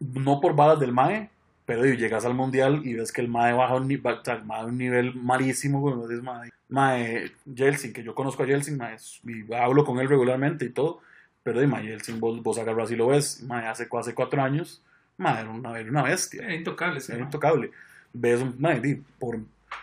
No 0.00 0.40
por 0.40 0.56
balas 0.56 0.80
del 0.80 0.92
MAE, 0.92 1.30
pero 1.66 1.86
y, 1.86 1.96
llegas 1.96 2.24
al 2.24 2.34
mundial 2.34 2.80
y 2.84 2.94
ves 2.94 3.12
que 3.12 3.20
el 3.20 3.28
MAE 3.28 3.52
baja 3.52 3.74
un, 3.74 4.02
baja 4.02 4.64
un 4.64 4.78
nivel 4.78 5.14
malísimo, 5.14 5.80
bueno, 5.80 6.08
dices, 6.08 6.24
MAE, 6.24 6.50
MAE, 6.68 7.32
Jelsin, 7.54 7.92
que 7.92 8.02
yo 8.02 8.14
conozco 8.14 8.42
a 8.42 8.46
Jelsin, 8.46 8.78
MAE, 8.78 8.96
y 9.24 9.52
hablo 9.52 9.84
con 9.84 9.98
él 9.98 10.08
regularmente 10.08 10.64
y 10.64 10.70
todo, 10.70 11.00
pero 11.42 11.60
de 11.60 11.66
MAE, 11.66 11.84
Jelsin, 11.84 12.18
vos, 12.18 12.42
vos 12.42 12.58
agarras 12.58 12.90
y 12.90 12.96
lo 12.96 13.08
ves, 13.08 13.42
MAE, 13.42 13.66
hace, 13.68 13.88
hace 13.92 14.14
cuatro 14.14 14.42
años, 14.42 14.82
MAE, 15.18 15.40
era 15.42 15.50
una, 15.50 15.78
era 15.78 15.90
una 15.90 16.02
bestia. 16.02 16.42
Era 16.42 16.54
intocable, 16.54 17.00
Era 17.06 17.18
intocable. 17.18 17.70
Ves 18.14 18.40
un, 18.40 18.56
MAE, 18.58 19.02
por 19.18 19.38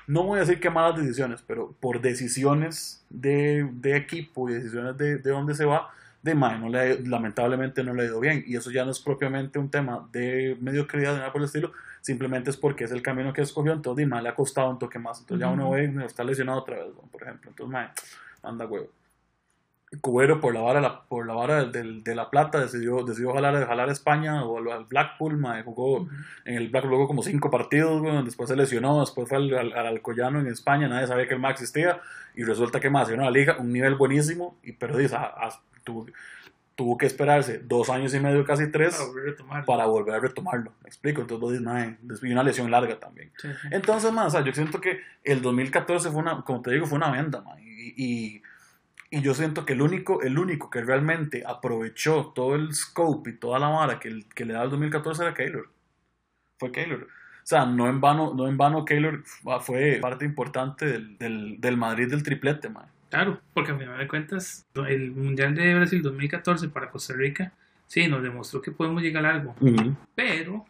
no 0.08 0.24
voy 0.24 0.38
a 0.38 0.42
decir 0.42 0.60
que 0.60 0.70
malas 0.70 1.00
decisiones, 1.00 1.44
pero 1.46 1.74
por 1.80 2.02
decisiones 2.02 3.04
de, 3.10 3.70
de 3.74 3.96
equipo 3.96 4.50
y 4.50 4.54
decisiones 4.54 4.98
de, 4.98 5.18
de 5.18 5.30
dónde 5.32 5.56
se 5.56 5.66
va, 5.66 5.92
de 6.22 6.36
mae, 6.36 6.60
no 6.60 6.70
le, 6.70 7.00
lamentablemente 7.02 7.84
no 7.84 7.94
le 7.94 8.04
ha 8.04 8.06
ido 8.06 8.20
bien. 8.20 8.44
Y 8.46 8.56
eso 8.56 8.72
ya 8.72 8.86
no 8.86 8.92
es 8.92 9.00
propiamente 9.00 9.60
un 9.60 9.70
tema 9.70 10.08
de 10.12 10.58
mediocridad, 10.60 11.16
nada 11.16 11.32
por 11.32 11.42
el 11.42 11.46
estilo, 11.46 11.72
simplemente 12.02 12.50
es 12.50 12.58
porque 12.58 12.84
es 12.84 12.92
el 12.92 13.02
camino 13.02 13.32
que 13.34 13.42
escogió, 13.42 13.72
entonces 13.72 14.04
de 14.04 14.08
mae, 14.08 14.22
le 14.22 14.30
ha 14.30 14.36
costado 14.36 14.70
un 14.70 14.80
toque 14.80 15.00
más. 15.00 15.20
Entonces 15.22 15.46
uh 15.46 15.50
-huh. 15.50 15.58
ya 15.58 15.64
uno 15.64 15.72
ve, 15.72 16.06
está 16.06 16.24
lesionado 16.24 16.60
otra 16.60 16.78
vez, 16.78 16.88
por 17.12 17.24
ejemplo. 17.24 17.52
Entonces, 17.52 17.72
mae, 17.72 17.90
anda 18.44 18.66
huevo. 18.66 18.90
Cubero 20.02 20.40
por 20.40 20.54
la 20.54 20.62
vara, 20.62 20.82
la, 20.82 21.02
por 21.02 21.26
la 21.26 21.34
vara 21.34 21.66
de, 21.66 22.02
de, 22.04 22.16
la 22.16 22.30
plata 22.30 22.60
decidió, 22.60 23.04
decidió 23.04 23.34
jalar, 23.34 23.66
jalar 23.66 23.90
a 23.90 23.92
España 23.92 24.44
o 24.44 24.72
al 24.72 24.86
Blackpool, 24.86 25.38
mae, 25.38 25.64
jugó 25.64 26.08
en 26.46 26.56
el 26.58 26.70
Blackpool 26.70 26.94
jugó 26.94 27.08
como 27.08 27.24
cinco 27.24 27.50
partidos, 27.50 28.00
bueno, 28.00 28.22
después 28.22 28.50
se 28.50 28.56
lesionó, 28.56 29.00
después 29.00 29.28
fue 29.28 29.40
al, 29.40 29.52
al, 29.52 29.74
al, 29.74 29.88
Alcoyano 29.88 30.40
en 30.40 30.46
España, 30.46 30.88
nadie 30.88 31.08
sabía 31.08 31.28
que 31.28 31.34
el 31.34 31.40
MAC 31.40 31.54
existía 31.54 32.00
y 32.36 32.44
resulta 32.44 32.80
que 32.80 32.92
más, 32.92 33.10
llegó 33.10 33.24
a 33.24 33.26
la 33.26 33.32
liga, 33.32 33.58
un 33.58 33.74
nivel 33.74 33.96
buenísimo 33.96 34.60
y 34.62 34.74
pero 34.74 34.96
dice, 34.96 35.16
a, 35.16 35.24
a, 35.24 35.60
tuvo, 35.84 36.06
tuvo, 36.76 36.96
que 36.96 37.08
esperarse 37.08 37.58
dos 37.58 37.90
años 37.90 38.14
y 38.14 38.20
medio, 38.20 38.46
casi 38.46 38.72
tres, 38.72 38.96
para 38.96 39.08
volver 39.08 39.26
a 39.26 39.32
retomarlo. 39.32 39.66
Para 39.66 39.86
volver 39.88 40.16
a 40.16 40.20
retomarlo. 40.20 40.74
Me 40.84 40.90
explico, 40.90 41.22
entonces 41.22 41.62
mae, 41.62 41.98
y 42.22 42.32
una 42.32 42.44
lesión 42.44 42.70
larga 42.70 43.00
también. 43.00 43.32
Sí, 43.38 43.48
sí. 43.60 43.68
Entonces, 43.72 44.12
más, 44.12 44.28
o 44.28 44.30
sea, 44.30 44.42
yo 44.42 44.54
siento 44.54 44.80
que 44.80 45.00
el 45.24 45.42
2014 45.42 46.12
fue 46.12 46.22
una, 46.22 46.44
como 46.44 46.62
te 46.62 46.70
digo, 46.70 46.86
fue 46.86 47.00
una 47.00 47.10
venda, 47.10 47.42
mae, 47.42 47.64
y, 47.64 47.94
y 47.98 48.42
y 49.12 49.22
yo 49.22 49.34
siento 49.34 49.66
que 49.66 49.74
el 49.74 49.82
único, 49.82 50.22
el 50.22 50.38
único 50.38 50.70
que 50.70 50.82
realmente 50.82 51.44
aprovechó 51.46 52.32
todo 52.36 52.56
el 52.56 52.74
scope 52.74 53.32
y 53.32 53.34
toda 53.34 53.60
la 53.60 53.70
vara 53.70 54.00
que, 54.00 54.26
que 54.36 54.46
le 54.46 54.54
da 54.54 54.64
el 54.64 54.70
2014 54.70 55.24
era 55.24 55.34
Keylor. 55.34 55.70
Fue 56.60 56.72
Keylor. 56.72 57.04
O 57.04 57.48
sea, 57.50 57.66
no 57.66 57.90
en 57.90 58.00
vano, 58.00 58.34
no 58.36 58.48
en 58.48 58.58
vano 58.58 58.86
Keylor 58.86 59.24
fue 59.62 59.98
parte 60.00 60.26
importante 60.26 60.86
del, 60.86 61.18
del, 61.18 61.60
del 61.60 61.78
Madrid 61.78 62.08
del 62.10 62.22
triplete, 62.22 62.70
man. 62.70 62.86
Claro, 63.10 63.42
porque 63.56 63.72
a 63.72 63.78
final 63.78 63.98
de 63.98 64.08
cuentas, 64.08 64.68
el 64.88 65.12
Mundial 65.12 65.56
de 65.56 65.74
Brasil 65.74 66.02
2014 66.04 66.70
para 66.70 66.92
Costa 66.92 67.16
Rica, 67.16 67.52
sí, 67.88 68.08
nos 68.08 68.22
demostró 68.22 68.62
que 68.62 68.72
podemos 68.72 69.02
llegar 69.02 69.26
a 69.26 69.32
algo. 69.32 69.56
Uh 69.60 69.66
-huh. 69.70 69.96
Pero 70.14 70.66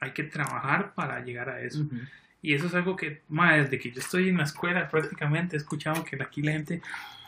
hay 0.00 0.12
que 0.12 0.22
trabajar 0.22 0.94
para 0.94 1.20
llegar 1.24 1.48
a 1.48 1.60
eso. 1.60 1.80
Uh 1.80 1.86
-huh. 1.86 2.08
Y 2.42 2.54
eso 2.54 2.66
es 2.66 2.74
algo 2.74 2.96
que, 2.96 3.20
ma, 3.28 3.54
desde 3.54 3.78
que 3.78 3.90
yo 3.90 4.00
estoy 4.00 4.28
en 4.28 4.38
la 4.38 4.44
escuela 4.44 4.88
prácticamente 4.88 5.56
he 5.56 5.58
escuchado 5.58 6.04
que 6.04 6.16
aquí 6.22 6.42
la 6.42 6.52
gente 6.52 6.80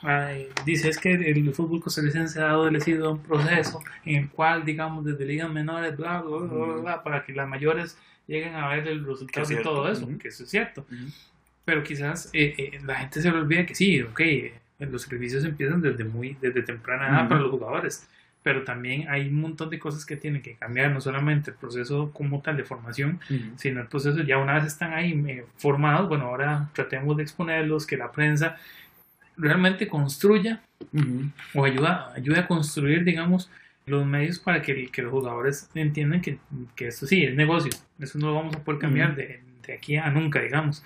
ay, 0.03 0.49
dice 0.65 0.89
es 0.89 0.99
que 0.99 1.13
el 1.13 1.53
fútbol 1.55 1.81
costarricense 1.81 2.41
ha 2.41 2.47
dado 2.47 2.69
un 2.69 3.23
proceso 3.23 3.81
en 4.05 4.17
el 4.17 4.31
cual, 4.31 4.65
digamos, 4.65 5.05
desde 5.05 5.25
ligas 5.25 5.51
menores, 5.51 5.97
bla, 5.97 6.21
bla, 6.21 6.39
bla, 6.39 6.65
bla, 6.65 6.77
bla 6.77 7.03
para 7.03 7.25
que 7.25 7.33
las 7.33 7.49
mayores 7.49 7.97
lleguen 8.27 8.55
a 8.55 8.69
ver 8.69 8.89
el 8.89 9.05
resultado 9.05 9.47
de 9.47 9.57
todo 9.57 9.91
eso, 9.91 10.07
uh 10.07 10.11
-huh. 10.11 10.19
que 10.19 10.29
eso 10.29 10.45
es 10.45 10.51
cierto. 10.51 10.87
Uh 10.91 10.95
-huh. 10.95 11.15
Pero 11.65 11.83
quizás 11.83 12.31
eh, 12.33 12.55
eh, 12.59 12.81
la 12.85 12.97
gente 12.97 13.21
se 13.21 13.31
le 13.31 13.39
olvida 13.39 13.67
que 13.67 13.75
sí, 13.75 14.01
ok, 14.03 14.21
eh, 14.21 14.55
los 14.81 15.03
servicios 15.03 15.45
empiezan 15.45 15.81
desde 15.81 16.05
muy 16.05 16.37
desde 16.41 16.63
temprana 16.63 17.09
edad 17.09 17.23
uh 17.23 17.25
-huh. 17.25 17.29
para 17.29 17.41
los 17.41 17.51
jugadores 17.51 18.09
pero 18.43 18.65
también 18.65 19.09
hay 19.09 19.29
un 19.29 19.41
montón 19.41 19.71
de 19.71 19.79
cosas 19.79 20.05
que 20.05 20.17
tienen 20.17 20.43
que 20.43 20.55
cambiar, 20.55 20.91
no 20.91 21.01
solamente 21.01 21.51
el 21.51 21.57
proceso 21.57 22.11
como 22.13 22.41
tal 22.43 22.57
de 22.57 22.65
formación, 22.65 23.21
uh 23.31 23.35
-huh. 23.35 23.53
sino 23.57 23.81
el 23.81 23.87
proceso 23.87 24.23
ya 24.23 24.39
una 24.39 24.55
vez 24.55 24.65
están 24.65 24.93
ahí 24.93 25.13
eh, 25.29 25.45
formados, 25.57 26.09
bueno, 26.09 26.27
ahora 26.27 26.69
tratemos 26.75 27.17
de 27.17 27.23
exponerlos, 27.23 27.87
que 27.87 27.97
la 27.97 28.11
prensa 28.11 28.57
realmente 29.37 29.87
construya 29.89 30.61
uh 30.93 30.99
-huh. 30.99 31.31
o 31.55 31.65
ayuda, 31.65 32.13
ayuda 32.15 32.41
a 32.41 32.47
construir, 32.49 33.05
digamos, 33.05 33.51
los 33.87 34.07
medios 34.07 34.39
para 34.39 34.63
que, 34.63 34.89
que 34.89 35.03
los 35.03 35.11
jugadores 35.11 35.69
entiendan 35.75 36.21
que, 36.21 36.39
que, 36.77 36.89
esto 36.89 37.07
sí 37.07 37.25
es 37.25 37.35
negocio, 37.35 37.73
eso 37.99 38.19
no 38.19 38.29
lo 38.29 38.35
vamos 38.35 38.57
a 38.57 38.63
poder 38.65 38.81
cambiar 38.81 39.11
uh 39.11 39.15
-huh. 39.15 39.17
de, 39.17 39.43
de 39.67 39.73
aquí 39.75 39.97
a 39.97 40.11
nunca, 40.11 40.41
digamos, 40.41 40.85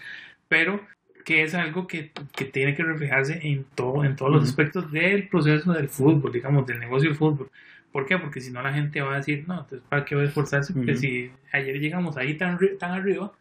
pero 0.49 0.81
que 1.27 1.43
es 1.43 1.57
algo 1.57 1.89
que, 1.89 2.13
que, 2.37 2.45
tiene 2.45 2.77
que 2.77 2.85
reflejarse 2.85 3.41
en, 3.43 3.65
todo, 3.75 4.05
en 4.05 4.15
todos 4.15 4.31
los 4.31 4.45
aspectos 4.45 4.93
del 4.93 5.27
proceso 5.27 5.73
del 5.73 5.89
fútbol, 5.89 6.31
digamos, 6.31 6.65
del 6.69 6.79
negocio 6.79 7.09
del 7.09 7.19
fútbol. 7.19 7.51
¿Por 7.91 8.07
qué? 8.07 8.17
Porque 8.17 8.41
si 8.41 8.53
no 8.53 8.63
la 8.63 8.73
gente 8.73 9.01
va 9.01 9.15
a 9.15 9.17
decir, 9.17 9.43
no, 9.49 9.55
entonces 9.55 9.83
¿para 9.89 10.05
qué 10.05 10.15
voy 10.15 10.25
a 10.25 10.29
esforzarse? 10.29 10.73
Porque 10.73 10.93
uh 10.93 10.95
-huh. 10.95 10.99
si 10.99 11.31
ayer 11.53 11.81
llegamos 11.81 12.17
ahí 12.17 12.35
tan, 12.35 12.57
tan 12.79 12.93
arriba 12.93 13.33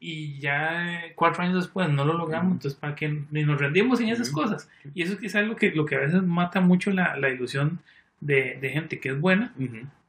y 0.00 0.38
ya 0.38 1.02
cuatro 1.16 1.42
años 1.42 1.56
después 1.56 1.90
no 1.90 2.06
lo 2.06 2.16
logramos, 2.16 2.46
uh 2.46 2.50
-huh. 2.50 2.54
entonces 2.54 2.80
¿para 2.80 2.94
qué 2.94 3.22
ni 3.30 3.44
nos 3.44 3.60
rendimos 3.60 4.00
en 4.00 4.08
esas 4.08 4.30
uh 4.30 4.32
-huh. 4.32 4.34
cosas? 4.34 4.70
Y 4.94 5.02
eso 5.02 5.18
es 5.20 5.34
algo 5.34 5.54
que, 5.54 5.70
lo 5.72 5.84
que 5.84 5.96
a 5.96 6.00
veces 6.00 6.22
mata 6.22 6.62
mucho 6.62 6.90
la, 6.92 7.14
la 7.18 7.28
ilusión 7.28 7.80
de, 8.22 8.56
de, 8.58 8.70
gente 8.70 9.00
que 9.00 9.10
es 9.10 9.20
buena, 9.20 9.52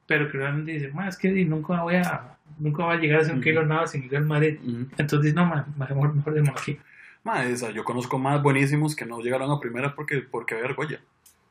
pero 0.08 0.32
que 0.32 0.38
realmente 0.38 0.72
dice, 0.72 0.90
es 1.06 1.18
que 1.18 1.44
nunca 1.44 1.82
voy 1.82 1.96
a 1.96 2.38
nunca 2.60 2.86
va 2.86 2.94
a 2.94 2.98
llegar 2.98 3.20
a 3.20 3.26
ser 3.26 3.36
un 3.36 3.42
kilo 3.42 3.66
nada 3.66 3.88
sin 3.88 4.04
el 4.04 4.10
Real 4.10 4.26
Madrid. 4.26 4.58
Entonces, 4.98 5.34
no, 5.34 5.46
mejor, 5.78 6.16
mejor 6.16 6.34
de 6.34 6.50
aquí. 6.50 6.80
Madre, 7.30 7.52
esa, 7.52 7.70
yo 7.70 7.84
conozco 7.84 8.18
más 8.18 8.42
buenísimos 8.42 8.96
que 8.96 9.06
no 9.06 9.20
llegaron 9.20 9.52
a 9.52 9.60
primera 9.60 9.94
porque, 9.94 10.18
porque 10.18 10.56
había 10.56 10.66
argolla. 10.66 11.00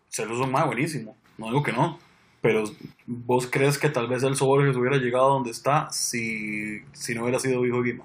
Celos 0.08 0.38
son 0.38 0.50
más 0.50 0.66
buenísimos, 0.66 1.14
no 1.36 1.46
digo 1.46 1.62
que 1.62 1.70
no. 1.72 2.00
Pero 2.40 2.64
vos 3.06 3.46
crees 3.48 3.78
que 3.78 3.88
tal 3.88 4.08
vez 4.08 4.24
el 4.24 4.34
Borges 4.34 4.74
hubiera 4.74 4.96
llegado 4.96 5.26
a 5.26 5.34
donde 5.34 5.52
está 5.52 5.88
si, 5.92 6.80
si 6.92 7.14
no 7.14 7.22
hubiera 7.22 7.38
sido 7.38 7.64
hijo 7.64 7.80
Guima. 7.80 8.04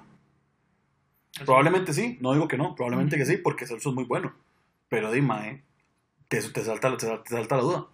Probablemente 1.44 1.92
sí, 1.92 2.16
no 2.20 2.32
digo 2.32 2.46
que 2.46 2.56
no, 2.56 2.76
probablemente 2.76 3.16
que 3.16 3.26
sí, 3.26 3.38
porque 3.38 3.66
Celso 3.66 3.88
es 3.88 3.94
muy 3.96 4.04
bueno. 4.04 4.32
Pero 4.88 5.10
di, 5.10 5.20
mae, 5.20 5.60
te, 6.28 6.42
te, 6.42 6.62
salta, 6.62 6.96
te, 6.96 7.06
salta, 7.06 7.56
la 7.56 7.62
duda. 7.62 7.86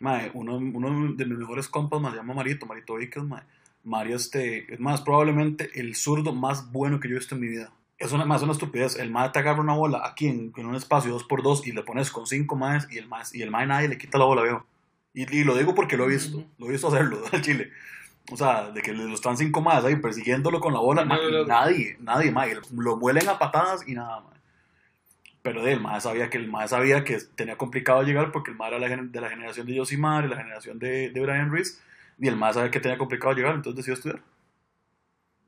Mae, 0.00 0.30
uno, 0.32 0.56
uno 0.56 1.12
de 1.12 1.26
mis 1.26 1.36
mejores 1.36 1.68
compas 1.68 2.00
me 2.00 2.10
llama 2.12 2.32
Marito, 2.32 2.64
Marito 2.64 2.94
Víquez, 2.94 3.22
mae. 3.24 3.42
Mario 3.84 4.16
este, 4.16 4.72
es 4.72 4.80
más, 4.80 5.02
probablemente 5.02 5.70
el 5.78 5.96
zurdo 5.96 6.32
más 6.34 6.72
bueno 6.72 6.98
que 6.98 7.08
yo 7.08 7.16
he 7.16 7.18
visto 7.18 7.34
en 7.34 7.42
mi 7.42 7.48
vida. 7.48 7.70
Es 7.98 8.12
una, 8.12 8.24
más 8.24 8.42
una 8.42 8.52
estupidez. 8.52 8.96
El 8.96 9.10
mae 9.10 9.30
te 9.30 9.40
agarra 9.40 9.60
una 9.60 9.74
bola 9.74 10.02
aquí 10.04 10.28
en, 10.28 10.52
en 10.56 10.66
un 10.66 10.76
espacio 10.76 11.18
2x2 11.18 11.66
y 11.66 11.72
le 11.72 11.82
pones 11.82 12.10
con 12.10 12.26
5 12.26 12.56
más 12.56 12.86
y 12.92 12.98
el 12.98 13.08
más 13.08 13.34
y 13.34 13.42
el 13.42 13.50
mae 13.50 13.66
nadie 13.66 13.88
le 13.88 13.98
quita 13.98 14.18
la 14.18 14.24
bola, 14.24 14.42
veo. 14.42 14.66
Y, 15.14 15.22
y, 15.36 15.44
lo 15.44 15.56
digo 15.56 15.74
porque 15.74 15.96
lo 15.96 16.04
he 16.04 16.08
visto, 16.08 16.44
lo 16.58 16.66
he 16.66 16.72
visto 16.72 16.88
hacerlo 16.88 17.22
al 17.32 17.42
Chile. 17.42 17.72
O 18.30 18.36
sea, 18.36 18.70
de 18.70 18.82
que 18.82 18.92
lo 18.92 19.12
están 19.14 19.36
cinco 19.36 19.60
más 19.62 19.84
ahí 19.84 19.96
persiguiéndolo 19.96 20.60
con 20.60 20.74
la 20.74 20.80
bola, 20.80 21.04
no, 21.04 21.16
no, 21.16 21.30
no, 21.30 21.44
nadie, 21.44 21.96
nadie 22.00 22.30
más. 22.30 22.48
Lo 22.72 22.96
muelen 22.96 23.28
a 23.28 23.38
patadas 23.38 23.88
y 23.88 23.94
nada. 23.94 24.22
Pero 25.42 25.66
el 25.66 25.80
más 25.80 26.02
sabía 26.02 26.28
que 26.28 26.36
el 26.36 26.46
más 26.46 26.70
sabía 26.70 27.04
que 27.04 27.18
tenía 27.34 27.56
complicado 27.56 28.02
llegar 28.02 28.32
porque 28.32 28.50
el 28.50 28.56
más 28.56 28.70
era 28.70 28.78
de 28.78 29.20
la 29.20 29.30
generación 29.30 29.66
de 29.66 29.78
Josimar 29.78 30.24
y 30.24 30.28
la 30.28 30.36
generación 30.36 30.78
de, 30.78 31.10
de 31.10 31.20
Brian 31.20 31.50
Ruiz. 31.50 31.80
Y 32.18 32.28
el 32.28 32.36
más 32.36 32.54
sabía 32.54 32.70
que 32.70 32.80
tenía 32.80 32.98
complicado 32.98 33.32
llegar, 33.32 33.54
entonces 33.54 33.76
decidió 33.76 33.94
estudiar. 33.94 34.22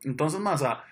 Entonces, 0.02 0.40
más, 0.40 0.62
o 0.62 0.64
sea, 0.64 0.84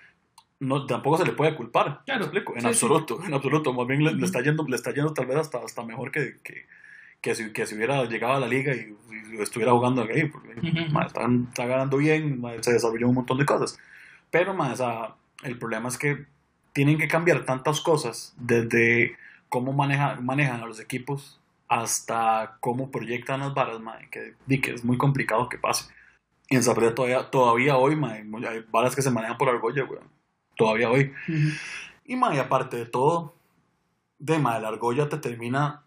no, 0.60 0.86
tampoco 0.86 1.18
se 1.18 1.24
le 1.24 1.32
puede 1.32 1.54
culpar. 1.54 2.02
Claro. 2.04 2.24
explico? 2.24 2.54
En 2.54 2.62
sí, 2.62 2.66
absoluto, 2.66 3.18
sí. 3.20 3.26
en 3.26 3.34
absoluto. 3.34 3.72
Más 3.72 3.86
bien 3.86 4.04
le, 4.04 4.14
le, 4.14 4.24
está 4.24 4.40
yendo, 4.40 4.64
le 4.66 4.76
está 4.76 4.92
yendo 4.92 5.12
tal 5.12 5.26
vez 5.26 5.36
hasta, 5.36 5.58
hasta 5.58 5.84
mejor 5.84 6.10
que, 6.10 6.36
que, 6.42 6.66
que 7.20 7.34
si, 7.34 7.52
que 7.52 7.66
si 7.66 7.76
hubiera 7.76 8.04
llegado 8.04 8.34
a 8.34 8.40
la 8.40 8.48
liga 8.48 8.74
y, 8.74 8.96
y 9.32 9.40
estuviera 9.40 9.72
jugando 9.72 10.02
ahí, 10.02 10.24
porque 10.26 10.48
uh 10.48 10.62
-huh. 10.62 10.90
ma, 10.90 11.04
está, 11.04 11.28
está, 11.48 11.66
ganando 11.66 11.96
bien, 11.98 12.40
ma, 12.40 12.52
se 12.60 12.72
desarrolló 12.72 13.08
un 13.08 13.14
montón 13.14 13.38
de 13.38 13.46
cosas. 13.46 13.78
Pero 14.30 14.52
más, 14.54 14.82
el 15.44 15.58
problema 15.58 15.88
es 15.88 15.96
que 15.96 16.26
tienen 16.72 16.98
que 16.98 17.08
cambiar 17.08 17.44
tantas 17.44 17.80
cosas, 17.80 18.34
desde 18.36 19.16
cómo 19.48 19.72
maneja, 19.72 20.18
manejan 20.20 20.60
a 20.60 20.66
los 20.66 20.80
equipos 20.80 21.40
hasta 21.68 22.56
cómo 22.60 22.90
proyectan 22.90 23.40
las 23.40 23.54
varas, 23.54 23.80
ma, 23.80 23.98
que, 24.10 24.34
que 24.60 24.72
es 24.72 24.84
muy 24.84 24.96
complicado 24.96 25.48
que 25.48 25.58
pase. 25.58 25.92
Y 26.50 26.56
en 26.56 26.62
Zapreta 26.62 26.94
todavía, 26.94 27.30
todavía 27.30 27.76
hoy, 27.76 27.94
ma, 27.94 28.12
hay 28.12 28.64
varas 28.70 28.96
que 28.96 29.02
se 29.02 29.10
manejan 29.10 29.38
por 29.38 29.48
argolla, 29.48 29.84
weón. 29.84 30.17
Todavía 30.58 30.90
hoy. 30.90 31.12
Uh 31.28 31.32
-huh. 31.32 31.58
Y, 32.04 32.16
ma, 32.16 32.34
y 32.34 32.38
aparte 32.38 32.76
de 32.76 32.86
todo, 32.86 33.34
de 34.18 34.38
ma, 34.38 34.58
la 34.58 34.68
argolla 34.68 35.08
te 35.08 35.18
termina 35.18 35.84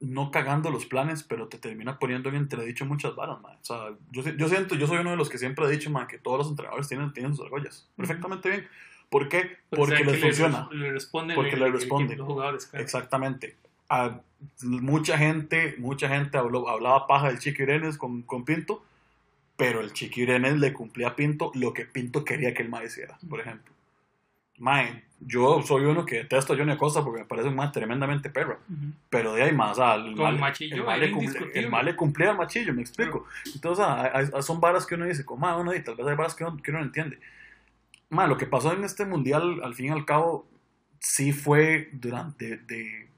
no 0.00 0.30
cagando 0.30 0.70
los 0.70 0.86
planes, 0.86 1.22
pero 1.22 1.48
te 1.48 1.58
termina 1.58 1.98
poniendo 1.98 2.28
en 2.28 2.34
entredicho 2.34 2.84
muchas 2.84 3.14
varas, 3.14 3.40
man. 3.40 3.56
O 3.60 3.64
sea, 3.64 3.94
yo, 4.10 4.22
yo 4.22 4.48
siento, 4.48 4.74
yo 4.74 4.86
soy 4.86 4.98
uno 4.98 5.10
de 5.12 5.16
los 5.16 5.30
que 5.30 5.38
siempre 5.38 5.64
he 5.64 5.70
dicho, 5.70 5.88
man, 5.88 6.08
que 6.08 6.18
todos 6.18 6.38
los 6.38 6.48
entrenadores 6.48 6.88
tienen, 6.88 7.12
tienen 7.12 7.34
sus 7.34 7.44
argollas. 7.44 7.88
Perfectamente 7.96 8.50
bien. 8.50 8.68
¿Por 9.08 9.28
qué? 9.28 9.58
Porque 9.70 10.04
les 10.04 10.20
funciona. 10.20 10.68
Le, 10.72 10.90
responde 10.90 11.34
porque 11.34 11.56
le 11.56 11.70
responde. 11.70 12.14
El, 12.14 12.18
los 12.18 12.26
jugadores, 12.26 12.66
claro. 12.66 12.84
Exactamente. 12.84 13.56
A 13.88 14.20
mucha 14.62 15.16
gente, 15.16 15.76
mucha 15.78 16.08
gente 16.08 16.36
habló, 16.36 16.68
hablaba 16.68 17.06
paja 17.06 17.28
del 17.28 17.38
Chiqui 17.38 17.62
Irenes 17.62 17.96
con, 17.98 18.22
con 18.22 18.44
Pinto, 18.44 18.84
pero 19.56 19.80
el 19.80 19.92
Chiqui 19.92 20.22
Irenes 20.22 20.58
le 20.58 20.72
cumplía 20.72 21.08
a 21.08 21.16
Pinto 21.16 21.52
lo 21.54 21.72
que 21.72 21.86
Pinto 21.86 22.24
quería 22.24 22.52
que 22.52 22.62
el 22.62 22.68
mae 22.68 22.86
hiciera, 22.86 23.16
por 23.28 23.40
ejemplo. 23.40 23.75
Mae, 24.58 25.04
yo 25.20 25.62
soy 25.62 25.84
uno 25.84 26.04
que 26.04 26.16
detesto 26.16 26.52
a 26.52 26.56
Johnny 26.56 26.72
Acosta 26.72 27.02
porque 27.02 27.20
me 27.20 27.26
parece 27.26 27.48
un 27.48 27.56
man 27.56 27.72
tremendamente 27.72 28.30
perro. 28.30 28.60
Uh 28.68 28.72
-huh. 28.72 28.92
Pero 29.10 29.34
de 29.34 29.42
ahí 29.42 29.52
más, 29.52 29.78
el, 29.78 30.14
mal, 30.14 30.38
machillo, 30.38 30.76
el, 30.76 30.84
mal 30.84 31.00
le 31.00 31.10
cumple, 31.10 31.50
el 31.54 31.70
mal 31.70 31.84
le 31.84 31.96
cumplía 31.96 32.30
al 32.30 32.36
machillo, 32.36 32.74
me 32.74 32.82
explico. 32.82 33.26
Pero, 33.44 33.54
Entonces, 33.54 33.84
ah, 33.86 34.10
hay, 34.14 34.42
son 34.42 34.60
varas 34.60 34.86
que 34.86 34.94
uno 34.94 35.06
dice, 35.06 35.24
como, 35.24 35.54
uno 35.58 35.74
y 35.74 35.82
tal 35.82 35.96
vez 35.96 36.06
hay 36.06 36.16
varas 36.16 36.34
que 36.34 36.44
uno, 36.44 36.56
que 36.62 36.70
uno 36.70 36.80
no 36.80 36.86
entiende. 36.86 37.18
Man, 38.10 38.28
lo 38.28 38.36
que 38.36 38.46
pasó 38.46 38.72
en 38.72 38.84
este 38.84 39.04
mundial, 39.04 39.60
al 39.62 39.74
fin 39.74 39.86
y 39.86 39.90
al 39.90 40.04
cabo, 40.04 40.46
sí 41.00 41.32
fue 41.32 41.90
durante, 41.92 42.58
de, 42.58 43.08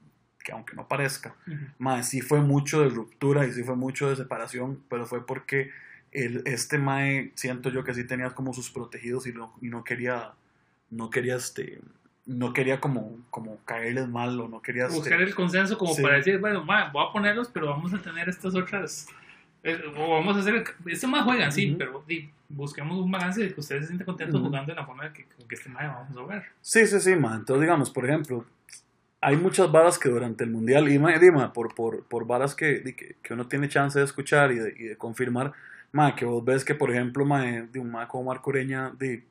que 0.43 0.51
aunque 0.51 0.75
no 0.75 0.87
parezca, 0.87 1.35
uh 1.47 1.51
-huh. 1.51 1.73
man, 1.77 2.03
sí 2.03 2.21
fue 2.21 2.41
mucho 2.41 2.81
de 2.81 2.89
ruptura 2.89 3.45
y 3.45 3.51
sí 3.51 3.63
fue 3.63 3.75
mucho 3.75 4.09
de 4.09 4.15
separación, 4.15 4.81
pero 4.89 5.05
fue 5.05 5.25
porque 5.25 5.71
el, 6.11 6.41
este 6.45 6.77
Mae, 6.77 7.31
siento 7.35 7.69
yo 7.69 7.83
que 7.83 7.93
sí 7.93 8.03
tenía 8.03 8.29
como 8.31 8.53
sus 8.53 8.71
protegidos 8.71 9.27
y 9.27 9.33
no, 9.33 9.53
y 9.61 9.69
no 9.69 9.83
quería 9.83 10.33
no 10.91 11.09
quería 11.09 11.35
este 11.35 11.79
no 12.25 12.53
quería 12.53 12.79
como, 12.79 13.17
como 13.31 13.57
caerles 13.65 14.07
mal 14.07 14.39
o 14.39 14.47
no 14.47 14.61
quería 14.61 14.87
buscar 14.87 15.13
este, 15.13 15.23
el 15.23 15.35
consenso 15.35 15.77
como 15.77 15.93
sí. 15.93 16.01
para 16.01 16.15
decir 16.15 16.39
bueno 16.39 16.63
ma, 16.63 16.89
voy 16.91 17.05
a 17.07 17.11
ponerlos 17.11 17.49
pero 17.49 17.67
vamos 17.67 17.93
a 17.93 17.97
tener 17.97 18.29
estas 18.29 18.55
otras 18.55 19.07
eh, 19.63 19.81
o 19.97 20.11
vamos 20.11 20.37
a 20.37 20.39
hacer 20.39 20.63
este 20.85 21.07
más 21.07 21.23
juegan 21.23 21.51
sí 21.51 21.71
uh 21.71 21.73
-huh. 21.73 21.77
pero 21.77 22.03
di, 22.07 22.29
busquemos 22.47 22.97
un 22.97 23.11
balance 23.11 23.41
de 23.41 23.53
que 23.53 23.59
ustedes 23.59 23.81
se 23.81 23.87
sienten 23.87 24.05
contentos 24.05 24.39
uh 24.39 24.43
-huh. 24.43 24.47
jugando 24.47 24.71
de 24.71 24.75
la 24.75 24.85
forma 24.85 25.11
que, 25.11 25.25
que 25.25 25.55
este 25.55 25.69
más 25.69 25.87
vamos 25.87 26.15
a 26.15 26.21
jugar 26.21 26.45
sí 26.61 26.85
sí 26.85 26.99
sí 26.99 27.15
ma. 27.15 27.35
entonces 27.35 27.61
digamos 27.61 27.89
por 27.89 28.05
ejemplo 28.05 28.45
hay 29.21 29.35
muchas 29.35 29.69
varas 29.71 29.99
que 29.99 30.07
durante 30.07 30.43
el 30.45 30.49
mundial 30.49 30.89
y 30.89 30.97
ma, 30.97 31.17
dima, 31.17 31.51
por, 31.51 31.75
por, 31.75 32.03
por 32.05 32.25
varas 32.25 32.55
que, 32.55 32.81
que, 32.95 33.17
que, 33.21 33.33
uno 33.33 33.47
tiene 33.47 33.67
chance 33.67 33.99
de 33.99 34.05
escuchar 34.05 34.51
y 34.53 34.55
de, 34.55 34.73
y 34.77 34.83
de 34.83 34.95
confirmar 34.95 35.51
ma, 35.91 36.15
que 36.15 36.25
vos 36.25 36.43
ves 36.45 36.63
que 36.63 36.75
por 36.75 36.91
ejemplo 36.91 37.25
ma, 37.25 37.43
de 37.43 37.79
un 37.79 37.91
ma 37.91 38.07
como 38.07 38.25
Marco 38.25 38.49
Ureña 38.49 38.91
de 38.97 39.23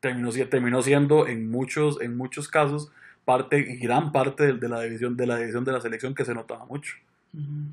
terminó, 0.00 0.30
terminó 0.30 0.82
siendo 0.82 1.26
en 1.26 1.50
muchos, 1.50 2.00
en 2.00 2.16
muchos 2.16 2.48
casos 2.48 2.90
parte 3.24 3.58
y 3.58 3.76
gran 3.76 4.10
parte 4.12 4.46
de, 4.46 4.52
de, 4.54 4.68
la 4.68 4.80
división 4.80 5.16
de 5.16 5.26
la 5.26 5.36
división 5.36 5.64
de 5.64 5.72
la 5.72 5.80
selección 5.80 6.14
que 6.14 6.24
se 6.24 6.34
notaba 6.34 6.64
mucho. 6.64 6.94
Uh 7.34 7.38
-huh. 7.38 7.66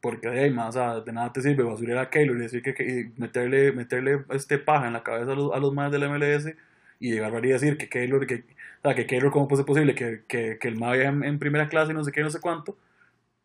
Porque 0.00 0.28
ahí 0.28 0.50
más 0.50 0.74
de 0.74 1.12
nada 1.12 1.32
te 1.32 1.40
sirve 1.42 1.62
basurar 1.62 1.98
a 1.98 2.10
Keylor 2.10 2.36
y 2.36 2.40
decir 2.40 2.62
que, 2.62 2.74
que 2.74 2.84
y 2.84 3.20
meterle, 3.20 3.72
meterle 3.72 4.24
este 4.30 4.58
paja 4.58 4.86
en 4.86 4.92
la 4.94 5.02
cabeza 5.02 5.32
a 5.32 5.34
los, 5.34 5.52
a 5.52 5.58
los 5.58 5.72
más 5.72 5.90
del 5.92 6.08
MLS 6.08 6.54
y 7.00 7.12
llegar 7.12 7.34
a 7.34 7.40
decir 7.40 7.76
que 7.76 7.88
Keylor, 7.88 8.26
que, 8.26 8.36
o 8.36 8.82
sea, 8.82 8.94
que 8.94 9.06
Keylor 9.06 9.30
cómo 9.30 9.48
puede 9.48 9.58
ser 9.60 9.66
posible 9.66 9.94
que, 9.94 10.22
que, 10.28 10.58
que 10.58 10.68
el 10.68 10.76
MAE 10.76 11.04
en, 11.04 11.24
en, 11.24 11.38
primera 11.38 11.68
clase 11.68 11.92
y 11.92 11.94
no 11.94 12.04
sé 12.04 12.12
qué, 12.12 12.22
no 12.22 12.30
sé 12.30 12.40
cuánto, 12.40 12.76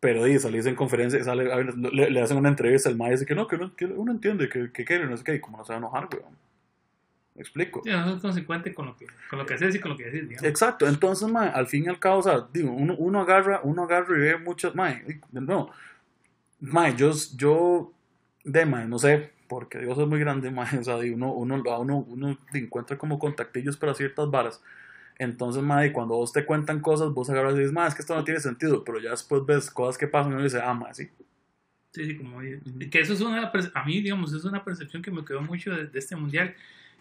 pero 0.00 0.26
y 0.26 0.38
salís 0.38 0.66
en 0.66 0.74
conferencia, 0.76 1.22
sale, 1.24 1.44
le, 1.92 2.10
le, 2.10 2.20
hacen 2.22 2.36
una 2.38 2.48
entrevista, 2.48 2.88
el 2.88 2.96
MAE 2.96 3.12
dice 3.12 3.26
que 3.26 3.34
no, 3.34 3.46
que, 3.46 3.58
no, 3.58 3.74
que 3.76 3.86
uno 3.86 4.12
entiende 4.12 4.48
que, 4.48 4.72
que 4.72 4.84
Keylor 4.84 5.10
no 5.10 5.16
sé 5.16 5.24
qué, 5.24 5.34
y 5.34 5.40
como 5.40 5.58
no 5.58 5.64
se 5.64 5.72
va 5.72 5.76
a 5.76 5.78
enojar, 5.78 6.08
weón. 6.12 6.49
¿Me 7.40 7.44
explico? 7.44 7.80
Sí, 7.82 7.88
no 7.90 8.20
consecuente 8.20 8.74
con 8.74 8.84
lo 8.84 8.96
que, 8.98 9.06
con 9.30 9.38
lo 9.38 9.46
que 9.46 9.54
haces 9.54 9.74
y 9.74 9.80
con 9.80 9.92
lo 9.92 9.96
que 9.96 10.04
decís, 10.04 10.28
digamos. 10.28 10.46
Exacto, 10.46 10.86
entonces, 10.86 11.26
ma, 11.26 11.48
al 11.48 11.66
fin 11.66 11.84
y 11.84 11.88
al 11.88 11.98
cabo, 11.98 12.18
o 12.18 12.22
sea, 12.22 12.46
digo, 12.52 12.70
uno, 12.70 12.94
uno 12.98 13.22
agarra, 13.22 13.62
uno 13.64 13.84
agarra 13.84 14.14
y 14.14 14.20
ve 14.20 14.36
muchas, 14.36 14.74
ma, 14.74 14.94
no, 15.32 15.70
ma, 16.60 16.90
yo, 16.90 17.12
yo, 17.36 17.94
de, 18.44 18.66
ma, 18.66 18.84
no 18.84 18.98
sé, 18.98 19.30
porque 19.48 19.78
Dios 19.78 19.96
es 19.96 20.06
muy 20.06 20.20
grande, 20.20 20.50
ma, 20.50 20.68
o 20.78 20.84
sea, 20.84 20.96
uno, 20.96 21.32
uno, 21.32 21.62
uno, 21.78 21.96
uno 21.96 22.38
encuentra 22.52 22.98
como 22.98 23.18
contactillos 23.18 23.78
para 23.78 23.94
ciertas 23.94 24.30
varas, 24.30 24.62
entonces, 25.18 25.62
ma, 25.62 25.86
y 25.86 25.92
cuando 25.92 26.16
vos 26.16 26.34
te 26.34 26.44
cuentan 26.44 26.80
cosas, 26.80 27.14
vos 27.14 27.30
agarras 27.30 27.54
y 27.54 27.60
dices, 27.60 27.72
ma, 27.72 27.86
es 27.86 27.94
que 27.94 28.02
esto 28.02 28.14
no 28.14 28.22
tiene 28.22 28.40
sentido, 28.40 28.84
pero 28.84 29.00
ya 29.00 29.12
después 29.12 29.46
ves 29.46 29.70
cosas 29.70 29.96
que 29.96 30.08
pasan 30.08 30.32
y 30.32 30.34
uno 30.34 30.44
dice, 30.44 30.60
ah, 30.62 30.74
ma, 30.74 30.92
sí. 30.92 31.08
Sí, 31.92 32.04
sí, 32.04 32.16
como, 32.18 32.40
que 32.40 33.00
eso 33.00 33.14
es 33.14 33.20
una, 33.22 33.50
a 33.72 33.84
mí, 33.86 34.02
digamos, 34.02 34.30
es 34.34 34.44
una 34.44 34.62
percepción 34.62 35.02
que 35.02 35.10
me 35.10 35.24
quedó 35.24 35.40
mucho 35.40 35.74
de, 35.74 35.86
de 35.86 35.98
este 35.98 36.16
mundial, 36.16 36.54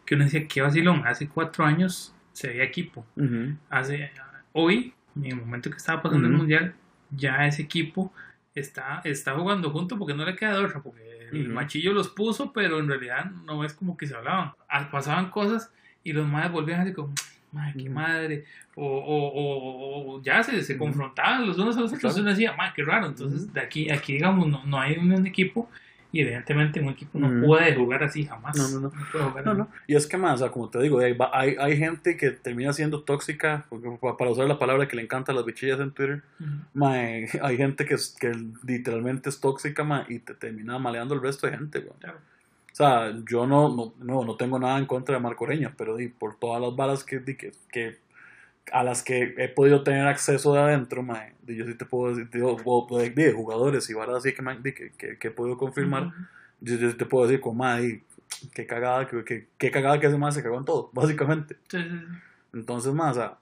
que 0.10 0.16
uno 0.16 0.24
decía, 0.24 0.48
qué 0.48 0.64
vacilón, 0.64 1.06
hace 1.06 1.28
cuatro 1.28 1.64
años 1.64 2.16
se 2.34 2.48
veía 2.48 2.64
equipo. 2.64 3.06
Uh 3.16 3.22
-huh. 3.22 3.58
hace, 3.70 4.10
hoy, 4.54 4.92
en 5.16 5.26
el 5.26 5.36
momento 5.36 5.70
que 5.70 5.78
estaba 5.78 6.02
pasando 6.02 6.28
uh 6.28 6.32
-huh. 6.32 6.34
el 6.34 6.38
Mundial, 6.40 6.74
ya 7.12 7.46
ese 7.46 7.62
equipo 7.62 8.12
está, 8.56 9.02
está 9.04 9.36
jugando 9.36 9.70
junto 9.70 10.00
porque 10.00 10.16
no 10.16 10.26
le 10.26 10.36
queda 10.36 10.60
otra, 10.60 10.82
porque 10.82 11.30
uh 11.32 11.36
-huh. 11.36 11.42
el 11.42 11.50
machillo 11.50 11.94
los 11.94 12.10
puso, 12.10 12.52
pero 12.52 12.80
en 12.80 12.88
realidad 12.88 13.30
no 13.46 13.64
es 13.64 13.76
como 13.76 13.96
que 13.98 14.08
se 14.08 14.16
hablaban. 14.16 14.54
Ah, 14.68 14.90
pasaban 14.90 15.30
cosas 15.30 15.72
y 16.04 16.12
los 16.12 16.28
madres 16.28 16.54
volvían 16.54 16.82
así 16.82 16.92
como, 16.92 17.14
madre, 17.52 17.74
qué 17.78 17.90
madre, 17.92 18.46
o, 18.74 18.88
o, 18.88 19.28
o, 19.28 20.16
o 20.16 20.24
ya 20.24 20.42
se, 20.42 20.64
se 20.64 20.76
confrontaban 20.76 21.46
los 21.46 21.60
unos 21.60 21.78
a 21.78 21.82
los 21.82 21.94
otros, 21.94 22.14
claro. 22.14 22.22
uno 22.22 22.32
decía, 22.32 22.54
madre, 22.54 22.74
qué 22.76 22.84
raro. 22.84 23.06
Entonces, 23.06 23.54
de 23.54 23.62
aquí, 23.62 23.92
aquí 23.92 24.14
digamos, 24.14 24.48
no, 24.48 24.66
no 24.66 24.80
hay 24.80 24.98
un 24.98 25.28
equipo 25.28 25.70
y 26.12 26.22
evidentemente 26.22 26.80
un 26.80 26.90
equipo 26.90 27.20
no 27.20 27.30
mm. 27.30 27.46
puede 27.46 27.76
jugar 27.76 28.04
así 28.04 28.26
jamás. 28.26 28.58
No, 28.58 28.68
no, 28.68 28.80
no. 28.80 28.92
no, 29.14 29.42
no, 29.42 29.54
no. 29.54 29.70
Y 29.86 29.96
es 29.96 30.08
que 30.08 30.18
más, 30.18 30.36
o 30.36 30.38
sea, 30.38 30.52
como 30.52 30.70
te 30.70 30.80
digo, 30.82 31.00
hay, 31.00 31.16
hay, 31.32 31.56
hay, 31.60 31.78
gente 31.78 32.18
que 32.18 32.32
termina 32.32 32.74
siendo 32.74 33.04
tóxica, 33.04 33.68
para 34.18 34.32
usar 34.32 34.48
la 34.48 34.58
palabra 34.58 34.88
que 34.88 34.96
le 34.96 35.04
encanta 35.04 35.32
a 35.32 35.36
las 35.36 35.46
bichillas 35.46 35.80
en 35.80 35.92
Twitter, 35.92 36.24
uh 36.40 36.44
-huh. 36.44 36.60
ma, 36.74 36.94
hay 36.94 37.58
gente 37.58 37.86
que, 37.86 37.96
que 38.20 38.32
literalmente 38.66 39.30
es 39.30 39.40
tóxica 39.40 39.84
ma, 39.84 40.06
y 40.10 40.20
te 40.20 40.34
termina 40.34 40.80
maleando 40.80 41.14
el 41.14 41.22
resto 41.22 41.46
de 41.46 41.58
gente. 41.58 41.86
Claro. 42.00 42.18
O 42.72 42.76
sea, 42.76 43.14
yo 43.30 43.46
no, 43.46 43.76
no, 43.76 43.94
no, 44.00 44.24
no, 44.24 44.36
tengo 44.36 44.58
nada 44.58 44.80
en 44.80 44.86
contra 44.86 45.16
de 45.16 45.22
Marco 45.22 45.46
Reña, 45.46 45.74
pero 45.78 45.96
di, 45.96 46.08
por 46.08 46.40
todas 46.40 46.62
las 46.62 46.76
balas 46.76 47.04
que, 47.04 47.20
di, 47.20 47.36
que, 47.36 47.52
que 47.72 47.98
a 48.72 48.84
las 48.84 49.04
que 49.04 49.36
he 49.38 49.50
podido 49.50 49.84
tener 49.84 50.08
acceso 50.08 50.54
de 50.54 50.60
adentro, 50.60 51.04
mae, 51.04 51.34
yo 51.46 51.66
sí 51.66 51.74
te 51.76 51.86
puedo 51.86 52.16
decir, 52.16 52.30
de, 52.30 53.10
de, 53.10 53.32
jugadores 53.34 53.90
y 53.90 53.94
varas 53.94 54.18
así 54.18 54.34
que, 54.34 54.74
que, 54.74 54.92
que, 54.92 55.18
que, 55.18 55.28
he 55.28 55.32
podido 55.32 55.58
confirmar, 55.58 56.04
uh 56.04 56.10
-huh. 56.10 56.28
yo, 56.62 56.76
yo, 56.76 56.98
te 56.98 57.06
puedo 57.06 57.28
decir, 57.28 57.42
como, 57.42 57.64
mae, 57.64 58.04
qué 58.54 58.66
cagada, 58.66 59.08
que, 59.08 59.48
qué 59.58 59.72
cagada 59.72 60.00
que 60.00 60.08
ese 60.08 60.18
más 60.18 60.36
se 60.36 60.44
cagó 60.44 60.58
en 60.58 60.66
todo, 60.66 60.90
básicamente. 60.94 61.56
Sí, 61.68 61.78
sí, 61.82 61.90
sí. 61.90 62.06
Entonces, 62.54 62.94
más, 62.94 63.18
o 63.18 63.20
sea, 63.20 63.38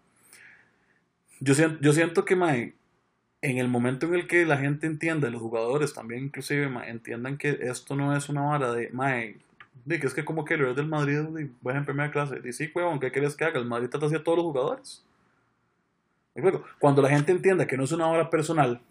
yo 1.40 1.54
siento, 1.54 1.80
yo 1.82 1.94
siento 1.94 2.26
que, 2.26 2.36
mae, 2.36 2.74
en 3.42 3.58
el 3.60 3.68
momento 3.68 4.08
en 4.08 4.16
el 4.16 4.28
que 4.28 4.46
la 4.46 4.58
gente 4.58 4.88
entienda, 4.88 5.30
los 5.30 5.42
jugadores 5.42 5.94
también 5.94 6.26
inclusive, 6.26 6.70
mae, 6.70 6.90
entiendan 6.90 7.38
que 7.38 7.60
esto 7.62 7.96
no 7.96 8.16
es 8.16 8.30
una 8.30 8.42
vara 8.42 8.72
de, 8.74 8.90
mae, 8.92 9.38
que 9.88 10.08
es 10.08 10.14
que 10.14 10.26
como 10.26 10.44
que 10.44 10.58
lo 10.58 10.70
es 10.70 10.76
del 10.76 10.88
Madrid, 10.88 11.20
y 11.38 11.70
en 11.70 11.86
primera 11.86 12.12
clase. 12.12 12.42
Dice, 12.42 12.66
sí, 12.66 12.72
huevón, 12.74 13.00
¿qué 13.00 13.12
quieres 13.12 13.36
que 13.36 13.46
haga? 13.46 13.60
El 13.60 13.66
Madrid 13.66 13.90
trata 13.90 14.08
así 14.08 14.16
a 14.16 14.24
todos 14.24 14.38
los 14.38 14.46
jugadores. 14.48 15.04
Cuando 16.80 17.02
la 17.02 17.10
gente 17.10 17.32
entienda 17.32 17.68
que 17.68 17.78
no 17.78 17.84
es 17.84 17.92
una 17.92 18.08
obra 18.08 18.30
personal, 18.30 18.82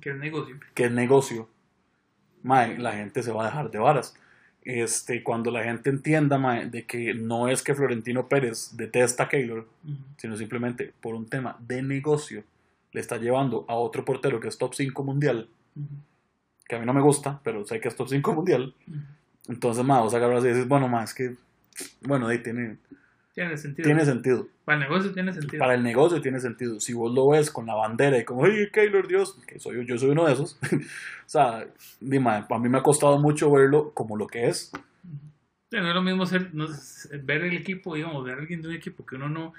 que 0.00 0.10
es 0.10 0.16
negocio, 0.16 0.56
que 0.74 0.84
es 0.84 0.92
negocio, 0.92 1.48
mae, 2.42 2.78
la 2.78 2.92
gente 2.92 3.22
se 3.22 3.32
va 3.32 3.42
a 3.42 3.46
dejar 3.46 3.70
de 3.70 3.78
varas. 3.78 4.14
Este, 4.62 5.22
cuando 5.22 5.50
la 5.50 5.64
gente 5.64 5.88
entienda 5.88 6.38
mae, 6.38 6.68
de 6.68 6.84
que 6.84 7.14
no 7.14 7.48
es 7.48 7.62
que 7.62 7.74
Florentino 7.74 8.28
Pérez 8.28 8.76
detesta 8.76 9.24
a 9.24 9.28
Keylor, 9.28 9.66
sino 10.16 10.36
simplemente 10.36 10.92
por 11.00 11.14
un 11.14 11.26
tema 11.26 11.56
de 11.60 11.82
negocio 11.82 12.44
le 12.92 13.00
está 13.00 13.16
llevando 13.16 13.64
a 13.68 13.74
otro 13.74 14.04
portero 14.04 14.40
que 14.40 14.48
es 14.48 14.58
top 14.58 14.74
5 14.74 15.04
mundial, 15.04 15.48
que 16.66 16.76
a 16.76 16.78
mí 16.78 16.86
no 16.86 16.92
me 16.92 17.00
gusta, 17.00 17.40
pero 17.42 17.64
sé 17.64 17.80
que 17.80 17.88
es 17.88 17.96
top 17.96 18.08
5 18.08 18.34
mundial. 18.34 18.74
Entonces, 19.48 19.84
mae, 19.84 20.02
vos 20.02 20.14
agarras 20.14 20.44
y 20.44 20.48
dices, 20.48 20.68
bueno, 20.68 20.88
más 20.88 21.10
es 21.10 21.14
que, 21.14 21.36
bueno, 22.02 22.26
ahí 22.26 22.38
tiene, 22.42 22.76
tiene 23.38 23.56
sentido. 23.56 23.86
Tiene 23.86 24.04
sentido. 24.04 24.48
Para 24.64 24.78
el 24.78 24.88
negocio 24.88 25.12
tiene 25.12 25.32
sentido. 25.32 25.60
Para 25.60 25.74
el 25.74 25.82
negocio 25.84 26.20
tiene 26.20 26.40
sentido. 26.40 26.80
Si 26.80 26.92
vos 26.92 27.14
lo 27.14 27.28
ves 27.28 27.52
con 27.52 27.66
la 27.66 27.76
bandera 27.76 28.18
y 28.18 28.24
como, 28.24 28.44
hey, 28.44 28.68
Keylor, 28.72 29.06
Dios, 29.06 29.38
que 29.46 29.60
soy, 29.60 29.86
yo 29.86 29.96
soy 29.96 30.10
uno 30.10 30.26
de 30.26 30.32
esos. 30.32 30.58
o 30.72 30.78
sea, 31.26 31.64
dime, 32.00 32.30
a 32.30 32.58
mí 32.58 32.68
me 32.68 32.78
ha 32.78 32.82
costado 32.82 33.16
mucho 33.20 33.48
verlo 33.52 33.92
como 33.94 34.16
lo 34.16 34.26
que 34.26 34.48
es. 34.48 34.72
no 35.70 35.88
es 35.88 35.94
lo 35.94 36.02
mismo 36.02 36.26
ser, 36.26 36.50
ver 37.22 37.44
el 37.44 37.56
equipo, 37.56 37.94
digamos, 37.94 38.24
ver 38.24 38.34
a 38.34 38.40
alguien 38.40 38.60
de 38.60 38.68
un 38.68 38.74
equipo 38.74 39.06
que 39.06 39.14
uno 39.14 39.28
no, 39.28 39.54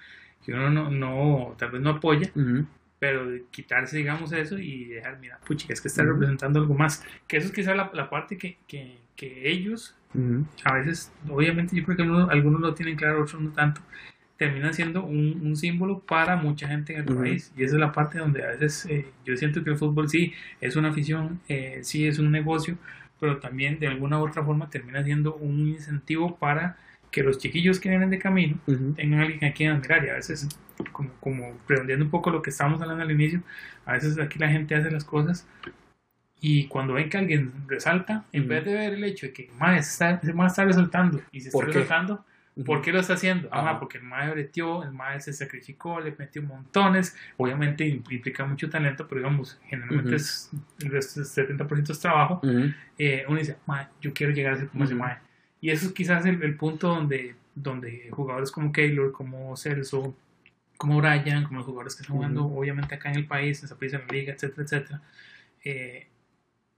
que 0.46 0.52
uno 0.52 0.70
no, 0.70 0.92
no 0.92 1.56
tal 1.58 1.72
vez 1.72 1.82
no 1.82 1.92
apoya, 1.92 2.30
pero 3.00 3.30
quitarse, 3.50 3.96
digamos, 3.96 4.34
eso 4.34 4.60
y 4.60 4.86
dejar, 4.90 5.20
mira, 5.20 5.40
puchi, 5.48 5.72
es 5.72 5.80
que 5.80 5.88
está 5.88 6.04
representando 6.04 6.60
algo 6.60 6.74
más. 6.74 7.06
Que 7.30 7.38
eso 7.38 7.48
es 7.48 7.54
quizá 7.54 7.74
la, 7.76 7.90
la 7.94 8.10
parte 8.10 8.38
que, 8.38 8.58
que, 8.68 8.98
que 9.16 9.50
ellos 9.50 9.96
a 10.64 10.74
veces, 10.74 11.12
obviamente, 11.30 11.76
yo 11.76 11.84
creo 11.84 11.98
que 11.98 12.04
algunos, 12.04 12.62
lo 12.62 12.74
tienen 12.74 12.96
claro, 12.96 13.24
otros 13.24 13.42
no 13.42 13.52
tanto. 13.52 13.82
Terminan 14.38 14.74
siendo 14.74 15.04
un, 15.04 15.42
un, 15.44 15.56
símbolo 15.56 16.00
para 16.00 16.38
mucha 16.38 16.68
gente 16.68 16.94
en 16.94 17.00
el 17.08 17.16
país. 17.16 17.52
Y 17.58 17.64
esa 17.64 17.76
es 17.76 17.80
la 17.80 17.92
parte 17.92 18.20
donde 18.20 18.44
a 18.44 18.48
veces 18.48 18.86
eh, 18.86 19.06
yo 19.26 19.36
siento 19.36 19.64
que 19.64 19.70
el 19.72 19.78
fútbol 19.78 20.10
sí 20.10 20.34
es 20.62 20.78
una 20.78 20.90
afición, 20.90 21.42
eh, 21.50 21.80
sí 21.84 22.08
es 22.08 22.20
un 22.20 22.32
negocio, 22.32 22.78
pero 23.20 23.38
también 23.40 23.80
de 23.80 23.88
alguna 23.88 24.18
u 24.18 24.26
otra 24.26 24.44
forma 24.44 24.70
termina 24.70 25.04
siendo 25.04 25.36
un 25.36 25.68
incentivo 25.68 26.38
para 26.38 26.78
que 27.12 27.22
los 27.22 27.38
chiquillos 27.38 27.80
que 27.80 27.90
vienen 27.90 28.10
de 28.12 28.20
camino 28.20 28.58
tengan 28.96 29.20
alguien 29.20 29.44
a 29.44 29.54
quien 29.54 29.72
admirar. 29.72 30.06
Y 30.06 30.10
a 30.10 30.14
veces, 30.14 30.48
como, 30.94 31.10
como 31.20 31.58
redondeando 31.68 32.06
un 32.06 32.12
poco 32.12 32.30
lo 32.30 32.42
que 32.42 32.52
estábamos 32.52 32.82
hablando 32.82 33.04
al 33.04 33.12
inicio, 33.12 33.44
a 33.86 33.94
veces 33.94 34.18
aquí 34.20 34.40
la 34.40 34.50
gente 34.50 34.74
hace 34.74 34.90
las 34.90 35.04
cosas 35.04 35.46
y 36.42 36.68
cuando 36.68 36.94
ven 36.94 37.10
que 37.10 37.18
alguien 37.18 37.52
resalta, 37.68 38.24
en 38.32 38.48
vez 38.48 38.64
de 38.64 38.74
ver 38.74 38.94
el 38.94 39.04
hecho 39.04 39.28
de 39.28 39.34
que 39.34 39.46
el 39.46 39.52
mae 39.58 39.80
está, 39.80 40.22
está 40.22 40.66
resaltando 40.66 41.22
y 41.32 41.42
se 41.42 41.50
está 41.50 41.66
resaltando, 41.66 42.26
¿por 42.66 42.82
qué 42.82 42.94
lo 42.94 43.00
está 43.00 43.14
haciendo? 43.14 43.50
Ajá, 43.52 43.78
porque 43.80 43.98
el 43.98 44.06
mae 44.06 44.30
breteó, 44.32 44.84
el 44.84 44.92
mae 44.92 45.20
se 45.20 45.34
sacrificó, 45.34 46.00
le 46.00 46.16
metió 46.18 46.42
montones. 46.42 47.16
Obviamente 47.38 47.86
implica 47.88 48.46
mucho 48.46 48.70
talento, 48.70 49.08
pero 49.08 49.20
digamos, 49.20 49.60
generalmente 49.68 50.16
es 50.16 50.50
el 50.80 50.92
70% 50.92 51.90
es 51.90 52.00
trabajo. 52.00 52.42
Eh, 52.98 53.26
uno 53.28 53.38
dice, 53.38 53.58
mae, 53.66 53.88
yo 54.02 54.14
quiero 54.14 54.32
llegar 54.32 54.54
a 54.54 54.58
ser 54.58 54.70
como 54.70 54.86
ese 54.86 54.96
mae. 54.96 55.18
Y 55.62 55.72
eso 55.72 55.88
es 55.88 55.94
quizás 55.94 56.26
el, 56.26 56.42
el, 56.42 56.56
punto 56.56 56.88
donde, 56.88 57.36
donde 57.54 58.10
jugadores 58.12 58.50
como 58.50 58.72
Keylor, 58.72 59.12
como 59.12 59.58
Celso, 59.58 60.16
como 60.78 61.00
Brian, 61.00 61.44
como 61.44 61.58
los 61.58 61.66
jugadores 61.66 61.96
que 61.96 62.04
están 62.04 62.16
jugando, 62.16 62.46
obviamente 62.46 62.96
acá 62.96 63.10
en 63.10 63.18
el 63.18 63.28
país, 63.28 63.60
en 63.60 63.66
esa 63.66 63.76
en 63.82 64.08
la 64.08 64.14
liga, 64.14 64.34
etcétera, 64.34 64.64
etcétera. 64.64 65.02
Eh, 65.66 66.08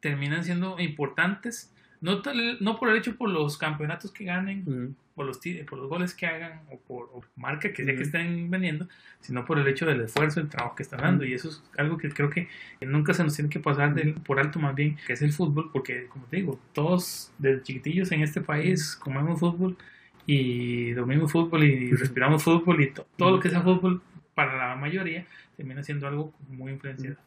terminan 0.01 0.43
siendo 0.43 0.79
importantes, 0.79 1.71
no, 2.01 2.21
no 2.59 2.79
por 2.79 2.89
el 2.89 2.97
hecho 2.97 3.15
por 3.15 3.29
los 3.29 3.57
campeonatos 3.57 4.11
que 4.11 4.25
ganen, 4.25 4.95
por, 5.13 5.25
los, 5.25 5.39
por 5.69 5.77
los 5.77 5.87
goles 5.87 6.15
que 6.15 6.25
hagan 6.25 6.61
o 6.71 6.79
por 6.79 7.09
marca 7.35 7.71
que 7.71 7.85
sea 7.85 7.95
que 7.95 8.01
estén 8.01 8.49
vendiendo, 8.49 8.87
sino 9.19 9.45
por 9.45 9.59
el 9.59 9.67
hecho 9.67 9.85
del 9.85 10.01
esfuerzo, 10.01 10.39
el 10.39 10.49
trabajo 10.49 10.75
que 10.75 10.83
están 10.83 11.01
dando. 11.01 11.23
Y 11.23 11.33
eso 11.33 11.49
es 11.49 11.63
algo 11.77 11.97
que 11.97 12.09
creo 12.09 12.31
que 12.31 12.47
nunca 12.81 13.13
se 13.13 13.23
nos 13.23 13.35
tiene 13.35 13.49
que 13.49 13.59
pasar 13.59 13.93
por 14.25 14.39
alto 14.39 14.59
más 14.59 14.73
bien, 14.73 14.97
que 15.05 15.13
es 15.13 15.21
el 15.21 15.31
fútbol, 15.31 15.69
porque 15.71 16.07
como 16.07 16.25
te 16.25 16.37
digo, 16.37 16.59
todos 16.73 17.31
desde 17.37 17.61
chiquitillos 17.61 18.11
en 18.11 18.21
este 18.21 18.41
país 18.41 18.95
comemos 18.95 19.39
fútbol 19.39 19.77
y 20.25 20.91
dormimos 20.91 21.31
fútbol 21.31 21.63
y 21.63 21.91
respiramos 21.91 22.43
fútbol 22.43 22.81
y 22.81 22.91
todo 23.15 23.31
lo 23.31 23.39
que 23.39 23.49
sea 23.49 23.61
fútbol 23.61 24.01
para 24.33 24.57
la 24.69 24.75
mayoría 24.75 25.27
termina 25.55 25.83
siendo 25.83 26.07
algo 26.07 26.33
muy 26.49 26.71
influenciado. 26.71 27.17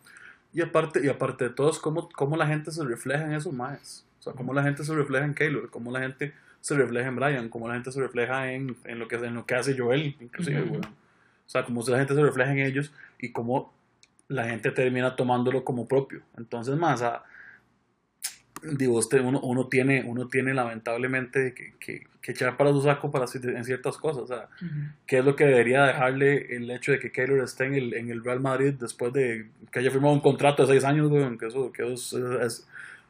Y 0.55 0.63
aparte, 0.63 1.05
y 1.05 1.09
aparte 1.09 1.45
de 1.45 1.51
todo, 1.51 1.71
es 1.71 1.79
cómo, 1.79 2.09
cómo 2.11 2.37
la 2.37 2.47
gente 2.47 2.71
se 2.71 2.85
refleja 2.85 3.25
en 3.25 3.33
esos 3.33 3.53
maes. 3.53 4.07
O 4.21 4.23
sea, 4.23 4.33
cómo 4.33 4.55
la 4.55 4.63
gente 4.63 4.85
se 4.85 4.95
refleja 4.95 5.25
en 5.25 5.35
Keylor, 5.35 5.69
cómo 5.69 5.91
la 5.91 6.01
gente 6.01 6.33
se 6.61 6.75
refleja 6.77 7.09
en 7.09 7.17
Brian, 7.17 7.49
cómo 7.49 7.69
la 7.69 7.75
gente 7.75 7.93
se 7.93 8.01
refleja 8.01 8.53
en, 8.53 8.77
en 8.85 8.99
lo, 8.99 9.09
que, 9.09 9.17
en 9.17 9.35
lo 9.35 9.45
que 9.45 9.55
hace 9.55 9.77
Joel, 9.77 10.17
inclusive, 10.19 10.63
O 10.79 10.81
sea, 11.45 11.65
cómo 11.65 11.83
la 11.87 11.99
gente 11.99 12.15
se 12.15 12.23
refleja 12.23 12.53
en 12.53 12.61
ellos 12.61 12.91
y 13.19 13.33
cómo 13.33 13.75
la 14.29 14.45
gente 14.45 14.71
termina 14.71 15.17
tomándolo 15.17 15.65
como 15.65 15.87
propio. 15.87 16.23
Entonces, 16.39 16.77
más, 16.77 17.03
o 17.03 17.21
digo, 18.73 18.97
usted, 18.99 19.21
uno, 19.21 19.41
uno, 19.41 19.69
tiene, 19.69 20.05
uno 20.07 20.29
tiene 20.29 20.55
lamentablemente 20.55 21.55
que, 21.55 21.75
que, 21.79 22.07
que, 22.21 22.33
echar 22.33 22.57
para 22.57 22.71
su 22.71 22.83
saco 22.83 23.11
para 23.11 23.27
en 23.33 23.65
ciertas 23.65 23.97
cosas. 23.99 24.23
O 24.23 24.27
sea, 24.27 24.49
¿qué 25.07 25.19
es 25.19 25.25
lo 25.25 25.37
que 25.37 25.45
debería 25.45 25.85
dejarle 25.85 26.57
el 26.57 26.71
hecho 26.71 26.93
de 26.93 26.99
que 26.99 27.13
Keylor 27.13 27.41
esté 27.41 27.67
en 27.67 27.75
el, 27.75 27.95
en 27.95 28.11
el 28.11 28.25
Real 28.25 28.41
Madrid 28.41 28.75
después 28.79 29.13
de 29.13 29.47
que 29.71 29.79
haya 29.79 29.91
firmado 29.91 30.15
un 30.15 30.21
contrato 30.21 30.63
de 30.63 30.73
seis 30.73 30.85
años, 30.85 31.11
Que 31.39 31.47
eso, 31.47 31.73
que 31.73 31.93
es, 31.93 32.67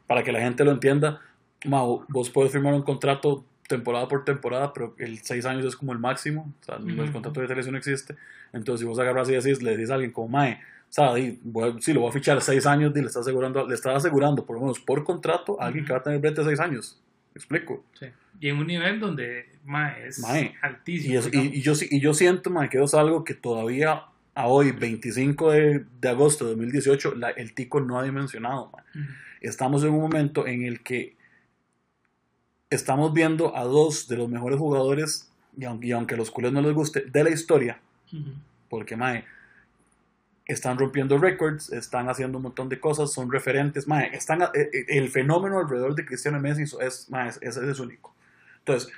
para 0.06 0.22
que 0.22 0.32
la 0.32 0.40
gente 0.40 0.64
lo 0.64 0.72
entienda. 0.72 1.20
vos 1.64 2.30
puedes 2.30 2.52
firmar 2.52 2.74
un 2.74 2.82
contrato 2.82 3.44
temporada 3.68 4.08
por 4.08 4.24
temporada, 4.24 4.72
pero 4.72 4.94
el 4.98 5.18
seis 5.20 5.46
años 5.46 5.64
es 5.64 5.76
como 5.76 5.92
el 5.92 5.98
máximo. 5.98 6.52
O 6.60 6.64
sea, 6.64 6.76
el 6.76 7.12
contrato 7.12 7.40
de 7.40 7.46
selección 7.46 7.76
existe. 7.76 8.16
Entonces, 8.52 8.80
si 8.80 8.86
vos 8.86 8.98
agarras 8.98 9.28
y 9.28 9.32
decís, 9.32 9.62
le 9.62 9.76
decís 9.76 9.90
a 9.90 9.94
alguien 9.94 10.12
como 10.12 10.28
Mae, 10.28 10.60
sea, 10.94 11.14
si 11.80 11.92
lo 11.92 12.00
voy 12.00 12.10
a 12.10 12.12
fichar 12.12 12.40
seis 12.40 12.66
años, 12.66 12.92
y 12.94 13.00
le 13.00 13.06
está 13.06 13.20
asegurando, 13.20 13.66
le 13.66 13.74
está 13.74 13.94
asegurando, 13.96 14.44
por 14.44 14.56
lo 14.56 14.62
menos 14.62 14.80
por 14.80 15.02
contrato, 15.04 15.60
a 15.60 15.66
alguien 15.66 15.84
que 15.84 15.92
va 15.92 15.98
a 15.98 16.02
tener 16.02 16.20
26 16.20 16.46
seis 16.46 16.60
años. 16.60 17.00
¿Me 17.34 17.38
explico? 17.38 17.84
Sí. 17.98 18.06
Y 18.40 18.48
en 18.48 18.58
un 18.58 18.66
nivel 18.66 19.00
donde 19.00 19.46
es 20.06 20.22
altísimo. 20.62 21.20
Y, 21.32 21.60
yo, 21.62 21.72
y 21.90 22.00
yo 22.00 22.14
siento 22.14 22.52
que 22.70 22.82
es 22.82 22.94
algo 22.94 23.24
que 23.24 23.34
todavía 23.34 24.04
a 24.34 24.48
hoy, 24.48 24.72
25 24.72 25.50
de, 25.52 25.84
de 26.00 26.08
agosto 26.08 26.44
de 26.44 26.50
2018, 26.52 27.14
el 27.36 27.54
tico 27.54 27.80
no 27.80 27.98
ha 27.98 28.02
dimensionado. 28.02 28.72
Estamos 29.40 29.84
en 29.84 29.90
un 29.90 30.00
momento 30.00 30.46
en 30.46 30.64
el 30.64 30.82
que 30.82 31.16
estamos 32.70 33.12
viendo 33.12 33.56
a 33.56 33.64
dos 33.64 34.08
de 34.08 34.16
los 34.16 34.28
mejores 34.28 34.58
jugadores, 34.58 35.30
y 35.56 35.64
aunque, 35.64 36.14
a 36.14 36.16
los 36.16 36.30
culés 36.30 36.52
no 36.52 36.60
les 36.60 36.72
guste, 36.72 37.02
de 37.02 37.24
la 37.24 37.30
historia. 37.30 37.80
Porque, 38.68 38.96
mae, 38.96 39.24
están 40.46 40.78
rompiendo 40.78 41.16
récords, 41.18 41.72
están 41.72 42.08
haciendo 42.08 42.38
un 42.38 42.44
montón 42.44 42.68
de 42.68 42.78
cosas, 42.78 43.12
son 43.12 43.30
referentes. 43.30 43.86
están, 44.12 44.42
eh, 44.42 44.48
eh, 44.54 44.84
el 44.88 45.08
fenómeno 45.08 45.58
alrededor 45.58 45.94
de 45.94 46.04
Cristiano 46.04 46.38
Messi 46.40 46.62
es, 46.62 46.76
es, 46.80 47.56
es, 47.56 47.80
único. 47.80 48.14
Entonces, 48.58 48.92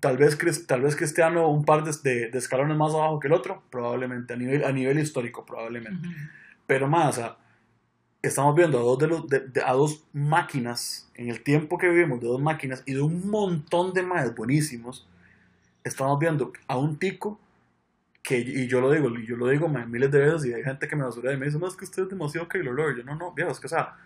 tal 0.00 0.16
vez, 0.16 0.38
tal 0.66 0.82
vez 0.82 0.96
Cristiano 0.96 1.48
un 1.48 1.64
par 1.64 1.84
de, 1.84 2.30
de, 2.30 2.38
escalones 2.38 2.76
más 2.76 2.94
abajo 2.94 3.20
que 3.20 3.26
el 3.28 3.34
otro, 3.34 3.62
probablemente, 3.70 4.32
a 4.32 4.36
nivel, 4.36 4.64
a 4.64 4.72
nivel 4.72 4.98
histórico, 4.98 5.44
probablemente. 5.44 6.08
Pero 6.66 6.88
más, 6.88 7.20
estamos 8.22 8.54
viendo 8.54 8.78
a 8.78 8.82
dos, 8.82 8.98
de 8.98 9.06
los, 9.08 9.24
a 9.64 9.72
dos 9.74 10.04
máquinas, 10.14 11.10
en 11.14 11.28
el 11.28 11.42
tiempo 11.42 11.76
que 11.76 11.90
vivimos, 11.90 12.20
de 12.20 12.28
dos 12.28 12.40
máquinas 12.40 12.82
y 12.86 12.94
de 12.94 13.02
un 13.02 13.28
montón 13.28 13.92
de 13.92 14.02
más 14.02 14.34
buenísimos, 14.34 15.06
estamos 15.84 16.18
viendo 16.18 16.50
a 16.66 16.78
un 16.78 16.98
tico 16.98 17.38
que, 18.24 18.38
y 18.38 18.66
yo 18.66 18.80
lo 18.80 18.90
digo, 18.90 19.10
y 19.10 19.26
yo 19.26 19.36
lo 19.36 19.48
digo 19.48 19.68
miles 19.68 20.10
de 20.10 20.18
veces, 20.18 20.46
y 20.46 20.54
hay 20.54 20.64
gente 20.64 20.88
que 20.88 20.96
me 20.96 21.04
basura 21.04 21.32
y 21.32 21.36
me 21.36 21.44
dice, 21.44 21.58
no, 21.58 21.68
es 21.68 21.76
que 21.76 21.84
usted 21.84 22.04
es 22.04 22.08
demasiado 22.08 22.48
Keylor 22.48 22.74
Lord. 22.74 22.96
Yo, 22.96 23.04
no, 23.04 23.14
no, 23.14 23.32
viejo, 23.34 23.50
es 23.50 23.60
que, 23.60 23.66
o 23.66 23.68
sea, 23.68 23.96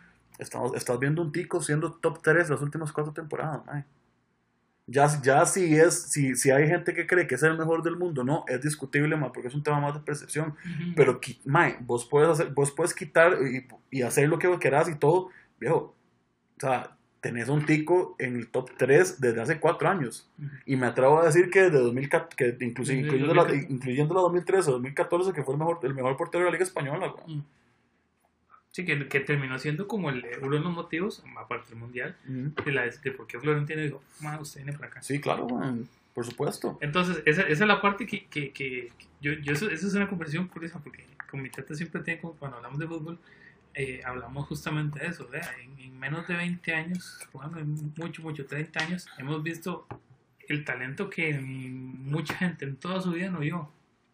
estamos, 0.41 0.75
estás 0.75 0.99
viendo 0.99 1.23
un 1.23 1.31
tico 1.31 1.63
siendo 1.63 1.93
top 1.95 2.21
3 2.21 2.51
las 2.51 2.61
últimas 2.61 2.93
cuatro 2.93 3.13
temporadas, 3.13 3.63
Ya, 4.89 5.07
ya 5.23 5.47
si, 5.47 5.77
es, 5.77 6.11
si, 6.11 6.35
si 6.35 6.51
hay 6.51 6.67
gente 6.67 6.95
que 6.95 7.07
cree 7.07 7.29
que 7.29 7.37
es 7.37 7.43
el 7.45 7.57
mejor 7.57 7.85
del 7.85 7.97
mundo, 7.97 8.25
no, 8.25 8.45
es 8.49 8.61
discutible, 8.61 9.17
más 9.17 9.31
porque 9.33 9.49
es 9.49 9.55
un 9.55 9.63
tema 9.63 9.81
más 9.81 9.95
de 9.95 10.01
percepción. 10.01 10.57
Pero, 10.97 11.21
mae, 11.45 11.77
vos 11.81 12.05
puedes, 12.05 12.31
hacer, 12.31 12.53
vos 12.53 12.73
puedes 12.73 12.95
quitar 12.95 13.39
y, 13.41 13.69
y 13.97 14.03
hacer 14.03 14.29
lo 14.29 14.41
que 14.41 14.49
vos 14.49 14.59
querás 14.59 14.89
y 14.89 14.97
todo, 14.97 15.29
viejo. 15.61 15.95
O 16.57 16.61
sea, 16.61 16.98
tenés 17.21 17.49
un 17.49 17.67
tico 17.67 18.15
en 18.19 18.37
el 18.37 18.49
top 18.49 18.71
3 18.77 19.21
desde 19.21 19.41
hace 19.41 19.61
4 19.61 19.89
años. 19.89 20.29
Y 20.65 20.77
me 20.77 20.87
atrevo 20.87 21.21
a 21.21 21.27
decir 21.27 21.51
que 21.51 21.63
desde 21.63 21.79
2014, 21.79 22.37
que 22.37 22.65
inclusive, 22.65 23.01
incluyendo, 23.01 23.35
la, 23.35 23.55
incluyendo 23.55 24.15
la 24.15 24.21
2013 24.21 24.71
o 24.71 24.73
2014, 24.75 25.33
que 25.33 25.43
fue 25.43 25.55
el 25.55 25.59
mejor, 25.59 25.81
el 25.83 25.95
mejor 25.95 26.17
portero 26.17 26.45
de 26.45 26.51
la 26.51 26.53
Liga 26.53 26.65
Española. 26.65 27.15
Mm. 27.27 27.41
Sí, 28.71 28.85
que, 28.85 29.09
que, 29.09 29.21
terminó 29.21 29.59
siendo 29.59 29.89
como 29.89 30.11
el, 30.11 30.25
uno 30.41 30.57
de 30.57 30.61
los 30.61 30.73
motivos, 30.73 31.25
aparte 31.37 31.71
del 31.71 31.79
Mundial, 31.79 32.17
de, 32.25 32.73
la, 32.73 32.83
de 32.83 33.11
por 33.11 33.27
qué 33.27 33.41
Florentino 33.41 33.83
dijo, 33.83 34.03
usted 34.41 34.63
viene 34.63 34.79
para 34.79 34.89
acá. 34.89 35.03
Sí, 35.03 35.21
claro, 35.21 35.49
por 36.15 36.25
supuesto. 36.25 36.79
Entonces, 36.81 37.23
esa, 37.27 37.43
esa, 37.43 37.65
es 37.65 37.69
la 37.69 37.81
parte 37.81 38.07
que, 38.07 38.27
que, 38.27 38.53
que 38.53 38.93
yo, 39.21 39.33
yo 39.33 39.53
eso, 39.53 39.69
eso, 39.69 39.89
es 39.89 39.95
una 39.95 40.09
conversación 40.09 40.47
curiosa, 40.47 40.79
porque 40.79 41.05
con 41.29 41.43
mi 41.43 41.51
tata 41.51 41.75
siempre 41.75 42.03
tiene, 42.03 42.21
como 42.21 42.35
cuando 42.35 42.59
hablamos 42.59 42.79
de 42.79 42.87
fútbol, 42.87 43.19
eh, 43.79 44.03
hablamos 44.05 44.49
justamente 44.49 44.99
de 44.99 45.07
eso, 45.07 45.29
En, 45.33 45.79
en, 45.79 45.99
menos 46.01 46.27
de 46.27 46.35
20 46.35 46.75
años, 46.75 47.21
bueno, 47.33 47.61
en 47.61 47.93
mucho, 47.97 48.23
mucho, 48.23 48.45
30 48.45 48.85
años, 48.85 49.07
hemos 49.19 49.41
visto 49.41 49.87
el 50.49 50.65
talento 50.65 51.09
que 51.09 51.39
mucha 51.39 52.35
gente 52.35 52.65
en 52.65 52.75
toda 52.75 53.01
su 53.01 53.13
vida 53.13 53.31
no 53.31 53.39
vio. 53.39 53.71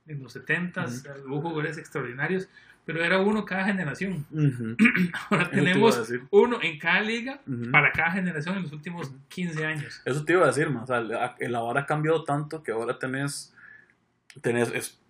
En 0.07 0.23
los 0.23 0.37
70s 0.37 1.25
hubo 1.27 1.41
jugadores 1.41 1.79
extraordinarios, 1.79 2.47
pero 2.85 3.03
era 3.03 3.19
uno 3.21 3.47
cada 3.47 3.65
generación. 3.65 4.27
Ahora 5.31 5.51
tenemos 5.51 6.13
uno 6.29 6.59
en 6.61 6.79
cada 6.79 7.01
liga 7.01 7.41
para 7.73 7.91
cada 7.91 8.11
generación 8.11 8.59
en 8.59 8.65
los 8.65 8.73
últimos 8.73 9.13
15 9.29 9.65
años. 9.65 10.03
Eso 10.05 10.27
te 10.27 10.35
iba 10.35 10.45
a 10.45 10.49
decir, 10.49 10.69
más. 10.69 10.83
O 10.83 10.87
sea, 10.89 11.01
la 11.01 11.61
vara 11.61 11.81
ha 11.81 11.87
cambiado 11.87 12.23
tanto 12.25 12.63
que 12.63 12.73
ahora 12.73 12.99
tenés, 12.99 13.55
tenés 14.43 14.71
es 14.75 15.01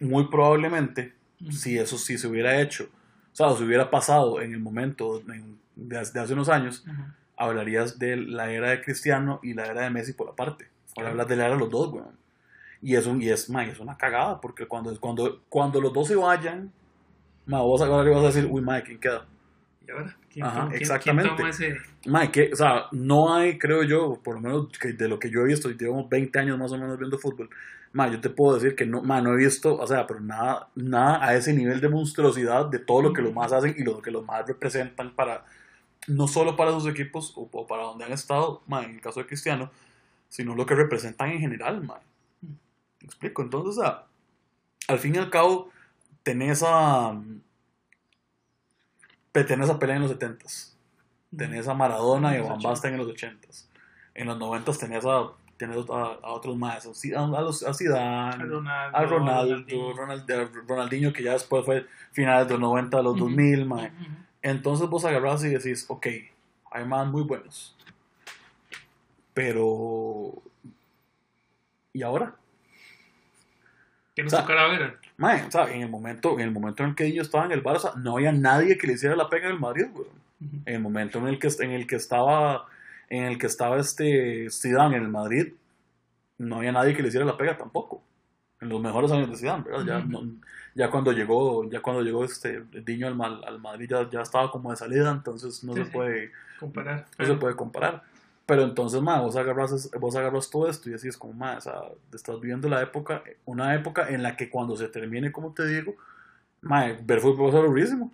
muy 0.00 0.26
probablemente, 0.26 1.14
si 1.50 1.78
eso 1.78 1.96
sí 1.98 2.18
se 2.18 2.26
hubiera 2.26 2.60
hecho, 2.60 2.90
sea, 3.32 3.54
si 3.56 3.64
hubiera 3.64 3.90
pasado 3.90 4.40
en 4.40 4.52
el 4.52 4.60
momento 4.60 5.22
de, 5.74 5.98
hace 5.98 6.32
unos 6.32 6.48
años, 6.48 6.84
hablarías 7.36 7.98
de 7.98 8.16
la 8.16 8.50
era 8.50 8.70
de 8.70 8.82
Cristiano 8.82 9.40
y 9.42 9.54
la 9.54 9.66
era 9.66 9.82
de 9.82 9.90
Messi 9.90 10.12
por 10.12 10.28
aparte. 10.28 10.68
Ahora 10.96 11.10
hablas 11.10 11.28
de 11.28 11.36
la 11.36 11.46
era 11.46 11.54
de 11.54 11.60
los 11.60 11.70
dos, 11.70 11.92
weón. 11.92 12.22
Y 12.82 12.96
es, 12.96 13.06
un, 13.06 13.22
y 13.22 13.28
es, 13.28 13.48
es 13.48 13.80
una 13.80 13.96
cagada, 13.96 14.40
porque 14.40 14.66
cuando, 14.66 14.98
cuando, 14.98 15.40
cuando 15.48 15.80
los 15.80 15.92
dos 15.92 16.08
se 16.08 16.16
vayan, 16.16 16.72
Ma, 17.44 17.60
vos 17.60 17.80
ahora 17.82 18.04
le 18.04 18.10
vas 18.10 18.22
a 18.22 18.26
decir, 18.26 18.48
uy, 18.50 18.62
Mike, 18.62 18.84
¿quién 18.84 19.00
queda? 19.00 19.26
¿Y 19.86 19.90
ahora? 19.90 20.16
¿Quién, 20.30 20.46
Ajá, 20.46 20.68
exactamente. 20.72 21.48
ese... 21.48 21.76
que, 22.32 22.52
o 22.52 22.56
sea, 22.56 22.86
no 22.92 23.34
hay, 23.34 23.58
creo 23.58 23.82
yo, 23.82 24.20
por 24.22 24.36
lo 24.36 24.40
menos 24.40 24.68
que 24.78 24.92
de 24.92 25.08
lo 25.08 25.18
que 25.18 25.30
yo 25.30 25.40
he 25.40 25.46
visto, 25.46 25.70
y 25.70 25.76
llevamos 25.76 26.08
20 26.08 26.38
años 26.38 26.58
más 26.58 26.72
o 26.72 26.78
menos 26.78 26.98
viendo 26.98 27.18
fútbol, 27.18 27.50
ma, 27.92 28.08
yo 28.08 28.20
te 28.20 28.30
puedo 28.30 28.54
decir 28.54 28.74
que 28.74 28.86
no, 28.86 29.02
ma, 29.02 29.20
no 29.20 29.34
he 29.34 29.36
visto, 29.36 29.76
o 29.76 29.86
sea, 29.86 30.06
pero 30.06 30.20
nada, 30.20 30.68
nada 30.74 31.24
a 31.24 31.34
ese 31.36 31.52
nivel 31.52 31.80
de 31.80 31.88
monstruosidad 31.88 32.66
de 32.66 32.78
todo 32.78 33.02
lo 33.02 33.12
que 33.12 33.22
los 33.22 33.34
más 33.34 33.52
hacen 33.52 33.74
y 33.76 33.82
lo 33.82 34.00
que 34.00 34.10
los 34.10 34.24
más 34.24 34.46
representan 34.46 35.14
para, 35.14 35.44
no 36.06 36.26
solo 36.26 36.56
para 36.56 36.72
sus 36.72 36.86
equipos 36.86 37.32
o, 37.36 37.66
para 37.66 37.82
donde 37.82 38.04
han 38.04 38.12
estado, 38.12 38.62
ma, 38.66 38.82
en 38.84 38.92
el 38.92 39.00
caso 39.00 39.20
de 39.20 39.26
Cristiano, 39.26 39.70
sino 40.28 40.54
lo 40.54 40.64
que 40.64 40.74
representan 40.74 41.30
en 41.30 41.40
general, 41.40 41.82
ma. 41.82 42.00
¿Me 42.40 43.06
explico? 43.06 43.42
Entonces, 43.42 43.78
o 43.78 43.82
sea, 43.82 44.04
al 44.88 44.98
fin 44.98 45.14
y 45.14 45.18
al 45.18 45.30
cabo, 45.30 45.70
tenés 46.22 46.62
a. 46.64 47.20
Tenés 49.32 49.70
a 49.70 49.78
pelea 49.78 49.96
en 49.96 50.02
los 50.02 50.18
70s. 50.18 50.72
Tenés 51.36 51.66
a 51.66 51.74
Maradona 51.74 52.36
y 52.36 52.40
a 52.40 52.42
Van 52.42 52.60
Basten 52.60 52.92
en 52.92 52.98
los 52.98 53.08
80s. 53.08 53.66
En 54.14 54.26
los 54.26 54.38
90s 54.38 54.78
tenés 54.78 55.06
a, 55.06 55.30
tenés 55.56 55.76
a, 55.88 56.32
otros 56.32 56.56
más. 56.56 56.84
A, 56.84 56.88
los, 57.40 57.62
a 57.62 57.72
Zidane, 57.72 58.44
a 58.44 59.04
Ronaldo, 59.04 59.94
Ronaldinho. 59.94 60.64
Ronaldinho, 60.68 61.12
que 61.12 61.22
ya 61.22 61.32
después 61.32 61.64
fue 61.64 61.86
finales 62.12 62.46
de 62.46 62.54
los 62.54 62.60
90, 62.60 62.96
de 62.98 63.02
los 63.02 63.16
2000. 63.16 63.68
Entonces 64.42 64.88
vos 64.88 65.04
agarrás 65.04 65.42
y 65.44 65.48
decís, 65.48 65.86
ok, 65.88 66.06
hay 66.70 66.84
más 66.84 67.06
muy 67.06 67.22
buenos. 67.22 67.74
Pero. 69.32 70.42
¿Y 71.94 72.02
ahora? 72.02 72.34
¿Qué 74.14 74.22
nos 74.22 74.32
tocará 74.32 74.66
ver? 74.68 74.98
En 75.18 75.82
el 75.82 75.88
momento, 75.88 76.34
en 76.34 76.40
el 76.40 76.50
momento 76.50 76.82
en 76.82 76.90
el 76.90 76.94
que 76.94 77.06
ellos 77.06 77.26
estaba 77.26 77.44
en 77.44 77.52
el 77.52 77.62
Barça, 77.62 77.94
no 77.96 78.16
había 78.16 78.32
nadie 78.32 78.76
que 78.78 78.86
le 78.86 78.94
hiciera 78.94 79.16
la 79.16 79.28
pega 79.28 79.46
en 79.46 79.52
el 79.52 79.60
Madrid, 79.60 79.86
En 80.66 80.74
el 80.74 80.80
momento 80.80 81.18
en 81.18 81.28
el 81.28 81.38
que 81.38 81.48
en 81.60 81.70
el 81.70 81.86
que 81.86 81.96
estaba 81.96 82.66
en 83.08 83.24
el 83.24 83.38
que 83.38 83.46
estaba 83.46 83.78
este 83.78 84.48
Zidane 84.50 84.96
en 84.96 85.02
el 85.02 85.08
Madrid, 85.08 85.52
no 86.38 86.56
había 86.56 86.72
nadie 86.72 86.94
que 86.94 87.02
le 87.02 87.08
hiciera 87.08 87.26
la 87.26 87.36
pega 87.36 87.56
tampoco. 87.56 88.02
En 88.60 88.68
los 88.68 88.80
mejores 88.80 89.10
años 89.12 89.30
de 89.30 89.36
Zidane, 89.36 89.64
¿verdad? 89.64 90.04
Ya, 90.74 90.90
cuando 90.90 91.12
llegó, 91.12 91.68
ya 91.68 91.80
cuando 91.82 92.02
llegó 92.02 92.24
este 92.24 92.62
Diño 92.84 93.08
al, 93.08 93.44
al 93.44 93.60
Madrid 93.60 93.92
ya, 94.10 94.22
estaba 94.22 94.50
como 94.50 94.70
de 94.70 94.76
salida, 94.76 95.10
entonces 95.10 95.62
no 95.62 95.74
se 95.74 95.84
puede 95.84 96.32
comparar. 96.58 97.06
No 97.18 97.26
se 97.26 97.34
puede 97.34 97.54
comparar. 97.54 98.02
Pero 98.46 98.64
entonces, 98.64 99.00
ma, 99.00 99.20
vos 99.20 99.36
agarras, 99.36 99.90
vos 99.98 100.16
agarras 100.16 100.50
todo 100.50 100.68
esto 100.68 100.90
y 100.90 100.94
es 100.94 101.16
como, 101.16 101.32
ma, 101.32 101.56
o 101.56 101.60
sea, 101.60 101.82
estás 102.12 102.40
viviendo 102.40 102.68
la 102.68 102.82
época, 102.82 103.22
una 103.44 103.74
época 103.74 104.08
en 104.08 104.22
la 104.22 104.36
que 104.36 104.50
cuando 104.50 104.76
se 104.76 104.88
termine, 104.88 105.30
como 105.30 105.52
te 105.52 105.66
digo, 105.66 105.94
ma, 106.60 106.86
ver 107.02 107.20
fútbol 107.20 107.46
va 107.46 107.48
a 107.50 107.52
ser 107.52 107.64
aburrísimo. 107.64 108.10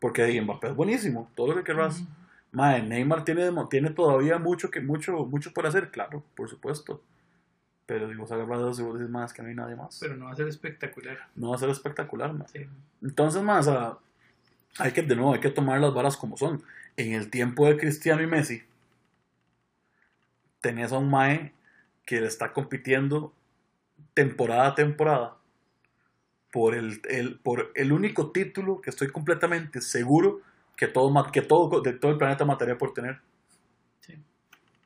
Porque 0.00 0.40
Mbappé 0.40 0.68
es 0.68 0.76
buenísimo, 0.76 1.30
todo 1.34 1.48
lo 1.48 1.56
que 1.56 1.64
querrás. 1.64 2.02
Ma, 2.52 2.78
Neymar 2.78 3.24
tiene, 3.24 3.50
tiene 3.70 3.90
todavía 3.90 4.38
mucho, 4.38 4.70
que, 4.70 4.80
mucho, 4.80 5.24
mucho 5.26 5.52
por 5.52 5.66
hacer, 5.66 5.90
claro, 5.90 6.22
por 6.34 6.48
supuesto. 6.48 7.02
Pero 7.86 8.08
vos 8.18 8.30
agarras 8.32 8.78
y 8.78 8.82
vos 8.82 8.94
dices, 8.94 9.08
más 9.08 9.32
que 9.32 9.42
no 9.42 9.48
hay 9.48 9.54
nadie 9.54 9.76
más. 9.76 9.98
Pero 10.00 10.16
no 10.16 10.26
va 10.26 10.32
a 10.32 10.36
ser 10.36 10.48
espectacular. 10.48 11.18
No 11.36 11.50
va 11.50 11.56
a 11.56 11.58
ser 11.58 11.70
espectacular, 11.70 12.32
ma. 12.32 12.46
Entonces, 13.00 13.42
más, 13.42 13.66
o 13.68 13.70
sea, 13.70 13.98
hay 14.78 14.92
que, 14.92 15.02
de 15.02 15.14
nuevo, 15.14 15.32
hay 15.32 15.40
que 15.40 15.50
tomar 15.50 15.80
las 15.80 15.94
varas 15.94 16.16
como 16.16 16.36
son. 16.36 16.62
En 16.96 17.12
el 17.12 17.30
tiempo 17.30 17.66
de 17.66 17.76
Cristiano 17.76 18.22
y 18.22 18.26
Messi, 18.26 18.62
tenés 20.66 20.90
a 20.90 20.98
un 20.98 21.08
Mae 21.08 21.52
que 22.04 22.20
le 22.20 22.26
está 22.26 22.52
compitiendo 22.52 23.32
temporada 24.14 24.66
a 24.66 24.74
temporada 24.74 25.36
por 26.50 26.74
el, 26.74 27.00
el, 27.08 27.38
por 27.38 27.70
el 27.76 27.92
único 27.92 28.32
título 28.32 28.80
que 28.80 28.90
estoy 28.90 29.10
completamente 29.12 29.80
seguro 29.80 30.40
que 30.76 30.88
todo, 30.88 31.30
que 31.30 31.42
todo, 31.42 31.80
de 31.82 31.92
todo 31.92 32.10
el 32.10 32.18
planeta 32.18 32.44
mataría 32.44 32.76
por 32.76 32.92
tener. 32.92 33.20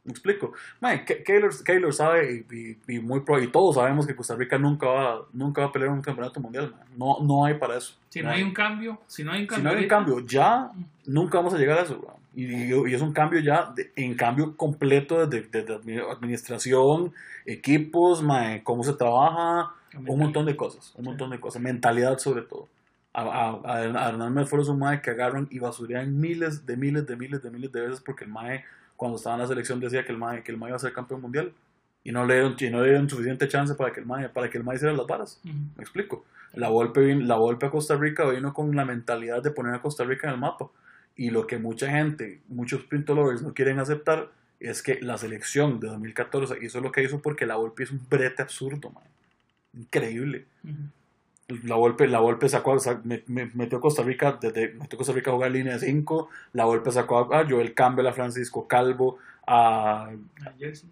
¿Me 0.05 0.13
explico? 0.13 0.55
Keylor, 1.25 1.93
sabe 1.93 2.45
y, 2.89 2.99
muy 3.01 3.21
pro, 3.21 3.43
y 3.43 3.49
todos 3.49 3.75
sabemos 3.75 4.07
que 4.07 4.17
Costa 4.17 4.35
Rica 4.35 4.57
nunca 4.57 4.87
va, 4.87 5.27
nunca 5.33 5.61
va 5.61 5.69
a 5.69 5.73
pelear 5.73 5.91
un 5.91 6.01
campeonato 6.01 6.41
mundial. 6.41 6.75
No, 6.97 7.19
no 7.21 7.45
hay 7.45 7.55
para 7.55 7.77
eso. 7.77 7.95
Si 8.09 8.23
no, 8.23 8.31
hay 8.31 8.43
un 8.43 8.55
cambio, 8.55 8.99
si 9.07 9.25
no 9.25 9.33
hay 9.33 9.43
un 9.43 9.47
cambio, 9.47 9.61
si 9.61 9.65
no 9.65 9.79
hay 9.79 9.85
un 9.85 9.89
cambio 9.89 10.21
ya 10.21 10.71
nunca 11.05 11.39
vamos 11.39 11.53
a 11.55 11.59
llegar 11.59 11.79
a 11.79 11.83
eso. 11.83 12.01
Y, 12.35 12.47
y, 12.47 12.95
es 12.95 13.03
un 13.03 13.13
cambio 13.13 13.41
ya, 13.41 13.75
en 13.97 14.15
cambio 14.15 14.57
completo 14.57 15.27
de, 15.27 15.49
administración, 16.11 17.13
equipos, 17.45 18.25
cómo 18.63 18.85
se 18.85 18.95
trabaja, 18.95 19.75
un 19.95 20.19
montón 20.19 20.47
de 20.47 20.57
cosas, 20.57 20.95
un 20.97 21.05
montón 21.05 21.31
de 21.31 21.41
cosas, 21.41 21.61
mentalidad 21.61 22.19
sobre 22.19 22.43
todo. 22.43 22.69
A, 23.13 23.23
a, 23.23 23.61
a 23.65 24.09
Hernán 24.09 24.33
Medford 24.33 24.61
es 24.63 24.69
un 24.69 24.79
mae 24.79 25.03
que 25.03 25.11
agarran 25.11 25.49
y 25.51 25.59
basurean 25.59 26.21
miles 26.21 26.65
de 26.65 26.77
miles 26.77 27.07
de 27.07 27.17
miles 27.17 27.43
de 27.43 27.51
miles 27.51 27.73
de 27.73 27.81
veces 27.81 28.01
porque 28.01 28.25
el 28.25 28.31
mae 28.31 28.65
cuando 29.01 29.17
estaba 29.17 29.37
en 29.37 29.41
la 29.41 29.49
selección 29.49 29.81
decía 29.81 30.05
que 30.05 30.13
el 30.13 30.19
mae, 30.19 30.43
que 30.43 30.53
el 30.53 30.59
mae 30.59 30.69
iba 30.69 30.77
a 30.77 30.79
ser 30.79 30.93
campeón 30.93 31.23
mundial 31.23 31.55
y 32.05 32.13
no 32.13 32.27
le 32.27 32.35
dieron, 32.35 32.55
no 32.73 32.83
le 32.83 32.89
dieron 32.91 33.09
suficiente 33.09 33.49
chance 33.49 33.75
para 33.75 33.95
que 33.95 34.01
el 34.01 34.05
mae, 34.05 34.29
para 34.29 34.51
que 34.51 34.59
el 34.59 34.63
mae 34.63 34.77
hiciera 34.77 34.93
las 34.93 35.07
varas. 35.07 35.41
Me 35.43 35.83
explico. 35.83 36.27
La 36.53 36.69
golpe, 36.69 37.15
la 37.15 37.37
golpe 37.37 37.65
a 37.65 37.71
Costa 37.71 37.97
Rica 37.97 38.29
vino 38.29 38.53
con 38.53 38.77
la 38.77 38.85
mentalidad 38.85 39.43
de 39.43 39.53
poner 39.53 39.73
a 39.73 39.81
Costa 39.81 40.05
Rica 40.05 40.27
en 40.29 40.35
el 40.35 40.41
mapa 40.41 40.69
y 41.17 41.31
lo 41.31 41.47
que 41.47 41.57
mucha 41.57 41.91
gente, 41.91 42.43
muchos 42.49 42.83
print 42.83 43.09
lovers 43.09 43.41
no 43.41 43.55
quieren 43.55 43.79
aceptar 43.79 44.29
es 44.59 44.83
que 44.83 45.01
la 45.01 45.17
selección 45.17 45.81
de 45.81 45.89
2014 45.89 46.59
hizo 46.61 46.83
lo 46.83 46.93
que 46.93 47.03
hizo 47.03 47.23
porque 47.23 47.47
la 47.47 47.55
golpe 47.55 47.85
es 47.85 47.93
un 47.93 48.07
brete 48.07 48.43
absurdo, 48.43 48.91
man. 48.91 49.05
Increíble. 49.73 50.45
La 51.65 51.75
golpe, 51.75 52.07
la 52.07 52.21
golpe 52.21 52.49
sacó, 52.49 52.77
me, 53.05 53.23
metió 53.55 53.79
a 53.79 53.81
Costa 53.81 54.03
Rica, 54.03 54.39
desde, 54.41 54.75
metió 54.75 54.97
a 54.97 54.99
Costa 54.99 55.13
Rica 55.13 55.31
a 55.31 55.35
jugar 55.35 55.51
línea 55.51 55.75
de 55.75 55.81
5, 55.81 56.29
la 56.53 56.65
golpe 56.65 56.93
sacó 56.93 57.35
a, 57.35 57.45
Joel 57.49 57.75
Campbell, 57.75 58.07
a 58.07 58.13
Francisco 58.13 58.69
Calvo, 58.69 59.19
a, 59.47 60.11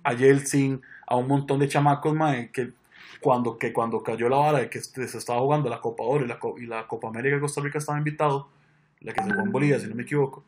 a 0.02 0.12
Yeltsin, 0.14 0.80
a 1.06 1.16
un 1.16 1.28
montón 1.28 1.60
de 1.60 1.68
chamacos, 1.68 2.14
man, 2.14 2.48
que 2.52 2.72
cuando, 3.20 3.59
que 3.59 3.72
cuando 3.72 4.02
cayó 4.02 4.28
la 4.28 4.36
vara 4.36 4.59
de 4.60 4.70
que 4.70 4.80
se 4.80 5.05
estaba 5.05 5.40
jugando 5.40 5.68
la 5.68 5.80
Copa 5.80 6.02
Oro 6.05 6.24
y 6.24 6.28
la, 6.28 6.39
y 6.59 6.66
la 6.66 6.86
Copa 6.86 7.09
América 7.09 7.36
de 7.36 7.40
Costa 7.40 7.60
Rica 7.60 7.78
estaba 7.78 7.98
invitado, 7.98 8.48
la 9.01 9.12
que 9.12 9.22
se 9.22 9.30
jugó 9.30 9.43
en 9.43 9.52
Bolivia, 9.52 9.78
si 9.78 9.86
no 9.86 9.94
me 9.94 10.02
equivoco, 10.02 10.44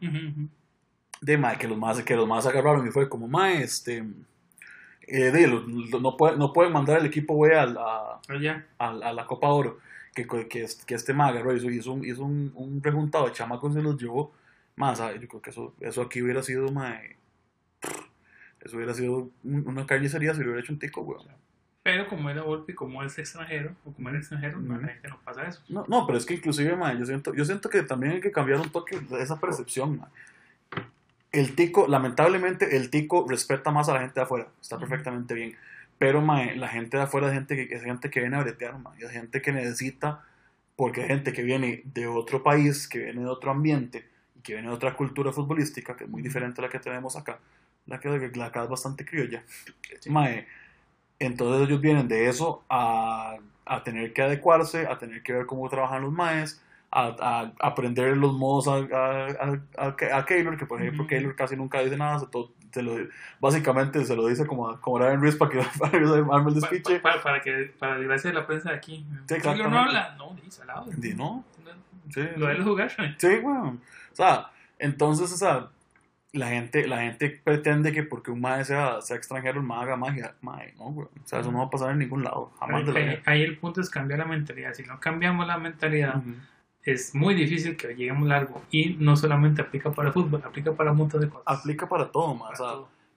de 1.20 1.38
mae, 1.38 1.58
que 1.58 1.68
los 1.68 1.78
más, 1.78 2.02
que 2.02 2.16
los 2.16 2.26
más 2.26 2.46
agarraron 2.46 2.86
y 2.86 2.90
fue 2.90 3.08
como, 3.08 3.28
mae, 3.28 3.62
este, 3.62 4.04
eh, 5.06 5.30
de, 5.30 5.46
no, 6.00 6.16
puede, 6.16 6.36
no 6.36 6.52
pueden 6.52 6.72
mandar 6.72 6.98
el 6.98 7.06
equipo, 7.06 7.34
güey, 7.34 7.52
a, 7.52 7.62
a, 7.64 8.20
a, 8.78 9.12
la 9.12 9.26
Copa 9.26 9.48
Oro, 9.48 9.78
que, 10.14 10.26
que, 10.26 10.66
que 10.86 10.94
este 10.94 11.12
mae 11.12 11.30
agarró, 11.30 11.54
hizo, 11.54 11.70
hizo, 11.70 11.92
un, 11.92 12.04
hizo 12.04 12.24
un, 12.24 12.52
un 12.54 12.80
preguntado 12.80 13.26
de 13.26 13.32
chamacos 13.32 13.74
se 13.74 13.82
los 13.82 14.00
llevó, 14.00 14.32
más, 14.76 14.98
yo 14.98 15.28
creo 15.28 15.42
que 15.42 15.50
eso, 15.50 15.74
eso 15.80 16.02
aquí 16.02 16.22
hubiera 16.22 16.42
sido, 16.42 16.70
mae, 16.72 17.16
eso 18.60 18.76
hubiera 18.76 18.94
sido 18.94 19.30
una 19.42 19.86
carnicería 19.86 20.34
si 20.34 20.40
lo 20.40 20.46
hubiera 20.46 20.60
hecho 20.60 20.72
un 20.72 20.78
tico, 20.78 21.02
güey. 21.02 21.18
Pero 21.82 22.08
como 22.08 22.28
era 22.28 22.42
Volpi, 22.42 22.74
como 22.74 23.02
es 23.02 23.18
extranjero, 23.18 23.74
o 23.86 23.92
como 23.92 24.10
era 24.10 24.18
extranjero, 24.18 24.58
no, 24.58 24.78
la 24.78 24.88
gente 24.88 25.08
no 25.08 25.18
pasa 25.24 25.44
eso. 25.46 25.62
No, 25.68 25.86
no, 25.88 26.06
pero 26.06 26.18
es 26.18 26.26
que 26.26 26.34
inclusive, 26.34 26.76
man, 26.76 26.98
yo, 26.98 27.06
siento, 27.06 27.34
yo 27.34 27.44
siento 27.44 27.70
que 27.70 27.82
también 27.82 28.12
hay 28.14 28.20
que 28.20 28.32
cambiar 28.32 28.60
un 28.60 28.68
toque 28.68 29.00
esa 29.18 29.40
percepción. 29.40 29.98
Man. 29.98 30.08
El 31.32 31.54
tico, 31.54 31.86
lamentablemente, 31.88 32.76
el 32.76 32.90
tico 32.90 33.26
respeta 33.26 33.70
más 33.70 33.88
a 33.88 33.94
la 33.94 34.00
gente 34.00 34.14
de 34.14 34.24
afuera, 34.24 34.48
está 34.60 34.78
perfectamente 34.78 35.32
bien. 35.32 35.56
Pero 36.00 36.22
man, 36.22 36.58
la 36.58 36.68
gente 36.68 36.96
de 36.96 37.02
afuera 37.02 37.26
es 37.26 37.34
gente 37.34 37.54
que, 37.56 37.74
es 37.74 37.82
gente 37.82 38.08
que 38.08 38.20
viene 38.20 38.34
a 38.34 38.40
bretear, 38.40 38.78
man, 38.78 38.94
es 38.98 39.10
gente 39.10 39.42
que 39.42 39.52
necesita, 39.52 40.24
porque 40.74 41.02
hay 41.02 41.08
gente 41.08 41.34
que 41.34 41.42
viene 41.42 41.82
de 41.84 42.06
otro 42.06 42.42
país, 42.42 42.88
que 42.88 43.00
viene 43.00 43.20
de 43.20 43.26
otro 43.26 43.50
ambiente, 43.50 44.08
y 44.34 44.40
que 44.40 44.54
viene 44.54 44.68
de 44.68 44.74
otra 44.74 44.96
cultura 44.96 45.30
futbolística, 45.30 45.94
que 45.94 46.04
es 46.04 46.10
muy 46.10 46.22
diferente 46.22 46.62
a 46.62 46.64
la 46.64 46.70
que 46.70 46.78
tenemos 46.78 47.16
acá. 47.16 47.38
La 47.84 48.00
que 48.00 48.08
la 48.08 48.46
acá 48.46 48.62
es 48.62 48.70
bastante 48.70 49.04
criolla. 49.04 49.44
Sí. 50.00 50.08
Mae, 50.08 50.46
entonces 51.18 51.68
ellos 51.68 51.82
vienen 51.82 52.08
de 52.08 52.30
eso 52.30 52.64
a, 52.70 53.36
a, 53.66 53.84
tener 53.84 54.14
que 54.14 54.22
adecuarse, 54.22 54.86
a 54.86 54.96
tener 54.96 55.22
que 55.22 55.34
ver 55.34 55.44
cómo 55.44 55.68
trabajan 55.68 56.00
los 56.00 56.12
maes, 56.12 56.62
a, 56.90 57.52
aprender 57.60 58.16
los 58.16 58.32
modos 58.32 58.68
a, 58.68 59.58
a, 59.76 60.16
a, 60.16 60.24
Keylor, 60.24 60.56
que 60.56 60.64
por 60.64 60.80
ejemplo 60.80 61.06
Keylor 61.06 61.36
casi 61.36 61.56
nunca 61.56 61.82
dice 61.82 61.98
nada, 61.98 62.26
se, 62.70 62.82
lo, 62.82 62.96
básicamente 63.40 64.04
se 64.04 64.16
lo 64.16 64.26
dice 64.26 64.46
como, 64.46 64.80
como 64.80 64.98
Ryan 64.98 65.22
Reese 65.22 65.38
para 65.38 65.50
que 65.50 65.60
arme 66.32 66.48
el 66.50 66.54
despiche. 66.54 67.00
Para, 67.00 67.22
para, 67.22 67.40
que, 67.40 67.72
para 67.78 67.98
desgracia 67.98 68.30
de 68.30 68.34
la 68.34 68.46
prensa 68.46 68.70
de 68.70 68.76
aquí. 68.76 69.06
Sí, 69.28 69.34
Keylor 69.40 69.70
no 69.70 69.78
habla, 69.78 70.14
no, 70.18 70.36
dice 70.42 70.62
al 70.62 70.68
lado. 70.68 70.86
no. 71.16 71.44
Sí, 72.12 72.22
lo 72.36 72.46
de 72.46 72.54
los 72.54 72.66
jugar. 72.66 72.90
Sí, 73.18 73.38
bueno. 73.40 73.78
O 74.12 74.16
sea, 74.16 74.50
entonces, 74.78 75.32
o 75.32 75.36
sea, 75.36 75.68
la 76.32 76.48
gente, 76.48 76.86
la 76.86 77.02
gente 77.02 77.40
pretende 77.42 77.92
que 77.92 78.02
porque 78.02 78.30
un 78.30 78.40
maestro 78.40 78.76
sea, 78.76 79.00
sea 79.00 79.16
extranjero, 79.16 79.60
el 79.60 79.66
maestro 79.66 79.92
haga 79.92 79.96
magia. 79.96 80.34
Mae, 80.40 80.74
no, 80.78 80.84
güey. 80.86 81.06
O 81.06 81.26
sea, 81.26 81.40
eso 81.40 81.50
no 81.52 81.58
va 81.58 81.64
a 81.64 81.70
pasar 81.70 81.90
en 81.90 81.98
ningún 81.98 82.24
lado. 82.24 82.52
Jamás 82.58 82.88
ahí, 82.94 83.20
ahí, 83.24 83.42
el 83.42 83.58
punto 83.58 83.80
es 83.80 83.90
cambiar 83.90 84.20
la 84.20 84.24
mentalidad. 84.24 84.74
Si 84.74 84.82
no 84.84 84.98
cambiamos 85.00 85.46
la 85.46 85.58
mentalidad, 85.58 86.22
es 86.84 87.14
muy 87.14 87.34
difícil 87.34 87.76
que 87.76 87.88
lleguemos 87.88 88.28
largo. 88.28 88.62
Y 88.70 88.94
no 88.94 89.16
solamente 89.16 89.62
aplica 89.62 89.90
para 89.90 90.08
el 90.08 90.14
fútbol, 90.14 90.42
aplica 90.44 90.72
para 90.72 90.92
un 90.92 90.98
montón 90.98 91.20
de 91.20 91.28
cosas. 91.28 91.44
Aplica 91.46 91.88
para 91.88 92.10
todo, 92.10 92.34
más. 92.34 92.60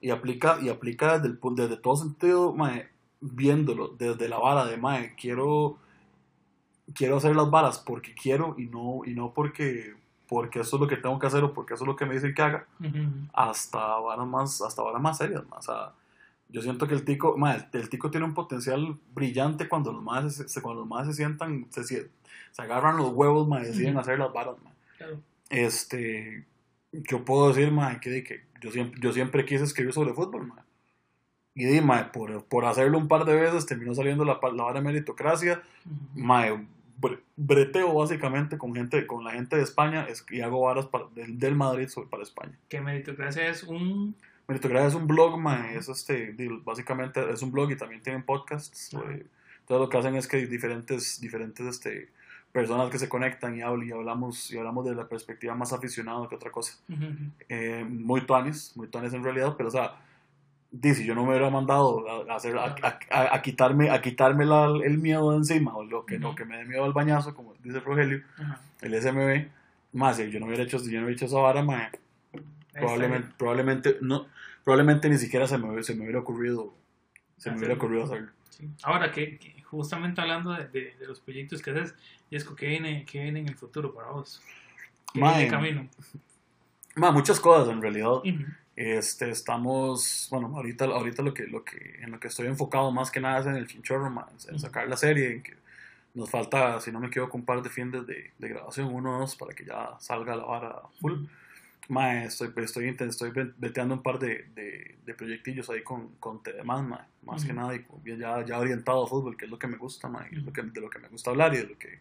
Y 0.00 0.10
aplica, 0.10 0.58
y 0.60 0.68
aplica 0.68 1.18
desde, 1.18 1.28
el, 1.28 1.38
desde 1.56 1.76
todo 1.76 1.96
sentido, 1.96 2.52
mae, 2.52 2.88
viéndolo, 3.20 3.88
desde 3.88 4.28
la 4.28 4.38
vara 4.38 4.66
de 4.66 4.76
mae, 4.76 5.14
quiero, 5.16 5.78
quiero 6.94 7.16
hacer 7.16 7.34
las 7.34 7.50
varas 7.50 7.78
porque 7.78 8.14
quiero 8.14 8.54
y 8.58 8.66
no, 8.66 9.00
y 9.06 9.14
no 9.14 9.32
porque 9.32 9.94
porque 10.28 10.60
eso 10.60 10.76
es 10.76 10.80
lo 10.80 10.88
que 10.88 10.96
tengo 10.96 11.18
que 11.18 11.26
hacer 11.26 11.44
o 11.44 11.52
porque 11.52 11.74
eso 11.74 11.84
es 11.84 11.88
lo 11.88 11.96
que 11.96 12.06
me 12.06 12.14
dicen 12.14 12.34
que 12.34 12.42
haga, 12.42 12.66
hasta 13.32 13.78
varas 14.00 14.26
más, 14.26 14.60
hasta 14.62 14.82
varas 14.82 15.00
más 15.00 15.18
serias. 15.18 15.46
Más. 15.48 15.68
O 15.68 15.72
sea, 15.72 15.92
yo 16.54 16.62
siento 16.62 16.86
que 16.86 16.94
el 16.94 17.04
tico, 17.04 17.36
el, 17.72 17.88
tico 17.88 18.12
tiene 18.12 18.26
un 18.26 18.32
potencial 18.32 18.96
brillante 19.12 19.68
cuando 19.68 19.92
los 19.92 20.04
más 20.04 20.36
se, 20.36 20.62
cuando 20.62 20.82
los 20.82 20.88
más 20.88 21.04
se 21.08 21.14
sientan, 21.14 21.66
se, 21.70 21.82
se 21.82 22.08
agarran 22.56 22.96
los 22.96 23.12
huevos, 23.12 23.48
y 23.60 23.64
deciden 23.64 23.98
hacer 23.98 24.20
las 24.20 24.32
varas. 24.32 24.54
Este, 25.50 26.44
yo 26.92 27.24
puedo 27.24 27.52
decir, 27.52 27.72
que, 28.00 28.22
que 28.22 28.44
yo, 28.60 28.70
siempre, 28.70 29.00
yo 29.00 29.12
siempre 29.12 29.44
quise 29.44 29.64
escribir 29.64 29.92
sobre 29.92 30.14
fútbol. 30.14 30.52
Y 31.56 31.64
di, 31.64 31.80
por, 32.12 32.44
por, 32.44 32.66
hacerlo 32.66 32.98
un 32.98 33.08
par 33.08 33.24
de 33.24 33.34
veces 33.34 33.66
terminó 33.66 33.92
saliendo 33.92 34.24
la, 34.24 34.38
la 34.40 34.62
vara 34.62 34.78
de 34.78 34.86
meritocracia. 34.86 35.60
Uh 36.14 36.66
breteo 37.36 37.92
básicamente 37.92 38.56
con 38.56 38.74
gente 38.76 39.08
con 39.08 39.24
la 39.24 39.32
gente 39.32 39.56
de 39.56 39.62
España 39.62 40.06
es, 40.08 40.24
y 40.30 40.40
hago 40.40 40.60
varas 40.60 40.88
del, 41.14 41.56
Madrid 41.56 41.88
sobre, 41.88 42.08
para 42.08 42.22
España. 42.22 42.56
¿Qué 42.68 42.80
Meritocracia 42.80 43.48
es 43.48 43.64
un...? 43.64 44.14
Meritocracia 44.46 44.88
es 44.88 44.94
un 44.94 45.06
blog, 45.06 45.40
es 45.74 45.88
este, 45.88 46.34
básicamente 46.64 47.30
es 47.30 47.42
un 47.42 47.50
blog 47.50 47.70
y 47.70 47.76
también 47.76 48.02
tienen 48.02 48.22
podcasts. 48.22 48.90
entonces 48.92 49.28
lo 49.68 49.88
que 49.88 49.98
hacen 49.98 50.16
es 50.16 50.26
que 50.26 50.46
diferentes, 50.46 51.20
diferentes 51.20 51.66
este, 51.66 52.10
personas 52.52 52.90
que 52.90 52.98
se 52.98 53.08
conectan 53.08 53.56
y 53.56 53.62
hablan 53.62 53.88
y 53.88 53.92
hablamos, 53.92 54.50
y 54.52 54.58
hablamos 54.58 54.84
de 54.84 54.94
la 54.94 55.08
perspectiva 55.08 55.54
más 55.54 55.72
aficionada 55.72 56.28
que 56.28 56.34
otra 56.34 56.50
cosa. 56.50 56.78
Eh, 57.48 57.86
muy 57.88 58.26
tuanes, 58.26 58.76
muy 58.76 58.88
tuanes 58.88 59.14
en 59.14 59.24
realidad, 59.24 59.54
pero 59.56 59.68
o 59.68 59.72
sea 59.72 59.96
dice, 60.74 61.04
yo 61.04 61.14
no 61.14 61.22
me 61.22 61.30
hubiera 61.30 61.50
mandado 61.50 62.28
a, 62.28 62.34
hacer, 62.34 62.56
a, 62.58 63.42
quitarme, 63.42 63.90
a 63.90 64.02
quitarme 64.02 64.44
el 64.84 64.98
miedo 64.98 65.30
de 65.30 65.36
encima, 65.38 65.76
o 65.76 65.84
lo 65.84 66.04
que, 66.04 66.18
no 66.18 66.34
que 66.34 66.44
me 66.44 66.58
dé 66.58 66.64
miedo 66.64 66.84
al 66.84 66.92
bañazo, 66.92 67.34
como 67.34 67.54
dice 67.62 67.80
Rogelio, 67.80 68.22
el 68.82 69.00
SMB, 69.00 69.46
más 69.92 70.16
si 70.16 70.30
yo 70.30 70.40
no 70.40 70.46
hubiera 70.46 70.64
hecho, 70.64 70.78
yo 70.78 70.98
no 70.98 71.06
hubiera 71.06 71.12
hecho 71.12 71.26
esa 71.26 71.38
vara, 71.38 71.64
probablemente, 72.74 73.28
probablemente, 73.38 73.98
no, 74.00 74.26
probablemente 74.64 75.08
ni 75.08 75.18
siquiera 75.18 75.46
se 75.46 75.58
me, 75.58 75.82
se 75.82 75.94
me 75.94 76.02
hubiera 76.02 76.20
ocurrido, 76.20 76.74
se 77.36 77.50
me 77.50 77.58
hubiera 77.58 77.74
ocurrido 77.74 78.04
hacerlo. 78.04 78.30
Ahora 78.82 79.10
que, 79.10 79.38
justamente 79.64 80.20
hablando 80.20 80.52
de, 80.52 80.68
de, 80.68 81.06
los 81.06 81.20
proyectos 81.20 81.62
que 81.62 81.70
haces, 81.70 81.94
Jesco, 82.30 82.54
¿qué 82.54 82.68
viene, 82.68 83.04
¿qué 83.10 83.22
viene 83.22 83.40
en 83.40 83.48
el 83.48 83.56
futuro 83.56 83.94
para 83.94 84.10
vos? 84.10 84.42
¿Qué 85.12 85.20
viene 85.20 85.48
camino? 85.48 85.88
muchas 86.96 87.40
cosas 87.40 87.72
en 87.72 87.82
realidad. 87.82 88.22
Este, 88.76 89.30
estamos, 89.30 90.28
bueno, 90.30 90.52
ahorita, 90.56 90.86
ahorita 90.86 91.22
lo 91.22 91.32
que, 91.32 91.46
lo 91.46 91.64
que, 91.64 92.00
en 92.00 92.10
lo 92.10 92.18
que 92.18 92.28
estoy 92.28 92.48
enfocado 92.48 92.90
más 92.90 93.10
que 93.10 93.20
nada 93.20 93.40
es 93.40 93.46
en 93.46 93.54
el 93.54 93.68
chinchorro, 93.68 94.12
en 94.48 94.58
sacar 94.58 94.88
la 94.88 94.96
serie, 94.96 95.32
en 95.32 95.42
que 95.42 95.54
nos 96.14 96.30
falta, 96.30 96.80
si 96.80 96.90
no 96.90 97.00
me 97.00 97.08
equivoco, 97.08 97.36
un 97.36 97.44
par 97.44 97.62
de 97.62 97.70
fines 97.70 98.06
de, 98.06 98.32
de 98.36 98.48
grabación, 98.48 98.92
uno 98.92 99.16
o 99.16 99.20
dos, 99.20 99.36
para 99.36 99.54
que 99.54 99.64
ya 99.64 99.96
salga 100.00 100.34
la 100.36 100.44
vara 100.44 100.82
full. 101.00 101.24
Estoy, 102.24 102.52
estoy, 102.56 102.96
estoy 102.98 103.30
veteando 103.58 103.94
un 103.94 104.02
par 104.02 104.18
de, 104.18 104.46
de, 104.54 104.96
de 105.04 105.14
proyectillos 105.14 105.68
ahí 105.70 105.82
con, 105.82 106.08
con 106.20 106.42
demás, 106.42 106.84
más 107.22 107.44
que 107.44 107.52
nada, 107.52 107.74
y 107.74 107.84
ya, 108.18 108.44
ya 108.44 108.58
orientado 108.58 109.04
a 109.04 109.06
fútbol, 109.06 109.36
que 109.36 109.44
es 109.44 109.50
lo 109.50 109.58
que 109.58 109.66
me 109.66 109.76
gusta, 109.76 110.10
es 110.30 110.42
lo 110.42 110.52
que, 110.52 110.62
de 110.62 110.80
lo 110.80 110.90
que 110.90 110.98
me 110.98 111.08
gusta 111.08 111.30
hablar 111.30 111.54
y 111.54 111.58
de 111.58 111.66
lo 111.66 111.78
que 111.78 112.00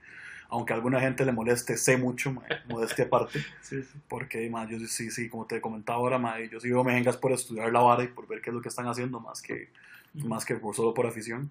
aunque 0.49 0.72
a 0.72 0.76
alguna 0.76 0.99
gente 0.99 1.26
le 1.26 1.31
moleste, 1.31 1.77
sé 1.77 1.97
mucho, 1.97 2.31
modestia 2.69 3.05
aparte, 3.05 3.39
porque 4.07 4.51
yo 4.69 4.80
sí, 4.88 5.10
sí, 5.10 5.27
como 5.27 5.47
te 5.47 5.60
comentaba 5.60 5.97
ahora, 5.97 6.45
yo 6.45 6.60
sí 6.60 6.69
veo 6.69 6.84
mejengas 6.84 7.18
por 7.18 7.31
estudiar 7.31 7.72
la 7.72 7.80
vara 7.80 8.03
y 8.03 8.07
por 8.07 8.27
ver 8.27 8.39
qué 8.39 8.51
es 8.51 8.53
lo 8.53 8.61
que 8.61 8.69
están 8.69 8.88
haciendo, 8.88 9.19
más 9.19 9.41
que, 9.41 9.69
más 10.14 10.45
que 10.45 10.55
por, 10.55 10.76
solo 10.76 10.93
por 10.93 11.07
afición. 11.07 11.49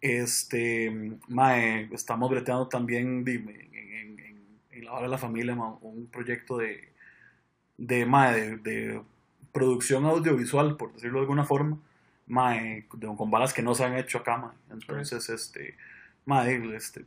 Este, 0.00 1.18
mae, 1.26 1.88
estamos 1.92 2.30
breteando 2.30 2.68
también 2.68 3.24
en, 3.26 4.20
en, 4.70 4.84
la 4.84 4.92
vara 4.92 5.06
de 5.06 5.10
la 5.10 5.18
familia 5.18 5.56
un 5.56 6.06
proyecto 6.06 6.58
de, 6.58 6.95
de, 7.78 8.06
mae, 8.06 8.56
de, 8.56 9.02
producción 9.52 10.04
audiovisual, 10.04 10.76
por 10.76 10.92
decirlo 10.92 11.18
de 11.18 11.22
alguna 11.22 11.44
forma, 11.44 11.78
mae, 12.26 12.86
con 12.88 13.30
balas 13.30 13.54
que 13.54 13.62
no 13.62 13.74
se 13.74 13.84
han 13.84 13.96
hecho 13.96 14.18
acá, 14.18 14.52
entonces, 14.70 15.28
este 15.30 15.76
madre, 16.26 16.76
este, 16.76 17.04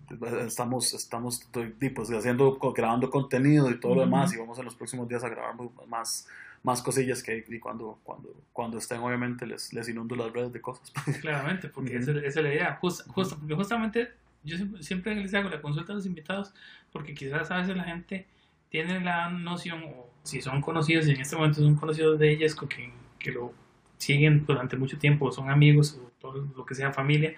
estamos, 0.48 0.94
estamos 0.94 1.48
pues, 1.52 2.10
haciendo, 2.10 2.58
grabando 2.74 3.10
contenido 3.10 3.70
y 3.70 3.80
todo 3.80 3.96
lo 3.96 4.02
demás 4.02 4.34
y 4.34 4.38
vamos 4.38 4.58
en 4.58 4.66
los 4.66 4.76
próximos 4.76 5.08
días 5.10 5.24
a 5.26 5.30
grabar 5.30 5.56
más, 5.88 6.28
más 6.64 6.82
cosillas 6.82 7.22
que 7.22 7.46
y 7.48 7.60
cuando, 7.60 8.00
cuando, 8.04 8.34
cuando 8.54 8.78
estén 8.78 9.00
obviamente 9.02 9.46
les, 9.46 9.74
les 9.74 9.90
inundo 9.90 10.16
las 10.16 10.32
redes 10.32 10.54
de 10.54 10.62
cosas. 10.62 10.92
Claramente, 11.22 11.68
porque 11.68 11.98
esa, 11.98 12.12
es 12.12 12.36
la 12.38 12.54
idea. 12.54 12.80
porque 12.80 13.56
justamente 13.56 14.10
yo 14.44 14.56
siempre, 14.80 15.14
les 15.16 15.34
hago 15.34 15.50
la 15.50 15.62
consulta 15.62 15.92
a 15.92 15.96
los 15.96 16.06
invitados 16.06 16.54
porque 16.94 17.14
quizás 17.14 17.52
a 17.52 17.58
veces 17.58 17.76
la 17.76 17.84
gente 17.84 18.26
tiene 18.70 19.00
la 19.02 19.30
noción, 19.30 19.84
o 19.84 20.10
si 20.24 20.42
son 20.42 20.62
conocidos 20.62 21.08
y 21.08 21.12
en 21.12 21.22
este 21.22 21.36
momento 21.36 21.62
son 21.62 21.76
conocidos 21.76 22.20
de 22.20 22.32
ellas, 22.32 22.56
que, 22.56 22.92
que 23.18 23.32
lo 23.32 23.54
siguen 23.98 24.46
durante 24.46 24.78
mucho 24.78 24.98
tiempo, 24.98 25.32
son 25.32 25.50
amigos 25.50 26.00
o 26.02 26.10
todo 26.20 26.48
lo 26.56 26.66
que 26.66 26.76
sea 26.76 26.92
familia, 26.92 27.36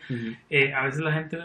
eh, 0.49 0.73
a 0.73 0.85
veces 0.85 1.01
la 1.01 1.13
gente, 1.13 1.37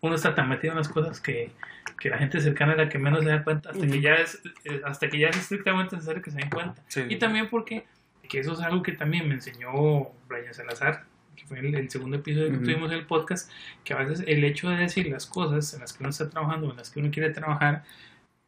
uno 0.00 0.14
está 0.14 0.34
tan 0.34 0.48
metido 0.48 0.72
en 0.72 0.78
las 0.78 0.88
cosas 0.88 1.20
que, 1.20 1.50
que 1.98 2.10
la 2.10 2.18
gente 2.18 2.40
cercana 2.40 2.72
es 2.72 2.78
la 2.78 2.88
que 2.88 2.98
menos 2.98 3.22
se 3.22 3.30
da 3.30 3.44
cuenta 3.44 3.70
hasta, 3.70 3.86
que, 3.86 4.00
ya 4.00 4.14
es, 4.14 4.42
eh, 4.64 4.80
hasta 4.84 5.08
que 5.08 5.18
ya 5.18 5.28
es 5.28 5.36
estrictamente 5.36 5.96
necesario 5.96 6.22
que 6.22 6.30
se 6.30 6.38
den 6.38 6.50
cuenta. 6.50 6.82
y 7.08 7.16
también 7.16 7.48
porque, 7.48 7.84
que 8.28 8.40
eso 8.40 8.52
es 8.52 8.60
algo 8.60 8.82
que 8.82 8.92
también 8.92 9.28
me 9.28 9.34
enseñó 9.34 10.10
Brian 10.28 10.54
Salazar, 10.54 11.04
que 11.36 11.46
fue 11.46 11.60
el, 11.60 11.90
segundo 11.90 12.16
episodio 12.16 12.50
que 12.50 12.58
tuvimos 12.58 12.90
en 12.90 12.98
el 12.98 13.06
podcast, 13.06 13.50
que 13.84 13.94
a 13.94 13.98
veces 13.98 14.24
el 14.26 14.42
hecho 14.44 14.70
de 14.70 14.76
decir 14.76 15.06
las 15.08 15.26
cosas 15.26 15.72
en 15.74 15.80
las 15.80 15.92
que 15.92 16.02
uno 16.02 16.10
está 16.10 16.28
trabajando, 16.28 16.70
en 16.70 16.76
las 16.76 16.90
que 16.90 17.00
uno 17.00 17.10
quiere 17.10 17.30
trabajar, 17.30 17.84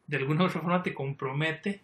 de 0.07 0.17
alguna 0.17 0.43
u 0.43 0.47
otra 0.47 0.61
forma 0.61 0.83
te 0.83 0.95
compromete 0.95 1.81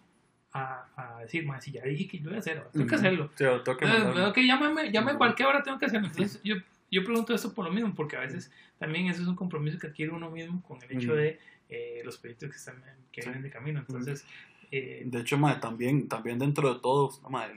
a, 0.53 0.87
a 0.97 1.21
decir, 1.21 1.47
más 1.47 1.63
si 1.65 1.73
ya 1.73 1.83
dije 1.83 2.09
que 2.09 2.19
yo 2.19 2.25
voy 2.27 2.37
a 2.37 2.39
hacerlo, 2.41 2.69
tengo 2.73 2.87
que 2.87 2.95
hacerlo. 2.95 3.31
Sí, 3.35 3.45
tengo 3.65 3.77
que 3.79 3.85
Entonces, 3.85 4.25
okay, 4.25 4.47
llámame, 4.47 4.91
llámame 4.91 5.19
cualquier 5.19 5.49
hora, 5.49 5.63
tengo 5.63 5.79
que 5.79 5.87
hacerlo. 5.87 6.09
Entonces, 6.09 6.41
yo, 6.43 6.57
yo 6.91 7.05
pregunto 7.05 7.35
esto 7.35 7.55
por 7.55 7.65
lo 7.65 7.73
mismo, 7.73 7.95
porque 7.95 8.17
a 8.17 8.21
veces 8.21 8.51
también 8.79 9.07
eso 9.07 9.23
es 9.23 9.29
un 9.29 9.37
compromiso 9.37 9.79
que 9.79 9.87
adquiere 9.87 10.13
uno 10.13 10.31
mismo 10.31 10.63
con 10.63 10.83
el 10.83 10.97
hecho 10.97 11.15
de 11.15 11.39
eh, 11.69 12.03
los 12.05 12.19
proyectos 12.19 12.51
que, 12.51 12.57
están, 12.57 12.83
que 13.13 13.23
vienen 13.23 13.43
de 13.43 13.51
camino. 13.51 13.79
Entonces, 13.79 14.27
eh, 14.73 15.03
de 15.05 15.21
hecho, 15.21 15.37
madre, 15.37 15.59
también, 15.61 16.09
también 16.09 16.39
dentro 16.39 16.73
de 16.73 16.81
todo, 16.81 17.11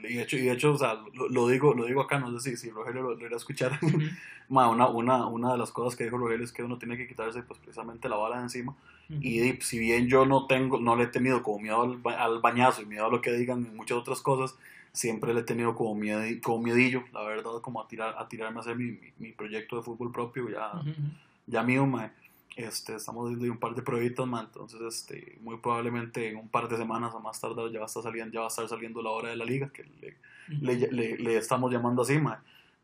y 0.04 0.14
de 0.14 0.24
hecho, 0.24 0.36
y 0.36 0.42
de 0.42 0.54
hecho 0.54 0.74
o 0.74 0.78
sea, 0.78 1.00
lo, 1.14 1.48
digo, 1.48 1.76
lo 1.76 1.86
digo 1.86 2.02
acá, 2.02 2.18
no 2.18 2.40
sé 2.40 2.52
si, 2.52 2.58
si 2.58 2.70
Rogelio 2.72 3.04
lo, 3.04 3.20
irá 3.20 3.36
a 3.36 3.38
escuchar, 3.38 3.80
una, 4.50 4.88
una, 4.88 5.28
una 5.28 5.52
de 5.52 5.58
las 5.60 5.72
cosas 5.72 5.96
que 5.96 6.06
dijo 6.06 6.18
Rogelio 6.18 6.44
es 6.44 6.52
que 6.52 6.64
uno 6.64 6.80
tiene 6.80 6.98
que 6.98 7.08
quitarse 7.08 7.44
pues, 7.44 7.60
precisamente 7.60 8.10
la 8.10 8.16
bala 8.16 8.38
de 8.38 8.44
encima, 8.44 8.76
y 9.22 9.52
si 9.62 9.78
bien 9.78 10.08
yo 10.08 10.26
no 10.26 10.48
tengo, 10.48 10.80
no 10.80 10.96
le 10.96 11.04
he 11.04 11.08
tenido 11.08 11.44
como 11.44 11.60
miedo 11.60 11.82
al, 11.82 12.40
bañazo 12.40 12.82
y 12.82 12.86
miedo 12.88 13.06
a 13.06 13.12
lo 13.12 13.22
que 13.22 13.32
digan 13.34 13.68
y 13.72 13.76
muchas 13.76 14.00
otras 14.00 14.22
cosas, 14.22 14.58
siempre 14.92 15.36
le 15.36 15.42
he 15.42 15.44
tenido 15.44 15.76
como, 15.76 15.94
miedo, 15.94 16.22
como 16.42 16.64
miedillo, 16.64 17.04
la 17.14 17.22
verdad, 17.22 17.62
como 17.62 17.80
a, 17.80 17.88
tirar, 17.88 18.16
a 18.18 18.28
tirarme 18.28 18.58
a 18.58 18.62
hacer 18.62 18.76
mi, 18.76 18.98
mi, 19.20 19.32
proyecto 19.34 19.76
de 19.76 19.84
fútbol 19.84 20.12
propio, 20.12 20.50
ya, 20.50 20.72
ya 21.46 21.62
mío, 21.62 21.86
madre 21.86 22.12
este, 22.56 22.96
estamos 22.96 23.30
viendo 23.30 23.52
un 23.52 23.58
par 23.58 23.74
de 23.74 23.82
pruebitas, 23.82 24.28
man, 24.28 24.46
entonces 24.46 24.80
este, 24.82 25.38
muy 25.42 25.58
probablemente 25.58 26.30
en 26.30 26.38
un 26.38 26.48
par 26.48 26.68
de 26.68 26.78
semanas 26.78 27.14
o 27.14 27.20
más 27.20 27.40
tarde 27.40 27.72
ya 27.72 27.80
va 27.80 27.86
a 27.86 27.88
estar 27.88 28.04
saliendo, 28.04 28.34
ya 28.34 28.42
va 28.42 28.46
a 28.46 28.50
estar 28.50 28.68
saliendo 28.68 29.02
la 29.02 29.10
hora 29.10 29.30
de 29.30 29.36
la 29.36 29.46
liga, 29.46 29.70
que 29.70 29.86
le, 30.62 30.76
le, 30.92 31.18
le, 31.18 31.38
estamos 31.38 31.72
llamando 31.72 32.04
así, 32.04 32.20
man. 32.20 32.38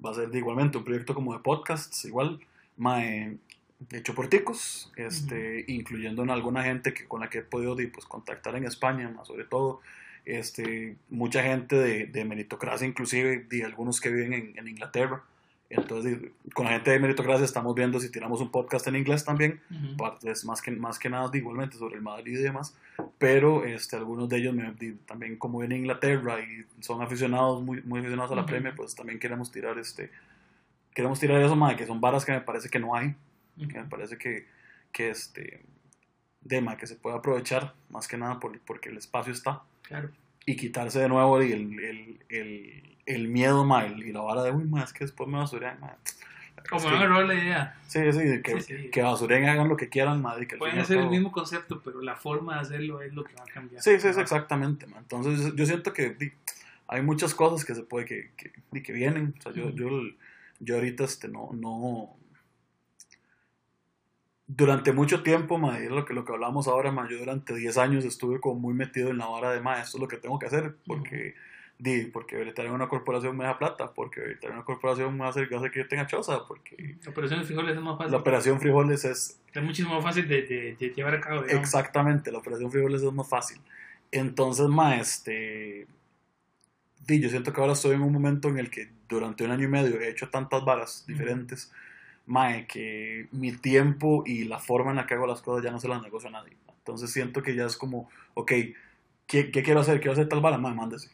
va 0.03 0.11
a 0.11 0.13
ser 0.15 0.33
igualmente 0.35 0.77
un 0.77 0.83
proyecto 0.83 1.13
como 1.13 1.33
de 1.33 1.39
podcasts, 1.39 2.05
igual, 2.05 2.39
man, 2.77 3.39
hecho 3.91 4.15
por 4.15 4.27
ticos, 4.27 4.91
este, 4.95 5.65
incluyendo 5.67 6.23
en 6.23 6.31
alguna 6.31 6.63
gente 6.63 6.93
que, 6.93 7.07
con 7.07 7.21
la 7.21 7.29
que 7.29 7.39
he 7.39 7.43
podido 7.43 7.75
pues, 7.75 8.05
contactar 8.05 8.55
en 8.55 8.65
España, 8.65 9.09
más 9.09 9.27
sobre 9.27 9.45
todo, 9.45 9.81
este, 10.25 10.95
mucha 11.09 11.43
gente 11.43 11.75
de, 11.75 12.07
de 12.07 12.25
meritocracia, 12.25 12.87
inclusive 12.87 13.45
de 13.49 13.63
algunos 13.63 14.01
que 14.01 14.09
viven 14.09 14.33
en, 14.33 14.57
en 14.57 14.67
Inglaterra, 14.67 15.23
Entonces, 15.69 16.17
con 16.55 16.65
la 16.65 16.71
gente 16.71 16.89
de 16.89 16.99
Meritocracia 16.99 17.45
estamos 17.45 17.75
viendo 17.75 17.99
si 17.99 18.09
tiramos 18.09 18.41
un 18.41 18.49
podcast 18.49 18.87
en 18.87 18.95
inglés 18.95 19.23
también, 19.23 19.61
es 20.23 20.43
más 20.43 20.61
que, 20.63 20.71
más 20.71 20.97
que 20.97 21.09
nada 21.09 21.29
igualmente 21.33 21.77
sobre 21.77 21.95
el 21.95 22.01
Madrid 22.01 22.39
y 22.39 22.41
demás, 22.41 22.75
pero 23.19 23.63
este, 23.63 23.95
algunos 23.95 24.27
de 24.29 24.37
ellos 24.37 24.55
también 25.05 25.37
como 25.37 25.59
vienen 25.59 25.77
en 25.77 25.83
Inglaterra 25.83 26.39
y 26.39 26.65
son 26.81 27.03
aficionados, 27.03 27.61
muy, 27.61 27.83
muy 27.83 27.99
aficionados 27.99 28.31
a 28.31 28.35
la 28.35 28.47
Premier, 28.47 28.75
pues 28.75 28.95
también 28.95 29.19
queremos 29.19 29.51
tirar 29.51 29.77
este 29.77 30.09
queremos 30.93 31.19
tirar 31.19 31.39
eso, 31.41 31.55
más 31.55 31.75
que 31.75 31.85
son 31.85 32.01
varas 32.01 32.25
que 32.25 32.31
me 32.31 32.41
parece 32.41 32.67
que 32.69 32.79
no 32.79 32.95
hay, 32.95 33.15
que 33.57 33.77
me 33.79 33.85
parece 33.85 34.17
que, 34.17 34.47
que 34.91 35.11
este 35.11 35.61
de 36.41 36.77
que 36.79 36.87
se 36.87 36.95
puede 36.95 37.15
aprovechar 37.15 37.73
más 37.89 38.07
que 38.07 38.17
nada 38.17 38.39
por, 38.39 38.59
porque 38.61 38.89
el 38.89 38.97
espacio 38.97 39.31
está. 39.33 39.61
Claro. 39.83 40.09
Y 40.49 40.55
quitarse 40.55 40.99
de 40.99 41.09
nuevo 41.09 41.39
el, 41.39 41.51
el, 41.51 42.19
el, 42.27 42.83
el 43.05 43.27
miedo, 43.27 43.63
ma, 43.65 43.85
y 43.85 44.11
la 44.11 44.21
vara 44.21 44.41
de, 44.41 44.51
uy, 44.51 44.63
más 44.63 44.85
es 44.85 44.93
que 44.93 45.03
después 45.03 45.29
me 45.29 45.37
basurean. 45.37 45.77
Como 46.67 46.89
me 46.89 47.07
no 47.07 47.21
la 47.21 47.35
idea. 47.35 47.75
Sí, 47.85 47.99
sí, 48.11 48.41
que, 48.41 48.59
sí, 48.61 48.89
que 48.89 49.01
basuren 49.03 49.47
hagan 49.47 49.69
lo 49.69 49.77
que 49.77 49.89
quieran, 49.89 50.23
ma, 50.23 50.35
que 50.39 50.57
Pueden 50.57 50.79
hacer 50.79 50.97
el 50.97 51.09
mismo 51.09 51.31
concepto, 51.31 51.81
pero 51.85 52.01
la 52.01 52.15
forma 52.15 52.55
de 52.55 52.61
hacerlo 52.61 52.99
es 53.03 53.13
lo 53.13 53.23
que 53.23 53.35
va 53.35 53.43
a 53.43 53.53
cambiar. 53.53 53.83
Sí, 53.83 53.99
sí, 53.99 54.11
sí 54.11 54.19
exactamente. 54.19 54.87
Entonces 54.97 55.53
yo 55.55 55.65
siento 55.67 55.93
que 55.93 56.33
hay 56.87 57.03
muchas 57.03 57.35
cosas 57.35 57.63
que 57.63 57.75
se 57.75 57.83
puede, 57.83 58.05
que, 58.07 58.31
que, 58.35 58.81
que 58.81 58.91
vienen. 58.91 59.35
O 59.37 59.41
sea, 59.43 59.51
yo, 59.51 59.69
yo, 59.69 59.87
yo 60.59 60.75
ahorita 60.77 61.03
este, 61.03 61.27
no, 61.27 61.51
no, 61.53 62.17
durante 64.49 64.93
mucho 64.93 65.21
tiempo, 65.21 65.59
ma, 65.59 65.77
lo 65.77 66.05
que, 66.05 66.13
lo 66.15 66.25
que 66.25 66.33
hablamos 66.33 66.67
ahora, 66.67 66.91
yo 67.07 67.19
durante 67.19 67.53
10 67.53 67.77
años 67.77 68.03
estuve 68.03 68.39
como 68.39 68.59
muy 68.59 68.73
metido 68.73 69.11
en 69.11 69.19
la 69.19 69.27
vara 69.27 69.51
de, 69.51 69.61
ma, 69.61 69.79
esto 69.79 69.97
es 69.97 70.01
lo 70.01 70.07
que 70.07 70.17
tengo 70.17 70.39
que 70.39 70.47
hacer, 70.47 70.75
porque, 70.87 71.35
di, 71.77 72.05
porque 72.05 72.41
en 72.41 72.71
una 72.71 72.87
corporación 72.87 73.37
me 73.37 73.43
da 73.43 73.59
plata, 73.59 73.93
porque 73.93 74.39
en 74.41 74.51
una 74.51 74.63
corporación 74.63 75.15
me 75.15 75.25
hace, 75.25 75.43
hace 75.43 75.71
que 75.71 75.79
yo 75.79 75.87
tenga 75.87 76.07
choza, 76.07 76.47
porque... 76.47 76.97
La 77.03 77.11
operación 77.11 77.41
de 77.41 77.45
frijoles 77.45 77.75
es 77.75 77.81
más 77.81 77.95
fácil. 77.95 78.11
La 78.11 78.17
operación 78.17 78.59
frijoles 78.59 79.05
es... 79.05 79.39
Es 79.53 79.63
muchísimo 79.63 79.93
más 79.93 80.03
fácil 80.03 80.27
de, 80.27 80.41
de, 80.79 80.89
llevar 80.95 81.13
a 81.13 81.21
cabo. 81.21 81.45
Exactamente, 81.45 82.31
la 82.31 82.39
operación 82.39 82.71
frijoles 82.71 83.03
es 83.03 83.13
más 83.13 83.29
fácil. 83.29 83.61
Entonces, 84.11 84.67
ma, 84.67 84.97
este... 84.97 85.85
Di, 87.05 87.19
yo 87.21 87.29
siento 87.29 87.53
que 87.53 87.61
ahora 87.61 87.73
estoy 87.73 87.93
en 87.93 88.01
un 88.01 88.11
momento 88.11 88.47
en 88.47 88.57
el 88.57 88.71
que 88.71 88.89
durante 89.07 89.43
un 89.43 89.51
año 89.51 89.65
y 89.65 89.67
medio 89.67 89.99
he 89.99 90.09
hecho 90.09 90.29
tantas 90.29 90.65
varas 90.65 91.05
diferentes 91.07 91.71
mae, 92.29 92.67
que 92.67 93.27
mi 93.31 93.51
tiempo 93.51 94.23
y 94.25 94.45
la 94.45 94.59
forma 94.59 94.91
en 94.91 94.97
la 94.97 95.07
que 95.07 95.15
hago 95.15 95.27
las 95.27 95.41
cosas 95.41 95.63
ya 95.63 95.71
no 95.71 95.79
se 95.79 95.87
las 95.87 96.01
negocio 96.01 96.29
a 96.29 96.31
nadie. 96.31 96.55
Entonces 96.77 97.11
siento 97.11 97.41
que 97.41 97.55
ya 97.55 97.65
es 97.65 97.75
como, 97.75 98.09
ok, 98.35 98.51
¿qué, 99.27 99.51
qué 99.51 99.63
quiero 99.63 99.81
hacer? 99.81 99.99
Quiero 99.99 100.13
hacer 100.13 100.29
tal 100.29 100.39
bala, 100.39 100.57
mae, 100.57 100.73
mándese. 100.73 101.09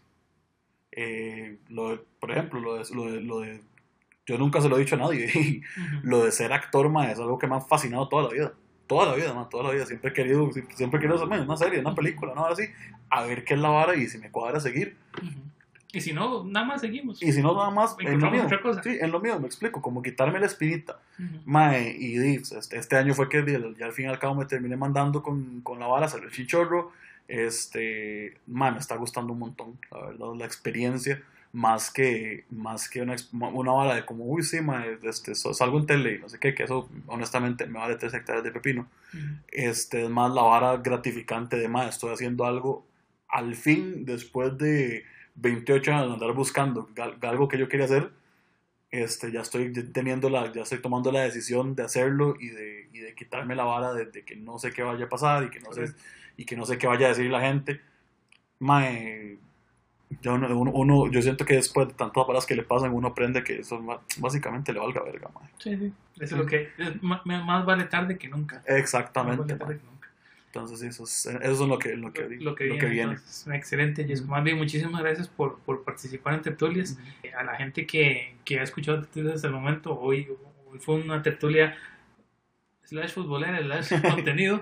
Eh, 0.91 1.57
lo 1.69 2.03
por 2.19 2.31
ejemplo, 2.31 2.59
lo 2.59 2.75
de, 2.75 2.95
lo, 2.95 3.11
de, 3.11 3.21
lo 3.21 3.39
de, 3.39 3.61
yo 4.25 4.37
nunca 4.37 4.61
se 4.61 4.69
lo 4.69 4.77
he 4.77 4.79
dicho 4.79 4.95
a 4.95 4.99
nadie, 4.99 5.61
lo 6.03 6.23
de 6.23 6.31
ser 6.31 6.53
actor, 6.53 6.89
mae, 6.89 7.11
es 7.11 7.19
algo 7.19 7.39
que 7.39 7.47
me 7.47 7.55
ha 7.55 7.61
fascinado 7.61 8.07
toda 8.09 8.23
la 8.23 8.29
vida. 8.29 8.53
Toda 8.87 9.07
la 9.07 9.15
vida, 9.15 9.33
mae, 9.33 9.45
toda 9.49 9.63
la 9.63 9.71
vida. 9.71 9.85
Siempre 9.85 10.11
he 10.11 10.13
querido, 10.13 10.51
siempre 10.51 10.97
he 10.97 11.01
querido 11.01 11.15
hacer 11.15 11.27
una 11.27 11.57
serie, 11.57 11.79
una 11.79 11.95
película, 11.95 12.33
¿no? 12.35 12.45
Así, 12.45 12.63
a 13.09 13.23
ver 13.23 13.43
qué 13.45 13.53
es 13.53 13.59
la 13.59 13.69
vara 13.69 13.95
y 13.95 14.07
si 14.07 14.17
me 14.17 14.31
cuadra 14.31 14.59
seguir. 14.59 14.97
Y 15.95 16.01
si 16.01 16.11
no, 16.11 16.43
nada 16.43 16.65
más 16.65 16.81
seguimos. 16.81 17.23
Y 17.23 17.31
si 17.31 17.41
no, 17.41 17.55
nada 17.55 17.69
más, 17.69 17.95
en 17.99 18.19
lo 18.19 18.29
mío. 18.29 18.45
Sí, 18.83 18.97
en 18.99 19.11
lo 19.11 19.21
mío, 19.21 19.39
me 19.39 19.47
explico, 19.47 19.81
como 19.81 20.01
quitarme 20.01 20.39
la 20.39 20.45
espinita. 20.45 20.99
Mae, 21.45 21.95
y 21.97 22.17
este, 22.35 22.77
este, 22.77 22.97
año 22.97 23.13
fue 23.13 23.29
que 23.29 23.45
ya 23.77 23.85
al 23.85 23.93
fin 23.93 24.05
y 24.05 24.09
al 24.09 24.19
cabo 24.19 24.35
me 24.35 24.45
terminé 24.45 24.75
mandando 24.75 25.23
con, 25.23 25.61
con 25.61 25.79
la 25.79 25.87
vara, 25.87 26.09
salió 26.09 26.27
el 26.27 26.33
chichorro. 26.33 26.91
Este, 27.29 28.37
mae, 28.45 28.73
me 28.73 28.79
está 28.79 28.97
gustando 28.97 29.31
un 29.31 29.39
montón, 29.39 29.79
la 29.89 30.07
verdad, 30.07 30.35
la 30.35 30.45
experiencia. 30.45 31.23
Más 31.53 31.89
que, 31.89 32.43
más 32.49 32.89
que 32.89 33.01
una, 33.01 33.15
una 33.31 33.71
vara 33.71 33.95
de 33.95 34.05
como, 34.05 34.25
uy, 34.25 34.43
sí, 34.43 34.59
mae, 34.59 34.99
este, 35.03 35.33
salgo 35.33 35.79
en 35.79 35.85
tele 35.85 36.15
y 36.15 36.19
no 36.19 36.27
sé 36.27 36.37
qué, 36.37 36.53
que 36.53 36.63
eso 36.63 36.89
honestamente 37.07 37.65
me 37.67 37.79
vale 37.79 37.95
tres 37.95 38.13
hectáreas 38.13 38.43
de 38.43 38.51
pepino. 38.51 38.89
Este, 39.53 40.03
es 40.03 40.09
más 40.09 40.33
la 40.33 40.41
vara 40.41 40.75
gratificante 40.75 41.55
de, 41.55 41.69
mae, 41.69 41.87
estoy 41.87 42.13
haciendo 42.13 42.43
algo 42.43 42.85
al 43.29 43.55
fin 43.55 44.03
después 44.03 44.57
de 44.57 45.05
28 45.35 45.91
años 45.91 46.07
de 46.07 46.13
andar 46.13 46.33
buscando 46.33 46.89
algo 47.21 47.47
que 47.47 47.57
yo 47.57 47.67
quería 47.67 47.85
hacer, 47.85 48.11
este, 48.91 49.31
ya 49.31 49.41
estoy 49.41 49.73
teniendo 49.91 50.29
la, 50.29 50.51
ya 50.51 50.61
estoy 50.61 50.79
tomando 50.79 51.11
la 51.11 51.21
decisión 51.21 51.75
de 51.75 51.83
hacerlo 51.83 52.35
y 52.39 52.49
de, 52.49 52.89
y 52.93 52.99
de 52.99 53.13
quitarme 53.13 53.55
la 53.55 53.65
vara 53.65 53.93
de, 53.93 54.23
que 54.23 54.35
no 54.35 54.57
sé 54.57 54.71
qué 54.71 54.83
vaya 54.83 55.05
a 55.05 55.09
pasar 55.09 55.43
y 55.43 55.49
que 55.49 55.59
no 55.59 55.73
sé, 55.73 55.93
y 56.37 56.45
que 56.45 56.55
no 56.55 56.65
sé 56.65 56.77
qué 56.77 56.87
vaya 56.87 57.07
a 57.07 57.09
decir 57.09 57.29
la 57.29 57.41
gente. 57.41 57.81
Mae, 58.59 59.37
yo, 60.21 60.35
uno, 60.35 61.11
yo 61.11 61.21
siento 61.21 61.45
que 61.45 61.55
después 61.55 61.87
de 61.89 61.93
tantas 61.93 62.25
palabras 62.25 62.45
que 62.45 62.55
le 62.55 62.63
pasan, 62.63 62.93
uno 62.93 63.09
aprende 63.09 63.43
que 63.43 63.59
eso 63.59 63.83
básicamente 64.17 64.71
le 64.71 64.79
valga 64.79 65.03
verga, 65.03 65.29
mae. 65.33 65.49
Sí, 65.57 65.75
sí. 65.75 65.93
Eso 66.19 66.35
es 66.35 66.41
lo 66.41 66.45
que, 66.45 66.69
más, 67.01 67.25
más, 67.25 67.65
vale 67.65 67.85
tarde 67.85 68.17
que 68.17 68.29
nunca. 68.29 68.63
Exactamente. 68.65 69.57
Entonces, 70.55 70.83
eso 70.83 71.03
es, 71.03 71.25
eso 71.25 71.63
es 71.63 71.69
lo 71.69 71.77
que, 71.77 71.97
lo 71.97 72.13
que, 72.13 72.29
lo, 72.39 72.55
que 72.55 72.65
viene. 72.85 73.17
excelente, 73.53 74.05
Jessica. 74.05 74.29
Más 74.29 74.41
bien, 74.41 74.57
muchísimas 74.57 75.01
gracias 75.01 75.27
por, 75.27 75.59
por 75.59 75.83
participar 75.83 76.35
en 76.35 76.43
tertulias. 76.43 76.97
A 77.37 77.43
la 77.43 77.55
gente 77.57 77.85
que, 77.85 78.35
que 78.45 78.59
ha 78.61 78.63
escuchado 78.63 79.01
tertulias 79.01 79.35
hasta 79.35 79.47
el 79.47 79.53
momento, 79.53 79.99
hoy, 79.99 80.29
hoy 80.71 80.79
fue 80.79 80.95
una 80.95 81.21
tertulia 81.21 81.75
slash 82.85 83.11
futbolera, 83.11 83.59
slash 83.59 84.01
contenido. 84.09 84.61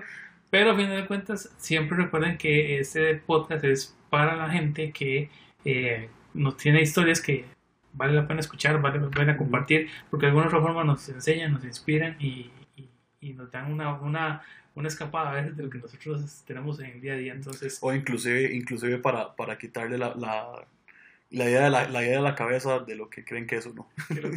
Pero 0.50 0.72
a 0.72 0.76
fin 0.76 0.90
de 0.90 1.06
cuentas, 1.06 1.54
siempre 1.58 1.96
recuerden 1.96 2.38
que 2.38 2.80
este 2.80 3.14
podcast 3.14 3.62
es 3.62 3.96
para 4.10 4.34
la 4.34 4.50
gente 4.50 4.90
que 4.90 5.30
eh, 5.64 6.08
nos 6.32 6.56
tiene 6.56 6.82
historias 6.82 7.20
que 7.20 7.44
vale 7.92 8.14
la 8.14 8.26
pena 8.26 8.40
escuchar, 8.40 8.82
vale 8.82 8.98
la 8.98 9.10
pena 9.10 9.36
compartir, 9.36 9.88
porque 10.10 10.26
de 10.26 10.30
alguna 10.30 10.48
otra 10.48 10.60
forma 10.60 10.82
nos 10.82 11.08
enseñan, 11.08 11.52
nos 11.52 11.64
inspiran 11.64 12.16
y, 12.18 12.50
y, 12.74 12.88
y 13.20 13.32
nos 13.34 13.52
dan 13.52 13.72
una, 13.72 13.92
una 14.00 14.42
una 14.74 14.88
escapada 14.88 15.30
a 15.30 15.34
veces 15.34 15.56
de 15.56 15.62
lo 15.62 15.70
que 15.70 15.78
nosotros 15.78 16.42
tenemos 16.46 16.80
en 16.80 16.86
el 16.86 17.00
día 17.00 17.14
a 17.14 17.16
día. 17.16 17.32
Entonces, 17.32 17.78
o 17.80 17.92
inclusive, 17.94 18.54
inclusive 18.54 18.98
para, 18.98 19.34
para 19.36 19.56
quitarle 19.56 19.98
la, 19.98 20.14
la, 20.16 20.66
la, 21.30 21.44
idea 21.44 21.64
de 21.64 21.70
la, 21.70 21.88
la, 21.88 22.02
idea 22.02 22.16
de 22.16 22.22
la 22.22 22.34
cabeza 22.34 22.80
de 22.80 22.96
lo 22.96 23.08
que 23.08 23.24
creen 23.24 23.46
que 23.46 23.56
es 23.56 23.66
uno. 23.66 23.88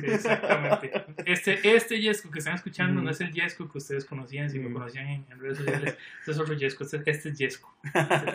exactamente. 0.03 0.91
Este, 1.25 1.75
este 1.75 1.99
Yesco 1.99 2.29
que 2.29 2.39
están 2.39 2.55
escuchando 2.55 3.01
no 3.01 3.09
es 3.09 3.19
el 3.19 3.31
Yesco 3.31 3.69
que 3.69 3.79
ustedes 3.79 4.05
conocían, 4.05 4.49
si 4.49 4.59
lo 4.61 4.71
conocían 4.71 5.07
en, 5.07 5.39
redes 5.39 5.57
sociales. 5.57 5.97
Este 6.19 6.31
es 6.31 6.39
otro 6.39 6.53
Yesco, 6.53 6.83
este, 6.83 7.01
este 7.05 7.29
es 7.29 7.37
Yesco. 7.37 7.75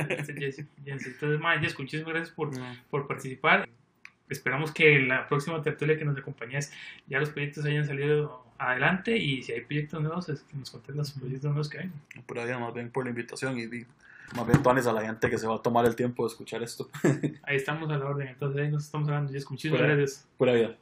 Este, 0.09 0.47
este 0.47 0.67
Entonces, 0.85 1.41
más 1.41 1.61
Yesco, 1.61 1.83
muchísimas 1.83 2.15
gracias 2.15 2.35
por, 2.35 2.51
por 2.91 3.07
participar. 3.07 3.69
Esperamos 4.29 4.73
que 4.73 4.99
la 4.99 5.29
próxima 5.29 5.63
tertulia 5.63 5.97
que 5.97 6.05
nos 6.05 6.17
acompañes 6.17 6.73
ya 7.07 7.21
los 7.21 7.31
proyectos 7.31 7.65
hayan 7.67 7.87
salido 7.87 8.45
adelante 8.69 9.17
y 9.17 9.43
si 9.43 9.53
hay 9.53 9.63
proyectos 9.63 10.01
nuevos, 10.01 10.29
es 10.29 10.43
que 10.43 10.57
nos 10.57 10.71
conten 10.71 10.97
los 10.97 11.13
proyectos 11.13 11.51
nuevos 11.51 11.69
que 11.69 11.79
hay. 11.79 11.91
Por 12.27 12.39
ahí, 12.39 12.59
más 12.59 12.73
bien 12.73 12.91
por 12.91 13.05
la 13.05 13.11
invitación 13.11 13.59
y 13.59 13.67
más 14.37 14.47
bien 14.47 14.63
panes 14.63 14.87
a 14.87 14.93
la 14.93 15.03
gente 15.03 15.29
que 15.29 15.39
se 15.39 15.47
va 15.47 15.57
a 15.57 15.63
tomar 15.63 15.85
el 15.85 15.97
tiempo 15.97 16.25
de 16.25 16.29
escuchar 16.29 16.63
esto. 16.63 16.89
ahí 17.43 17.57
estamos 17.57 17.91
a 17.91 17.99
la 17.99 18.07
orden, 18.07 18.29
entonces 18.29 18.63
ahí 18.63 18.71
nos 18.71 18.85
estamos 18.85 19.09
hablando. 19.09 19.33
Muchísimas 19.33 19.81
gracias. 19.81 20.29
Pura 20.37 20.53
vida. 20.55 20.77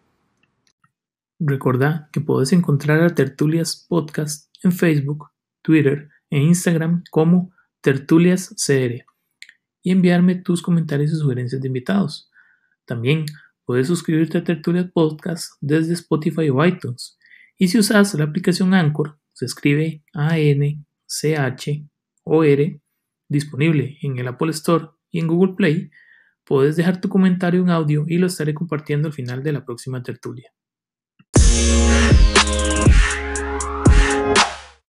Recordá 1.39 2.09
que 2.12 2.20
puedes 2.20 2.52
encontrar 2.52 3.02
a 3.02 3.15
Tertulias 3.15 3.86
Podcast 3.89 4.55
en 4.62 4.73
Facebook, 4.73 5.31
Twitter 5.62 6.11
e 6.28 6.39
Instagram 6.39 7.02
como 7.11 7.52
Tertulias 7.81 8.55
CR 8.57 9.05
y 9.82 9.90
enviarme 9.90 10.35
tus 10.35 10.61
comentarios 10.61 11.12
y 11.12 11.16
sugerencias 11.16 11.62
de 11.62 11.69
invitados. 11.69 12.31
También 12.85 13.24
puedes 13.65 13.86
suscribirte 13.86 14.39
a 14.39 14.44
Tertulias 14.44 14.90
Podcast 14.93 15.55
desde 15.61 15.94
Spotify 15.94 16.51
o 16.51 16.65
iTunes 16.65 17.19
y 17.61 17.69
si 17.69 17.78
usas 17.78 18.15
la 18.15 18.24
aplicación 18.24 18.73
Anchor, 18.73 19.19
se 19.35 19.45
escribe 19.45 20.03
A-N-C-H-O-R, 20.15 20.81
disponible 23.28 23.99
en 24.01 24.19
el 24.19 24.28
Apple 24.28 24.51
Store 24.53 24.87
y 25.11 25.19
en 25.19 25.27
Google 25.27 25.57
Play, 25.57 25.91
puedes 26.43 26.77
dejar 26.77 27.03
tu 27.03 27.11
comentario 27.11 27.61
en 27.61 27.69
audio 27.69 28.07
y 28.09 28.16
lo 28.16 28.28
estaré 28.28 28.55
compartiendo 28.55 29.09
al 29.09 29.12
final 29.12 29.43
de 29.43 29.53
la 29.53 29.66
próxima 29.66 30.03
tertulia. 30.03 30.51